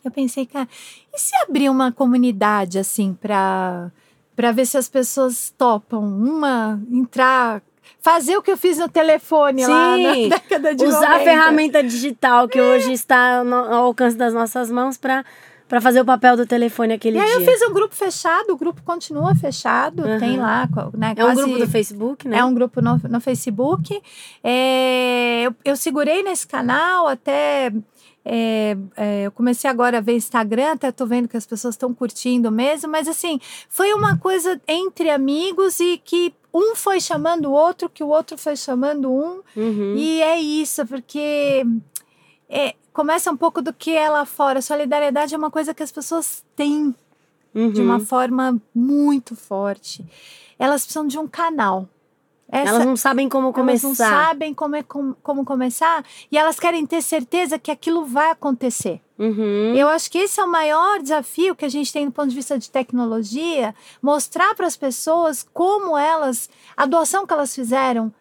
eu 0.03 0.11
pensei, 0.11 0.45
cara, 0.45 0.67
e 1.13 1.19
se 1.19 1.35
abrir 1.37 1.69
uma 1.69 1.91
comunidade 1.91 2.77
assim 2.79 3.13
para 3.13 3.91
para 4.35 4.51
ver 4.51 4.65
se 4.65 4.77
as 4.77 4.87
pessoas 4.89 5.53
topam 5.55 5.99
uma 6.01 6.81
entrar, 6.91 7.61
fazer 7.99 8.37
o 8.37 8.41
que 8.41 8.49
eu 8.49 8.57
fiz 8.57 8.77
no 8.77 8.87
telefone 8.89 9.67
lá 9.67 9.97
na 9.97 10.13
Sim, 10.13 10.29
década 10.29 10.73
de 10.73 10.83
Usar 10.85 10.97
a 11.05 11.17
90. 11.19 11.23
ferramenta 11.23 11.83
digital 11.83 12.47
que 12.47 12.59
hoje 12.59 12.91
está 12.93 13.43
no, 13.43 13.55
ao 13.55 13.85
alcance 13.85 14.15
das 14.17 14.33
nossas 14.33 14.71
mãos 14.71 14.97
para 14.97 15.23
para 15.67 15.79
fazer 15.79 16.01
o 16.01 16.05
papel 16.05 16.35
do 16.35 16.45
telefone 16.45 16.91
aquele 16.93 17.17
E 17.17 17.21
aí 17.21 17.27
dia. 17.27 17.35
eu 17.35 17.41
fiz 17.45 17.61
um 17.61 17.71
grupo 17.71 17.95
fechado, 17.95 18.51
o 18.51 18.57
grupo 18.57 18.81
continua 18.83 19.33
fechado, 19.35 20.03
Uhum. 20.03 20.19
tem 20.19 20.37
lá, 20.37 20.67
né? 20.93 21.13
É 21.15 21.23
um 21.23 21.33
grupo 21.33 21.57
do 21.59 21.65
Facebook, 21.69 22.27
né? 22.27 22.39
É 22.39 22.43
um 22.43 22.53
grupo 22.53 22.81
no, 22.81 22.99
no 23.09 23.21
Facebook. 23.21 24.01
É, 24.43 25.43
eu, 25.45 25.55
eu 25.63 25.75
segurei 25.77 26.23
nesse 26.23 26.45
canal 26.45 27.07
até. 27.07 27.71
É, 28.23 28.77
é, 28.95 29.23
eu 29.25 29.31
comecei 29.31 29.69
agora 29.69 29.97
a 29.97 30.01
ver 30.01 30.15
Instagram, 30.15 30.73
até 30.73 30.91
tô 30.91 31.05
vendo 31.05 31.27
que 31.27 31.37
as 31.37 31.45
pessoas 31.45 31.73
estão 31.75 31.93
curtindo 31.93 32.51
mesmo, 32.51 32.89
mas 32.91 33.07
assim, 33.07 33.39
foi 33.69 33.93
uma 33.93 34.17
coisa 34.17 34.59
entre 34.67 35.09
amigos 35.09 35.79
e 35.79 35.97
que 35.97 36.33
um 36.53 36.75
foi 36.75 36.99
chamando 36.99 37.45
o 37.49 37.51
outro, 37.51 37.89
que 37.89 38.03
o 38.03 38.07
outro 38.09 38.37
foi 38.37 38.55
chamando 38.55 39.11
um, 39.11 39.41
Uhum. 39.55 39.95
e 39.95 40.21
é 40.21 40.39
isso, 40.39 40.85
porque 40.85 41.65
é, 42.49 42.75
começa 42.93 43.31
um 43.31 43.37
pouco 43.37 43.61
do 43.61 43.73
que 43.73 43.91
é 43.95 44.09
lá 44.09 44.25
fora. 44.25 44.61
Solidariedade 44.61 45.33
é 45.33 45.37
uma 45.37 45.49
coisa 45.49 45.73
que 45.73 45.81
as 45.83 45.91
pessoas 45.91 46.43
têm 46.55 46.93
Uhum. 47.55 47.71
de 47.71 47.81
uma 47.81 47.99
forma 47.99 48.61
muito 48.73 49.35
forte. 49.35 50.05
Elas 50.59 50.83
precisam 50.83 51.07
de 51.07 51.17
um 51.17 51.27
canal. 51.27 51.87
Essa, 52.51 52.69
Elas 52.69 52.85
não 52.85 52.97
sabem 52.97 53.29
como 53.29 53.47
elas 53.47 53.55
começar. 53.55 53.87
não 53.87 53.95
sabem 53.95 54.53
como, 54.53 54.75
é, 54.75 54.83
como, 54.83 55.15
como 55.23 55.45
começar 55.45 56.03
e 56.29 56.37
elas 56.37 56.59
querem 56.59 56.85
ter 56.85 57.01
certeza 57.01 57.57
que 57.57 57.71
aquilo 57.71 58.03
vai 58.05 58.29
acontecer. 58.29 58.99
Uhum. 59.17 59.73
Eu 59.73 59.87
acho 59.87 60.11
que 60.11 60.17
esse 60.17 60.37
é 60.39 60.43
o 60.43 60.51
maior 60.51 60.99
desafio 61.01 61.55
que 61.55 61.63
a 61.63 61.69
gente 61.69 61.93
tem 61.93 62.05
do 62.05 62.11
ponto 62.11 62.27
de 62.27 62.35
vista 62.35 62.59
de 62.59 62.69
tecnologia, 62.69 63.73
mostrar 64.01 64.53
para 64.53 64.67
as 64.67 64.75
pessoas 64.75 65.47
como 65.53 65.97
elas, 65.97 66.49
a 66.75 66.85
doação 66.85 67.25
que 67.25 67.31
elas 67.33 67.55
fizeram, 67.55 68.11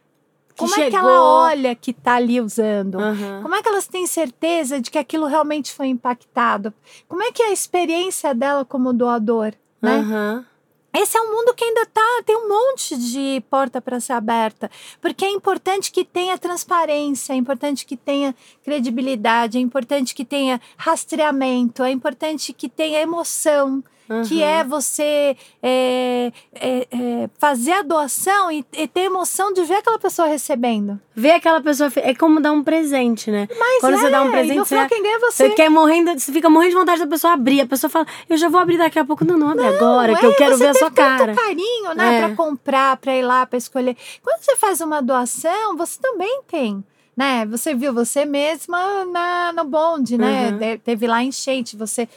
como 0.56 0.72
é 0.74 0.84
que 0.84 0.90
chegou. 0.92 0.98
ela 1.10 1.22
olha 1.22 1.74
que 1.74 1.90
está 1.90 2.14
ali 2.16 2.40
usando. 2.40 3.00
Aham. 3.00 3.40
Como 3.42 3.54
é 3.54 3.62
que 3.62 3.68
elas 3.68 3.88
têm 3.88 4.06
certeza 4.06 4.80
de 4.80 4.90
que 4.90 4.98
aquilo 4.98 5.26
realmente 5.26 5.72
foi 5.72 5.86
impactado? 5.88 6.72
Como 7.08 7.22
é 7.22 7.32
que 7.32 7.42
é 7.42 7.46
a 7.46 7.52
experiência 7.52 8.34
dela 8.34 8.64
como 8.64 8.92
doador, 8.92 9.54
né? 9.82 9.96
Aham. 9.98 10.46
Esse 10.92 11.16
é 11.16 11.20
um 11.20 11.30
mundo 11.30 11.54
que 11.54 11.64
ainda 11.64 11.86
tá, 11.86 12.22
tem 12.26 12.36
um 12.36 12.48
monte 12.48 12.96
de 12.96 13.40
porta 13.48 13.80
para 13.80 14.00
ser 14.00 14.12
aberta, 14.12 14.68
porque 15.00 15.24
é 15.24 15.30
importante 15.30 15.92
que 15.92 16.04
tenha 16.04 16.36
transparência, 16.36 17.32
é 17.32 17.36
importante 17.36 17.86
que 17.86 17.96
tenha 17.96 18.34
credibilidade, 18.64 19.56
é 19.56 19.60
importante 19.60 20.14
que 20.14 20.24
tenha 20.24 20.60
rastreamento, 20.76 21.84
é 21.84 21.92
importante 21.92 22.52
que 22.52 22.68
tenha 22.68 23.00
emoção, 23.00 23.84
que 24.28 24.42
Aham. 24.42 24.50
é 24.60 24.64
você 24.64 25.36
é, 25.62 26.32
é, 26.54 26.78
é, 26.90 27.30
fazer 27.38 27.72
a 27.72 27.82
doação 27.82 28.50
e, 28.50 28.64
e 28.72 28.88
ter 28.88 29.02
emoção 29.02 29.52
de 29.52 29.62
ver 29.62 29.76
aquela 29.76 29.98
pessoa 29.98 30.26
recebendo. 30.26 30.98
Ver 31.14 31.32
aquela 31.32 31.60
pessoa. 31.60 31.90
É 31.96 32.14
como 32.14 32.40
dar 32.40 32.52
um 32.52 32.62
presente, 32.64 33.30
né? 33.30 33.46
Mas 33.58 33.80
Quando 33.80 33.94
é, 33.94 33.96
você 33.98 34.10
dá 34.10 34.22
um 34.22 34.28
e 34.28 34.30
presente, 34.30 34.58
você, 34.58 34.86
quem 34.88 35.02
ganha 35.02 35.16
é 35.16 35.18
você. 35.20 35.48
você 35.48 35.50
quer 35.54 35.68
morrendo, 35.70 36.18
você 36.18 36.32
fica 36.32 36.50
morrendo 36.50 36.70
de 36.70 36.76
vontade 36.76 37.00
da 37.00 37.06
pessoa 37.06 37.34
abrir. 37.34 37.60
A 37.60 37.66
pessoa 37.66 37.88
fala, 37.90 38.06
eu 38.28 38.36
já 38.36 38.48
vou 38.48 38.60
abrir 38.60 38.78
daqui 38.78 38.98
a 38.98 39.04
pouco. 39.04 39.24
Não, 39.24 39.38
não 39.38 39.50
abre 39.50 39.66
agora, 39.66 40.16
que 40.16 40.26
eu 40.26 40.30
é, 40.32 40.34
quero 40.34 40.56
você 40.56 40.64
ver 40.64 40.70
a 40.70 40.74
sua 40.74 40.90
cara. 40.90 41.34
carinho, 41.34 41.94
né, 41.94 42.16
É. 42.20 42.26
Pra 42.26 42.36
comprar, 42.36 42.96
pra 42.96 43.14
ir 43.16 43.22
lá, 43.22 43.46
pra 43.46 43.58
escolher. 43.58 43.96
Quando 44.22 44.40
você 44.42 44.56
faz 44.56 44.80
uma 44.80 45.00
doação, 45.00 45.76
você 45.76 46.00
também 46.00 46.40
tem, 46.48 46.82
né? 47.16 47.46
Você 47.46 47.74
viu 47.74 47.92
você 47.92 48.24
mesma 48.24 49.04
na, 49.04 49.52
no 49.52 49.64
bonde, 49.64 50.16
né? 50.18 50.50
Uhum. 50.50 50.58
De- 50.58 50.78
teve 50.78 51.06
lá 51.06 51.22
enchente, 51.22 51.76
você 51.76 52.08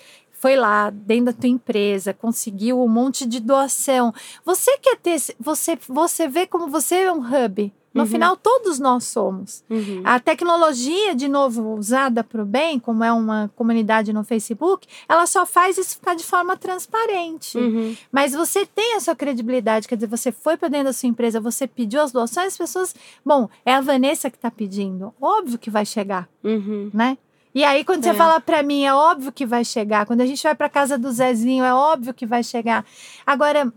foi 0.44 0.58
lá 0.58 0.90
dentro 0.90 1.28
da 1.28 1.32
tua 1.34 1.48
empresa, 1.48 2.14
conseguiu 2.14 2.84
um 2.84 2.88
monte 2.90 3.26
de 3.26 3.40
doação. 3.40 4.14
Você 4.44 4.78
quer 4.80 4.98
ter, 4.98 5.16
você, 5.40 5.78
você 5.88 6.28
vê 6.28 6.46
como 6.46 6.68
você 6.68 6.96
é 6.96 7.12
um 7.14 7.20
hub. 7.22 7.72
No 7.94 8.02
Uhum. 8.02 8.08
final, 8.08 8.36
todos 8.36 8.78
nós 8.80 9.04
somos. 9.06 9.64
Uhum. 9.70 10.02
A 10.04 10.20
tecnologia, 10.20 11.14
de 11.16 11.28
novo, 11.30 11.76
usada 11.76 12.24
para 12.24 12.42
o 12.42 12.46
bem, 12.46 12.80
como 12.80 13.04
é 13.04 13.14
uma 13.14 13.52
comunidade 13.56 14.12
no 14.12 14.24
Facebook, 14.24 14.88
ela 15.08 15.28
só 15.28 15.46
faz 15.46 15.78
isso 15.78 15.92
ficar 15.98 16.16
de 16.16 16.24
forma 16.26 16.58
transparente. 16.58 17.56
Uhum. 17.58 17.96
Mas 18.12 18.34
você 18.34 18.66
tem 18.66 18.96
a 18.96 19.00
sua 19.00 19.16
credibilidade, 19.16 19.88
quer 19.88 19.96
dizer, 19.96 20.08
você 20.08 20.32
foi 20.32 20.58
para 20.58 20.70
dentro 20.70 20.88
da 20.88 20.94
sua 20.94 21.08
empresa, 21.08 21.40
você 21.40 21.68
pediu 21.68 22.02
as 22.02 22.12
doações, 22.12 22.48
as 22.48 22.58
pessoas. 22.58 22.96
Bom, 23.24 23.48
é 23.64 23.76
a 23.76 23.80
Vanessa 23.82 24.30
que 24.30 24.38
está 24.38 24.50
pedindo. 24.52 25.14
Óbvio 25.22 25.60
que 25.60 25.70
vai 25.70 25.86
chegar, 25.86 26.28
Uhum. 26.44 26.90
né? 26.94 27.16
E 27.54 27.64
aí, 27.64 27.86
quando 27.86 28.06
É. 28.06 28.12
você 28.12 28.18
fala 28.18 28.40
para 28.40 28.64
mim, 28.64 28.84
é 28.84 28.94
óbvio 28.94 29.32
que 29.32 29.46
vai 29.46 29.64
chegar. 29.64 30.06
Quando 30.06 30.22
a 30.22 30.26
gente 30.26 30.42
vai 30.42 30.56
para 30.56 30.70
casa 30.70 30.98
do 30.98 31.12
Zezinho, 31.12 31.64
é 31.64 31.74
óbvio 31.74 32.14
que 32.14 32.26
vai 32.26 32.44
chegar. 32.44 32.86
Agora, 33.26 33.72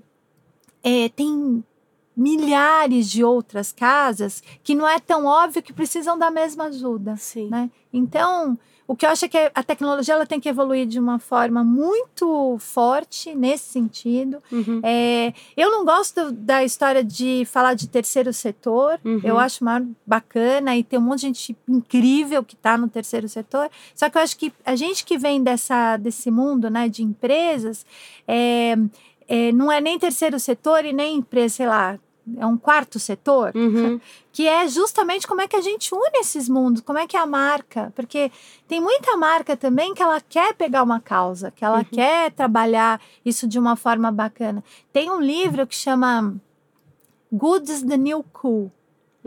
é, 0.82 1.09
tem 1.11 1.62
milhares 2.16 3.11
de 3.11 3.23
outras 3.23 3.73
casas 3.73 4.43
que 4.65 4.74
não 4.74 4.89
é 4.89 4.98
tão 4.98 5.27
óbvio 5.27 5.62
que 5.62 5.73
precisam 5.73 6.19
da 6.19 6.31
mesma 6.31 6.65
ajuda 6.65 7.16
Sim. 7.19 7.48
né? 7.51 7.70
Então, 7.93 8.59
o 8.88 8.94
que 8.94 9.04
eu 9.04 9.10
acho 9.10 9.24
é 9.24 9.28
que 9.28 9.50
a 9.54 9.62
tecnologia 9.62 10.14
ela 10.14 10.26
tem 10.26 10.38
que 10.38 10.48
evoluir 10.48 10.86
de 10.86 11.00
uma 11.00 11.18
forma 11.18 11.64
muito 11.64 12.56
forte 12.60 13.34
nesse 13.34 13.72
sentido. 13.72 14.38
Uhum. 14.50 14.80
É, 14.82 15.34
eu 15.56 15.70
não 15.70 15.84
gosto 15.84 16.30
da 16.30 16.62
história 16.62 17.02
de 17.02 17.44
falar 17.46 17.74
de 17.74 17.88
terceiro 17.88 18.32
setor. 18.32 19.00
Uhum. 19.04 19.20
Eu 19.24 19.38
acho 19.38 19.64
bacana 20.06 20.76
e 20.76 20.84
tem 20.84 20.98
um 20.98 21.02
monte 21.02 21.20
de 21.20 21.26
gente 21.26 21.56
incrível 21.68 22.44
que 22.44 22.54
está 22.54 22.78
no 22.78 22.88
terceiro 22.88 23.28
setor. 23.28 23.68
Só 23.94 24.08
que 24.08 24.18
eu 24.18 24.22
acho 24.22 24.36
que 24.36 24.52
a 24.64 24.76
gente 24.76 25.04
que 25.04 25.18
vem 25.18 25.42
dessa, 25.42 25.96
desse 25.96 26.30
mundo 26.30 26.70
né, 26.70 26.88
de 26.88 27.02
empresas 27.02 27.84
é, 28.26 28.76
é, 29.28 29.50
não 29.52 29.70
é 29.70 29.80
nem 29.80 29.98
terceiro 29.98 30.38
setor 30.38 30.84
e 30.84 30.92
nem 30.92 31.16
empresa, 31.16 31.56
sei 31.56 31.66
lá, 31.66 31.98
é 32.36 32.44
um 32.47 32.57
quarto 32.57 32.98
setor 32.98 33.53
Uhum. 33.55 34.01
que 34.32 34.48
é 34.48 34.66
justamente 34.69 35.27
como 35.27 35.40
é 35.40 35.47
que 35.48 35.55
a 35.57 35.61
gente 35.61 35.94
une 35.94 36.19
esses 36.20 36.48
mundos, 36.48 36.82
como 36.82 36.98
é 36.98 37.07
que 37.07 37.16
é 37.16 37.20
a 37.20 37.27
marca, 37.27 37.93
porque 37.94 38.31
tem 38.66 38.81
muita 38.81 39.16
marca 39.16 39.57
também 39.57 39.94
que 39.94 40.03
ela 40.03 40.20
quer 40.20 40.55
pegar 40.55 40.82
uma 40.82 40.98
causa, 41.01 41.51
que 41.51 41.65
ela 41.65 41.85
quer 41.85 42.32
trabalhar 42.32 43.01
isso 43.24 43.47
de 43.47 43.59
uma 43.59 43.77
forma 43.77 44.11
bacana. 44.11 44.62
Tem 44.93 45.11
um 45.11 45.20
livro 45.20 45.66
que 45.66 45.74
chama 45.74 46.35
Good 47.32 47.70
is 47.70 47.82
the 47.82 47.97
New 47.97 48.24
Cool. 48.32 48.70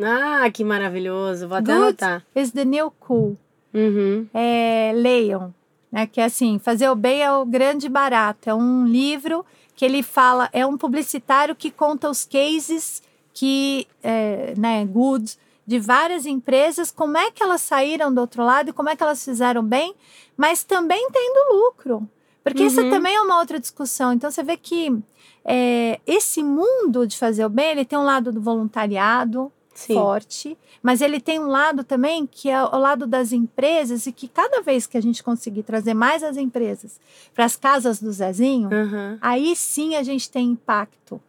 Ah, 0.01 0.49
que 0.51 0.63
maravilhoso. 0.63 1.47
Vou 1.47 1.57
até 1.57 1.73
Good 1.73 1.83
anotar. 2.03 2.25
is 2.35 2.51
the 2.51 2.63
New 2.65 2.91
Cool. 2.99 3.37
Uhum. 3.73 4.27
É, 4.33 4.91
leiam, 4.95 5.53
né? 5.91 6.07
Que 6.07 6.21
é 6.21 6.25
assim, 6.25 6.57
fazer 6.57 6.89
o 6.89 6.95
bem 6.95 7.21
é 7.21 7.31
o 7.31 7.45
grande 7.45 7.89
barato. 7.89 8.49
É 8.49 8.53
um 8.53 8.85
livro 8.85 9.45
que 9.79 9.85
ele 9.85 10.03
fala, 10.03 10.49
é 10.51 10.65
um 10.65 10.77
publicitário 10.77 11.55
que 11.55 11.71
conta 11.71 12.09
os 12.09 12.25
cases 12.25 13.01
que, 13.33 13.87
é, 14.03 14.53
né, 14.57 14.83
good 14.85 15.37
de 15.65 15.79
várias 15.79 16.25
empresas, 16.25 16.91
como 16.91 17.17
é 17.17 17.31
que 17.31 17.41
elas 17.41 17.61
saíram 17.61 18.13
do 18.13 18.19
outro 18.19 18.43
lado 18.43 18.71
e 18.71 18.73
como 18.73 18.89
é 18.89 18.95
que 18.97 19.01
elas 19.01 19.23
fizeram 19.23 19.63
bem, 19.63 19.95
mas 20.35 20.65
também 20.65 21.07
tendo 21.13 21.53
lucro. 21.55 22.05
Porque 22.43 22.65
isso 22.65 22.81
Uhum. 22.81 22.89
também 22.89 23.15
é 23.15 23.21
uma 23.21 23.39
outra 23.39 23.57
discussão. 23.57 24.11
Então 24.11 24.29
você 24.29 24.43
vê 24.43 24.57
que 24.57 24.99
é, 25.45 26.01
esse 26.05 26.43
mundo 26.43 27.07
de 27.07 27.17
fazer 27.17 27.45
o 27.45 27.49
bem, 27.49 27.69
ele 27.71 27.85
tem 27.85 27.97
um 27.97 28.03
lado 28.03 28.33
do 28.33 28.41
voluntariado, 28.41 29.49
Sim. 29.79 29.93
forte, 29.93 30.57
mas 30.83 30.99
ele 31.01 31.21
tem 31.21 31.39
um 31.39 31.47
lado 31.47 31.83
também 31.83 32.27
que 32.27 32.49
é 32.49 32.61
o 32.61 32.77
lado 32.77 33.07
das 33.07 33.31
empresas 33.31 34.05
e 34.07 34.11
que 34.11 34.27
cada 34.27 34.61
vez 34.61 34.85
que 34.85 34.97
a 34.97 35.01
gente 35.01 35.23
conseguir 35.23 35.63
trazer 35.63 35.93
mais 35.93 36.21
as 36.21 36.35
empresas 36.37 36.99
para 37.33 37.45
as 37.45 37.55
casas 37.55 38.01
do 38.01 38.11
Zezinho, 38.11 38.69
Aham. 38.73 39.17
aí 39.21 39.55
sim 39.55 39.95
a 39.95 40.03
gente 40.03 40.29
tem 40.29 40.47
impacto. 40.49 41.21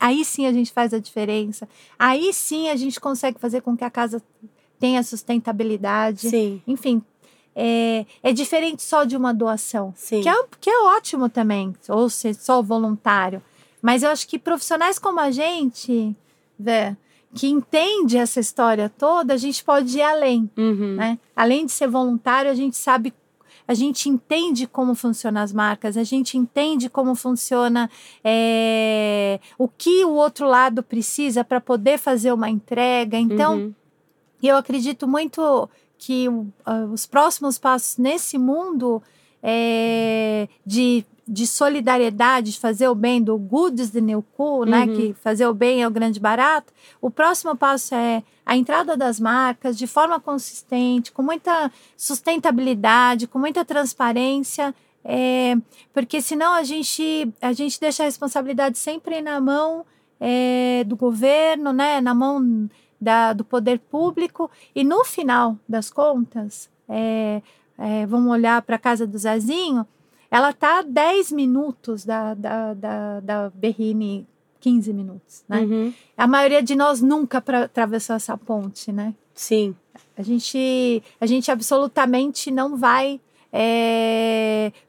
Aí 0.00 0.24
sim 0.24 0.44
a 0.46 0.52
gente 0.52 0.72
faz 0.72 0.92
a 0.92 0.98
diferença. 0.98 1.68
Aí 1.98 2.32
sim 2.32 2.68
a 2.68 2.76
gente 2.76 3.00
consegue 3.00 3.38
fazer 3.38 3.60
com 3.62 3.76
que 3.76 3.84
a 3.84 3.90
casa 3.90 4.20
tenha 4.78 5.02
sustentabilidade. 5.02 6.28
Sim, 6.28 6.60
Enfim, 6.66 7.00
é, 7.54 8.04
é 8.22 8.32
diferente 8.32 8.82
só 8.82 9.04
de 9.04 9.16
uma 9.16 9.32
doação. 9.32 9.94
sim. 9.96 10.20
Que 10.20 10.28
é, 10.28 10.34
que 10.60 10.68
é 10.68 10.82
ótimo 10.96 11.28
também, 11.28 11.74
ou 11.88 12.10
ser 12.10 12.34
só 12.34 12.60
voluntário. 12.60 13.40
Mas 13.80 14.02
eu 14.02 14.10
acho 14.10 14.26
que 14.28 14.38
profissionais 14.38 14.98
como 14.98 15.18
a 15.20 15.30
gente, 15.30 16.14
Vé, 16.58 16.96
que 17.34 17.46
entende 17.48 18.16
essa 18.18 18.40
história 18.40 18.88
toda, 18.90 19.34
a 19.34 19.36
gente 19.36 19.64
pode 19.64 19.96
ir 19.98 20.02
além, 20.02 20.50
Uhum. 20.56 20.96
né? 20.96 21.18
Além 21.34 21.64
de 21.66 21.72
ser 21.72 21.88
voluntário, 21.88 22.50
a 22.50 22.54
gente 22.54 22.76
sabe, 22.76 23.12
a 23.66 23.74
gente 23.74 24.08
entende 24.08 24.66
como 24.66 24.94
funcionam 24.94 25.40
as 25.40 25.52
marcas, 25.52 25.96
a 25.96 26.04
gente 26.04 26.36
entende 26.36 26.90
como 26.90 27.14
funciona 27.14 27.88
é, 28.22 29.40
o 29.58 29.66
que 29.68 30.04
o 30.04 30.10
outro 30.12 30.46
lado 30.46 30.82
precisa 30.82 31.42
para 31.44 31.60
poder 31.60 31.98
fazer 31.98 32.32
uma 32.32 32.50
entrega. 32.50 33.16
Então, 33.16 33.56
Uhum. 33.56 33.74
eu 34.42 34.56
acredito 34.56 35.06
muito 35.08 35.68
que 35.96 36.26
ah, 36.66 36.84
os 36.92 37.06
próximos 37.06 37.58
passos 37.58 37.96
nesse 37.96 38.36
mundo 38.36 39.02
é, 39.42 40.48
de, 40.66 41.04
de 41.26 41.46
solidariedade, 41.46 42.52
de 42.52 42.58
fazer 42.58 42.88
o 42.88 42.94
bem, 42.94 43.22
do 43.22 43.38
good 43.38 43.80
is 43.80 43.90
the 43.90 44.00
new 44.00 44.24
cool, 44.36 44.64
né? 44.64 44.84
Uhum. 44.84 44.96
Que 44.96 45.14
fazer 45.14 45.46
o 45.46 45.54
bem 45.54 45.82
é 45.82 45.86
o 45.86 45.90
grande 45.90 46.18
barato. 46.18 46.72
O 47.00 47.10
próximo 47.10 47.56
passo 47.56 47.94
é 47.94 48.22
a 48.44 48.56
entrada 48.56 48.96
das 48.96 49.20
marcas 49.20 49.78
de 49.78 49.86
forma 49.86 50.18
consistente, 50.18 51.12
com 51.12 51.22
muita 51.22 51.70
sustentabilidade, 51.96 53.26
com 53.26 53.38
muita 53.38 53.64
transparência. 53.64 54.74
é, 55.04 55.56
porque 55.92 56.20
senão 56.20 56.54
a 56.54 56.62
gente, 56.62 57.32
a 57.40 57.52
gente 57.52 57.80
deixa 57.80 58.02
a 58.02 58.06
responsabilidade 58.06 58.78
sempre 58.78 59.20
na 59.20 59.40
mão 59.40 59.84
é, 60.20 60.84
do 60.84 60.96
governo, 60.96 61.72
né? 61.72 62.00
Na 62.00 62.14
mão 62.14 62.68
da, 63.00 63.32
do 63.32 63.44
poder 63.44 63.80
público 63.80 64.48
e 64.74 64.84
no 64.84 65.04
final 65.04 65.56
das 65.68 65.90
contas, 65.90 66.70
é, 66.88 67.42
é, 67.76 68.06
vamos 68.06 68.30
olhar 68.30 68.62
para 68.62 68.76
a 68.76 68.78
casa 68.78 69.06
do 69.06 69.18
Zezinho, 69.18 69.84
ela 70.32 70.48
está 70.48 70.78
a 70.78 70.82
10 70.82 71.30
minutos 71.32 72.06
da, 72.06 72.32
da, 72.32 72.72
da, 72.72 73.20
da 73.20 73.50
Berrine, 73.50 74.26
15 74.60 74.90
minutos, 74.94 75.44
né? 75.46 75.60
Uhum. 75.60 75.92
A 76.16 76.26
maioria 76.26 76.62
de 76.62 76.74
nós 76.74 77.02
nunca 77.02 77.38
pra, 77.38 77.64
atravessou 77.64 78.16
essa 78.16 78.34
ponte, 78.38 78.90
né? 78.90 79.14
Sim. 79.34 79.76
A 80.16 80.22
gente, 80.22 81.02
a 81.20 81.26
gente 81.26 81.50
absolutamente 81.50 82.50
não 82.50 82.78
vai 82.78 83.20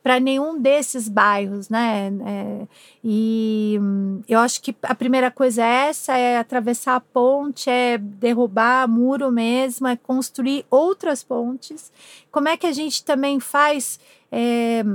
para 0.02 0.22
nenhum 0.22 0.57
desses 0.57 1.10
bairros, 1.10 1.68
né? 1.68 2.10
É, 2.26 2.68
e 3.03 3.78
hum, 3.82 4.22
eu 4.30 4.40
acho 4.40 4.61
que 4.61 4.74
a 4.82 4.95
primeira 4.95 5.30
coisa 5.30 5.61
é 5.61 5.90
essa, 5.90 6.18
é 6.18 6.38
atravessar 6.38 6.95
a 6.95 7.02
ponte, 7.02 7.70
é 7.70 7.98
derrubar 7.98 8.88
muro 8.88 9.30
mesmo, 9.30 9.88
é 9.88 9.98
construir 9.98 10.65
outras 10.70 11.22
pontes. 11.22 11.91
Como 12.32 12.48
é 12.48 12.56
que 12.56 12.65
a 12.65 12.72
gente 12.72 13.03
também 13.03 13.38
faz 13.41 13.99
é, 14.32 14.86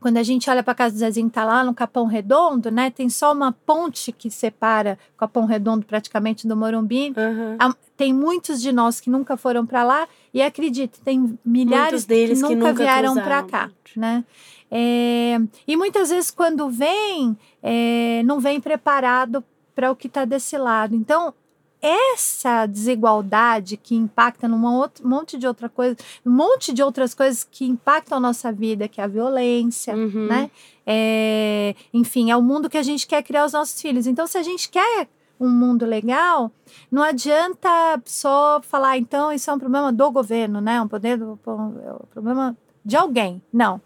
quando 0.00 0.16
a 0.16 0.22
gente 0.22 0.48
olha 0.48 0.62
para 0.62 0.72
a 0.72 0.74
casa 0.74 0.94
do 0.94 0.98
Zezinho, 0.98 1.28
tá 1.28 1.44
lá 1.44 1.62
no 1.62 1.74
Capão 1.74 2.06
Redondo, 2.06 2.70
né? 2.70 2.90
Tem 2.90 3.08
só 3.10 3.32
uma 3.32 3.52
ponte 3.52 4.10
que 4.12 4.30
separa 4.30 4.98
o 5.14 5.18
Capão 5.18 5.44
Redondo 5.44 5.84
praticamente 5.84 6.48
do 6.48 6.56
Morumbi. 6.56 7.12
Há- 7.58 7.74
Tem 7.96 8.14
muitos 8.14 8.62
de 8.62 8.72
nós 8.72 8.98
que 8.98 9.10
nunca 9.10 9.36
foram 9.36 9.66
para 9.66 9.84
lá 9.84 10.08
e 10.32 10.40
acredite, 10.40 10.98
tem 11.02 11.38
milhares 11.44 11.90
Muitos 11.92 12.04
deles 12.06 12.40
que 12.42 12.48
que 12.48 12.54
nunca, 12.54 12.68
nunca 12.70 12.82
vieram 12.82 13.14
para 13.22 13.42
cá, 13.42 13.70
né? 13.94 14.24
É, 14.70 15.36
e 15.66 15.76
muitas 15.76 16.08
vezes 16.08 16.30
quando 16.30 16.70
vem, 16.70 17.36
é, 17.62 18.22
não 18.24 18.40
vem 18.40 18.58
preparado 18.60 19.44
para 19.74 19.90
o 19.90 19.96
que 19.96 20.06
está 20.06 20.24
desse 20.24 20.56
lado. 20.56 20.94
Então 20.94 21.34
essa 21.82 22.66
desigualdade 22.66 23.76
que 23.76 23.94
impacta 23.94 24.46
num 24.46 24.58
monte 25.02 25.38
de 25.38 25.46
outra 25.46 25.68
coisa, 25.68 25.96
um 26.24 26.30
monte 26.30 26.72
de 26.72 26.82
outras 26.82 27.14
coisas 27.14 27.42
que 27.42 27.64
impactam 27.64 28.18
a 28.18 28.20
nossa 28.20 28.52
vida, 28.52 28.86
que 28.88 29.00
é 29.00 29.04
a 29.04 29.08
violência, 29.08 29.94
Uhum. 29.96 30.26
né? 30.26 30.50
É, 30.86 31.74
enfim, 31.92 32.30
é 32.30 32.36
o 32.36 32.42
mundo 32.42 32.68
que 32.68 32.76
a 32.78 32.82
gente 32.82 33.06
quer 33.06 33.22
criar 33.22 33.44
os 33.44 33.52
nossos 33.52 33.80
filhos. 33.80 34.06
Então, 34.06 34.26
se 34.26 34.36
a 34.36 34.42
gente 34.42 34.68
quer 34.68 35.08
um 35.38 35.48
mundo 35.48 35.86
legal, 35.86 36.50
não 36.90 37.02
adianta 37.02 37.68
só 38.04 38.60
falar, 38.62 38.98
então, 38.98 39.32
isso 39.32 39.50
é 39.50 39.54
um 39.54 39.58
problema 39.58 39.90
do 39.92 40.10
governo, 40.10 40.60
né? 40.60 40.80
Um 40.82 40.88
poder 40.88 41.16
do, 41.16 41.38
é 41.46 41.92
um 41.92 42.06
problema 42.10 42.56
de 42.84 42.96
alguém. 42.96 43.40
Não. 43.52 43.76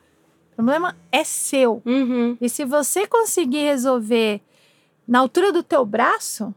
O 0.52 0.56
problema 0.56 0.96
é 1.12 1.22
seu. 1.24 1.82
Uhum. 1.84 2.36
E 2.40 2.48
se 2.48 2.64
você 2.64 3.06
conseguir 3.06 3.64
resolver 3.64 4.40
na 5.06 5.18
altura 5.20 5.52
do 5.52 5.62
teu 5.62 5.84
braço, 5.84 6.54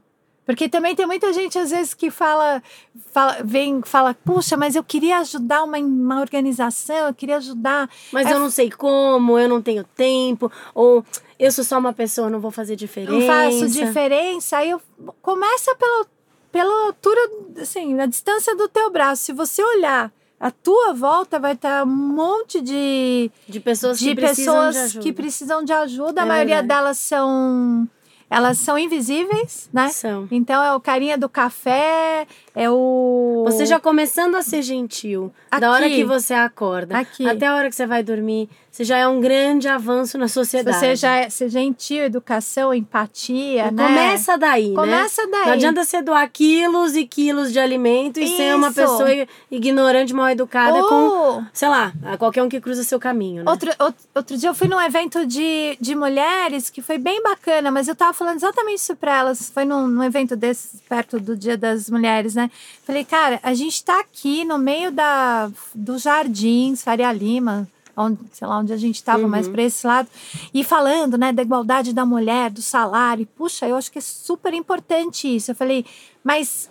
porque 0.48 0.68
também 0.70 0.96
tem 0.96 1.06
muita 1.06 1.32
gente 1.34 1.60
às 1.60 1.70
vezes 1.70 1.94
que 1.94 2.10
fala, 2.10 2.64
fala 3.12 3.38
vem, 3.44 3.82
fala, 3.84 4.16
puxa, 4.26 4.56
mas 4.58 4.76
eu 4.76 4.84
queria 4.84 5.20
ajudar 5.20 5.64
uma, 5.64 5.78
uma 5.78 6.22
organização, 6.22 7.08
eu 7.08 7.14
queria 7.14 7.38
ajudar. 7.38 7.88
Mas 8.12 8.26
É 8.26 8.34
eu 8.34 8.40
não 8.40 8.50
sei 8.50 8.72
como, 8.72 9.38
eu 9.38 9.48
não 9.50 9.62
tenho 9.62 9.84
tempo, 9.84 10.50
ou 10.74 11.06
eu 11.38 11.52
sou 11.52 11.64
só 11.64 11.78
uma 11.78 11.92
pessoa, 11.94 12.30
não 12.30 12.40
vou 12.40 12.50
fazer 12.50 12.76
diferença. 12.76 13.12
não 13.14 13.22
faço 13.28 13.68
diferença. 13.68 14.58
Aí 14.58 14.70
eu 14.72 14.82
começa 15.22 15.76
pela, 15.76 16.06
pela 16.52 16.86
altura, 16.88 17.20
assim, 17.62 18.00
a 18.00 18.06
distância 18.06 18.56
do 18.56 18.68
teu 18.70 18.90
braço. 18.90 19.26
Se 19.26 19.34
você 19.34 19.62
olhar 19.62 20.12
a 20.40 20.50
tua 20.52 20.94
volta, 20.94 21.40
vai 21.40 21.54
estar 21.54 21.84
um 21.84 21.88
monte 21.88 22.62
de, 22.62 23.30
De 23.50 23.60
pessoas 23.60 24.00
de 24.00 24.06
que 24.10 24.16
precisam 24.16 24.54
pessoas 24.56 24.74
de 24.76 24.80
ajuda. 24.82 25.04
que 25.04 25.14
precisam 25.14 25.64
de 25.64 25.74
ajuda. 25.74 26.22
A 26.22 26.26
É 26.26 26.28
maioria 26.28 26.56
verdade. 26.58 26.68
delas 26.82 26.98
são 27.00 27.88
elas 28.30 28.58
são 28.58 28.78
invisíveis, 28.78 29.70
né? 29.72 29.90
São. 29.90 30.28
Então 30.30 30.62
é 30.64 30.74
o 30.74 30.80
carinha 30.80 31.18
do 31.18 31.30
café, 31.30 32.28
é 32.60 32.70
o 32.72 33.44
Você 33.46 33.66
já 33.68 33.80
começando 33.80 34.34
a 34.36 34.42
ser 34.42 34.62
gentil, 34.64 35.32
da 35.60 35.72
hora 35.72 35.86
Aqui. 35.86 35.98
que 35.98 36.04
você 36.04 36.34
acorda 36.34 36.98
Aqui. 36.98 37.28
até 37.30 37.46
a 37.46 37.56
hora 37.56 37.70
que 37.70 37.76
você 37.76 37.86
vai 37.86 38.02
dormir, 38.02 38.50
você 38.72 38.84
já 38.84 38.98
é 38.98 39.08
um 39.08 39.20
grande 39.22 39.68
avanço 39.68 40.18
na 40.18 40.28
sociedade. 40.28 40.78
você 40.78 40.96
já 40.96 41.16
é 41.18 41.30
ser 41.30 41.50
gentil, 41.50 42.04
educação, 42.04 42.74
empatia, 42.74 43.72
né? 43.72 43.84
Começa 43.88 44.38
daí, 44.38 44.70
né? 44.70 44.76
Começa 44.76 45.28
daí. 45.28 45.46
Não 45.46 45.54
adianta 45.54 45.84
você 45.84 46.02
doar 46.02 46.30
quilos 46.32 46.96
e 46.96 47.06
quilos 47.06 47.52
de 47.54 47.60
alimento 47.60 48.20
e 48.20 48.28
ser 48.28 48.56
uma 48.56 48.72
pessoa 48.72 49.08
ignorante, 49.52 50.14
mal 50.14 50.30
educada 50.30 50.80
com, 50.84 50.96
Ou- 50.96 51.44
sei 51.54 51.70
lá, 51.70 51.92
qualquer 52.18 52.44
um 52.44 52.50
que 52.50 52.60
cruza 52.62 52.84
seu 52.84 53.00
caminho, 53.00 53.44
né? 53.44 53.50
Outro, 53.52 53.72
outro, 53.80 54.04
outro 54.16 54.38
dia 54.38 54.50
eu 54.50 54.54
fui 54.56 54.68
num 54.68 54.82
evento 54.82 55.26
de, 55.26 55.78
de 55.80 55.96
mulheres 55.96 56.70
que 56.70 56.82
foi 56.82 56.98
bem 56.98 57.22
bacana, 57.24 57.72
mas 57.72 57.88
eu 57.88 57.96
tava 57.96 58.14
falando 58.14 58.38
exatamente 58.38 58.80
isso 58.80 58.96
pra 58.96 59.18
elas. 59.20 59.50
Foi 59.50 59.66
num, 59.66 59.88
num 59.88 60.04
evento 60.04 60.36
desses, 60.36 60.82
perto 60.88 61.20
do 61.20 61.36
Dia 61.36 61.58
das 61.58 61.90
Mulheres, 61.90 62.36
né? 62.36 62.47
Falei, 62.84 63.04
cara, 63.06 63.40
a 63.44 63.54
gente 63.54 63.84
tá 63.84 64.00
aqui 64.00 64.44
no 64.46 64.58
meio 64.58 64.92
da, 64.92 65.50
dos 65.74 66.04
jardins, 66.04 66.84
Faria 66.84 67.12
Lima, 67.12 67.68
onde, 67.96 68.20
sei 68.32 68.48
lá, 68.48 68.60
onde 68.60 68.72
a 68.74 68.78
gente 68.78 69.04
tava, 69.04 69.24
Uhum. 69.24 69.30
mais 69.30 69.48
pra 69.48 69.64
esse 69.64 69.86
lado, 69.88 70.08
e 70.54 70.64
falando, 70.64 71.18
né, 71.18 71.32
da 71.34 71.42
igualdade 71.42 71.94
da 71.94 72.06
mulher, 72.06 72.52
do 72.52 72.62
salário. 72.62 73.26
Puxa, 73.36 73.68
eu 73.68 73.76
acho 73.76 73.92
que 73.92 73.98
é 73.98 74.02
super 74.02 74.54
importante 74.54 75.34
isso. 75.36 75.50
Eu 75.52 75.56
falei, 75.56 75.84
mas 76.24 76.70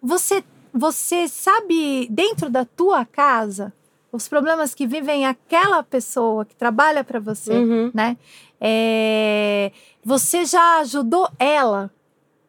você, 0.00 0.44
você 0.72 1.26
sabe, 1.26 2.06
dentro 2.10 2.48
da 2.48 2.64
tua 2.64 3.04
casa, 3.04 3.72
os 4.12 4.28
problemas 4.28 4.74
que 4.74 4.86
vivem 4.86 5.26
aquela 5.26 5.82
pessoa 5.82 6.44
que 6.44 6.54
trabalha 6.54 7.02
para 7.02 7.18
você, 7.18 7.52
Uhum. 7.52 7.90
né? 7.92 8.16
É, 8.60 9.70
você 10.04 10.44
já 10.44 10.78
ajudou 10.80 11.28
ela, 11.38 11.90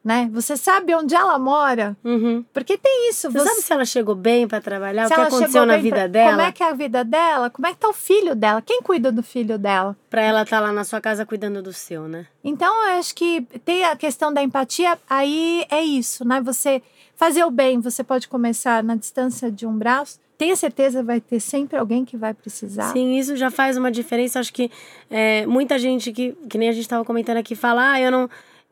né? 0.04 0.30
Você 0.32 0.56
sabe 0.56 0.96
onde 0.96 1.14
ela 1.14 1.38
mora? 1.38 1.96
Uhum. 2.04 2.44
Porque 2.54 2.78
tem 2.78 3.10
isso. 3.10 3.30
Você, 3.32 3.46
sabe 3.50 3.62
se 3.62 3.74
ela 3.74 3.86
chegou 3.86 4.16
bem 4.16 4.48
pra 4.48 4.62
trabalhar? 4.62 5.08
se 5.08 5.14
o 5.14 5.16
que 5.16 5.22
aconteceu 5.22 5.66
na 5.66 5.78
vida 5.78 5.96
pra- 5.98 6.08
dela? 6.08 6.32
Como 6.32 6.42
é 6.42 6.52
que 6.52 6.64
é 6.64 6.70
a 6.70 6.74
vida 6.74 7.04
dela? 7.04 7.50
Como 7.50 7.68
é 7.68 7.72
que 7.72 7.78
tá 7.78 7.90
o 7.90 7.94
filho 7.94 8.36
dela? 8.36 8.62
Quem 8.62 8.82
cuida 8.82 9.12
do 9.12 9.22
filho 9.22 9.58
dela? 9.58 9.96
Pra 10.10 10.22
ela 10.22 10.44
estar 10.44 10.60
lá 10.60 10.72
na 10.72 10.84
sua 10.84 11.02
casa 11.02 11.26
cuidando 11.26 11.62
do 11.62 11.74
seu, 11.74 12.08
né? 12.08 12.26
Então, 12.44 12.74
eu 12.90 13.00
acho 13.00 13.14
que 13.14 13.42
tem 13.66 13.84
a 13.86 13.96
questão 13.96 14.34
da 14.34 14.42
empatia, 14.42 14.98
aí 15.10 15.66
é 15.70 15.82
isso, 15.84 16.26
né? 16.26 16.42
Você 16.42 16.82
fazer 17.16 17.44
o 17.44 17.52
bem, 17.52 17.82
você 17.82 18.02
pode 18.04 18.28
começar 18.30 18.82
na 18.82 18.96
distância 18.96 19.52
de 19.52 19.66
um 19.68 19.78
braço. 19.78 20.18
Tenha 20.38 20.56
certeza, 20.56 21.04
vai 21.04 21.20
ter 21.20 21.42
sempre 21.42 21.78
alguém 21.78 22.06
que 22.06 22.16
vai 22.16 22.34
precisar. 22.34 22.94
Sim, 22.94 23.18
isso 23.18 23.36
já 23.36 23.52
faz 23.52 23.76
uma 23.76 23.92
diferença. 23.92 24.40
Acho 24.40 24.54
que 24.54 24.72
é, 25.10 25.46
muita 25.46 25.78
gente 25.78 26.14
que, 26.14 26.32
que 26.50 26.58
nem 26.58 26.70
a 26.70 26.72
gente 26.72 26.84
estava 26.84 27.04
comentando 27.04 27.36
aqui, 27.36 27.56
fala, 27.56 27.92
ah, 27.92 28.00
eu 28.00 28.10
não. 28.10 28.30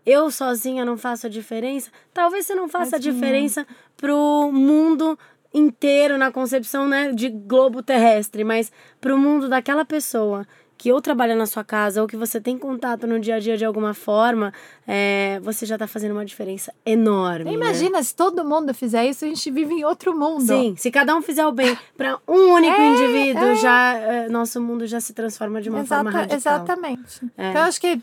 Eu 0.09 0.31
sozinha 0.31 0.85
não 0.85 0.97
faço 0.97 1.27
a 1.27 1.29
diferença. 1.29 1.91
Talvez 2.13 2.45
você 2.47 2.55
não 2.55 2.69
faça 2.69 2.95
a 2.95 2.99
diferença 2.99 3.67
pro 3.97 4.49
mundo 4.53 5.19
inteiro 5.53 6.17
na 6.17 6.31
concepção 6.31 6.87
né, 6.87 7.11
de 7.11 7.29
globo 7.29 7.83
terrestre, 7.83 8.43
mas 8.45 8.71
pro 9.01 9.17
mundo 9.17 9.49
daquela 9.49 9.83
pessoa 9.83 10.45
que 10.79 10.91
ou 10.91 11.01
trabalha 11.01 11.33
na 11.35 11.47
sua 11.47 11.63
casa 11.63 12.03
ou 12.03 12.07
que 12.07 12.15
você 12.15 12.39
tem 12.39 12.55
contato 12.55 13.07
no 13.07 13.19
dia 13.19 13.37
a 13.37 13.39
dia 13.39 13.57
de 13.57 13.65
alguma 13.65 13.95
forma, 13.95 14.53
é, 14.87 15.39
você 15.41 15.65
já 15.65 15.73
está 15.73 15.87
fazendo 15.87 16.11
uma 16.11 16.23
diferença 16.23 16.71
enorme. 16.85 17.45
né? 17.45 17.51
Imagina, 17.53 18.01
se 18.03 18.15
todo 18.15 18.45
mundo 18.45 18.71
fizer 18.75 19.03
isso, 19.07 19.25
a 19.25 19.27
gente 19.27 19.49
vive 19.49 19.73
em 19.73 19.83
outro 19.83 20.15
mundo. 20.15 20.45
Sim, 20.45 20.75
se 20.77 20.91
cada 20.91 21.15
um 21.15 21.21
fizer 21.23 21.47
o 21.47 21.51
bem 21.51 21.75
para 21.97 22.19
um 22.27 22.53
único 22.53 22.79
É, 22.79 22.89
indivíduo, 22.89 23.43
é. 23.47 23.55
já 23.55 23.93
é, 23.95 24.29
nosso 24.29 24.61
mundo 24.61 24.85
já 24.85 24.99
se 24.99 25.13
transforma 25.13 25.59
de 25.63 25.69
uma 25.71 25.83
forma 25.83 26.11
Exata- 26.11 26.19
radical. 26.33 26.37
Exatamente. 26.37 27.25
É. 27.35 27.49
Então, 27.49 27.61
eu 27.63 27.67
acho 27.67 27.81
que 27.81 27.99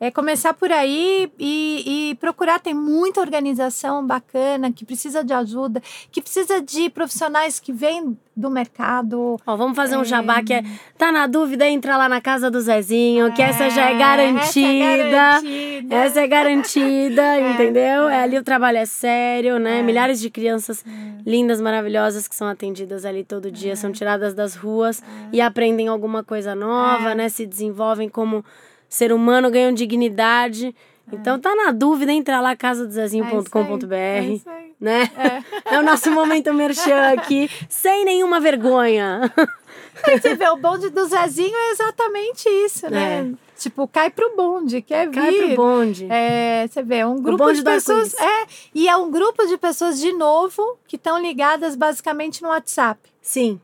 é 0.00 0.10
começar 0.10 0.54
por 0.54 0.72
aí 0.72 1.30
e, 1.38 2.10
e 2.10 2.14
procurar. 2.16 2.58
Tem 2.58 2.72
muita 2.72 3.20
organização 3.20 4.04
bacana 4.06 4.72
que 4.72 4.84
precisa 4.84 5.22
de 5.22 5.32
ajuda, 5.34 5.82
que 6.10 6.22
precisa 6.22 6.60
de 6.62 6.88
profissionais 6.88 7.60
que 7.60 7.70
vêm 7.72 8.16
do 8.34 8.48
mercado. 8.50 9.36
Ó, 9.46 9.56
vamos 9.56 9.76
fazer 9.76 9.98
um 9.98 10.04
jabá 10.04 10.42
que 10.42 10.54
é. 10.54 10.64
Tá 10.96 11.12
na 11.12 11.26
dúvida? 11.26 11.68
Entra 11.68 11.98
lá 11.98 12.08
na 12.08 12.20
casa 12.20 12.50
do 12.50 12.58
Zezinho, 12.60 13.32
que 13.34 13.42
essa 13.42 13.68
já 13.68 13.90
é 13.90 13.98
garantida. 13.98 15.08
garantida. 15.08 15.94
Essa 15.94 16.20
é 16.22 16.26
garantida, 16.26 17.38
entendeu? 17.52 18.08
É, 18.08 18.22
ali 18.22 18.38
o 18.38 18.42
trabalho 18.42 18.78
é 18.78 18.86
sério, 18.86 19.58
né? 19.58 19.80
É. 19.80 19.82
Milhares 19.82 20.18
de 20.20 20.30
crianças 20.30 20.82
lindas, 21.26 21.60
maravilhosas 21.60 22.26
que 22.26 22.34
são 22.34 22.48
atendidas 22.48 23.04
ali 23.04 23.24
todo 23.24 23.50
dia, 23.50 23.76
são 23.76 23.92
tiradas 23.92 24.32
das 24.32 24.54
ruas 24.54 25.02
e 25.32 25.40
aprendem 25.40 25.88
alguma 25.88 26.24
coisa 26.24 26.54
nova, 26.54 27.10
É. 27.10 27.14
né? 27.14 27.28
Se 27.28 27.44
desenvolvem 27.44 28.08
como 28.08 28.42
ser 28.90 29.12
humano, 29.12 29.50
ganham 29.50 29.72
dignidade. 29.72 30.74
Então 31.12 31.40
tá 31.40 31.54
na 31.56 31.72
dúvida, 31.72 32.12
entra 32.12 32.40
lá 32.40 32.54
casadozezinho.com.br, 32.54 33.94
É 33.94 34.18
aí. 34.18 34.42
né? 34.78 35.10
É. 35.64 35.78
o 35.78 35.82
nosso 35.82 36.10
momento 36.10 36.52
merchan 36.52 37.12
aqui, 37.12 37.50
sem 37.68 38.04
nenhuma 38.04 38.38
vergonha. 38.40 39.32
Aí 40.02 40.18
você 40.18 40.34
vê, 40.34 40.48
o 40.48 40.56
bonde 40.56 40.88
do 40.88 41.04
Zezinho 41.04 41.54
é 41.54 41.70
exatamente 41.72 42.48
isso, 42.48 42.88
né? 42.88 43.34
Tipo, 43.58 43.86
cai 43.86 44.08
pro 44.08 44.34
bonde, 44.34 44.80
quer 44.80 45.10
vir. 45.10 45.18
É. 45.18 45.22
Cai 45.22 45.46
pro 45.48 45.56
bonde. 45.56 46.06
É, 46.08 46.66
você 46.66 46.82
vê, 46.82 47.04
um 47.04 47.20
grupo 47.20 47.44
bonde 47.44 47.58
de 47.58 47.64
pessoas. 47.64 48.14
É, 48.14 48.46
e 48.74 48.88
é 48.88 48.96
um 48.96 49.10
grupo 49.10 49.46
de 49.46 49.58
pessoas, 49.58 50.00
de 50.00 50.12
novo, 50.12 50.78
que 50.86 50.96
estão 50.96 51.20
ligadas 51.20 51.76
basicamente 51.76 52.40
no 52.42 52.48
WhatsApp, 52.48 52.98
Sim, 53.20 53.60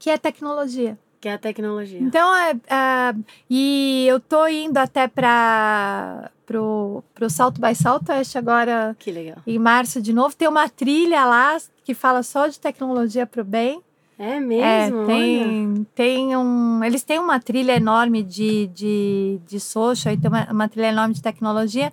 que 0.00 0.10
é 0.10 0.18
tecnologia. 0.18 0.98
Que 1.20 1.28
é 1.28 1.34
a 1.34 1.38
tecnologia. 1.38 1.98
Então, 2.00 2.34
é, 2.36 2.50
é, 2.52 3.14
e 3.50 4.06
eu 4.08 4.20
tô 4.20 4.46
indo 4.46 4.78
até 4.78 5.08
para 5.08 6.30
pro, 6.46 7.02
pro 7.14 7.28
Salto 7.28 7.60
by 7.60 7.74
Southwest 7.74 8.36
agora 8.36 8.96
Que 8.98 9.10
legal. 9.10 9.36
em 9.46 9.58
março 9.58 10.00
de 10.00 10.12
novo. 10.12 10.34
Tem 10.34 10.48
uma 10.48 10.68
trilha 10.68 11.24
lá 11.24 11.56
que 11.84 11.94
fala 11.94 12.22
só 12.22 12.46
de 12.46 12.58
tecnologia 12.58 13.26
pro 13.26 13.44
bem. 13.44 13.82
É 14.18 14.36
É, 14.36 14.40
mesmo? 14.40 14.98
Olha. 14.98 15.06
tem, 15.06 15.86
tem 15.94 16.36
um. 16.36 16.82
Eles 16.82 17.04
têm 17.04 17.18
uma 17.20 17.38
trilha 17.38 17.76
enorme 17.76 18.22
de, 18.22 18.66
de, 18.68 19.40
de 19.46 19.60
social 19.60 20.12
e 20.12 20.18
tem 20.18 20.28
uma, 20.28 20.50
uma 20.50 20.68
trilha 20.68 20.88
enorme 20.88 21.14
de 21.14 21.22
tecnologia. 21.22 21.92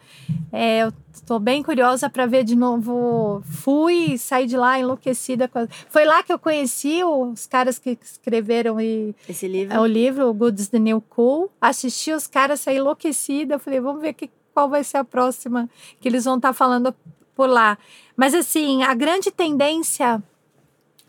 É, 0.51 0.79
eu 0.83 0.93
estou 1.13 1.39
bem 1.39 1.61
curiosa 1.61 2.09
para 2.09 2.25
ver 2.25 2.43
de 2.43 2.55
novo. 2.55 3.41
Fui 3.45 4.17
saí 4.17 4.47
de 4.47 4.57
lá 4.57 4.79
enlouquecida. 4.79 5.47
Com 5.47 5.59
a... 5.59 5.67
Foi 5.87 6.03
lá 6.03 6.23
que 6.23 6.33
eu 6.33 6.39
conheci 6.39 7.03
os 7.03 7.45
caras 7.45 7.77
que 7.77 7.97
escreveram 8.01 8.81
e, 8.81 9.13
Esse 9.29 9.47
livro. 9.47 9.75
é, 9.75 9.79
o 9.79 9.85
livro, 9.85 10.27
o 10.27 10.33
Good 10.33 10.59
is 10.61 10.69
the 10.69 10.79
New 10.79 11.01
Cool. 11.01 11.51
Assisti 11.61 12.11
os 12.11 12.25
caras, 12.25 12.59
saí 12.61 12.77
enlouquecida. 12.77 13.59
Falei, 13.59 13.79
vamos 13.79 14.01
ver 14.01 14.13
que, 14.13 14.31
qual 14.51 14.67
vai 14.67 14.83
ser 14.83 14.97
a 14.97 15.03
próxima 15.03 15.69
que 15.99 16.07
eles 16.07 16.25
vão 16.25 16.37
estar 16.37 16.53
falando 16.53 16.93
por 17.35 17.47
lá. 17.47 17.77
Mas 18.17 18.33
assim, 18.33 18.81
a 18.81 18.93
grande 18.95 19.29
tendência 19.29 20.23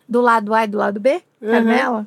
do 0.08 0.20
lado 0.20 0.54
A 0.54 0.64
e 0.64 0.68
do 0.68 0.78
lado 0.78 1.00
B, 1.00 1.22
Uhum. 1.40 1.50
Carmela, 1.50 2.06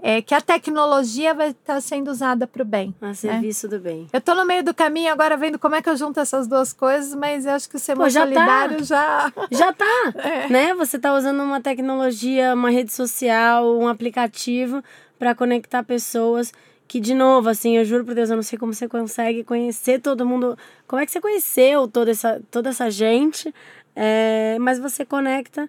é 0.00 0.22
que 0.22 0.32
a 0.32 0.40
tecnologia 0.40 1.34
vai 1.34 1.48
estar 1.50 1.80
sendo 1.80 2.08
usada 2.10 2.46
para 2.46 2.62
o 2.62 2.64
bem. 2.64 2.94
A 3.00 3.12
serviço 3.14 3.66
do 3.66 3.80
bem. 3.80 4.06
Eu 4.12 4.20
tô 4.20 4.32
no 4.34 4.44
meio 4.46 4.62
do 4.62 4.72
caminho 4.72 5.12
agora 5.12 5.36
vendo 5.36 5.58
como 5.58 5.74
é 5.74 5.82
que 5.82 5.90
eu 5.90 5.96
junto 5.96 6.20
essas 6.20 6.46
duas 6.46 6.72
coisas, 6.72 7.14
mas 7.16 7.44
eu 7.46 7.52
acho 7.52 7.68
que 7.68 7.74
o 7.74 7.78
Ser 7.80 7.96
Pô, 7.96 8.08
já 8.08 8.20
tá. 8.20 8.26
Solidário 8.26 8.84
já. 8.84 9.32
Já 9.50 9.72
tá, 9.72 9.84
É. 10.22 10.48
né? 10.48 10.74
Você 10.74 10.98
tá 10.98 11.12
usando 11.16 11.42
uma 11.42 11.60
tecnologia, 11.60 12.54
uma 12.54 12.70
rede 12.70 12.92
social, 12.92 13.76
um 13.76 13.88
aplicativo 13.88 14.82
para 15.18 15.34
conectar 15.34 15.82
pessoas 15.82 16.52
que, 16.86 17.00
de 17.00 17.12
novo, 17.12 17.48
assim, 17.48 17.76
eu 17.76 17.84
juro 17.84 18.04
por 18.04 18.14
Deus, 18.14 18.30
eu 18.30 18.36
não 18.36 18.42
sei 18.42 18.56
como 18.56 18.72
você 18.72 18.86
consegue 18.88 19.42
conhecer 19.42 20.00
todo 20.00 20.24
mundo. 20.24 20.56
Como 20.86 21.02
é 21.02 21.04
que 21.04 21.10
você 21.12 21.20
conheceu 21.20 21.88
toda 21.88 22.12
essa, 22.12 22.40
toda 22.52 22.68
essa 22.70 22.88
gente? 22.88 23.52
É, 23.96 24.56
mas 24.60 24.78
você 24.78 25.04
conecta 25.04 25.68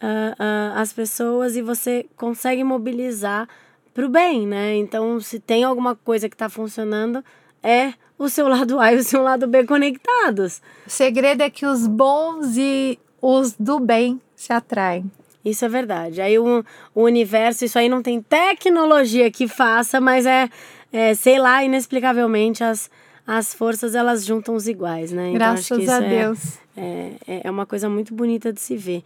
ah, 0.00 0.34
ah, 0.38 0.80
as 0.80 0.92
pessoas 0.92 1.56
e 1.56 1.62
você 1.62 2.06
consegue 2.16 2.64
mobilizar 2.64 3.48
pro 3.92 4.08
bem, 4.08 4.46
né? 4.46 4.76
Então, 4.76 5.20
se 5.20 5.38
tem 5.38 5.64
alguma 5.64 5.94
coisa 5.94 6.28
que 6.28 6.36
tá 6.36 6.48
funcionando, 6.48 7.24
é 7.62 7.92
o 8.18 8.28
seu 8.28 8.48
lado 8.48 8.78
A 8.78 8.92
e 8.92 8.96
o 8.98 9.04
seu 9.04 9.22
lado 9.22 9.46
B 9.46 9.64
conectados. 9.64 10.60
O 10.86 10.90
segredo 10.90 11.42
é 11.42 11.50
que 11.50 11.66
os 11.66 11.86
bons 11.86 12.56
e 12.56 12.98
os 13.20 13.54
do 13.58 13.78
bem 13.78 14.20
se 14.34 14.52
atraem. 14.52 15.10
Isso 15.44 15.64
é 15.64 15.68
verdade. 15.68 16.20
Aí 16.20 16.38
o, 16.38 16.64
o 16.94 17.02
universo, 17.02 17.64
isso 17.64 17.78
aí 17.78 17.88
não 17.88 18.02
tem 18.02 18.20
tecnologia 18.20 19.30
que 19.30 19.48
faça, 19.48 20.00
mas 20.00 20.26
é, 20.26 20.48
é, 20.92 21.14
sei 21.14 21.38
lá, 21.38 21.64
inexplicavelmente 21.64 22.62
as, 22.62 22.90
as 23.26 23.54
forças 23.54 23.94
elas 23.94 24.24
juntam 24.24 24.54
os 24.54 24.68
iguais, 24.68 25.12
né? 25.12 25.28
Então, 25.28 25.38
Graças 25.38 25.88
a 25.88 26.02
é- 26.04 26.08
Deus. 26.08 26.58
É, 26.76 27.12
é, 27.26 27.40
é 27.44 27.50
uma 27.50 27.66
coisa 27.66 27.88
muito 27.88 28.14
bonita 28.14 28.52
de 28.52 28.60
se 28.60 28.76
ver. 28.76 29.02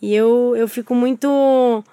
E 0.00 0.14
eu, 0.14 0.54
eu 0.56 0.66
fico 0.66 0.94
muito, 0.94 1.84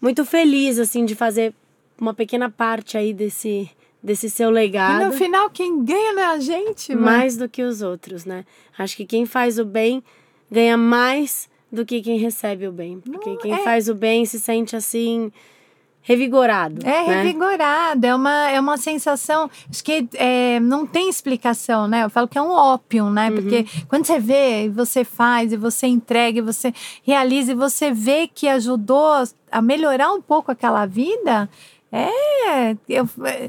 muito 0.00 0.24
feliz, 0.24 0.78
assim, 0.78 1.04
de 1.04 1.14
fazer 1.14 1.54
uma 1.98 2.14
pequena 2.14 2.50
parte 2.50 2.96
aí 2.96 3.12
desse, 3.12 3.70
desse 4.02 4.28
seu 4.30 4.50
E 4.50 4.52
legado. 4.52 5.06
no 5.06 5.12
final, 5.12 5.50
quem 5.50 5.84
ganha 5.84 6.12
não 6.14 6.22
é 6.22 6.26
a 6.26 6.38
gente, 6.38 6.94
mano. 6.94 7.06
mais 7.06 7.36
do 7.36 7.48
que 7.48 7.62
os 7.62 7.82
outros, 7.82 8.24
né? 8.24 8.44
Acho 8.78 8.96
que 8.96 9.04
quem 9.04 9.26
faz 9.26 9.58
o 9.58 9.64
bem 9.64 10.02
ganha 10.50 10.76
mais 10.76 11.48
do 11.70 11.84
que 11.86 12.00
quem 12.02 12.18
recebe 12.18 12.66
o 12.66 12.72
bem. 12.72 13.00
Porque 13.00 13.30
Não, 13.30 13.36
quem 13.38 13.52
é. 13.54 13.58
faz 13.58 13.88
o 13.88 13.94
bem 13.94 14.24
se 14.26 14.38
sente 14.40 14.74
assim 14.76 15.30
revigorado. 16.02 16.86
É 16.86 17.06
né? 17.06 17.22
revigorado, 17.22 18.04
é 18.04 18.14
uma, 18.14 18.50
é 18.50 18.60
uma 18.60 18.76
sensação. 18.76 19.48
Acho 19.70 19.82
que 19.84 20.08
é, 20.14 20.58
não 20.60 20.86
tem 20.86 21.08
explicação, 21.08 21.86
né? 21.86 22.04
Eu 22.04 22.10
falo 22.10 22.28
que 22.28 22.36
é 22.36 22.42
um 22.42 22.50
ópio, 22.50 23.08
né? 23.08 23.30
Uhum. 23.30 23.36
Porque 23.36 23.66
quando 23.88 24.04
você 24.04 24.18
vê, 24.18 24.64
e 24.64 24.68
você 24.68 25.04
faz, 25.04 25.52
e 25.52 25.56
você 25.56 25.86
entrega, 25.86 26.38
e 26.38 26.42
você 26.42 26.74
realiza, 27.02 27.52
e 27.52 27.54
você 27.54 27.92
vê 27.92 28.26
que 28.26 28.48
ajudou 28.48 29.22
a 29.50 29.62
melhorar 29.62 30.12
um 30.12 30.20
pouco 30.20 30.50
aquela 30.50 30.84
vida, 30.86 31.48
é. 31.90 32.76
eu- 32.88 33.08
é, 33.24 33.48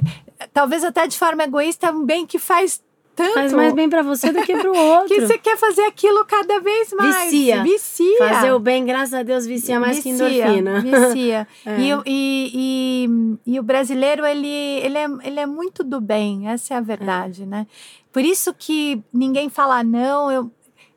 talvez 0.54 0.84
até 0.84 1.08
de 1.08 1.18
forma 1.18 1.44
egoísta, 1.44 1.92
um 1.92 2.06
bem 2.06 2.26
que 2.26 2.38
faz 2.38 2.82
tanto. 3.16 3.34
Faz 3.34 3.54
mais 3.54 3.74
bem 3.74 3.90
pra 3.90 4.02
você 4.02 4.32
do 4.32 4.42
que 4.42 4.56
pro 4.58 4.74
outro. 4.78 5.08
Que 5.08 5.22
você 5.22 5.38
quer 5.38 5.58
fazer 5.58 5.84
aquilo 5.84 6.24
cada 6.26 6.60
vez 6.60 6.92
mais. 6.94 7.32
Vicia. 7.32 7.64
Vicia. 7.64 8.18
Fazer 8.18 8.52
o 8.54 8.60
bem, 8.60 8.86
graças 8.86 9.14
a 9.14 9.24
Deus, 9.24 9.46
vicia 9.46 9.80
mais 9.80 10.00
que 10.00 10.10
endorfina. 10.10 10.82
Vicia. 10.82 11.48
É. 11.66 11.80
e, 11.80 11.94
o- 11.94 12.04
e, 12.06 12.52
e, 13.46 13.54
e 13.54 13.60
o 13.60 13.64
brasileiro, 13.64 14.26
ele, 14.26 14.48
ele, 14.48 14.98
é, 14.98 15.06
ele 15.24 15.40
é 15.40 15.46
muito 15.46 15.84
do 15.84 16.02
bem, 16.02 16.48
essa 16.50 16.74
é 16.74 16.78
a 16.78 16.82
verdade, 16.82 17.46
né? 17.46 17.66
Por 18.12 18.24
isso 18.24 18.54
que 18.54 19.02
ninguém 19.14 19.50
fala 19.50 19.84
não, 19.84 20.32
eu 20.32 20.52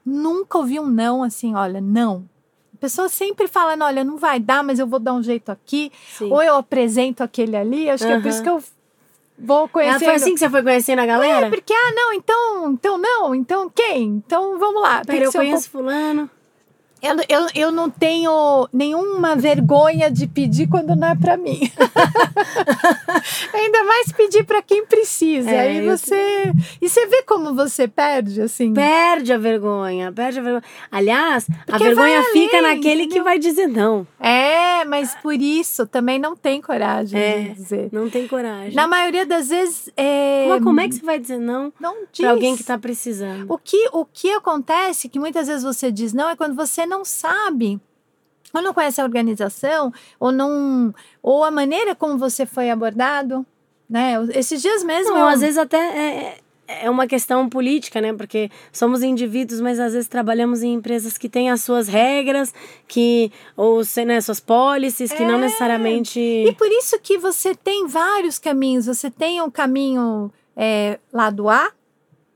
nunca 0.04 0.58
ouvi 0.58 0.78
um 0.80 0.86
não 0.86 1.22
assim, 1.22 1.54
olha, 1.54 1.80
não. 1.80 2.28
A 2.74 2.78
pessoa 2.78 3.08
sempre 3.08 3.46
falando, 3.48 3.82
olha, 3.84 4.04
não 4.04 4.18
vai 4.18 4.38
dar, 4.38 4.62
mas 4.62 4.78
eu 4.78 4.86
vou 4.86 4.98
dar 4.98 5.14
um 5.14 5.22
jeito 5.22 5.50
aqui, 5.50 5.90
Sim. 6.18 6.30
ou 6.30 6.42
eu 6.42 6.56
apresento 6.56 7.22
aquele 7.22 7.56
ali, 7.56 7.88
acho 7.88 8.06
que 8.06 8.12
é 8.12 8.20
por 8.20 8.28
isso 8.28 8.42
que 8.42 8.48
eu 8.50 8.62
vou 9.38 9.64
Ah, 9.64 9.68
conhecer. 9.68 10.04
foi 10.04 10.14
assim 10.14 10.34
que 10.34 10.40
você 10.40 10.48
foi 10.50 10.62
conhecendo 10.62 11.00
a 11.00 11.06
galera? 11.06 11.46
É, 11.46 11.50
porque, 11.50 11.72
ah, 11.72 11.92
não, 11.94 12.12
então, 12.12 12.70
então 12.72 12.98
não, 12.98 13.34
então 13.34 13.70
quem? 13.74 14.04
Então 14.26 14.58
vamos 14.58 14.80
lá. 14.82 14.96
tem 15.04 15.06
Pera, 15.06 15.18
que 15.18 15.24
eu 15.26 15.32
ser 15.32 15.38
um 15.38 15.40
conheço 15.42 15.70
fulano. 15.70 16.30
Eu, 17.06 17.16
eu, 17.28 17.46
eu 17.54 17.72
não 17.72 17.88
tenho 17.90 18.68
nenhuma 18.72 19.34
vergonha 19.36 20.10
de 20.10 20.26
pedir 20.26 20.66
quando 20.68 20.94
não 20.96 21.08
é 21.08 21.14
pra 21.14 21.36
mim. 21.36 21.60
Ainda 23.54 23.84
mais 23.84 24.12
pedir 24.12 24.44
pra 24.44 24.62
quem 24.62 24.84
precisa. 24.86 25.50
É, 25.50 25.60
Aí 25.60 25.86
você. 25.86 26.52
E 26.80 26.88
você 26.88 27.06
vê 27.06 27.22
como 27.22 27.54
você 27.54 27.88
perde, 27.88 28.40
assim. 28.40 28.72
Perde 28.72 29.32
a 29.32 29.38
vergonha, 29.38 30.12
perde 30.12 30.38
a 30.38 30.42
vergonha. 30.42 30.64
Aliás, 30.90 31.46
a 31.50 31.64
Porque 31.66 31.84
vergonha 31.84 32.22
vai 32.22 32.32
fica 32.32 32.58
além, 32.58 32.76
naquele 32.76 32.98
que 33.00 33.04
entendeu? 33.06 33.24
vai 33.24 33.38
dizer 33.38 33.66
não. 33.66 34.06
É, 34.20 34.84
mas 34.84 35.14
por 35.22 35.34
isso 35.34 35.86
também 35.86 36.18
não 36.18 36.36
tem 36.36 36.60
coragem 36.60 37.18
É. 37.20 37.38
de 37.40 37.54
dizer. 37.54 37.88
Não 37.92 38.08
tem 38.10 38.26
coragem. 38.28 38.74
Na 38.74 38.86
maioria 38.86 39.24
das 39.26 39.48
vezes. 39.48 39.90
É... 39.96 40.46
Mas 40.48 40.62
como 40.62 40.80
é 40.80 40.88
que 40.88 40.94
você 40.96 41.04
vai 41.04 41.18
dizer 41.18 41.38
não 41.38 41.72
Não 41.80 41.94
diz. 42.12 42.20
pra 42.20 42.30
alguém 42.30 42.56
que 42.56 42.64
tá 42.64 42.78
precisando? 42.78 43.46
O 43.48 43.58
que, 43.58 43.88
o 43.92 44.04
que 44.04 44.30
acontece, 44.32 45.08
que 45.08 45.18
muitas 45.18 45.46
vezes 45.46 45.62
você 45.62 45.90
diz 45.90 46.12
não, 46.12 46.28
é 46.30 46.36
quando 46.36 46.54
você 46.54 46.84
não 46.86 46.95
sabe, 47.04 47.80
ou 48.54 48.62
não 48.62 48.72
conhece 48.72 49.00
a 49.00 49.04
organização, 49.04 49.92
ou 50.18 50.32
não. 50.32 50.94
Ou 51.22 51.44
a 51.44 51.50
maneira 51.50 51.94
como 51.94 52.16
você 52.18 52.46
foi 52.46 52.70
abordado. 52.70 53.44
Né? 53.88 54.14
Esses 54.34 54.60
dias 54.62 54.82
mesmo. 54.82 55.12
Não, 55.12 55.20
eu- 55.20 55.26
às 55.28 55.40
vezes 55.40 55.56
até 55.58 55.76
é, 55.78 56.38
é 56.66 56.90
uma 56.90 57.06
questão 57.06 57.48
política, 57.48 58.00
né? 58.00 58.12
Porque 58.12 58.50
somos 58.72 59.00
indivíduos, 59.02 59.60
mas 59.60 59.78
às 59.78 59.92
vezes 59.92 60.08
trabalhamos 60.08 60.62
em 60.64 60.72
empresas 60.74 61.16
que 61.16 61.28
têm 61.28 61.50
as 61.50 61.60
suas 61.62 61.86
regras, 61.86 62.52
que 62.88 63.30
ou 63.56 63.82
né, 64.04 64.20
suas 64.20 64.40
policies, 64.40 65.12
que 65.12 65.24
não 65.24 65.36
É. 65.36 65.42
necessariamente. 65.42 66.18
E 66.18 66.52
por 66.54 66.66
isso 66.66 66.98
que 67.00 67.16
você 67.16 67.54
tem 67.54 67.86
vários 67.86 68.40
caminhos. 68.40 68.86
Você 68.86 69.08
tem 69.08 69.40
um 69.40 69.50
caminho 69.50 70.32
é, 70.56 70.98
lado 71.12 71.48
A, 71.48 71.70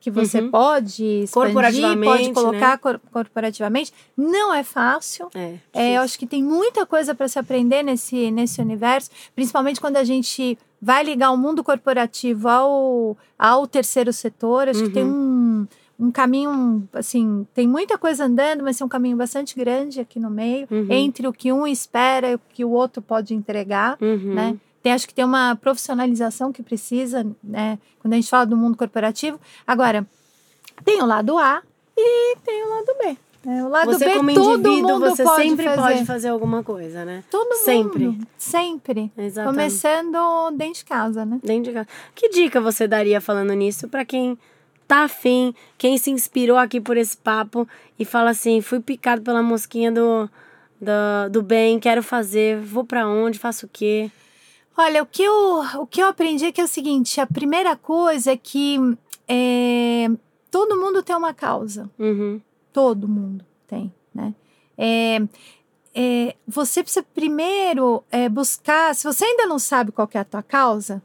que 0.00 0.10
você 0.10 0.40
Uhum. 0.40 0.50
pode 0.50 1.04
expandir, 1.04 1.30
Corporativamente, 1.52 2.04
pode 2.04 2.32
colocar 2.32 2.78
cor- 2.78 3.00
corporativamente. 3.12 3.92
Não 4.16 4.52
é 4.52 4.64
fácil. 4.64 5.28
É, 5.34 5.54
É, 5.72 5.96
eu 5.98 6.02
acho 6.02 6.18
que 6.18 6.26
tem 6.26 6.42
muita 6.42 6.86
coisa 6.86 7.14
para 7.14 7.28
se 7.28 7.38
aprender 7.38 7.82
nesse, 7.82 8.30
nesse 8.30 8.60
universo, 8.60 9.10
principalmente 9.34 9.80
quando 9.80 9.96
a 9.98 10.04
gente 10.04 10.58
vai 10.80 11.04
ligar 11.04 11.30
o 11.30 11.36
mundo 11.36 11.62
corporativo 11.62 12.48
ao, 12.48 13.16
ao 13.38 13.66
terceiro 13.66 14.12
setor. 14.12 14.68
Acho 14.68 14.84
que 14.84 14.90
tem 14.90 15.04
um, 15.04 15.66
um 15.98 16.10
caminho, 16.10 16.88
assim, 16.94 17.46
tem 17.52 17.68
muita 17.68 17.98
coisa 17.98 18.24
andando, 18.24 18.64
mas 18.64 18.78
tem 18.78 18.84
um 18.86 18.88
caminho 18.88 19.18
bastante 19.18 19.54
grande 19.54 20.00
aqui 20.00 20.18
no 20.18 20.30
meio, 20.30 20.66
Uhum. 20.70 20.86
entre 20.88 21.28
o 21.28 21.32
que 21.32 21.52
um 21.52 21.66
espera 21.66 22.30
e 22.30 22.34
o 22.36 22.40
que 22.54 22.64
o 22.64 22.70
outro 22.70 23.02
pode 23.02 23.34
entregar, 23.34 23.98
Uhum. 24.00 24.34
né? 24.34 24.56
Tem, 24.82 24.92
acho 24.92 25.06
que 25.06 25.14
tem 25.14 25.24
uma 25.24 25.56
profissionalização 25.56 26.52
que 26.52 26.62
precisa, 26.62 27.26
né? 27.42 27.78
Quando 28.00 28.14
a 28.14 28.16
gente 28.16 28.30
fala 28.30 28.46
do 28.46 28.56
mundo 28.56 28.76
corporativo. 28.76 29.38
Agora, 29.66 30.06
tem 30.84 31.02
o 31.02 31.06
lado 31.06 31.36
A 31.38 31.62
e 31.96 32.36
tem 32.44 32.64
o 32.64 32.68
lado 32.70 32.96
B. 32.98 33.16
né? 33.44 33.64
O 33.64 33.68
lado 33.68 33.92
Você, 33.92 34.04
B, 34.06 34.14
como 34.16 34.34
todo 34.34 34.58
indivíduo, 34.68 34.92
mundo 34.92 35.10
você 35.10 35.22
pode 35.22 35.42
sempre 35.42 35.64
fazer. 35.66 35.82
pode 35.82 36.04
fazer 36.06 36.28
alguma 36.28 36.62
coisa, 36.62 37.04
né? 37.04 37.22
Todo 37.30 37.54
Sempre. 37.56 38.04
mundo. 38.06 38.26
Sempre. 38.38 39.12
Exatamente. 39.18 39.54
Começando 39.56 40.50
dentro 40.52 40.74
de 40.74 40.84
casa, 40.86 41.24
né? 41.26 41.38
Dentro 41.42 41.64
de 41.64 41.72
casa. 41.72 41.88
Que 42.14 42.28
dica 42.30 42.60
você 42.60 42.88
daria 42.88 43.20
falando 43.20 43.52
nisso 43.52 43.86
pra 43.88 44.04
quem 44.04 44.38
tá 44.88 45.04
afim, 45.04 45.54
quem 45.78 45.96
se 45.98 46.10
inspirou 46.10 46.56
aqui 46.56 46.80
por 46.80 46.96
esse 46.96 47.16
papo 47.16 47.68
e 47.98 48.04
fala 48.04 48.30
assim: 48.30 48.60
fui 48.62 48.80
picado 48.80 49.20
pela 49.22 49.42
mosquinha 49.42 49.92
do, 49.92 50.28
do, 50.80 51.30
do 51.30 51.42
bem, 51.42 51.78
quero 51.78 52.02
fazer, 52.02 52.58
vou 52.60 52.82
pra 52.84 53.06
onde, 53.06 53.38
faço 53.38 53.66
o 53.66 53.68
quê? 53.70 54.10
Olha, 54.76 55.02
o 55.02 55.06
que 55.06 55.22
eu, 55.22 55.34
o 55.78 55.86
que 55.86 56.02
eu 56.02 56.08
aprendi 56.08 56.46
é 56.46 56.52
que 56.52 56.60
é 56.60 56.64
o 56.64 56.68
seguinte: 56.68 57.20
a 57.20 57.26
primeira 57.26 57.76
coisa 57.76 58.32
é 58.32 58.36
que 58.36 58.78
é, 59.28 60.08
todo 60.50 60.78
mundo 60.80 61.02
tem 61.02 61.14
uma 61.14 61.34
causa. 61.34 61.90
Uhum. 61.98 62.40
Todo 62.72 63.06
mundo 63.08 63.44
tem, 63.66 63.92
né? 64.14 64.34
É, 64.78 65.20
é, 65.94 66.36
você 66.46 66.82
precisa 66.82 67.04
primeiro 67.14 68.02
é, 68.10 68.28
buscar. 68.28 68.94
Se 68.94 69.04
você 69.04 69.24
ainda 69.24 69.46
não 69.46 69.58
sabe 69.58 69.92
qual 69.92 70.08
é 70.14 70.18
a 70.18 70.24
tua 70.24 70.42
causa, 70.42 71.02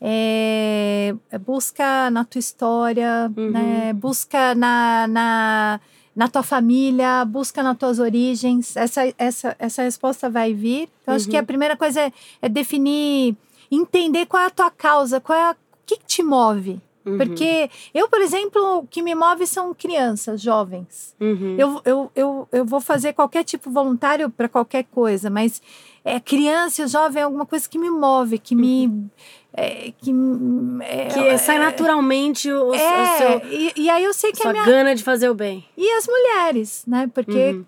é, 0.00 1.14
busca 1.44 2.10
na 2.10 2.24
tua 2.24 2.38
história, 2.38 3.30
Uhum. 3.36 3.50
né? 3.50 3.92
Busca 3.92 4.54
na, 4.54 5.06
na, 5.08 5.80
na 6.18 6.26
tua 6.26 6.42
família, 6.42 7.24
busca 7.24 7.62
nas 7.62 7.78
tuas 7.78 8.00
origens. 8.00 8.76
Essa, 8.76 9.14
essa, 9.16 9.54
essa 9.56 9.82
resposta 9.84 10.28
vai 10.28 10.52
vir. 10.52 10.88
Então, 11.00 11.14
acho 11.14 11.28
que 11.28 11.36
Uhum. 11.36 11.42
a 11.42 11.46
primeira 11.46 11.76
coisa 11.76 12.00
é, 12.00 12.12
é 12.42 12.48
definir, 12.48 13.36
entender 13.70 14.26
qual 14.26 14.42
é 14.42 14.46
a 14.46 14.50
tua 14.50 14.68
causa, 14.68 15.20
qual 15.20 15.38
é 15.38 15.42
a, 15.42 15.52
o 15.52 15.56
que, 15.86 15.96
que 15.96 16.04
te 16.04 16.20
move. 16.20 16.80
Uhum. 17.06 17.18
Porque 17.18 17.70
eu, 17.94 18.08
por 18.08 18.20
exemplo, 18.20 18.78
o 18.78 18.86
que 18.88 19.00
me 19.00 19.14
move 19.14 19.46
são 19.46 19.72
crianças, 19.72 20.40
jovens. 20.42 21.14
Uhum. 21.20 21.54
Eu, 21.56 21.80
eu, 21.84 22.10
eu, 22.16 22.48
eu 22.50 22.64
vou 22.64 22.80
fazer 22.80 23.12
qualquer 23.12 23.44
tipo 23.44 23.70
voluntário 23.70 24.28
para 24.28 24.48
qualquer 24.48 24.86
coisa, 24.90 25.30
mas 25.30 25.62
é, 26.04 26.18
criança 26.18 26.88
jovem 26.88 27.20
é 27.20 27.24
alguma 27.24 27.46
coisa 27.46 27.68
que 27.68 27.78
me 27.78 27.90
move, 27.90 28.40
que 28.40 28.56
me. 28.56 29.08
É, 29.58 29.92
que 29.98 30.12
é, 30.80 31.04
que 31.06 31.38
sai 31.38 31.58
naturalmente 31.58 32.50
o, 32.50 32.68
o 32.68 32.74
é, 32.74 33.18
seu, 33.18 33.42
e, 33.50 33.72
e 33.76 33.90
aí 33.90 34.04
eu 34.04 34.14
sei 34.14 34.32
que 34.32 34.38
sua 34.38 34.50
a 34.50 34.52
minha. 34.52 34.64
gana 34.64 34.94
de 34.94 35.02
fazer 35.02 35.28
o 35.28 35.34
bem. 35.34 35.64
E 35.76 35.90
as 35.92 36.06
mulheres, 36.06 36.84
né? 36.86 37.10
Porque 37.12 37.52
Uhum. 37.52 37.64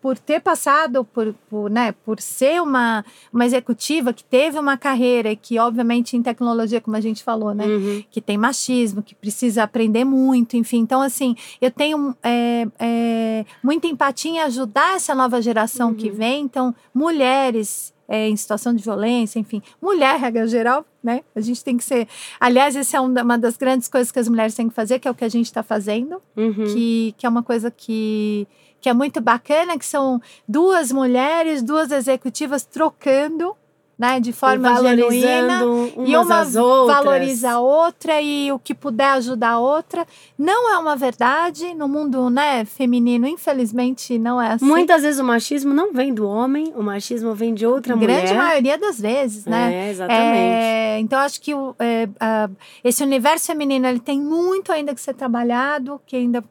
por 0.00 0.18
ter 0.18 0.40
passado 0.40 1.04
por, 1.04 1.32
por, 1.48 1.70
né, 1.70 1.92
por 2.04 2.20
ser 2.20 2.60
uma, 2.60 3.04
uma 3.32 3.46
executiva 3.46 4.12
que 4.12 4.24
teve 4.24 4.58
uma 4.58 4.76
carreira 4.76 5.34
que, 5.36 5.58
obviamente, 5.60 6.16
em 6.16 6.22
tecnologia, 6.22 6.80
como 6.80 6.96
a 6.96 7.00
gente 7.00 7.22
falou, 7.22 7.54
né? 7.54 7.64
Uhum. 7.64 8.04
que 8.10 8.20
tem 8.20 8.36
machismo, 8.36 9.02
que 9.02 9.14
precisa 9.14 9.62
aprender 9.62 10.04
muito, 10.04 10.56
enfim. 10.56 10.78
Então, 10.78 11.00
assim, 11.00 11.36
eu 11.60 11.70
tenho 11.70 12.16
é, 12.22 12.66
é, 12.80 13.44
muita 13.62 13.86
empatia 13.86 14.32
em 14.32 14.40
ajudar 14.40 14.96
essa 14.96 15.14
nova 15.14 15.40
geração 15.40 15.94
que 15.94 16.10
vem. 16.10 16.42
Então, 16.42 16.74
mulheres 16.92 17.91
é, 18.12 18.28
em 18.28 18.36
situação 18.36 18.74
de 18.74 18.82
violência, 18.84 19.38
enfim, 19.38 19.62
mulher, 19.80 20.18
regra 20.20 20.46
geral, 20.46 20.84
né? 21.02 21.22
A 21.34 21.40
gente 21.40 21.64
tem 21.64 21.78
que 21.78 21.82
ser. 21.82 22.06
Aliás, 22.38 22.76
essa 22.76 22.98
é 22.98 23.00
um 23.00 23.06
uma 23.06 23.38
das 23.38 23.56
grandes 23.56 23.88
coisas 23.88 24.12
que 24.12 24.18
as 24.18 24.28
mulheres 24.28 24.54
têm 24.54 24.68
que 24.68 24.74
fazer, 24.74 24.98
que 24.98 25.08
é 25.08 25.10
o 25.10 25.14
que 25.14 25.24
a 25.24 25.30
gente 25.30 25.46
está 25.46 25.62
fazendo, 25.62 26.20
Uhum. 26.36 26.52
que, 26.66 27.14
que 27.16 27.24
é 27.24 27.28
uma 27.28 27.42
coisa 27.42 27.70
que. 27.70 28.46
Que 28.82 28.88
é 28.88 28.92
muito 28.92 29.20
bacana, 29.20 29.78
que 29.78 29.86
são 29.86 30.20
duas 30.46 30.90
mulheres, 30.92 31.62
duas 31.62 31.90
executivas 31.92 32.64
trocando, 32.64 33.56
né, 33.98 34.18
de 34.18 34.32
forma 34.32 34.68
genuína 34.82 35.60
e 36.04 36.16
uma 36.16 36.44
valoriza 36.86 37.50
a 37.52 37.60
outra 37.60 38.20
e 38.20 38.50
o 38.50 38.58
que 38.58 38.74
puder 38.74 39.10
ajudar 39.10 39.50
a 39.50 39.58
outra. 39.60 40.06
Não 40.36 40.72
é 40.74 40.78
uma 40.78 40.96
verdade 40.96 41.72
no 41.74 41.86
mundo 41.88 42.28
né, 42.30 42.64
feminino, 42.64 43.26
infelizmente, 43.26 44.18
não 44.18 44.40
é 44.40 44.52
assim. 44.52 44.64
Muitas 44.64 45.02
vezes 45.02 45.20
o 45.20 45.24
machismo 45.24 45.72
não 45.72 45.92
vem 45.92 46.12
do 46.12 46.26
homem, 46.26 46.72
o 46.76 46.82
machismo 46.82 47.34
vem 47.34 47.54
de 47.54 47.64
outra 47.66 47.94
Grande 47.94 48.32
mulher. 48.32 48.36
maioria 48.36 48.76
das 48.78 49.00
vezes, 49.00 49.44
né? 49.46 49.72
É, 49.72 49.90
exatamente. 49.90 50.22
É, 50.64 50.98
então, 50.98 51.18
acho 51.20 51.40
que 51.40 51.54
o, 51.54 51.74
é, 51.78 52.08
a- 52.18 52.50
esse 52.82 53.02
universo 53.04 53.46
feminino 53.46 53.86
ele 53.86 54.00
tem 54.00 54.20
muito 54.20 54.72
ainda 54.72 54.94
que 54.94 55.00
ser 55.00 55.14
trabalhado, 55.14 56.00
que 56.06 56.16
ainda 56.16 56.42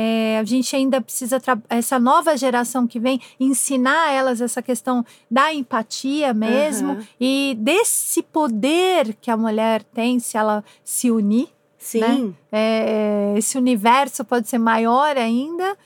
é, 0.00 0.38
a 0.38 0.44
gente 0.44 0.76
ainda 0.76 1.00
precisa, 1.00 1.42
essa 1.68 1.98
nova 1.98 2.36
geração 2.36 2.86
que 2.86 3.00
vem, 3.00 3.20
ensinar 3.40 4.12
elas 4.12 4.40
essa 4.40 4.62
questão 4.62 5.04
da 5.28 5.52
empatia 5.52 6.32
mesmo 6.32 6.92
Aham. 6.92 7.06
e 7.20 7.56
desse 7.58 8.22
poder 8.22 9.16
que 9.20 9.28
a 9.28 9.36
mulher 9.36 9.82
tem 9.82 10.20
se 10.20 10.36
ela 10.36 10.62
se 10.84 11.10
unir. 11.10 11.48
Sim. 11.76 12.32
É, 12.52 13.34
esse 13.36 13.58
universo 13.58 14.24
pode 14.24 14.48
ser 14.48 14.58
maior 14.58 15.16
ainda, 15.16 15.76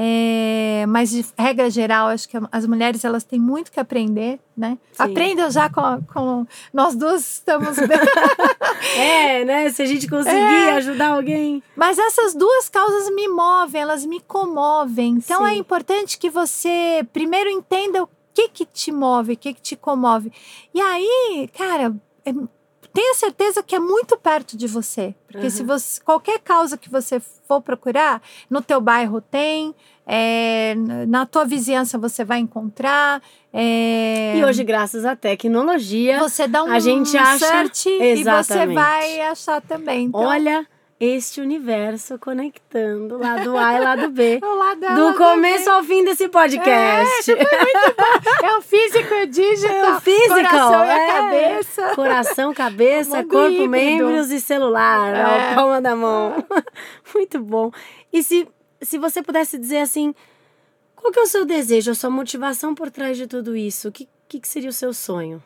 é, 0.00 0.86
mas 0.86 1.10
de 1.10 1.26
regra 1.36 1.68
geral, 1.68 2.06
acho 2.06 2.28
que 2.28 2.36
as 2.52 2.64
mulheres 2.66 3.04
elas 3.04 3.24
têm 3.24 3.40
muito 3.40 3.72
que 3.72 3.80
aprender, 3.80 4.38
né? 4.56 4.78
Sim. 4.92 5.02
Aprendam 5.02 5.50
já 5.50 5.68
com, 5.68 6.00
com 6.12 6.46
nós 6.72 6.94
duas 6.94 7.20
estamos 7.38 7.76
É, 8.96 9.44
né? 9.44 9.70
Se 9.70 9.82
a 9.82 9.86
gente 9.86 10.08
conseguir 10.08 10.36
É. 10.36 10.74
ajudar 10.74 11.08
alguém. 11.14 11.60
Mas 11.74 11.98
essas 11.98 12.32
duas 12.34 12.68
causas 12.68 13.12
me 13.12 13.26
movem, 13.26 13.80
elas 13.82 14.04
me 14.06 14.20
comovem. 14.20 15.14
Então 15.16 15.44
Sim. 15.44 15.50
é 15.50 15.54
importante 15.56 16.16
que 16.16 16.30
você 16.30 17.04
primeiro 17.12 17.50
entenda 17.50 18.04
o 18.04 18.08
que 18.32 18.48
que 18.50 18.64
te 18.64 18.92
move, 18.92 19.32
o 19.32 19.36
que 19.36 19.52
que 19.52 19.60
te 19.60 19.74
comove. 19.74 20.30
E 20.72 20.80
aí, 20.80 21.50
cara, 21.58 21.92
é- 22.24 22.32
tenha 22.92 23.14
certeza 23.14 23.62
que 23.62 23.74
é 23.74 23.78
muito 23.78 24.16
perto 24.16 24.56
de 24.56 24.66
você. 24.66 25.14
Porque 25.26 25.50
se 25.50 25.62
você 25.62 26.00
qualquer 26.02 26.38
causa 26.40 26.76
que 26.76 26.90
você 26.90 27.20
for 27.20 27.60
procurar, 27.60 28.20
no 28.50 28.60
teu 28.62 28.80
bairro 28.80 29.20
tem, 29.20 29.74
é, 30.06 30.74
na 31.06 31.26
tua 31.26 31.44
vizinhança 31.44 31.98
você 31.98 32.24
vai 32.24 32.38
encontrar. 32.38 33.22
é, 33.52 34.36
E 34.36 34.44
hoje, 34.44 34.64
graças 34.64 35.04
à 35.04 35.14
tecnologia, 35.16 36.18
você 36.18 36.46
dá 36.48 36.64
um 36.64 36.70
a 36.70 36.78
gente 36.78 37.16
acha- 37.16 37.38
search 37.46 37.88
e 37.88 37.98
você 37.98 38.20
Exatamente. 38.20 38.74
vai 38.74 39.20
achar 39.22 39.60
também. 39.62 40.06
Então, 40.06 40.20
olha 40.20 40.66
este 41.00 41.40
universo 41.40 42.18
conectando 42.18 43.18
lado 43.18 43.56
A 43.56 43.74
e 43.74 43.80
lado 43.80 44.10
B. 44.10 44.40
ao 44.42 44.54
lado 44.56 44.80
dela, 44.80 44.94
Do 44.94 45.04
lado 45.04 45.16
começo 45.16 45.64
B. 45.66 45.70
ao 45.70 45.84
fim 45.84 46.04
desse 46.04 46.28
podcast. 46.28 47.32
É 48.42 48.56
o 48.56 48.62
físico 48.62 49.14
e 49.14 49.22
o 49.22 49.26
digital. 49.26 49.74
É 49.74 49.96
o 49.96 50.00
physical, 50.00 50.34
Coração 50.34 50.84
e 50.84 50.90
a 50.90 50.98
é. 50.98 51.06
cabeça. 51.06 51.94
Coração, 51.94 52.54
cabeça, 52.54 53.24
corpo, 53.24 53.48
híbrido. 53.48 53.68
membros 53.68 54.30
e 54.30 54.40
celular. 54.40 55.14
É. 55.14 55.52
A 55.52 55.54
palma 55.54 55.80
da 55.80 55.94
mão. 55.94 56.44
Muito 57.14 57.38
bom. 57.38 57.70
E 58.12 58.22
se, 58.22 58.48
se 58.82 58.98
você 58.98 59.22
pudesse 59.22 59.56
dizer 59.58 59.78
assim, 59.78 60.14
qual 60.96 61.12
que 61.12 61.18
é 61.20 61.22
o 61.22 61.26
seu 61.26 61.44
desejo, 61.44 61.92
a 61.92 61.94
sua 61.94 62.10
motivação 62.10 62.74
por 62.74 62.90
trás 62.90 63.16
de 63.16 63.26
tudo 63.26 63.56
isso? 63.56 63.88
O 63.88 63.92
que, 63.92 64.08
que, 64.28 64.40
que 64.40 64.48
seria 64.48 64.70
o 64.70 64.72
seu 64.72 64.92
sonho? 64.92 65.42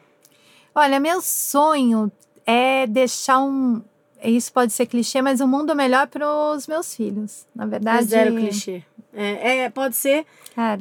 Olha, 0.75 0.99
meu 0.99 1.21
sonho 1.21 2.11
é 2.47 2.87
deixar 2.87 3.41
um. 3.41 3.83
Isso 4.31 4.53
pode 4.53 4.73
ser 4.73 4.87
clichê, 4.87 5.21
mas 5.23 5.41
um 5.41 5.47
mundo 5.47 5.75
melhor 5.75 6.07
para 6.07 6.27
os 6.55 6.67
meus 6.67 6.95
filhos. 6.95 7.47
Na 7.55 7.65
É 7.65 7.67
verdade. 7.67 8.05
zero 8.05 8.35
clichê. 8.37 8.83
É, 9.15 9.59
é, 9.65 9.71
pode 9.71 9.95
ser 9.97 10.25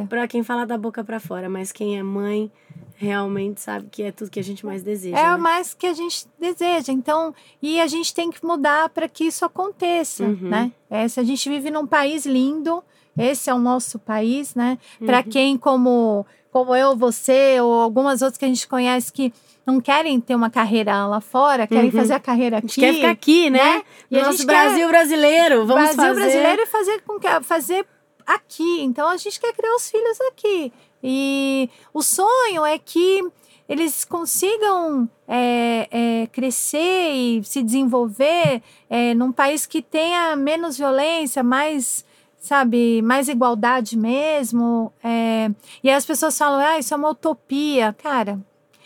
pra 0.07 0.27
quem 0.27 0.41
fala 0.43 0.65
da 0.65 0.77
boca 0.77 1.03
pra 1.03 1.19
fora, 1.19 1.49
mas 1.49 1.71
quem 1.71 1.97
é 1.99 2.03
mãe 2.03 2.49
realmente 2.95 3.59
sabe 3.59 3.87
que 3.91 4.03
é 4.03 4.11
tudo 4.11 4.29
que 4.29 4.39
a 4.39 4.43
gente 4.43 4.65
mais 4.65 4.83
deseja. 4.83 5.17
É 5.17 5.23
né? 5.23 5.35
o 5.35 5.39
mais 5.39 5.73
que 5.73 5.87
a 5.87 5.93
gente 5.93 6.27
deseja. 6.39 6.93
Então, 6.93 7.33
e 7.61 7.81
a 7.81 7.87
gente 7.87 8.13
tem 8.13 8.29
que 8.29 8.45
mudar 8.45 8.89
para 8.89 9.09
que 9.09 9.23
isso 9.25 9.43
aconteça, 9.43 10.23
Uhum. 10.23 10.37
né? 10.49 10.71
É, 10.89 11.07
se 11.07 11.19
a 11.19 11.23
gente 11.23 11.49
vive 11.49 11.71
num 11.71 11.87
país 11.87 12.25
lindo, 12.25 12.83
esse 13.17 13.49
é 13.49 13.53
o 13.53 13.59
nosso 13.59 13.97
país, 13.99 14.53
né? 14.55 14.77
Uhum. 14.99 15.07
Para 15.07 15.23
quem 15.23 15.57
como 15.57 16.25
como 16.51 16.75
eu, 16.75 16.95
você 16.95 17.59
ou 17.61 17.73
algumas 17.81 18.21
outras 18.21 18.37
que 18.37 18.45
a 18.45 18.47
gente 18.47 18.67
conhece 18.67 19.11
que 19.11 19.33
não 19.65 19.79
querem 19.79 20.19
ter 20.19 20.35
uma 20.35 20.49
carreira 20.49 21.05
lá 21.05 21.21
fora, 21.21 21.67
querem 21.67 21.85
Uhum. 21.91 21.97
fazer 21.97 22.13
a 22.13 22.19
carreira 22.19 22.57
A 22.57 22.59
aqui. 22.59 22.67
gente 22.67 22.79
quer 22.79 22.93
ficar 22.95 23.09
aqui, 23.11 23.49
né? 23.49 23.59
né? 23.75 23.83
E 24.09 24.15
No 24.15 24.21
a 24.21 24.25
nosso 24.25 24.45
Brasil 24.45 24.87
brasileiro. 24.87 25.65
Vamos 25.65 25.83
Brasil 25.95 25.97
fazer. 25.97 26.13
brasileiro 26.15 26.61
e 26.63 26.65
fazer 26.65 27.01
com 27.01 27.19
que 27.19 27.41
fazer 27.43 27.85
aqui. 28.25 28.81
Então 28.81 29.07
a 29.07 29.17
gente 29.17 29.39
quer 29.39 29.53
criar 29.53 29.75
os 29.75 29.89
filhos 29.89 30.17
aqui. 30.31 30.73
E 31.03 31.69
o 31.93 32.01
sonho 32.01 32.65
é 32.65 32.77
que 32.77 33.23
eles 33.69 34.03
consigam 34.03 35.07
é, 35.27 35.87
é, 35.91 36.27
crescer 36.27 37.11
e 37.13 37.43
se 37.43 37.63
desenvolver 37.63 38.61
é, 38.89 39.13
num 39.13 39.31
país 39.31 39.65
que 39.65 39.81
tenha 39.81 40.35
menos 40.35 40.77
violência, 40.77 41.41
mais 41.41 42.03
sabe, 42.41 43.01
mais 43.03 43.29
igualdade 43.29 43.95
mesmo. 43.97 44.91
é. 45.03 45.49
E 45.83 45.89
aí 45.89 45.95
as 45.95 46.05
pessoas 46.05 46.37
falam, 46.37 46.59
ah, 46.59 46.77
isso 46.79 46.93
é 46.93 46.97
uma 46.97 47.09
utopia. 47.11 47.95
Cara, 48.01 48.37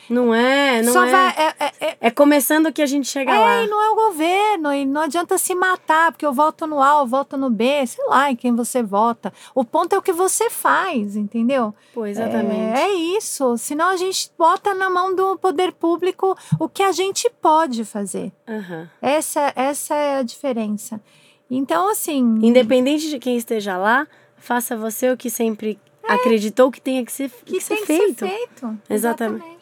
Não 0.08 0.36
é, 0.36 0.84
não 0.84 0.94
só 0.94 1.04
é. 1.06 1.12
vai. 1.12 1.30
É, 1.36 1.54
é- 1.66 1.74
é- 1.88 1.98
É 2.02 2.12
começando 2.12 2.72
que 2.72 2.82
a 2.82 2.86
gente 2.86 3.08
chega 3.08 3.32
é, 3.34 3.40
lá. 3.40 3.64
e 3.64 3.68
não 3.68 3.82
é 3.82 3.90
o 3.90 3.96
governo, 3.96 4.72
e 4.72 4.86
não 4.86 5.02
adianta 5.02 5.36
se 5.40 5.56
matar, 5.56 6.12
porque 6.12 6.24
eu 6.26 6.32
voto 6.34 6.68
no 6.68 6.80
A, 6.80 7.00
eu 7.00 7.08
voto 7.08 7.36
no 7.38 7.50
B, 7.50 7.88
sei 7.88 8.06
lá 8.08 8.30
em 8.30 8.36
quem 8.36 8.54
você 8.56 8.84
vota. 8.84 9.34
O 9.56 9.64
ponto 9.66 9.94
é 9.96 9.98
o 9.98 10.02
que 10.04 10.14
você 10.14 10.48
faz, 10.52 11.16
entendeu? 11.16 11.74
Pô, 11.94 12.06
exatamente. 12.06 12.78
É, 12.78 12.82
é 12.84 12.94
isso. 12.94 13.58
Senão 13.58 13.90
a 13.90 13.98
gente 13.98 14.30
bota 14.38 14.76
na 14.76 14.90
mão 14.92 15.16
do 15.16 15.38
poder 15.40 15.72
público 15.72 16.38
o 16.60 16.70
que 16.70 16.84
a 16.84 16.92
gente 16.92 17.28
pode 17.42 17.84
fazer. 17.84 18.32
Aham. 18.48 18.88
Essa, 19.02 19.52
essa 19.56 19.96
é 19.96 20.20
a 20.20 20.24
diferença. 20.24 21.02
Então, 21.50 21.90
assim. 21.90 22.40
Independente 22.42 23.10
de 23.10 23.20
quem 23.20 23.38
esteja 23.38 23.78
lá, 23.78 24.08
faça 24.38 24.76
você 24.76 25.10
o 25.12 25.18
que 25.18 25.30
sempre 25.30 25.80
acreditou 26.08 26.72
que 26.72 26.80
tenha 26.82 27.04
que 27.06 27.12
ser, 27.12 27.26
É. 27.26 27.30
que 27.46 27.54
que 27.54 27.62
ser 27.62 27.76
tem 27.78 27.86
feito. 27.86 28.26
que 28.26 28.30
ser 28.32 28.38
feito. 28.38 28.78
Exatamente. 28.90 29.56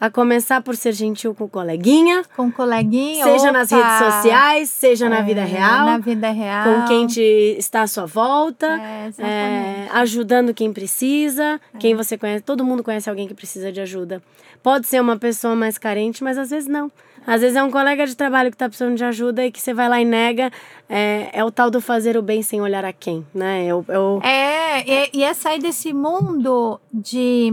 A 0.00 0.10
começar 0.10 0.60
por 0.60 0.76
ser 0.76 0.92
gentil 0.92 1.34
com 1.34 1.44
o 1.44 1.48
coleguinha, 1.48 2.24
Com 2.36 2.50
coleguinha. 2.50 3.24
seja 3.24 3.50
nas 3.52 3.70
opa, 3.72 3.80
redes 3.98 4.14
sociais, 4.14 4.68
seja 4.68 5.08
na 5.08 5.20
é, 5.20 5.22
vida 5.22 5.44
real, 5.44 5.86
Na 5.86 5.98
vida 5.98 6.30
real. 6.30 6.64
com 6.82 6.88
quem 6.88 7.06
te 7.06 7.22
está 7.58 7.82
à 7.82 7.86
sua 7.86 8.04
volta. 8.04 8.66
É, 8.66 9.06
exatamente. 9.06 9.22
É, 9.22 9.88
ajudando 9.92 10.52
quem 10.52 10.72
precisa, 10.72 11.60
quem 11.78 11.94
você 11.94 12.18
conhece, 12.18 12.42
todo 12.42 12.64
mundo 12.64 12.82
conhece 12.82 13.08
alguém 13.08 13.26
que 13.28 13.34
precisa 13.34 13.70
de 13.72 13.80
ajuda. 13.80 14.20
Pode 14.62 14.86
ser 14.88 15.00
uma 15.00 15.16
pessoa 15.16 15.54
mais 15.54 15.78
carente, 15.78 16.22
mas 16.24 16.36
às 16.38 16.50
vezes 16.50 16.68
não. 16.68 16.90
Às 17.26 17.40
vezes 17.40 17.56
é 17.56 17.62
um 17.62 17.70
colega 17.70 18.06
de 18.06 18.14
trabalho 18.14 18.50
que 18.50 18.54
está 18.54 18.68
precisando 18.68 18.96
de 18.96 19.04
ajuda 19.04 19.44
e 19.46 19.50
que 19.50 19.60
você 19.60 19.72
vai 19.72 19.88
lá 19.88 20.00
e 20.00 20.04
nega. 20.04 20.50
É, 20.88 21.30
é 21.32 21.44
o 21.44 21.50
tal 21.50 21.70
do 21.70 21.80
fazer 21.80 22.16
o 22.16 22.22
bem 22.22 22.42
sem 22.42 22.60
olhar 22.60 22.84
a 22.84 22.92
quem, 22.92 23.26
né? 23.34 23.64
Eu, 23.64 23.84
eu, 23.88 24.20
É, 24.22 24.84
e, 24.88 25.10
e 25.14 25.24
é 25.24 25.32
sair 25.32 25.58
desse 25.58 25.92
mundo 25.92 26.80
de. 26.92 27.52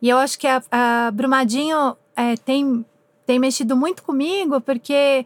E 0.00 0.08
eu 0.08 0.18
acho 0.18 0.38
que 0.38 0.46
a, 0.46 0.62
a 0.70 1.10
Brumadinho 1.12 1.96
é, 2.16 2.36
tem, 2.36 2.84
tem 3.26 3.38
mexido 3.38 3.76
muito 3.76 4.02
comigo, 4.02 4.60
porque 4.60 5.24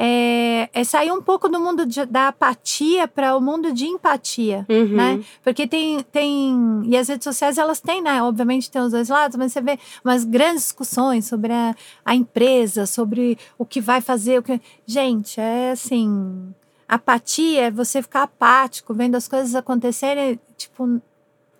é, 0.00 0.70
é 0.72 0.84
sair 0.84 1.10
um 1.10 1.20
pouco 1.20 1.48
do 1.48 1.58
mundo 1.58 1.84
de- 1.84 2.06
da 2.06 2.28
apatia 2.28 3.08
para 3.08 3.36
o 3.36 3.40
mundo 3.40 3.72
de 3.72 3.84
empatia. 3.84 4.64
Uhum. 4.68 4.94
Né? 4.94 5.24
Porque 5.42 5.66
tem, 5.66 6.00
tem. 6.04 6.82
E 6.84 6.96
as 6.96 7.08
redes 7.08 7.24
sociais, 7.24 7.58
elas 7.58 7.80
têm, 7.80 8.00
né? 8.00 8.22
Obviamente 8.22 8.70
tem 8.70 8.80
os 8.80 8.92
dois 8.92 9.08
lados, 9.08 9.36
mas 9.36 9.52
você 9.52 9.60
vê 9.60 9.76
umas 10.04 10.24
grandes 10.24 10.62
discussões 10.62 11.26
sobre 11.26 11.52
a, 11.52 11.74
a 12.04 12.14
empresa, 12.14 12.86
sobre 12.86 13.36
o 13.58 13.66
que 13.66 13.80
vai 13.80 14.00
fazer. 14.00 14.38
O 14.38 14.42
que... 14.42 14.60
Gente, 14.86 15.40
é 15.40 15.72
assim. 15.72 16.54
Apatia 16.86 17.64
é 17.66 17.70
você 17.70 18.00
ficar 18.00 18.22
apático, 18.22 18.94
vendo 18.94 19.16
as 19.16 19.26
coisas 19.26 19.54
acontecerem, 19.56 20.38
tipo, 20.56 21.02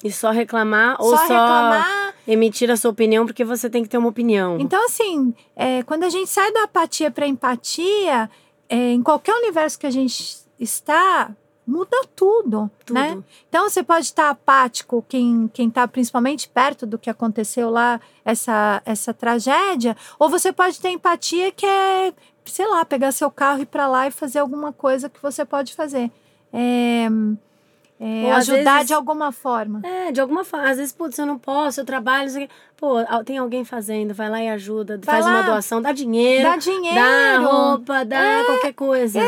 E 0.03 0.13
só 0.13 0.31
reclamar 0.31 0.97
ou 1.01 1.11
só 1.11 1.17
só, 1.17 1.23
reclamar. 1.23 2.15
emitir 2.27 2.71
a 2.71 2.77
sua 2.77 2.91
opinião 2.91 3.27
porque 3.27 3.45
você 3.45 3.69
tem 3.69 3.83
que 3.83 3.89
ter 3.89 3.99
uma 3.99 4.09
opinião. 4.09 4.59
Então, 4.61 4.85
assim, 4.85 5.35
é, 5.57 5.83
quando 5.83 6.05
a 6.05 6.09
gente 6.09 6.31
sai 6.31 6.53
da 6.53 6.65
apatia 6.65 7.11
para 7.11 7.27
empatia, 7.27 8.31
é, 8.69 8.93
em 8.93 9.03
qualquer 9.03 9.35
universo 9.35 9.79
que 9.79 9.87
a 9.87 9.91
gente 9.91 10.39
está, 10.59 11.31
muda 11.67 11.97
tudo, 12.15 12.71
Tudo. 12.87 12.95
né? 12.95 13.23
Então, 13.49 13.69
você 13.69 13.83
pode 13.83 14.07
estar 14.07 14.31
apático, 14.31 15.05
quem 15.09 15.51
quem 15.53 15.69
está 15.69 15.87
principalmente 15.87 16.49
perto 16.49 16.87
do 16.87 16.99
que 16.99 17.11
aconteceu 17.11 17.69
lá, 17.69 18.01
essa, 18.25 18.81
essa 18.87 19.13
tragédia, 19.13 19.97
ou 20.19 20.31
você 20.31 20.53
pode 20.53 20.81
ter 20.81 20.91
empatia 20.91 21.51
que 21.51 21.67
é, 21.67 22.15
sei 22.45 22.67
lá, 22.67 22.85
pegar 22.85 23.13
seu 23.13 23.31
carro 23.31 23.59
e 23.59 23.63
ir 23.63 23.67
para 23.67 23.89
lá 23.89 24.07
e 24.07 24.11
fazer 24.11 24.39
alguma 24.39 24.73
coisa 24.73 25.11
que 25.11 25.21
você 25.21 25.45
pode 25.45 25.75
fazer. 25.75 26.11
É, 26.53 27.09
é, 28.01 28.31
ajudar 28.33 28.75
vezes- 28.75 28.89
de 28.89 28.95
alguma 28.95 29.33
forma. 29.33 29.81
É, 29.85 30.13
de 30.13 30.21
alguma 30.21 30.45
forma. 30.45 30.69
Às 30.71 30.77
vezes, 30.79 30.93
putz, 30.93 31.19
eu 31.19 31.27
não 31.27 31.39
posso, 31.39 31.81
eu 31.81 31.85
trabalho, 31.85 32.25
não 32.27 32.33
sei 32.33 32.45
o 32.45 32.49
quê. 32.49 32.55
Pô, 32.77 32.95
tem 33.25 33.39
alguém 33.39 33.65
fazendo, 33.65 34.15
vai 34.15 34.31
lá 34.31 34.41
e 34.43 34.49
ajuda, 34.49 34.99
Vai 35.03 35.15
faz 35.17 35.25
lá. 35.25 35.33
uma 35.33 35.43
doação, 35.43 35.83
dá 35.83 35.91
dinheiro, 35.93 36.49
Dá 36.49 36.57
dinheiro. 36.57 36.95
dá 36.95 37.39
roupa, 37.41 38.05
dá 38.05 38.45
qualquer 38.47 38.73
coisa. 38.75 39.21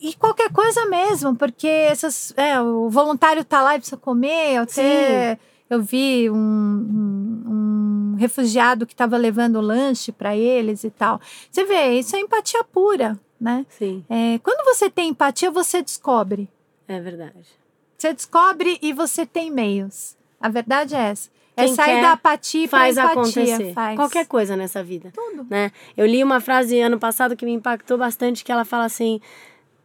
E 0.00 0.14
qualquer 0.14 0.50
coisa 0.50 0.84
mesmo, 0.86 1.36
porque 1.36 1.68
essas, 1.68 2.34
é, 2.36 2.60
o 2.60 2.88
voluntário 2.90 3.44
tá 3.44 3.62
lá 3.62 3.76
e 3.76 3.78
precisa 3.78 3.96
comer. 3.96 4.56
Eu, 4.56 4.62
até, 4.64 5.38
eu 5.70 5.80
vi 5.80 6.28
um, 6.28 6.34
um- 6.36 8.12
um 8.12 8.16
refugiado 8.16 8.84
que 8.84 8.94
estava 8.94 9.16
levando 9.16 9.60
lanche 9.60 10.10
para 10.10 10.36
eles 10.36 10.82
e 10.82 10.90
tal. 10.90 11.20
Você 11.50 11.64
vê, 11.64 11.98
isso 11.98 12.16
é 12.16 12.20
empatia 12.20 12.64
pura, 12.64 13.16
né? 13.40 13.64
Sim, 13.68 14.04
É, 14.10 14.38
quando 14.40 14.64
você 14.64 14.90
tem 14.90 15.10
empatia, 15.10 15.50
você 15.52 15.80
descobre. 15.82 16.48
é 16.88 16.98
verdade. 17.00 17.61
Você 18.02 18.12
descobre 18.14 18.78
e 18.82 18.92
você 18.92 19.24
tem 19.24 19.48
meios. 19.48 20.16
A 20.40 20.48
verdade 20.48 20.92
é 20.96 20.98
essa. 20.98 21.30
É 21.56 21.66
Quem 21.66 21.74
sair 21.76 21.94
quer, 21.94 22.02
da 22.02 22.12
apatia 22.12 22.68
para 22.68 22.78
Faz 22.80 22.96
empatia. 22.96 23.12
acontecer. 23.12 23.72
Faz. 23.74 23.94
Qualquer 23.94 24.26
coisa 24.26 24.56
nessa 24.56 24.82
vida. 24.82 25.12
Tudo. 25.14 25.46
né? 25.48 25.70
Eu 25.96 26.04
li 26.04 26.24
uma 26.24 26.40
frase 26.40 26.80
ano 26.80 26.98
passado 26.98 27.36
que 27.36 27.44
me 27.44 27.52
impactou 27.52 27.96
bastante, 27.96 28.42
que 28.44 28.50
ela 28.50 28.64
fala 28.64 28.86
assim: 28.86 29.20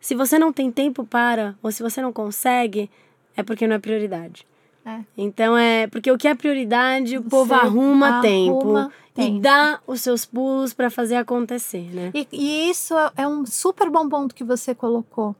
se 0.01 0.15
você 0.15 0.39
não 0.39 0.51
tem 0.51 0.71
tempo 0.71 1.03
para, 1.05 1.55
ou 1.61 1.71
se 1.71 1.83
você 1.83 2.01
não 2.01 2.11
consegue, 2.11 2.89
é 3.35 3.43
porque 3.43 3.67
não 3.67 3.75
é 3.75 3.79
prioridade. 3.79 4.47
É. 4.83 5.01
Então 5.15 5.55
é 5.55 5.85
porque 5.85 6.11
o 6.11 6.17
que 6.17 6.27
é 6.27 6.33
prioridade, 6.33 7.19
o 7.19 7.21
Você 7.21 7.29
povo 7.29 7.53
arruma, 7.53 8.07
arruma 8.07 8.21
tempo 8.23 8.91
e 9.11 9.13
tempo. 9.13 9.39
dá 9.41 9.79
os 9.85 10.01
seus 10.01 10.25
pulos 10.25 10.73
para 10.73 10.89
fazer 10.89 11.17
acontecer, 11.17 11.87
né? 11.93 12.09
E, 12.15 12.27
e 12.31 12.69
isso 12.71 12.97
é- 12.97 13.11
é 13.17 13.27
um 13.27 13.45
super 13.45 13.91
bom 13.91 14.09
ponto 14.09 14.33
que 14.33 14.43
você 14.43 14.73
colocou. 14.73 15.35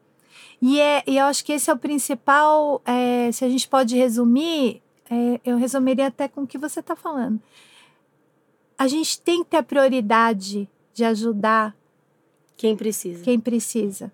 E, 0.62 0.80
é, 0.80 1.04
e 1.06 1.18
eu 1.18 1.26
acho 1.26 1.46
que 1.46 1.54
esse 1.54 1.70
é 1.70 1.74
o 1.74 1.78
principal. 1.78 2.82
é, 2.86 3.32
se 3.32 3.46
a 3.46 3.50
gente 3.50 3.68
pode 3.68 3.96
resumir, 3.96 4.82
é, 5.10 5.40
eu 5.46 5.58
resumiria 5.58 6.08
até 6.08 6.28
com 6.28 6.42
o 6.44 6.48
que 6.48 6.58
você 6.58 6.80
está 6.80 6.96
falando. 6.96 7.40
A 8.78 8.88
gente 8.88 9.20
tem 9.22 9.44
que 9.44 9.52
ter 9.52 9.58
a 9.58 9.64
prioridade 9.64 10.70
de 10.94 11.04
ajudar 11.04 11.76
Quem 12.56 12.76
precisa. 12.76 13.24
quem 13.24 13.40
precisa. 13.40 14.12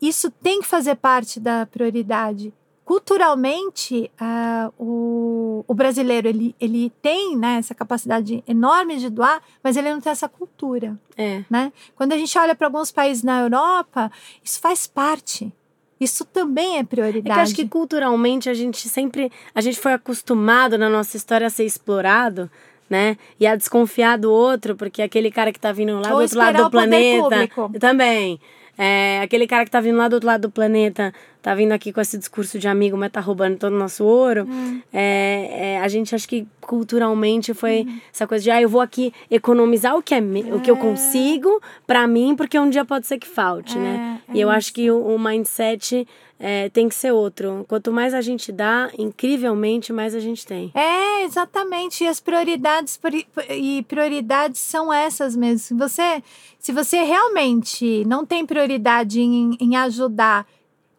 Isso 0.00 0.30
tem 0.30 0.60
que 0.60 0.66
fazer 0.66 0.94
parte 0.96 1.38
da 1.38 1.66
prioridade. 1.66 2.52
Culturalmente, 2.84 4.10
ah, 4.18 4.72
o, 4.76 5.64
o 5.68 5.74
brasileiro 5.74 6.26
ele, 6.26 6.56
ele 6.58 6.90
tem 7.00 7.36
né, 7.36 7.58
essa 7.58 7.74
capacidade 7.74 8.42
enorme 8.48 8.96
de 8.96 9.08
doar, 9.08 9.40
mas 9.62 9.76
ele 9.76 9.92
não 9.92 10.00
tem 10.00 10.10
essa 10.10 10.28
cultura 10.28 10.98
É. 11.16 11.44
né? 11.48 11.72
Quando 11.94 12.12
a 12.12 12.16
gente 12.18 12.36
olha 12.36 12.54
para 12.54 12.66
alguns 12.66 12.90
países 12.90 13.22
na 13.22 13.40
Europa, 13.42 14.10
isso 14.42 14.58
faz 14.58 14.86
parte. 14.88 15.52
Isso 16.00 16.24
também 16.24 16.76
é 16.76 16.80
É 16.80 16.84
prioridade. 16.84 17.24
que 17.34 17.38
eu 17.38 17.42
acho 17.42 17.54
que 17.54 17.68
culturalmente 17.68 18.48
a 18.48 18.54
gente 18.54 18.88
sempre. 18.88 19.30
A 19.54 19.60
gente 19.60 19.78
foi 19.78 19.92
acostumado 19.92 20.78
na 20.78 20.88
nossa 20.88 21.16
história 21.16 21.46
a 21.46 21.50
ser 21.50 21.64
explorado, 21.64 22.50
né? 22.88 23.16
E 23.38 23.46
a 23.46 23.54
desconfiar 23.54 24.16
do 24.18 24.32
outro, 24.32 24.74
porque 24.74 25.02
aquele 25.02 25.30
cara 25.30 25.52
que 25.52 25.60
tá 25.60 25.72
vindo 25.72 25.92
lá 26.00 26.10
Ou 26.12 26.16
do 26.16 26.22
outro 26.22 26.38
lado 26.38 26.64
do 26.64 26.70
planeta. 26.70 27.22
público. 27.22 27.70
Também. 27.78 28.40
É, 28.82 29.20
aquele 29.22 29.46
cara 29.46 29.64
que 29.66 29.70
tá 29.70 29.78
vindo 29.78 29.98
lá 29.98 30.08
do 30.08 30.14
outro 30.14 30.26
lado 30.26 30.40
do 30.42 30.50
planeta, 30.50 31.12
tá 31.42 31.54
vindo 31.54 31.72
aqui 31.72 31.92
com 31.92 32.00
esse 32.00 32.16
discurso 32.16 32.58
de 32.58 32.66
amigo, 32.66 32.96
mas 32.96 33.12
tá 33.12 33.20
roubando 33.20 33.58
todo 33.58 33.74
o 33.74 33.78
nosso 33.78 34.04
ouro. 34.06 34.46
Hum. 34.48 34.80
É, 34.90 35.74
é, 35.74 35.80
a 35.80 35.86
gente 35.88 36.14
acho 36.14 36.26
que 36.26 36.46
culturalmente 36.60 37.52
foi 37.52 37.80
Uhum. 37.80 38.00
essa 38.12 38.26
coisa 38.26 38.42
de, 38.42 38.50
ah, 38.50 38.62
eu 38.62 38.68
vou 38.70 38.80
aqui 38.80 39.12
economizar 39.30 39.94
o 39.96 40.02
que, 40.02 40.14
é 40.14 40.20
me- 40.20 40.50
o 40.52 40.60
que 40.60 40.70
eu 40.70 40.76
consigo 40.78 41.60
pra 41.86 42.06
mim, 42.06 42.34
porque 42.34 42.58
um 42.58 42.70
dia 42.70 42.84
pode 42.84 43.06
ser 43.06 43.18
que 43.18 43.28
falte, 43.28 43.76
né? 43.78 44.20
É, 44.28 44.36
E 44.36 44.40
é 44.40 44.44
eu 44.44 44.48
acho 44.50 44.72
que 44.72 44.90
o, 44.90 45.14
o 45.14 45.18
mindset 45.18 46.06
é, 46.40 46.70
tem 46.70 46.88
que 46.88 46.94
ser 46.94 47.12
outro. 47.12 47.66
Quanto 47.68 47.92
mais 47.92 48.14
a 48.14 48.22
gente 48.22 48.50
dá, 48.50 48.90
incrivelmente, 48.98 49.92
mais 49.92 50.14
a 50.14 50.20
gente 50.20 50.46
tem. 50.46 50.72
É, 50.74 51.22
exatamente. 51.22 52.02
E 52.02 52.08
as 52.08 52.18
prioridades 52.18 52.96
pri- 52.96 53.26
e 53.50 53.82
prioridades 53.86 54.58
são 54.60 54.90
essas 54.90 55.36
mesmo. 55.36 55.58
Se 55.58 55.74
você, 55.74 56.22
se 56.58 56.72
você 56.72 57.02
realmente 57.02 58.04
não 58.06 58.24
tem 58.24 58.46
prioridade 58.46 59.20
em, 59.20 59.56
em 59.60 59.76
ajudar 59.76 60.46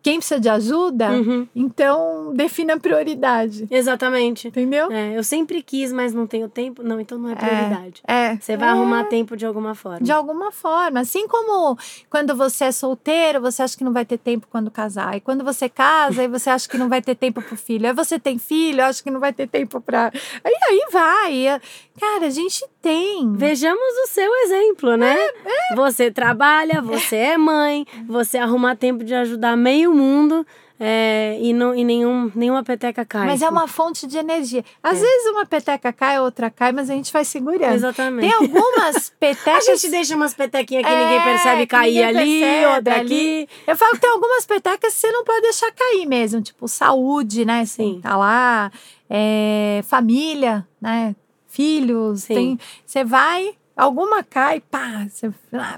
quem 0.01 0.17
precisa 0.17 0.39
de 0.39 0.49
ajuda, 0.49 1.11
Uhum. 1.11 1.47
então 1.55 2.33
defina 2.33 2.73
a 2.73 2.79
prioridade. 2.79 3.67
Exatamente. 3.69 4.47
Entendeu? 4.47 4.91
É, 4.91 5.17
eu 5.17 5.23
sempre 5.23 5.61
quis, 5.61 5.91
mas 5.91 6.13
não 6.13 6.25
tenho 6.27 6.47
tempo. 6.49 6.81
Não, 6.83 6.99
então 6.99 7.17
não 7.17 7.29
é 7.29 7.35
prioridade. 7.35 8.01
É. 8.07 8.35
Você 8.37 8.57
vai 8.57 8.69
É. 8.69 8.71
arrumar 8.71 9.03
tempo 9.05 9.35
de 9.37 9.45
alguma 9.45 9.75
forma. 9.75 9.99
De 10.01 10.11
alguma 10.11 10.51
forma. 10.51 10.99
Assim 10.99 11.27
como 11.27 11.77
quando 12.09 12.35
você 12.35 12.65
é 12.65 12.71
solteiro, 12.71 13.41
você 13.41 13.61
acha 13.63 13.77
que 13.77 13.83
não 13.83 13.93
vai 13.93 14.05
ter 14.05 14.17
tempo 14.17 14.47
quando 14.49 14.71
casar. 14.71 15.15
E 15.15 15.19
quando 15.21 15.43
você 15.43 15.69
casa, 15.69 16.21
aí 16.21 16.27
você 16.27 16.49
acha 16.49 16.67
que 16.67 16.77
não 16.77 16.89
vai 16.89 17.01
ter 17.01 17.15
tempo 17.15 17.41
pro 17.41 17.55
filho. 17.57 17.87
Aí 17.87 17.93
você 17.93 18.17
tem 18.19 18.37
filho, 18.37 18.83
acha 18.83 19.03
que 19.03 19.11
não 19.11 19.19
vai 19.19 19.33
ter 19.33 19.47
tempo 19.47 19.79
pra. 19.81 20.11
Aí, 20.43 20.53
aí 20.69 20.87
vai. 20.91 21.61
Cara, 21.99 22.25
a 22.25 22.29
gente 22.29 22.65
tem. 22.81 23.33
Vejamos 23.35 23.81
o 24.03 24.07
seu 24.07 24.33
exemplo, 24.43 24.95
né? 24.97 25.15
É, 25.45 25.75
Você 25.75 26.09
trabalha, 26.11 26.81
você 26.81 27.15
é 27.15 27.37
mãe, 27.37 27.85
você 28.07 28.37
arruma 28.37 28.75
tempo 28.75 29.03
de 29.03 29.13
ajudar 29.13 29.55
meio 29.55 29.93
mundo 29.93 30.45
é, 30.83 31.37
e, 31.39 31.53
não, 31.53 31.75
e 31.75 31.83
nenhum, 31.83 32.31
nenhuma 32.33 32.63
peteca 32.63 33.05
cai. 33.05 33.27
Mas 33.27 33.43
é 33.43 33.47
uma 33.49 33.67
fonte 33.67 34.07
de 34.07 34.17
energia. 34.17 34.65
Às 34.81 34.99
vezes 34.99 35.27
uma 35.29 35.45
peteca 35.45 35.93
cai, 35.93 36.19
outra 36.19 36.49
cai, 36.49 36.71
mas 36.71 36.89
a 36.89 36.93
gente 36.95 37.13
vai 37.13 37.23
segurando. 37.23 37.73
Exatamente. 37.75 38.27
Tem 38.27 38.33
algumas 38.33 38.95
A 39.15 39.19
petecas. 39.19 39.65
gente 39.65 39.89
deixa 39.91 40.15
umas 40.15 40.33
petequinhas 40.33 40.83
que 40.83 40.91
É, 40.91 41.03
ninguém 41.03 41.21
percebe 41.23 41.67
cair 41.67 41.93
ninguém 41.93 42.03
ali, 42.05 42.39
percebe 42.41 42.65
outra 42.75 42.95
ali. 42.99 43.43
aqui. 43.43 43.49
Eu 43.67 43.75
falo 43.75 43.91
que 43.93 43.99
tem 43.99 44.09
algumas 44.09 44.45
petecas 44.47 44.91
que 44.95 44.99
você 44.99 45.11
não 45.11 45.23
pode 45.23 45.41
deixar 45.41 45.71
cair 45.71 46.07
mesmo, 46.07 46.41
tipo 46.41 46.67
saúde, 46.67 47.45
né? 47.45 47.63
Sim. 47.63 47.91
Assim, 47.91 48.01
tá 48.01 48.17
lá, 48.17 48.71
é, 49.07 49.81
família, 49.87 50.67
né? 50.81 51.15
Filhos, 51.51 52.23
Sim. 52.23 52.33
tem. 52.33 52.59
Você 52.85 53.03
vai, 53.03 53.53
alguma 53.75 54.23
cai, 54.23 54.61
pá, 54.61 55.05
você 55.09 55.29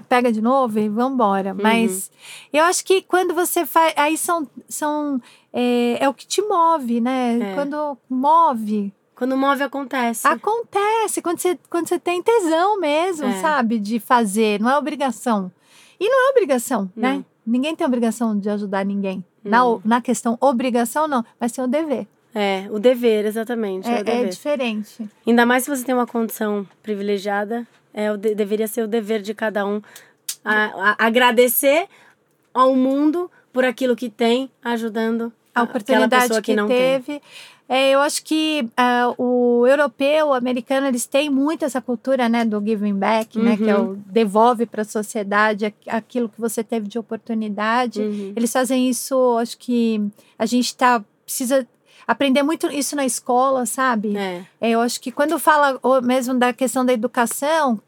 pega 0.08 0.30
de 0.30 0.40
novo 0.40 0.78
e 0.78 0.88
vambora. 0.88 1.50
Uhum. 1.50 1.58
Mas 1.60 2.12
eu 2.52 2.62
acho 2.64 2.84
que 2.84 3.02
quando 3.02 3.34
você 3.34 3.66
faz. 3.66 3.92
Aí 3.96 4.16
são. 4.16 4.48
são 4.68 5.20
é, 5.52 5.98
é 6.04 6.08
o 6.08 6.14
que 6.14 6.26
te 6.26 6.40
move, 6.42 7.00
né? 7.00 7.38
É. 7.40 7.54
Quando 7.54 7.98
move, 8.08 8.92
Quando 9.16 9.36
move, 9.36 9.62
acontece. 9.64 10.26
Acontece 10.26 11.20
quando 11.22 11.38
você, 11.38 11.58
quando 11.70 11.88
você 11.88 11.98
tem 11.98 12.22
tesão 12.22 12.78
mesmo, 12.80 13.26
É. 13.26 13.40
sabe? 13.40 13.78
De 13.80 13.98
fazer, 14.00 14.60
não 14.60 14.70
é 14.70 14.76
obrigação. 14.78 15.50
E 15.98 16.08
não 16.08 16.28
é 16.28 16.30
obrigação, 16.30 16.90
né? 16.96 17.14
Não. 17.14 17.24
Ninguém 17.46 17.76
tem 17.76 17.86
obrigação 17.86 18.38
de 18.38 18.48
ajudar 18.48 18.84
ninguém. 18.84 19.24
Na, 19.44 19.58
Não. 19.58 19.80
na 19.84 20.00
questão 20.00 20.38
obrigação, 20.40 21.06
não, 21.06 21.24
mas 21.38 21.52
tem 21.52 21.62
o 21.62 21.68
dever. 21.68 22.06
É, 22.34 22.66
o 22.70 22.78
dever, 22.80 23.24
exatamente. 23.26 23.88
É, 23.88 23.94
É, 23.94 24.00
é 24.00 24.02
dever. 24.02 24.28
diferente. 24.30 25.08
Ainda 25.26 25.46
mais 25.46 25.62
se 25.64 25.70
você 25.70 25.84
tem 25.84 25.94
uma 25.94 26.06
condição 26.06 26.66
privilegiada, 26.82 27.66
é, 27.92 28.10
o 28.10 28.16
de- 28.16 28.34
deveria 28.34 28.66
ser 28.66 28.82
o 28.82 28.88
dever 28.88 29.22
de 29.22 29.32
cada 29.34 29.64
um 29.66 29.80
a- 30.44 30.94
a- 30.98 31.06
agradecer 31.06 31.86
ao 32.52 32.74
mundo 32.74 33.30
por 33.52 33.64
aquilo 33.64 33.94
que 33.94 34.10
tem, 34.10 34.50
ajudando 34.64 35.32
A 35.54 35.62
oportunidade 35.62 36.22
pessoa 36.24 36.42
que, 36.42 36.52
que, 36.52 36.56
não 36.56 36.66
tem. 36.66 36.76
teve. 36.76 37.22
É, 37.68 37.92
eu 37.92 38.00
acho 38.00 38.22
que 38.24 38.68
ah, 38.76 39.14
o 39.16 39.64
europeu, 39.66 40.26
o 40.28 40.32
americano, 40.34 40.86
eles 40.86 41.06
têm 41.06 41.30
muito 41.30 41.64
essa 41.64 41.80
cultura, 41.80 42.28
né, 42.28 42.44
do 42.44 42.60
giving 42.60 42.94
back, 42.94 43.38
né, 43.38 43.56
que 43.56 43.70
é 43.70 43.76
Uhum. 43.78 43.92
o 43.92 43.96
devolve 44.06 44.66
para 44.66 44.82
a 44.82 44.84
sociedade 44.84 45.64
aqu- 45.66 45.88
aquilo 45.88 46.28
que 46.28 46.38
você 46.40 46.62
teve 46.62 46.88
de 46.88 46.98
oportunidade. 46.98 48.02
Uhum. 48.02 48.32
Eles 48.36 48.52
fazem 48.52 48.90
isso, 48.90 49.38
acho 49.38 49.56
que 49.56 50.02
a 50.38 50.44
gente 50.44 50.76
tá 50.76 51.02
precisa 51.24 51.66
aprender 52.06 52.42
muito 52.42 52.66
isso 52.70 52.94
na 52.96 53.04
escola, 53.04 53.66
sabe? 53.66 54.16
É. 54.16 54.42
É, 54.60 54.70
eu 54.70 54.80
acho 54.80 55.00
que 55.00 55.10
quando 55.12 55.38
fala 55.38 55.78
mesmo 56.02 56.34
da 56.34 56.52
questão 56.52 56.84
da 56.84 56.92
educação, 56.92 57.80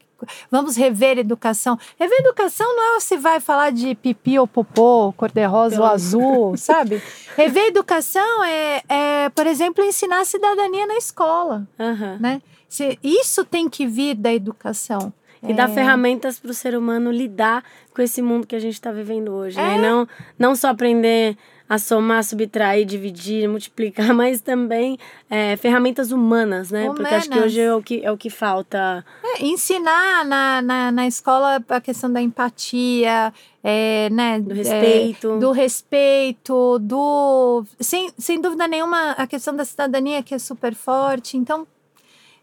vamos 0.49 0.75
rever 0.75 1.17
educação. 1.19 1.77
Rever 1.99 2.19
educação 2.19 2.67
não 2.75 2.95
é 2.95 2.99
você 2.99 3.17
vai 3.17 3.39
falar 3.39 3.71
de 3.71 3.93
pipi 3.95 4.39
ou 4.39 4.47
popô, 4.47 5.13
cor-de-rosa 5.15 5.79
ou 5.79 5.85
azul, 5.85 6.55
sabe? 6.57 7.01
Rever 7.35 7.67
educação 7.67 8.43
é, 8.43 8.81
é, 8.89 9.29
por 9.29 9.45
exemplo, 9.45 9.83
ensinar 9.83 10.25
cidadania 10.25 10.87
na 10.87 10.97
escola, 10.97 11.67
Aham. 11.79 12.17
né? 12.19 12.41
Se- 12.67 12.97
Isso 13.03 13.45
tem 13.45 13.69
que 13.69 13.85
vir 13.87 14.15
da 14.15 14.33
educação. 14.33 15.13
E 15.47 15.53
dar 15.53 15.69
ferramentas 15.69 16.39
para 16.39 16.49
o 16.49 16.53
ser 16.53 16.75
humano 16.75 17.11
lidar 17.11 17.63
com 17.93 18.01
esse 18.01 18.23
mundo 18.23 18.47
que 18.47 18.55
a 18.55 18.59
gente 18.59 18.73
está 18.73 18.91
vivendo 18.91 19.31
hoje, 19.31 19.55
né? 19.55 19.75
É. 19.75 19.77
E 19.77 19.81
não, 19.81 20.07
não 20.37 20.55
só 20.55 20.69
aprender 20.69 21.37
a 21.69 21.77
somar, 21.77 22.23
subtrair, 22.23 22.85
dividir, 22.85 23.47
multiplicar, 23.49 24.13
mas 24.15 24.39
também 24.41 24.97
é, 25.29 25.57
ferramentas 25.57 26.11
humanas, 26.11 26.71
né? 26.71 26.87
Porque 26.87 27.13
acho 27.13 27.27
que 27.27 27.35
Humanas. 27.35 27.51
hoje 27.51 27.61
é 27.61 27.73
o 27.73 27.81
que, 27.81 28.05
é 28.05 28.11
o 28.11 28.17
que 28.17 28.29
falta. 28.29 29.05
É, 29.23 29.45
ensinar 29.45 30.25
na, 30.25 30.61
na, 30.61 30.91
na 30.91 31.07
escola 31.07 31.61
a 31.67 31.81
questão 31.81 32.11
da 32.11 32.21
empatia, 32.21 33.33
é, 33.63 34.09
né? 34.09 34.39
Do 34.39 34.53
é, 34.53 34.55
respeito. 34.55 35.39
do 35.39 35.51
respeito, 35.51 36.79
do. 36.79 37.65
Sem, 37.79 38.11
sem 38.17 38.39
dúvida 38.39 38.67
nenhuma, 38.67 39.11
a 39.11 39.27
questão 39.27 39.55
da 39.55 39.65
cidadania 39.65 40.23
que 40.23 40.33
é 40.33 40.39
super 40.39 40.73
forte. 40.73 41.35
Então, 41.35 41.67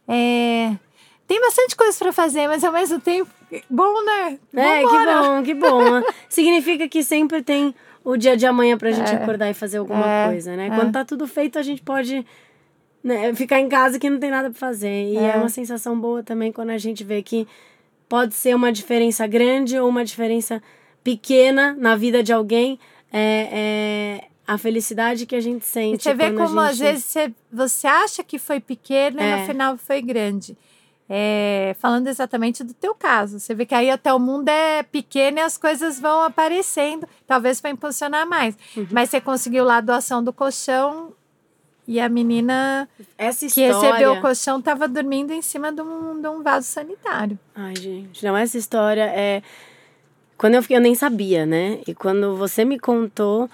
é, 0.06 0.76
tem 1.26 1.40
bastante 1.40 1.74
coisa 1.74 1.96
para 1.98 2.12
fazer, 2.12 2.46
mas 2.46 2.62
ao 2.62 2.72
mesmo 2.72 3.00
tempo, 3.00 3.30
bom, 3.70 4.04
né? 4.04 4.38
É, 4.54 4.80
que 4.80 4.84
Vambora. 4.84 5.22
bom, 5.22 5.42
que 5.42 5.54
bom. 5.54 6.02
Significa 6.28 6.86
que 6.88 7.02
sempre 7.02 7.42
tem 7.42 7.74
o 8.04 8.16
dia 8.16 8.36
de 8.36 8.44
amanhã 8.46 8.76
pra 8.76 8.92
gente 8.92 9.10
É. 9.10 9.14
acordar 9.16 9.50
e 9.50 9.54
fazer 9.54 9.78
alguma 9.78 10.06
É, 10.06 10.26
coisa, 10.28 10.54
né? 10.54 10.66
é. 10.66 10.70
Quando 10.70 10.92
tá 10.92 11.04
tudo 11.04 11.26
feito, 11.26 11.58
a 11.58 11.62
gente 11.62 11.82
pode 11.82 12.24
né, 13.02 13.34
ficar 13.34 13.58
em 13.60 13.68
casa 13.68 13.98
que 13.98 14.08
não 14.08 14.18
tem 14.18 14.30
nada 14.30 14.50
pra 14.50 14.58
fazer. 14.58 15.12
E 15.12 15.16
é. 15.16 15.30
É. 15.32 15.36
uma 15.36 15.48
sensação 15.48 15.98
boa 15.98 16.22
também 16.22 16.52
quando 16.52 16.70
a 16.70 16.78
gente 16.78 17.02
vê 17.04 17.22
que 17.22 17.46
pode 18.08 18.34
ser 18.34 18.54
uma 18.54 18.70
diferença 18.72 19.26
grande 19.26 19.78
ou 19.78 19.88
uma 19.88 20.04
diferença 20.04 20.62
pequena 21.02 21.74
na 21.78 21.96
vida 21.96 22.22
de 22.22 22.32
alguém. 22.32 22.78
É, 23.12 23.48
é 24.20 24.24
a 24.46 24.58
felicidade 24.58 25.24
que 25.26 25.34
a 25.36 25.40
gente 25.40 25.62
E 25.62 25.66
sente. 25.66 26.02
você 26.02 26.12
vê 26.14 26.32
como 26.32 26.60
às 26.60 26.76
gente- 26.76 26.86
vezes 26.92 27.04
você, 27.06 27.32
você 27.50 27.86
acha 27.86 28.22
que 28.24 28.38
foi 28.38 28.60
pequeno 28.60 29.18
e 29.20 29.22
É. 29.22 29.36
no 29.40 29.46
final 29.46 29.76
foi 29.78 30.02
grande. 30.02 30.56
É, 31.08 31.76
falando 31.78 32.06
exatamente 32.06 32.64
do 32.64 32.72
teu 32.72 32.94
caso, 32.94 33.38
você 33.38 33.54
vê 33.54 33.66
que 33.66 33.74
aí 33.74 33.90
até 33.90 34.12
o 34.12 34.18
mundo 34.18 34.48
é 34.48 34.82
pequeno 34.82 35.38
e 35.38 35.40
as 35.40 35.58
coisas 35.58 36.00
vão 36.00 36.22
aparecendo, 36.22 37.06
talvez 37.26 37.60
para 37.60 37.70
impulsionar 37.70 38.26
mais. 38.26 38.56
Uhum. 38.76 38.86
Mas 38.90 39.10
você 39.10 39.20
conseguiu 39.20 39.64
lá 39.64 39.76
a 39.76 39.80
doação 39.82 40.24
do 40.24 40.32
colchão 40.32 41.12
e 41.86 42.00
a 42.00 42.08
menina 42.08 42.88
Essa 43.18 43.40
que 43.40 43.46
história... 43.46 43.74
recebeu 43.74 44.12
o 44.14 44.20
colchão 44.22 44.58
estava 44.58 44.88
dormindo 44.88 45.32
em 45.32 45.42
cima 45.42 45.70
de 45.70 45.82
um, 45.82 46.20
de 46.20 46.28
um 46.28 46.42
vaso 46.42 46.66
sanitário. 46.66 47.38
Ai, 47.54 47.76
gente, 47.76 48.24
não, 48.24 48.36
essa 48.36 48.56
história 48.56 49.04
é. 49.14 49.42
Quando 50.38 50.54
eu 50.54 50.62
fiquei, 50.62 50.76
eu 50.76 50.80
nem 50.80 50.94
sabia, 50.94 51.44
né? 51.44 51.80
E 51.86 51.94
quando 51.94 52.36
você 52.36 52.64
me 52.64 52.78
contou. 52.78 53.48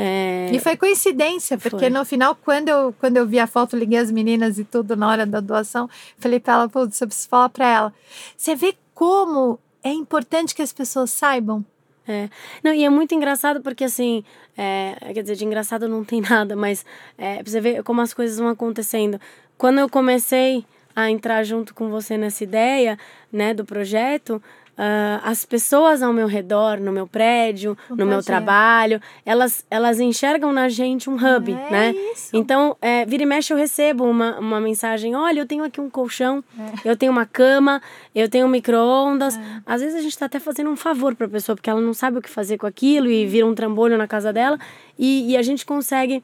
É... 0.00 0.48
E 0.52 0.60
foi 0.60 0.76
coincidência, 0.76 1.58
porque 1.58 1.80
Foi. 1.80 1.90
no 1.90 2.04
final, 2.04 2.36
quando 2.36 2.68
eu, 2.68 2.94
quando 3.00 3.16
eu 3.16 3.26
vi 3.26 3.40
a 3.40 3.48
foto, 3.48 3.76
liguei 3.76 3.98
as 3.98 4.12
meninas 4.12 4.56
e 4.56 4.64
tudo 4.64 4.94
na 4.94 5.08
hora 5.08 5.26
da 5.26 5.40
doação, 5.40 5.90
falei 6.18 6.38
pra 6.38 6.54
ela, 6.54 6.68
putz, 6.68 7.00
eu 7.00 7.08
preciso 7.08 7.28
falar 7.28 7.48
pra 7.48 7.68
ela. 7.68 7.94
Você 8.36 8.54
vê 8.54 8.76
como 8.94 9.58
é 9.82 9.90
importante 9.90 10.54
que 10.54 10.62
as 10.62 10.72
pessoas 10.72 11.10
saibam? 11.10 11.64
É. 12.06 12.30
Não, 12.62 12.72
e 12.72 12.84
é 12.84 12.88
muito 12.88 13.12
engraçado 13.12 13.60
porque, 13.60 13.84
assim, 13.84 14.24
é, 14.56 14.96
quer 15.12 15.22
dizer, 15.22 15.34
de 15.34 15.44
engraçado 15.44 15.88
não 15.88 16.04
tem 16.04 16.20
nada, 16.30 16.54
mas 16.54 16.86
é, 17.18 17.42
pra 17.42 17.50
você 17.50 17.60
ver 17.60 17.82
como 17.82 18.00
as 18.00 18.14
coisas 18.14 18.38
vão 18.38 18.48
acontecendo. 18.48 19.20
Quando 19.58 19.80
eu 19.80 19.88
comecei 19.88 20.64
a 20.94 21.10
entrar 21.10 21.42
junto 21.42 21.74
com 21.74 21.90
você 21.90 22.16
nessa 22.16 22.44
ideia, 22.44 22.96
né, 23.32 23.52
do 23.52 23.64
projeto, 23.64 24.40
ah, 24.80 25.20
as 25.24 25.44
pessoas 25.44 26.02
ao 26.02 26.12
meu 26.12 26.28
redor, 26.28 26.78
no 26.78 26.92
meu 26.92 27.04
prédio, 27.04 27.76
no 27.90 27.96
meu 27.96 28.06
Contagia. 28.06 28.22
trabalho, 28.22 29.02
elas, 29.26 29.66
elas 29.68 29.98
enxergam 29.98 30.52
na 30.52 30.68
gente 30.68 31.10
um 31.10 31.16
hub, 31.16 31.50
É 31.52 31.70
né? 31.70 31.94
isso. 32.12 32.30
Então, 32.32 32.76
é, 32.80 33.04
vira 33.04 33.24
e 33.24 33.26
mexe 33.26 33.52
eu 33.52 33.56
recebo 33.56 34.04
uma, 34.04 34.38
uma 34.38 34.60
mensagem, 34.60 35.16
olha, 35.16 35.40
eu 35.40 35.46
tenho 35.46 35.64
aqui 35.64 35.80
um 35.80 35.90
colchão, 35.90 36.44
É. 36.84 36.88
eu 36.90 36.96
tenho 36.96 37.10
uma 37.10 37.26
cama, 37.26 37.82
eu 38.14 38.28
tenho 38.28 38.46
um 38.46 38.48
micro-ondas. 38.48 39.36
Às 39.66 39.80
vezes 39.82 39.96
a 39.96 40.00
gente 40.00 40.16
tá 40.16 40.26
até 40.26 40.38
fazendo 40.38 40.70
um 40.70 40.76
favor 40.76 41.14
pra 41.16 41.26
pessoa, 41.28 41.56
porque 41.56 41.68
ela 41.68 41.80
não 41.80 41.92
sabe 41.92 42.18
o 42.18 42.22
que 42.22 42.30
fazer 42.30 42.56
com 42.56 42.66
aquilo 42.66 43.08
e 43.10 43.26
vira 43.26 43.44
um 43.46 43.54
trambolho 43.54 43.98
na 43.98 44.06
casa 44.06 44.32
dela. 44.32 44.58
E, 44.96 45.32
e 45.32 45.36
a 45.36 45.42
gente 45.42 45.66
consegue 45.66 46.22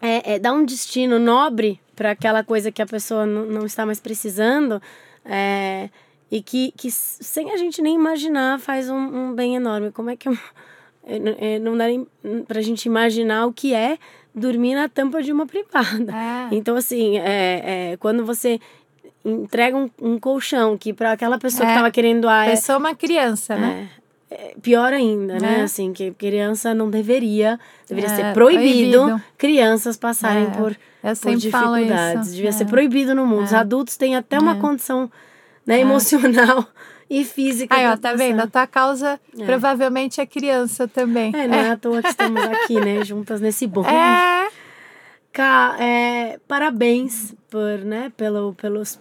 é, 0.00 0.34
é, 0.34 0.38
dar 0.38 0.52
um 0.52 0.64
destino 0.64 1.18
nobre 1.18 1.80
para 1.96 2.12
aquela 2.12 2.44
coisa 2.44 2.70
que 2.70 2.82
a 2.82 2.86
pessoa 2.86 3.26
não, 3.26 3.46
não 3.46 3.66
está 3.66 3.84
mais 3.84 3.98
precisando. 4.00 4.80
é, 5.24 5.88
e 6.34 6.42
que, 6.42 6.72
que 6.76 6.90
sem 6.90 7.52
a 7.52 7.56
gente 7.56 7.80
nem 7.80 7.94
imaginar 7.94 8.58
faz 8.58 8.90
um, 8.90 8.96
um 8.96 9.32
bem 9.34 9.54
enorme. 9.54 9.92
Como 9.92 10.10
é 10.10 10.16
que 10.16 10.28
eu, 10.28 10.36
é, 11.06 11.54
é, 11.54 11.58
não 11.60 11.76
dá 11.76 11.86
nem 11.86 12.04
pra 12.48 12.60
gente 12.60 12.86
imaginar 12.86 13.46
o 13.46 13.52
que 13.52 13.72
é 13.72 13.96
dormir 14.34 14.74
na 14.74 14.88
tampa 14.88 15.22
de 15.22 15.30
uma 15.32 15.46
privada. 15.46 16.12
É. 16.12 16.48
Então, 16.50 16.74
assim, 16.76 17.18
é, 17.18 17.92
é, 17.92 17.96
quando 17.98 18.24
você 18.26 18.58
entrega 19.24 19.76
um, 19.76 19.88
um 20.02 20.18
colchão 20.18 20.76
que 20.76 20.92
para 20.92 21.12
aquela 21.12 21.38
pessoa 21.38 21.60
que 21.66 21.70
É. 21.70 21.74
estava 21.74 21.90
querendo 21.92 22.22
doar 22.22 22.48
é, 22.48 22.50
Pessoa 22.50 22.74
é 22.74 22.78
uma 22.80 22.94
criança, 22.96 23.54
né? 23.56 23.88
é 24.28 24.56
pior 24.60 24.92
ainda, 24.92 25.38
né? 25.38 25.60
É. 25.60 25.62
Assim, 25.62 25.92
que 25.92 26.10
criança 26.10 26.74
não 26.74 26.90
deveria, 26.90 27.60
deveria 27.88 28.10
É, 28.10 28.16
ser 28.16 28.34
proibido, 28.34 28.98
proibido. 29.04 29.22
crianças 29.38 29.96
passarem 29.96 30.48
É, 30.48 30.50
por, 30.50 30.76
por 31.22 31.36
dificuldades. 31.36 32.34
Devia 32.34 32.48
é. 32.48 32.52
ser 32.52 32.64
proibido 32.66 33.14
no 33.14 33.24
mundo. 33.24 33.44
Os 33.44 33.52
É. 33.52 33.56
adultos 33.56 33.96
têm 33.96 34.16
até 34.16 34.36
uma 34.40 34.56
É. 34.56 34.60
condição 34.60 35.08
né, 35.66 35.80
emocional 35.80 36.66
e 37.08 37.24
física. 37.24 37.74
Aí, 37.74 37.86
ó, 37.86 37.96
tá 37.96 38.14
vendo? 38.14 38.40
A 38.40 38.46
tua 38.46 38.66
causa 38.66 39.20
É. 39.38 39.44
provavelmente 39.44 40.20
é 40.20 40.26
criança 40.26 40.88
também. 40.88 41.32
É, 41.34 41.46
não 41.46 41.58
é 41.58 41.70
à 41.70 41.76
toa 41.76 42.02
que 42.02 42.08
estamos 42.08 42.42
aqui, 42.42 42.80
né? 42.80 43.02
Juntas 43.06 43.40
nesse 43.40 43.66
bonde. 43.66 43.88
É. 43.88 44.48
Cá, 45.32 45.76
é, 45.80 46.38
parabéns 46.46 47.34
por, 47.50 47.78
né, 47.80 48.12
pelo, 48.16 48.54
pelos, 48.54 49.00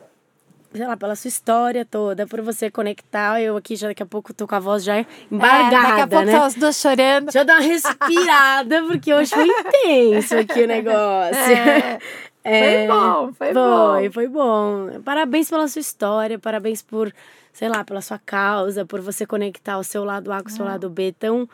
sei 0.73 0.87
lá, 0.87 0.97
pela 0.97 1.15
sua 1.15 1.27
história 1.27 1.85
toda, 1.85 2.25
por 2.25 2.41
você 2.41 2.71
conectar. 2.71 3.39
Eu 3.39 3.55
aqui 3.55 3.75
já 3.75 3.87
daqui 3.87 4.01
a 4.01 4.05
pouco 4.05 4.33
tô 4.33 4.47
com 4.47 4.55
a 4.55 4.59
voz 4.59 4.83
já 4.83 5.05
embargada, 5.31 5.75
É, 5.75 5.81
daqui 5.89 6.01
a 6.01 6.07
pouco 6.07 6.25
né? 6.25 6.31
tá 6.39 6.47
os 6.47 6.55
dois 6.55 6.75
chorando. 6.75 7.25
Deixa 7.25 7.39
eu 7.39 7.45
dar 7.45 7.59
uma 7.59 7.61
respirada, 7.61 8.81
porque 8.83 9.13
hoje 9.13 9.29
foi 9.29 9.45
intenso 9.47 10.35
aqui 10.37 10.63
o 10.63 10.67
negócio. 10.67 11.51
É, 11.51 11.99
foi 12.43 12.87
bom, 12.87 13.33
foi 13.33 13.53
bom. 13.53 13.93
Foi, 13.93 14.09
foi 14.11 14.27
bom. 14.27 15.01
Parabéns 15.03 15.49
pela 15.49 15.67
sua 15.67 15.79
história, 15.79 16.37
parabéns 16.37 16.81
por, 16.81 17.13
sei 17.53 17.69
lá, 17.69 17.83
pela 17.83 18.01
sua 18.01 18.19
causa, 18.19 18.85
por 18.85 18.99
você 18.99 19.25
conectar 19.25 19.77
o 19.77 19.83
seu 19.83 20.03
lado 20.03 20.31
A 20.31 20.41
com 20.41 20.49
o 20.49 20.51
seu 20.51 20.65
lado 20.65 20.89
B 20.89 21.13
tão, 21.17 21.47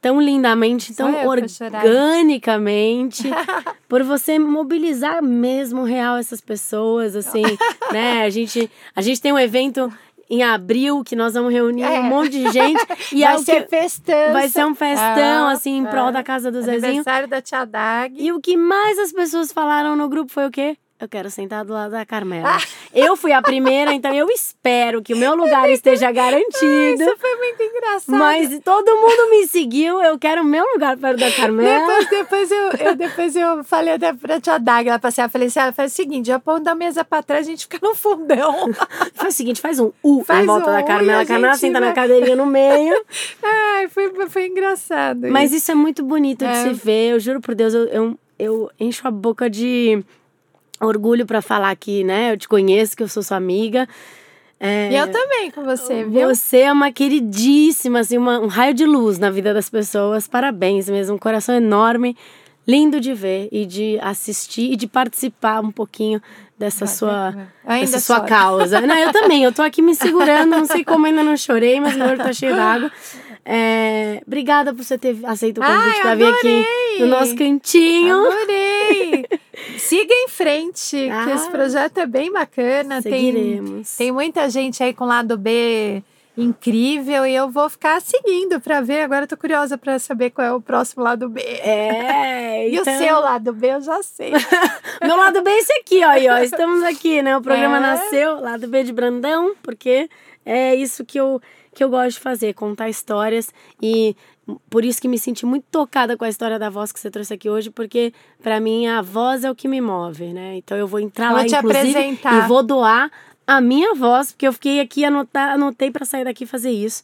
tão 0.00 0.20
lindamente, 0.20 0.92
Só 0.92 1.10
tão 1.10 1.26
organicamente, 1.26 3.22
por 3.88 4.02
você 4.02 4.38
mobilizar 4.38 5.22
mesmo 5.22 5.82
real 5.84 6.18
essas 6.18 6.42
pessoas, 6.42 7.16
assim, 7.16 7.42
né? 7.90 8.22
A 8.22 8.30
gente, 8.30 8.70
a 8.94 9.00
gente 9.00 9.20
tem 9.22 9.32
um 9.32 9.38
evento 9.38 9.90
em 10.30 10.42
abril 10.42 11.02
que 11.04 11.14
nós 11.16 11.34
vamos 11.34 11.52
reunir 11.52 11.82
É. 11.84 12.00
um 12.00 12.04
monte 12.04 12.30
de 12.30 12.50
gente 12.50 12.80
e 13.12 13.20
Vai 13.22 13.34
é 13.34 13.38
ser 13.38 13.68
festão. 13.68 14.32
vai 14.32 14.48
ser 14.48 14.64
um 14.66 14.74
festão 14.74 15.46
Ah, 15.46 15.52
assim 15.52 15.76
em 15.78 15.84
prol 15.84 16.08
é. 16.08 16.12
da 16.12 16.22
casa 16.22 16.50
do 16.50 16.60
Zezinho. 16.62 16.84
Aniversário 16.86 17.28
da 17.28 17.40
tia 17.42 17.64
Dag. 17.64 18.14
E 18.18 18.32
o 18.32 18.40
que 18.40 18.56
mais 18.56 18.98
as 18.98 19.12
pessoas 19.12 19.52
falaram 19.52 19.96
no 19.96 20.08
grupo 20.08 20.30
foi 20.32 20.46
o 20.46 20.50
quê? 20.50 20.76
Eu 21.04 21.08
quero 21.08 21.30
sentar 21.30 21.64
do 21.66 21.74
lado 21.74 21.90
da 21.90 22.06
Carmela. 22.06 22.56
Eu 22.94 23.14
fui 23.14 23.30
a 23.32 23.42
primeira, 23.42 23.92
então 23.92 24.14
eu 24.14 24.26
espero 24.30 25.02
que 25.02 25.12
o 25.12 25.16
meu 25.18 25.34
lugar 25.36 25.68
esteja 25.68 26.10
garantido. 26.10 27.02
Isso 27.02 27.16
foi 27.18 27.36
muito 27.36 27.62
engraçado. 27.62 28.16
Mas 28.18 28.58
todo 28.64 28.90
mundo 28.96 29.30
me 29.30 29.46
seguiu, 29.46 30.00
eu 30.02 30.18
quero 30.18 30.40
o 30.40 30.44
meu 30.44 30.64
lugar 30.72 30.96
perto 30.96 31.20
da 31.20 31.30
Carmela. 31.30 31.86
Depois, 31.86 32.08
depois, 32.08 32.50
eu, 32.50 32.70
eu, 32.86 32.94
depois 32.96 33.36
eu 33.36 33.62
falei 33.64 33.94
até 33.94 34.14
pra 34.14 34.40
tia 34.40 34.58
Dag, 34.58 34.88
ela 34.88 34.98
passear, 34.98 35.26
eu 35.26 35.30
falei 35.30 35.48
assim, 35.48 35.60
ela 35.60 35.72
faz 35.72 35.92
o 35.92 35.94
seguinte, 35.94 36.26
já 36.28 36.38
põe 36.40 36.62
da 36.62 36.74
mesa 36.74 37.04
pra 37.04 37.22
trás, 37.22 37.46
a 37.46 37.50
gente 37.50 37.64
fica 37.68 37.78
no 37.86 37.94
fundão. 37.94 38.70
Faz 39.14 39.34
o 39.34 39.36
seguinte, 39.36 39.60
faz 39.60 39.78
um 39.78 39.92
U 40.02 40.24
Faz 40.24 40.42
em 40.42 40.46
volta 40.46 40.70
um 40.70 40.72
da 40.72 40.82
Carmela. 40.82 41.20
a 41.22 41.26
Carmela 41.26 41.54
senta 41.54 41.80
vai- 41.80 41.88
na 41.90 41.94
cadeirinha 41.94 42.34
no 42.36 42.46
meio. 42.46 42.94
Ai, 43.42 43.88
foi, 43.88 44.10
foi 44.30 44.46
engraçado. 44.46 45.28
Mas 45.30 45.52
isso 45.52 45.70
é 45.70 45.74
muito 45.74 46.02
bonito 46.02 46.46
de 46.46 46.50
É. 46.50 46.62
se 46.62 46.72
ver. 46.72 47.12
Eu 47.12 47.20
juro 47.20 47.40
por 47.42 47.54
Deus, 47.54 47.74
eu, 47.74 47.84
eu, 47.88 48.18
eu 48.38 48.70
encho 48.80 49.06
a 49.06 49.10
boca 49.10 49.48
de 49.50 50.02
orgulho 50.84 51.26
pra 51.26 51.40
falar 51.42 51.74
que, 51.76 52.04
né? 52.04 52.32
Eu 52.32 52.36
te 52.36 52.48
conheço, 52.48 52.96
que 52.96 53.02
eu 53.02 53.08
sou 53.08 53.22
sua 53.22 53.36
amiga. 53.36 53.88
É, 54.60 54.90
E 54.92 54.96
eu 54.96 55.10
também 55.10 55.50
com 55.50 55.62
você, 55.64 56.04
viu? 56.04 56.28
Você 56.34 56.58
é 56.58 56.72
uma 56.72 56.90
queridíssima, 56.92 58.00
assim, 58.00 58.16
uma- 58.16 58.38
um 58.40 58.46
raio 58.46 58.72
de 58.74 58.84
luz 58.86 59.18
na 59.18 59.30
vida 59.30 59.52
das 59.52 59.68
pessoas. 59.68 60.26
Parabéns 60.28 60.88
mesmo, 60.88 61.16
um 61.16 61.18
coração 61.18 61.54
enorme, 61.54 62.16
lindo 62.66 63.00
de 63.00 63.12
ver 63.12 63.48
e 63.52 63.66
de 63.66 63.98
assistir 64.00 64.72
e 64.72 64.76
de 64.76 64.86
participar 64.86 65.60
um 65.60 65.70
pouquinho 65.70 66.22
dessa 66.58 66.86
sua, 66.86 67.34
Ainda 67.66 67.86
dessa 67.90 68.00
sua 68.00 68.20
causa. 68.20 68.80
Não, 68.80 68.96
eu 68.96 69.12
também, 69.12 69.42
eu 69.42 69.52
tô 69.52 69.60
aqui 69.60 69.82
me 69.82 69.94
segurando, 69.94 70.50
não 70.50 70.64
sei 70.64 70.84
como 70.84 71.04
ainda 71.04 71.22
não 71.22 71.36
chorei, 71.36 71.80
mas 71.80 71.96
meu 71.96 72.06
olho 72.06 72.18
tá 72.18 72.32
cheio 72.32 72.54
d'água. 72.54 72.90
É, 73.44 74.22
obrigada 74.26 74.72
por 74.72 74.82
você 74.82 74.96
ter 74.96 75.16
aceito 75.24 75.60
o 75.60 75.64
convite 75.64 76.00
pra 76.00 76.14
vir 76.14 76.32
aqui 76.32 76.64
no 77.00 77.06
nosso 77.06 77.36
cantinho. 77.36 78.16
Adorei! 78.26 79.26
Siga 79.78 80.12
em 80.14 80.28
frente, 80.28 80.96
que 80.96 81.10
Ah, 81.10 81.34
esse 81.34 81.50
projeto 81.50 81.98
é 81.98 82.06
bem 82.06 82.32
bacana. 82.32 83.02
Tem, 83.02 83.12
Seguiremos. 83.32 83.96
tem 83.96 84.10
muita 84.12 84.48
gente 84.48 84.82
aí 84.82 84.94
com 84.94 85.04
lado 85.04 85.36
B 85.36 86.02
incrível 86.36 87.24
e 87.24 87.32
eu 87.34 87.48
vou 87.48 87.68
ficar 87.70 88.00
seguindo 88.00 88.60
pra 88.60 88.80
ver. 88.80 89.02
Agora 89.02 89.22
eu 89.24 89.28
tô 89.28 89.36
curiosa 89.36 89.78
pra 89.78 89.98
saber 89.98 90.30
qual 90.30 90.46
é 90.46 90.52
o 90.52 90.60
próximo 90.60 91.02
lado 91.04 91.28
B. 91.28 91.40
É, 91.40 92.68
E 92.68 92.76
então... 92.76 92.94
o 92.94 92.98
seu 92.98 93.20
lado 93.20 93.52
B 93.52 93.68
eu 93.74 93.80
já 93.80 94.02
sei. 94.02 94.32
Meu 95.04 95.16
lado 95.16 95.42
B 95.42 95.50
é 95.50 95.58
esse 95.58 95.72
aqui, 95.74 96.02
ó, 96.04 96.08
aí, 96.08 96.28
ó. 96.28 96.38
Estamos 96.38 96.82
aqui, 96.82 97.22
né? 97.22 97.36
O 97.36 97.42
programa 97.42 97.76
É. 97.76 97.80
nasceu, 97.80 98.40
lado 98.40 98.66
B 98.66 98.82
de 98.84 98.92
Brandão, 98.92 99.54
porque 99.62 100.08
é 100.44 100.74
isso 100.74 101.04
que 101.04 101.18
eu, 101.20 101.40
que 101.74 101.82
eu 101.84 101.90
gosto 101.90 102.16
de 102.16 102.20
fazer, 102.20 102.54
contar 102.54 102.88
histórias. 102.88 103.52
E 103.82 104.16
por 104.70 104.84
isso 104.84 105.00
que 105.00 105.08
me 105.08 105.18
senti 105.18 105.44
muito 105.44 105.64
tocada 105.70 106.16
com 106.16 106.24
a 106.24 106.28
história 106.28 106.58
da 106.58 106.70
voz 106.70 106.92
que 106.92 107.00
você 107.00 107.10
trouxe 107.10 107.34
aqui 107.34 107.48
hoje, 107.50 107.70
porque 107.70 108.12
pra 108.42 108.60
mim 108.60 108.86
a 108.86 109.02
voz 109.02 109.44
é 109.44 109.50
o 109.50 109.54
que 109.54 109.66
me 109.68 109.80
move, 109.80 110.32
né? 110.32 110.56
Então 110.56 110.76
eu 110.76 110.86
vou 110.86 111.00
entrar 111.00 111.28
Vou 111.28 111.38
lá, 111.38 111.44
te 111.44 111.54
inclusive, 111.54 111.90
apresentar. 111.90 112.44
e 112.44 112.48
vou 112.48 112.62
doar 112.62 113.10
a 113.46 113.60
minha 113.60 113.94
voz, 113.94 114.32
porque 114.32 114.46
eu 114.46 114.52
fiquei 114.52 114.80
aqui, 114.80 115.04
anotar, 115.04 115.50
anotei 115.52 115.90
pra 115.90 116.04
sair 116.04 116.24
daqui 116.24 116.44
e 116.44 116.46
fazer 116.46 116.70
isso. 116.70 117.02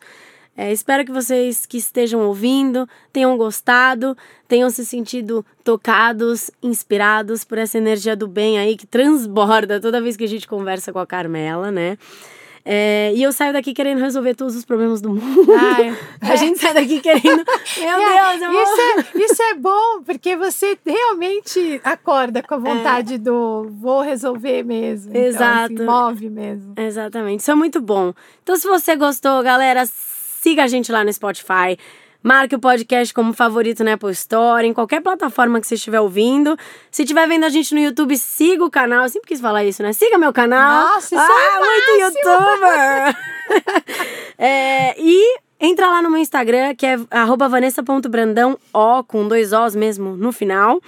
É, 0.57 0.73
espero 0.73 1.05
que 1.05 1.13
vocês 1.13 1.65
que 1.65 1.79
estejam 1.79 2.21
ouvindo 2.27 2.87
tenham 3.13 3.35
gostado, 3.37 4.17
tenham 4.49 4.69
se 4.69 4.85
sentido 4.85 5.45
tocados, 5.65 6.51
inspirados 6.63 7.45
por 7.45 7.57
essa 7.57 7.79
energia 7.79 8.15
do 8.17 8.27
bem 8.29 8.59
aí 8.59 8.77
que 8.77 8.87
transborda 8.87 9.81
toda 9.81 10.01
vez 10.03 10.17
que 10.17 10.25
a 10.25 10.29
gente 10.29 10.47
conversa 10.47 10.93
com 10.93 10.99
a 10.99 11.07
Carmela, 11.07 11.71
né? 11.71 11.97
É, 12.65 13.12
e 13.15 13.23
eu 13.23 13.32
saio 13.32 13.53
daqui 13.53 13.73
querendo 13.73 14.01
resolver 14.01 14.35
todos 14.35 14.55
os 14.55 14.65
problemas 14.65 15.01
do 15.01 15.11
mundo. 15.11 15.53
Ai, 15.53 15.97
a 16.20 16.37
gente 16.37 16.59
sai 16.59 16.74
daqui 16.74 17.01
querendo. 17.01 17.45
Meu 17.78 17.99
Deus, 17.99 18.43
eu 18.43 18.53
vou. 18.53 18.62
isso, 18.62 18.81
é, 18.81 19.24
isso 19.24 19.43
é 19.43 19.55
bom, 19.55 20.03
porque 20.05 20.37
você 20.37 20.78
realmente 20.85 21.81
acorda 21.82 22.43
com 22.43 22.55
a 22.55 22.59
vontade 22.59 23.19
do 23.19 23.69
vou 23.70 24.01
resolver 24.03 24.62
mesmo. 24.62 25.11
Então, 25.11 25.23
Exato. 25.23 25.74
assim, 25.74 25.85
move 25.85 26.31
mesmo. 26.31 26.74
Exatamente, 26.77 27.41
isso 27.41 27.51
é 27.51 27.55
muito 27.55 27.81
bom. 27.81 28.12
Então, 28.43 28.57
se 28.57 28.66
você 28.66 28.95
gostou, 28.95 29.43
galera, 29.43 29.85
siga 29.87 30.65
a 30.65 30.66
gente 30.66 30.93
lá 30.93 31.03
no 31.03 31.12
Spotify. 31.12 31.78
Marque 32.23 32.55
o 32.55 32.59
podcast 32.59 33.15
como 33.15 33.33
favorito 33.33 33.83
na 33.83 33.95
Apple 33.95 34.11
Store, 34.11 34.67
em 34.67 34.75
qualquer 34.75 35.01
plataforma 35.01 35.59
que 35.61 35.67
você 35.67 35.75
estiver 35.75 36.01
ouvindo. 36.01 36.57
Se 36.91 37.03
estiver 37.03 37.27
vendo 37.27 37.45
a 37.45 37.49
gente 37.49 37.75
no 37.75 37.81
YouTube, 37.81 38.17
siga 38.19 38.63
o 38.63 38.71
canal. 38.71 39.05
Eu 39.05 39.09
sempre 39.09 39.29
quis 39.29 39.41
falar 39.41 39.65
isso, 39.65 39.83
né? 39.83 39.93
Siga 39.95 40.19
meu 40.19 40.33
canal. 40.33 40.95
Nossa, 40.95 41.15
isso 41.15 41.25
ah, 41.25 41.57
é 41.57 41.59
muito 41.59 42.17
youtuber! 42.17 43.17
É, 44.43 44.95
e 44.97 45.39
entra 45.59 45.89
lá 45.89 46.01
no 46.01 46.09
meu 46.09 46.21
Instagram, 46.21 46.75
que 46.75 46.87
é 46.87 46.97
vanessa.brandão, 46.97 48.57
ó, 48.73 49.03
com 49.03 49.29
dois 49.29 49.53
Os 49.53 49.75
mesmo 49.75 50.17
no 50.17 50.33
final. 50.33 50.81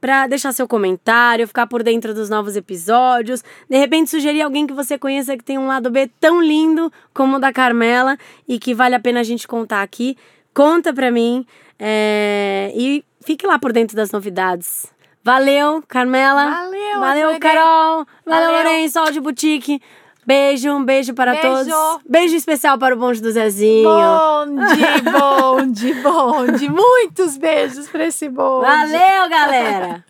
Pra 0.00 0.26
deixar 0.26 0.52
seu 0.52 0.68
comentário, 0.68 1.46
ficar 1.48 1.66
por 1.66 1.82
dentro 1.82 2.12
dos 2.12 2.28
novos 2.28 2.54
episódios. 2.54 3.42
De 3.68 3.76
repente, 3.78 4.10
sugerir 4.10 4.42
alguém 4.42 4.66
que 4.66 4.74
você 4.74 4.98
conheça 4.98 5.36
que 5.36 5.44
tem 5.44 5.58
um 5.58 5.66
lado 5.66 5.90
B 5.90 6.08
tão 6.20 6.42
lindo 6.42 6.92
como 7.14 7.36
o 7.36 7.38
da 7.40 7.52
Carmela 7.52 8.18
e 8.46 8.58
que 8.58 8.74
vale 8.74 8.94
a 8.94 9.00
pena 9.00 9.20
a 9.20 9.24
gente 9.24 9.48
contar 9.48 9.82
aqui. 9.82 10.16
Conta 10.54 10.92
pra 10.92 11.10
mim 11.10 11.46
é, 11.78 12.72
e 12.74 13.04
fique 13.24 13.46
lá 13.46 13.58
por 13.58 13.72
dentro 13.72 13.96
das 13.96 14.10
novidades. 14.10 14.86
Valeu, 15.22 15.82
Carmela. 15.86 16.46
Valeu, 16.50 17.00
Valeu. 17.00 17.40
Carol. 17.40 18.06
Valeu, 18.24 18.50
Valeu. 18.50 18.52
Lourenço, 18.52 18.98
Áudio 18.98 19.22
Boutique. 19.22 19.80
Beijo, 20.26 20.70
um 20.70 20.84
beijo 20.84 21.14
para 21.14 21.32
Beijo. 21.32 21.48
todos. 21.48 22.00
Beijo 22.06 22.36
especial 22.36 22.76
para 22.78 22.94
o 22.94 22.98
bonde 22.98 23.20
do 23.22 23.30
Zezinho. 23.30 23.88
Bonde, 23.88 25.02
bonde, 25.10 25.94
bonde. 25.94 26.68
Muitos 26.68 27.38
beijos 27.38 27.88
pra 27.88 28.06
esse 28.06 28.28
bonde. 28.28 28.66
Valeu, 28.66 29.30
galera! 29.30 30.04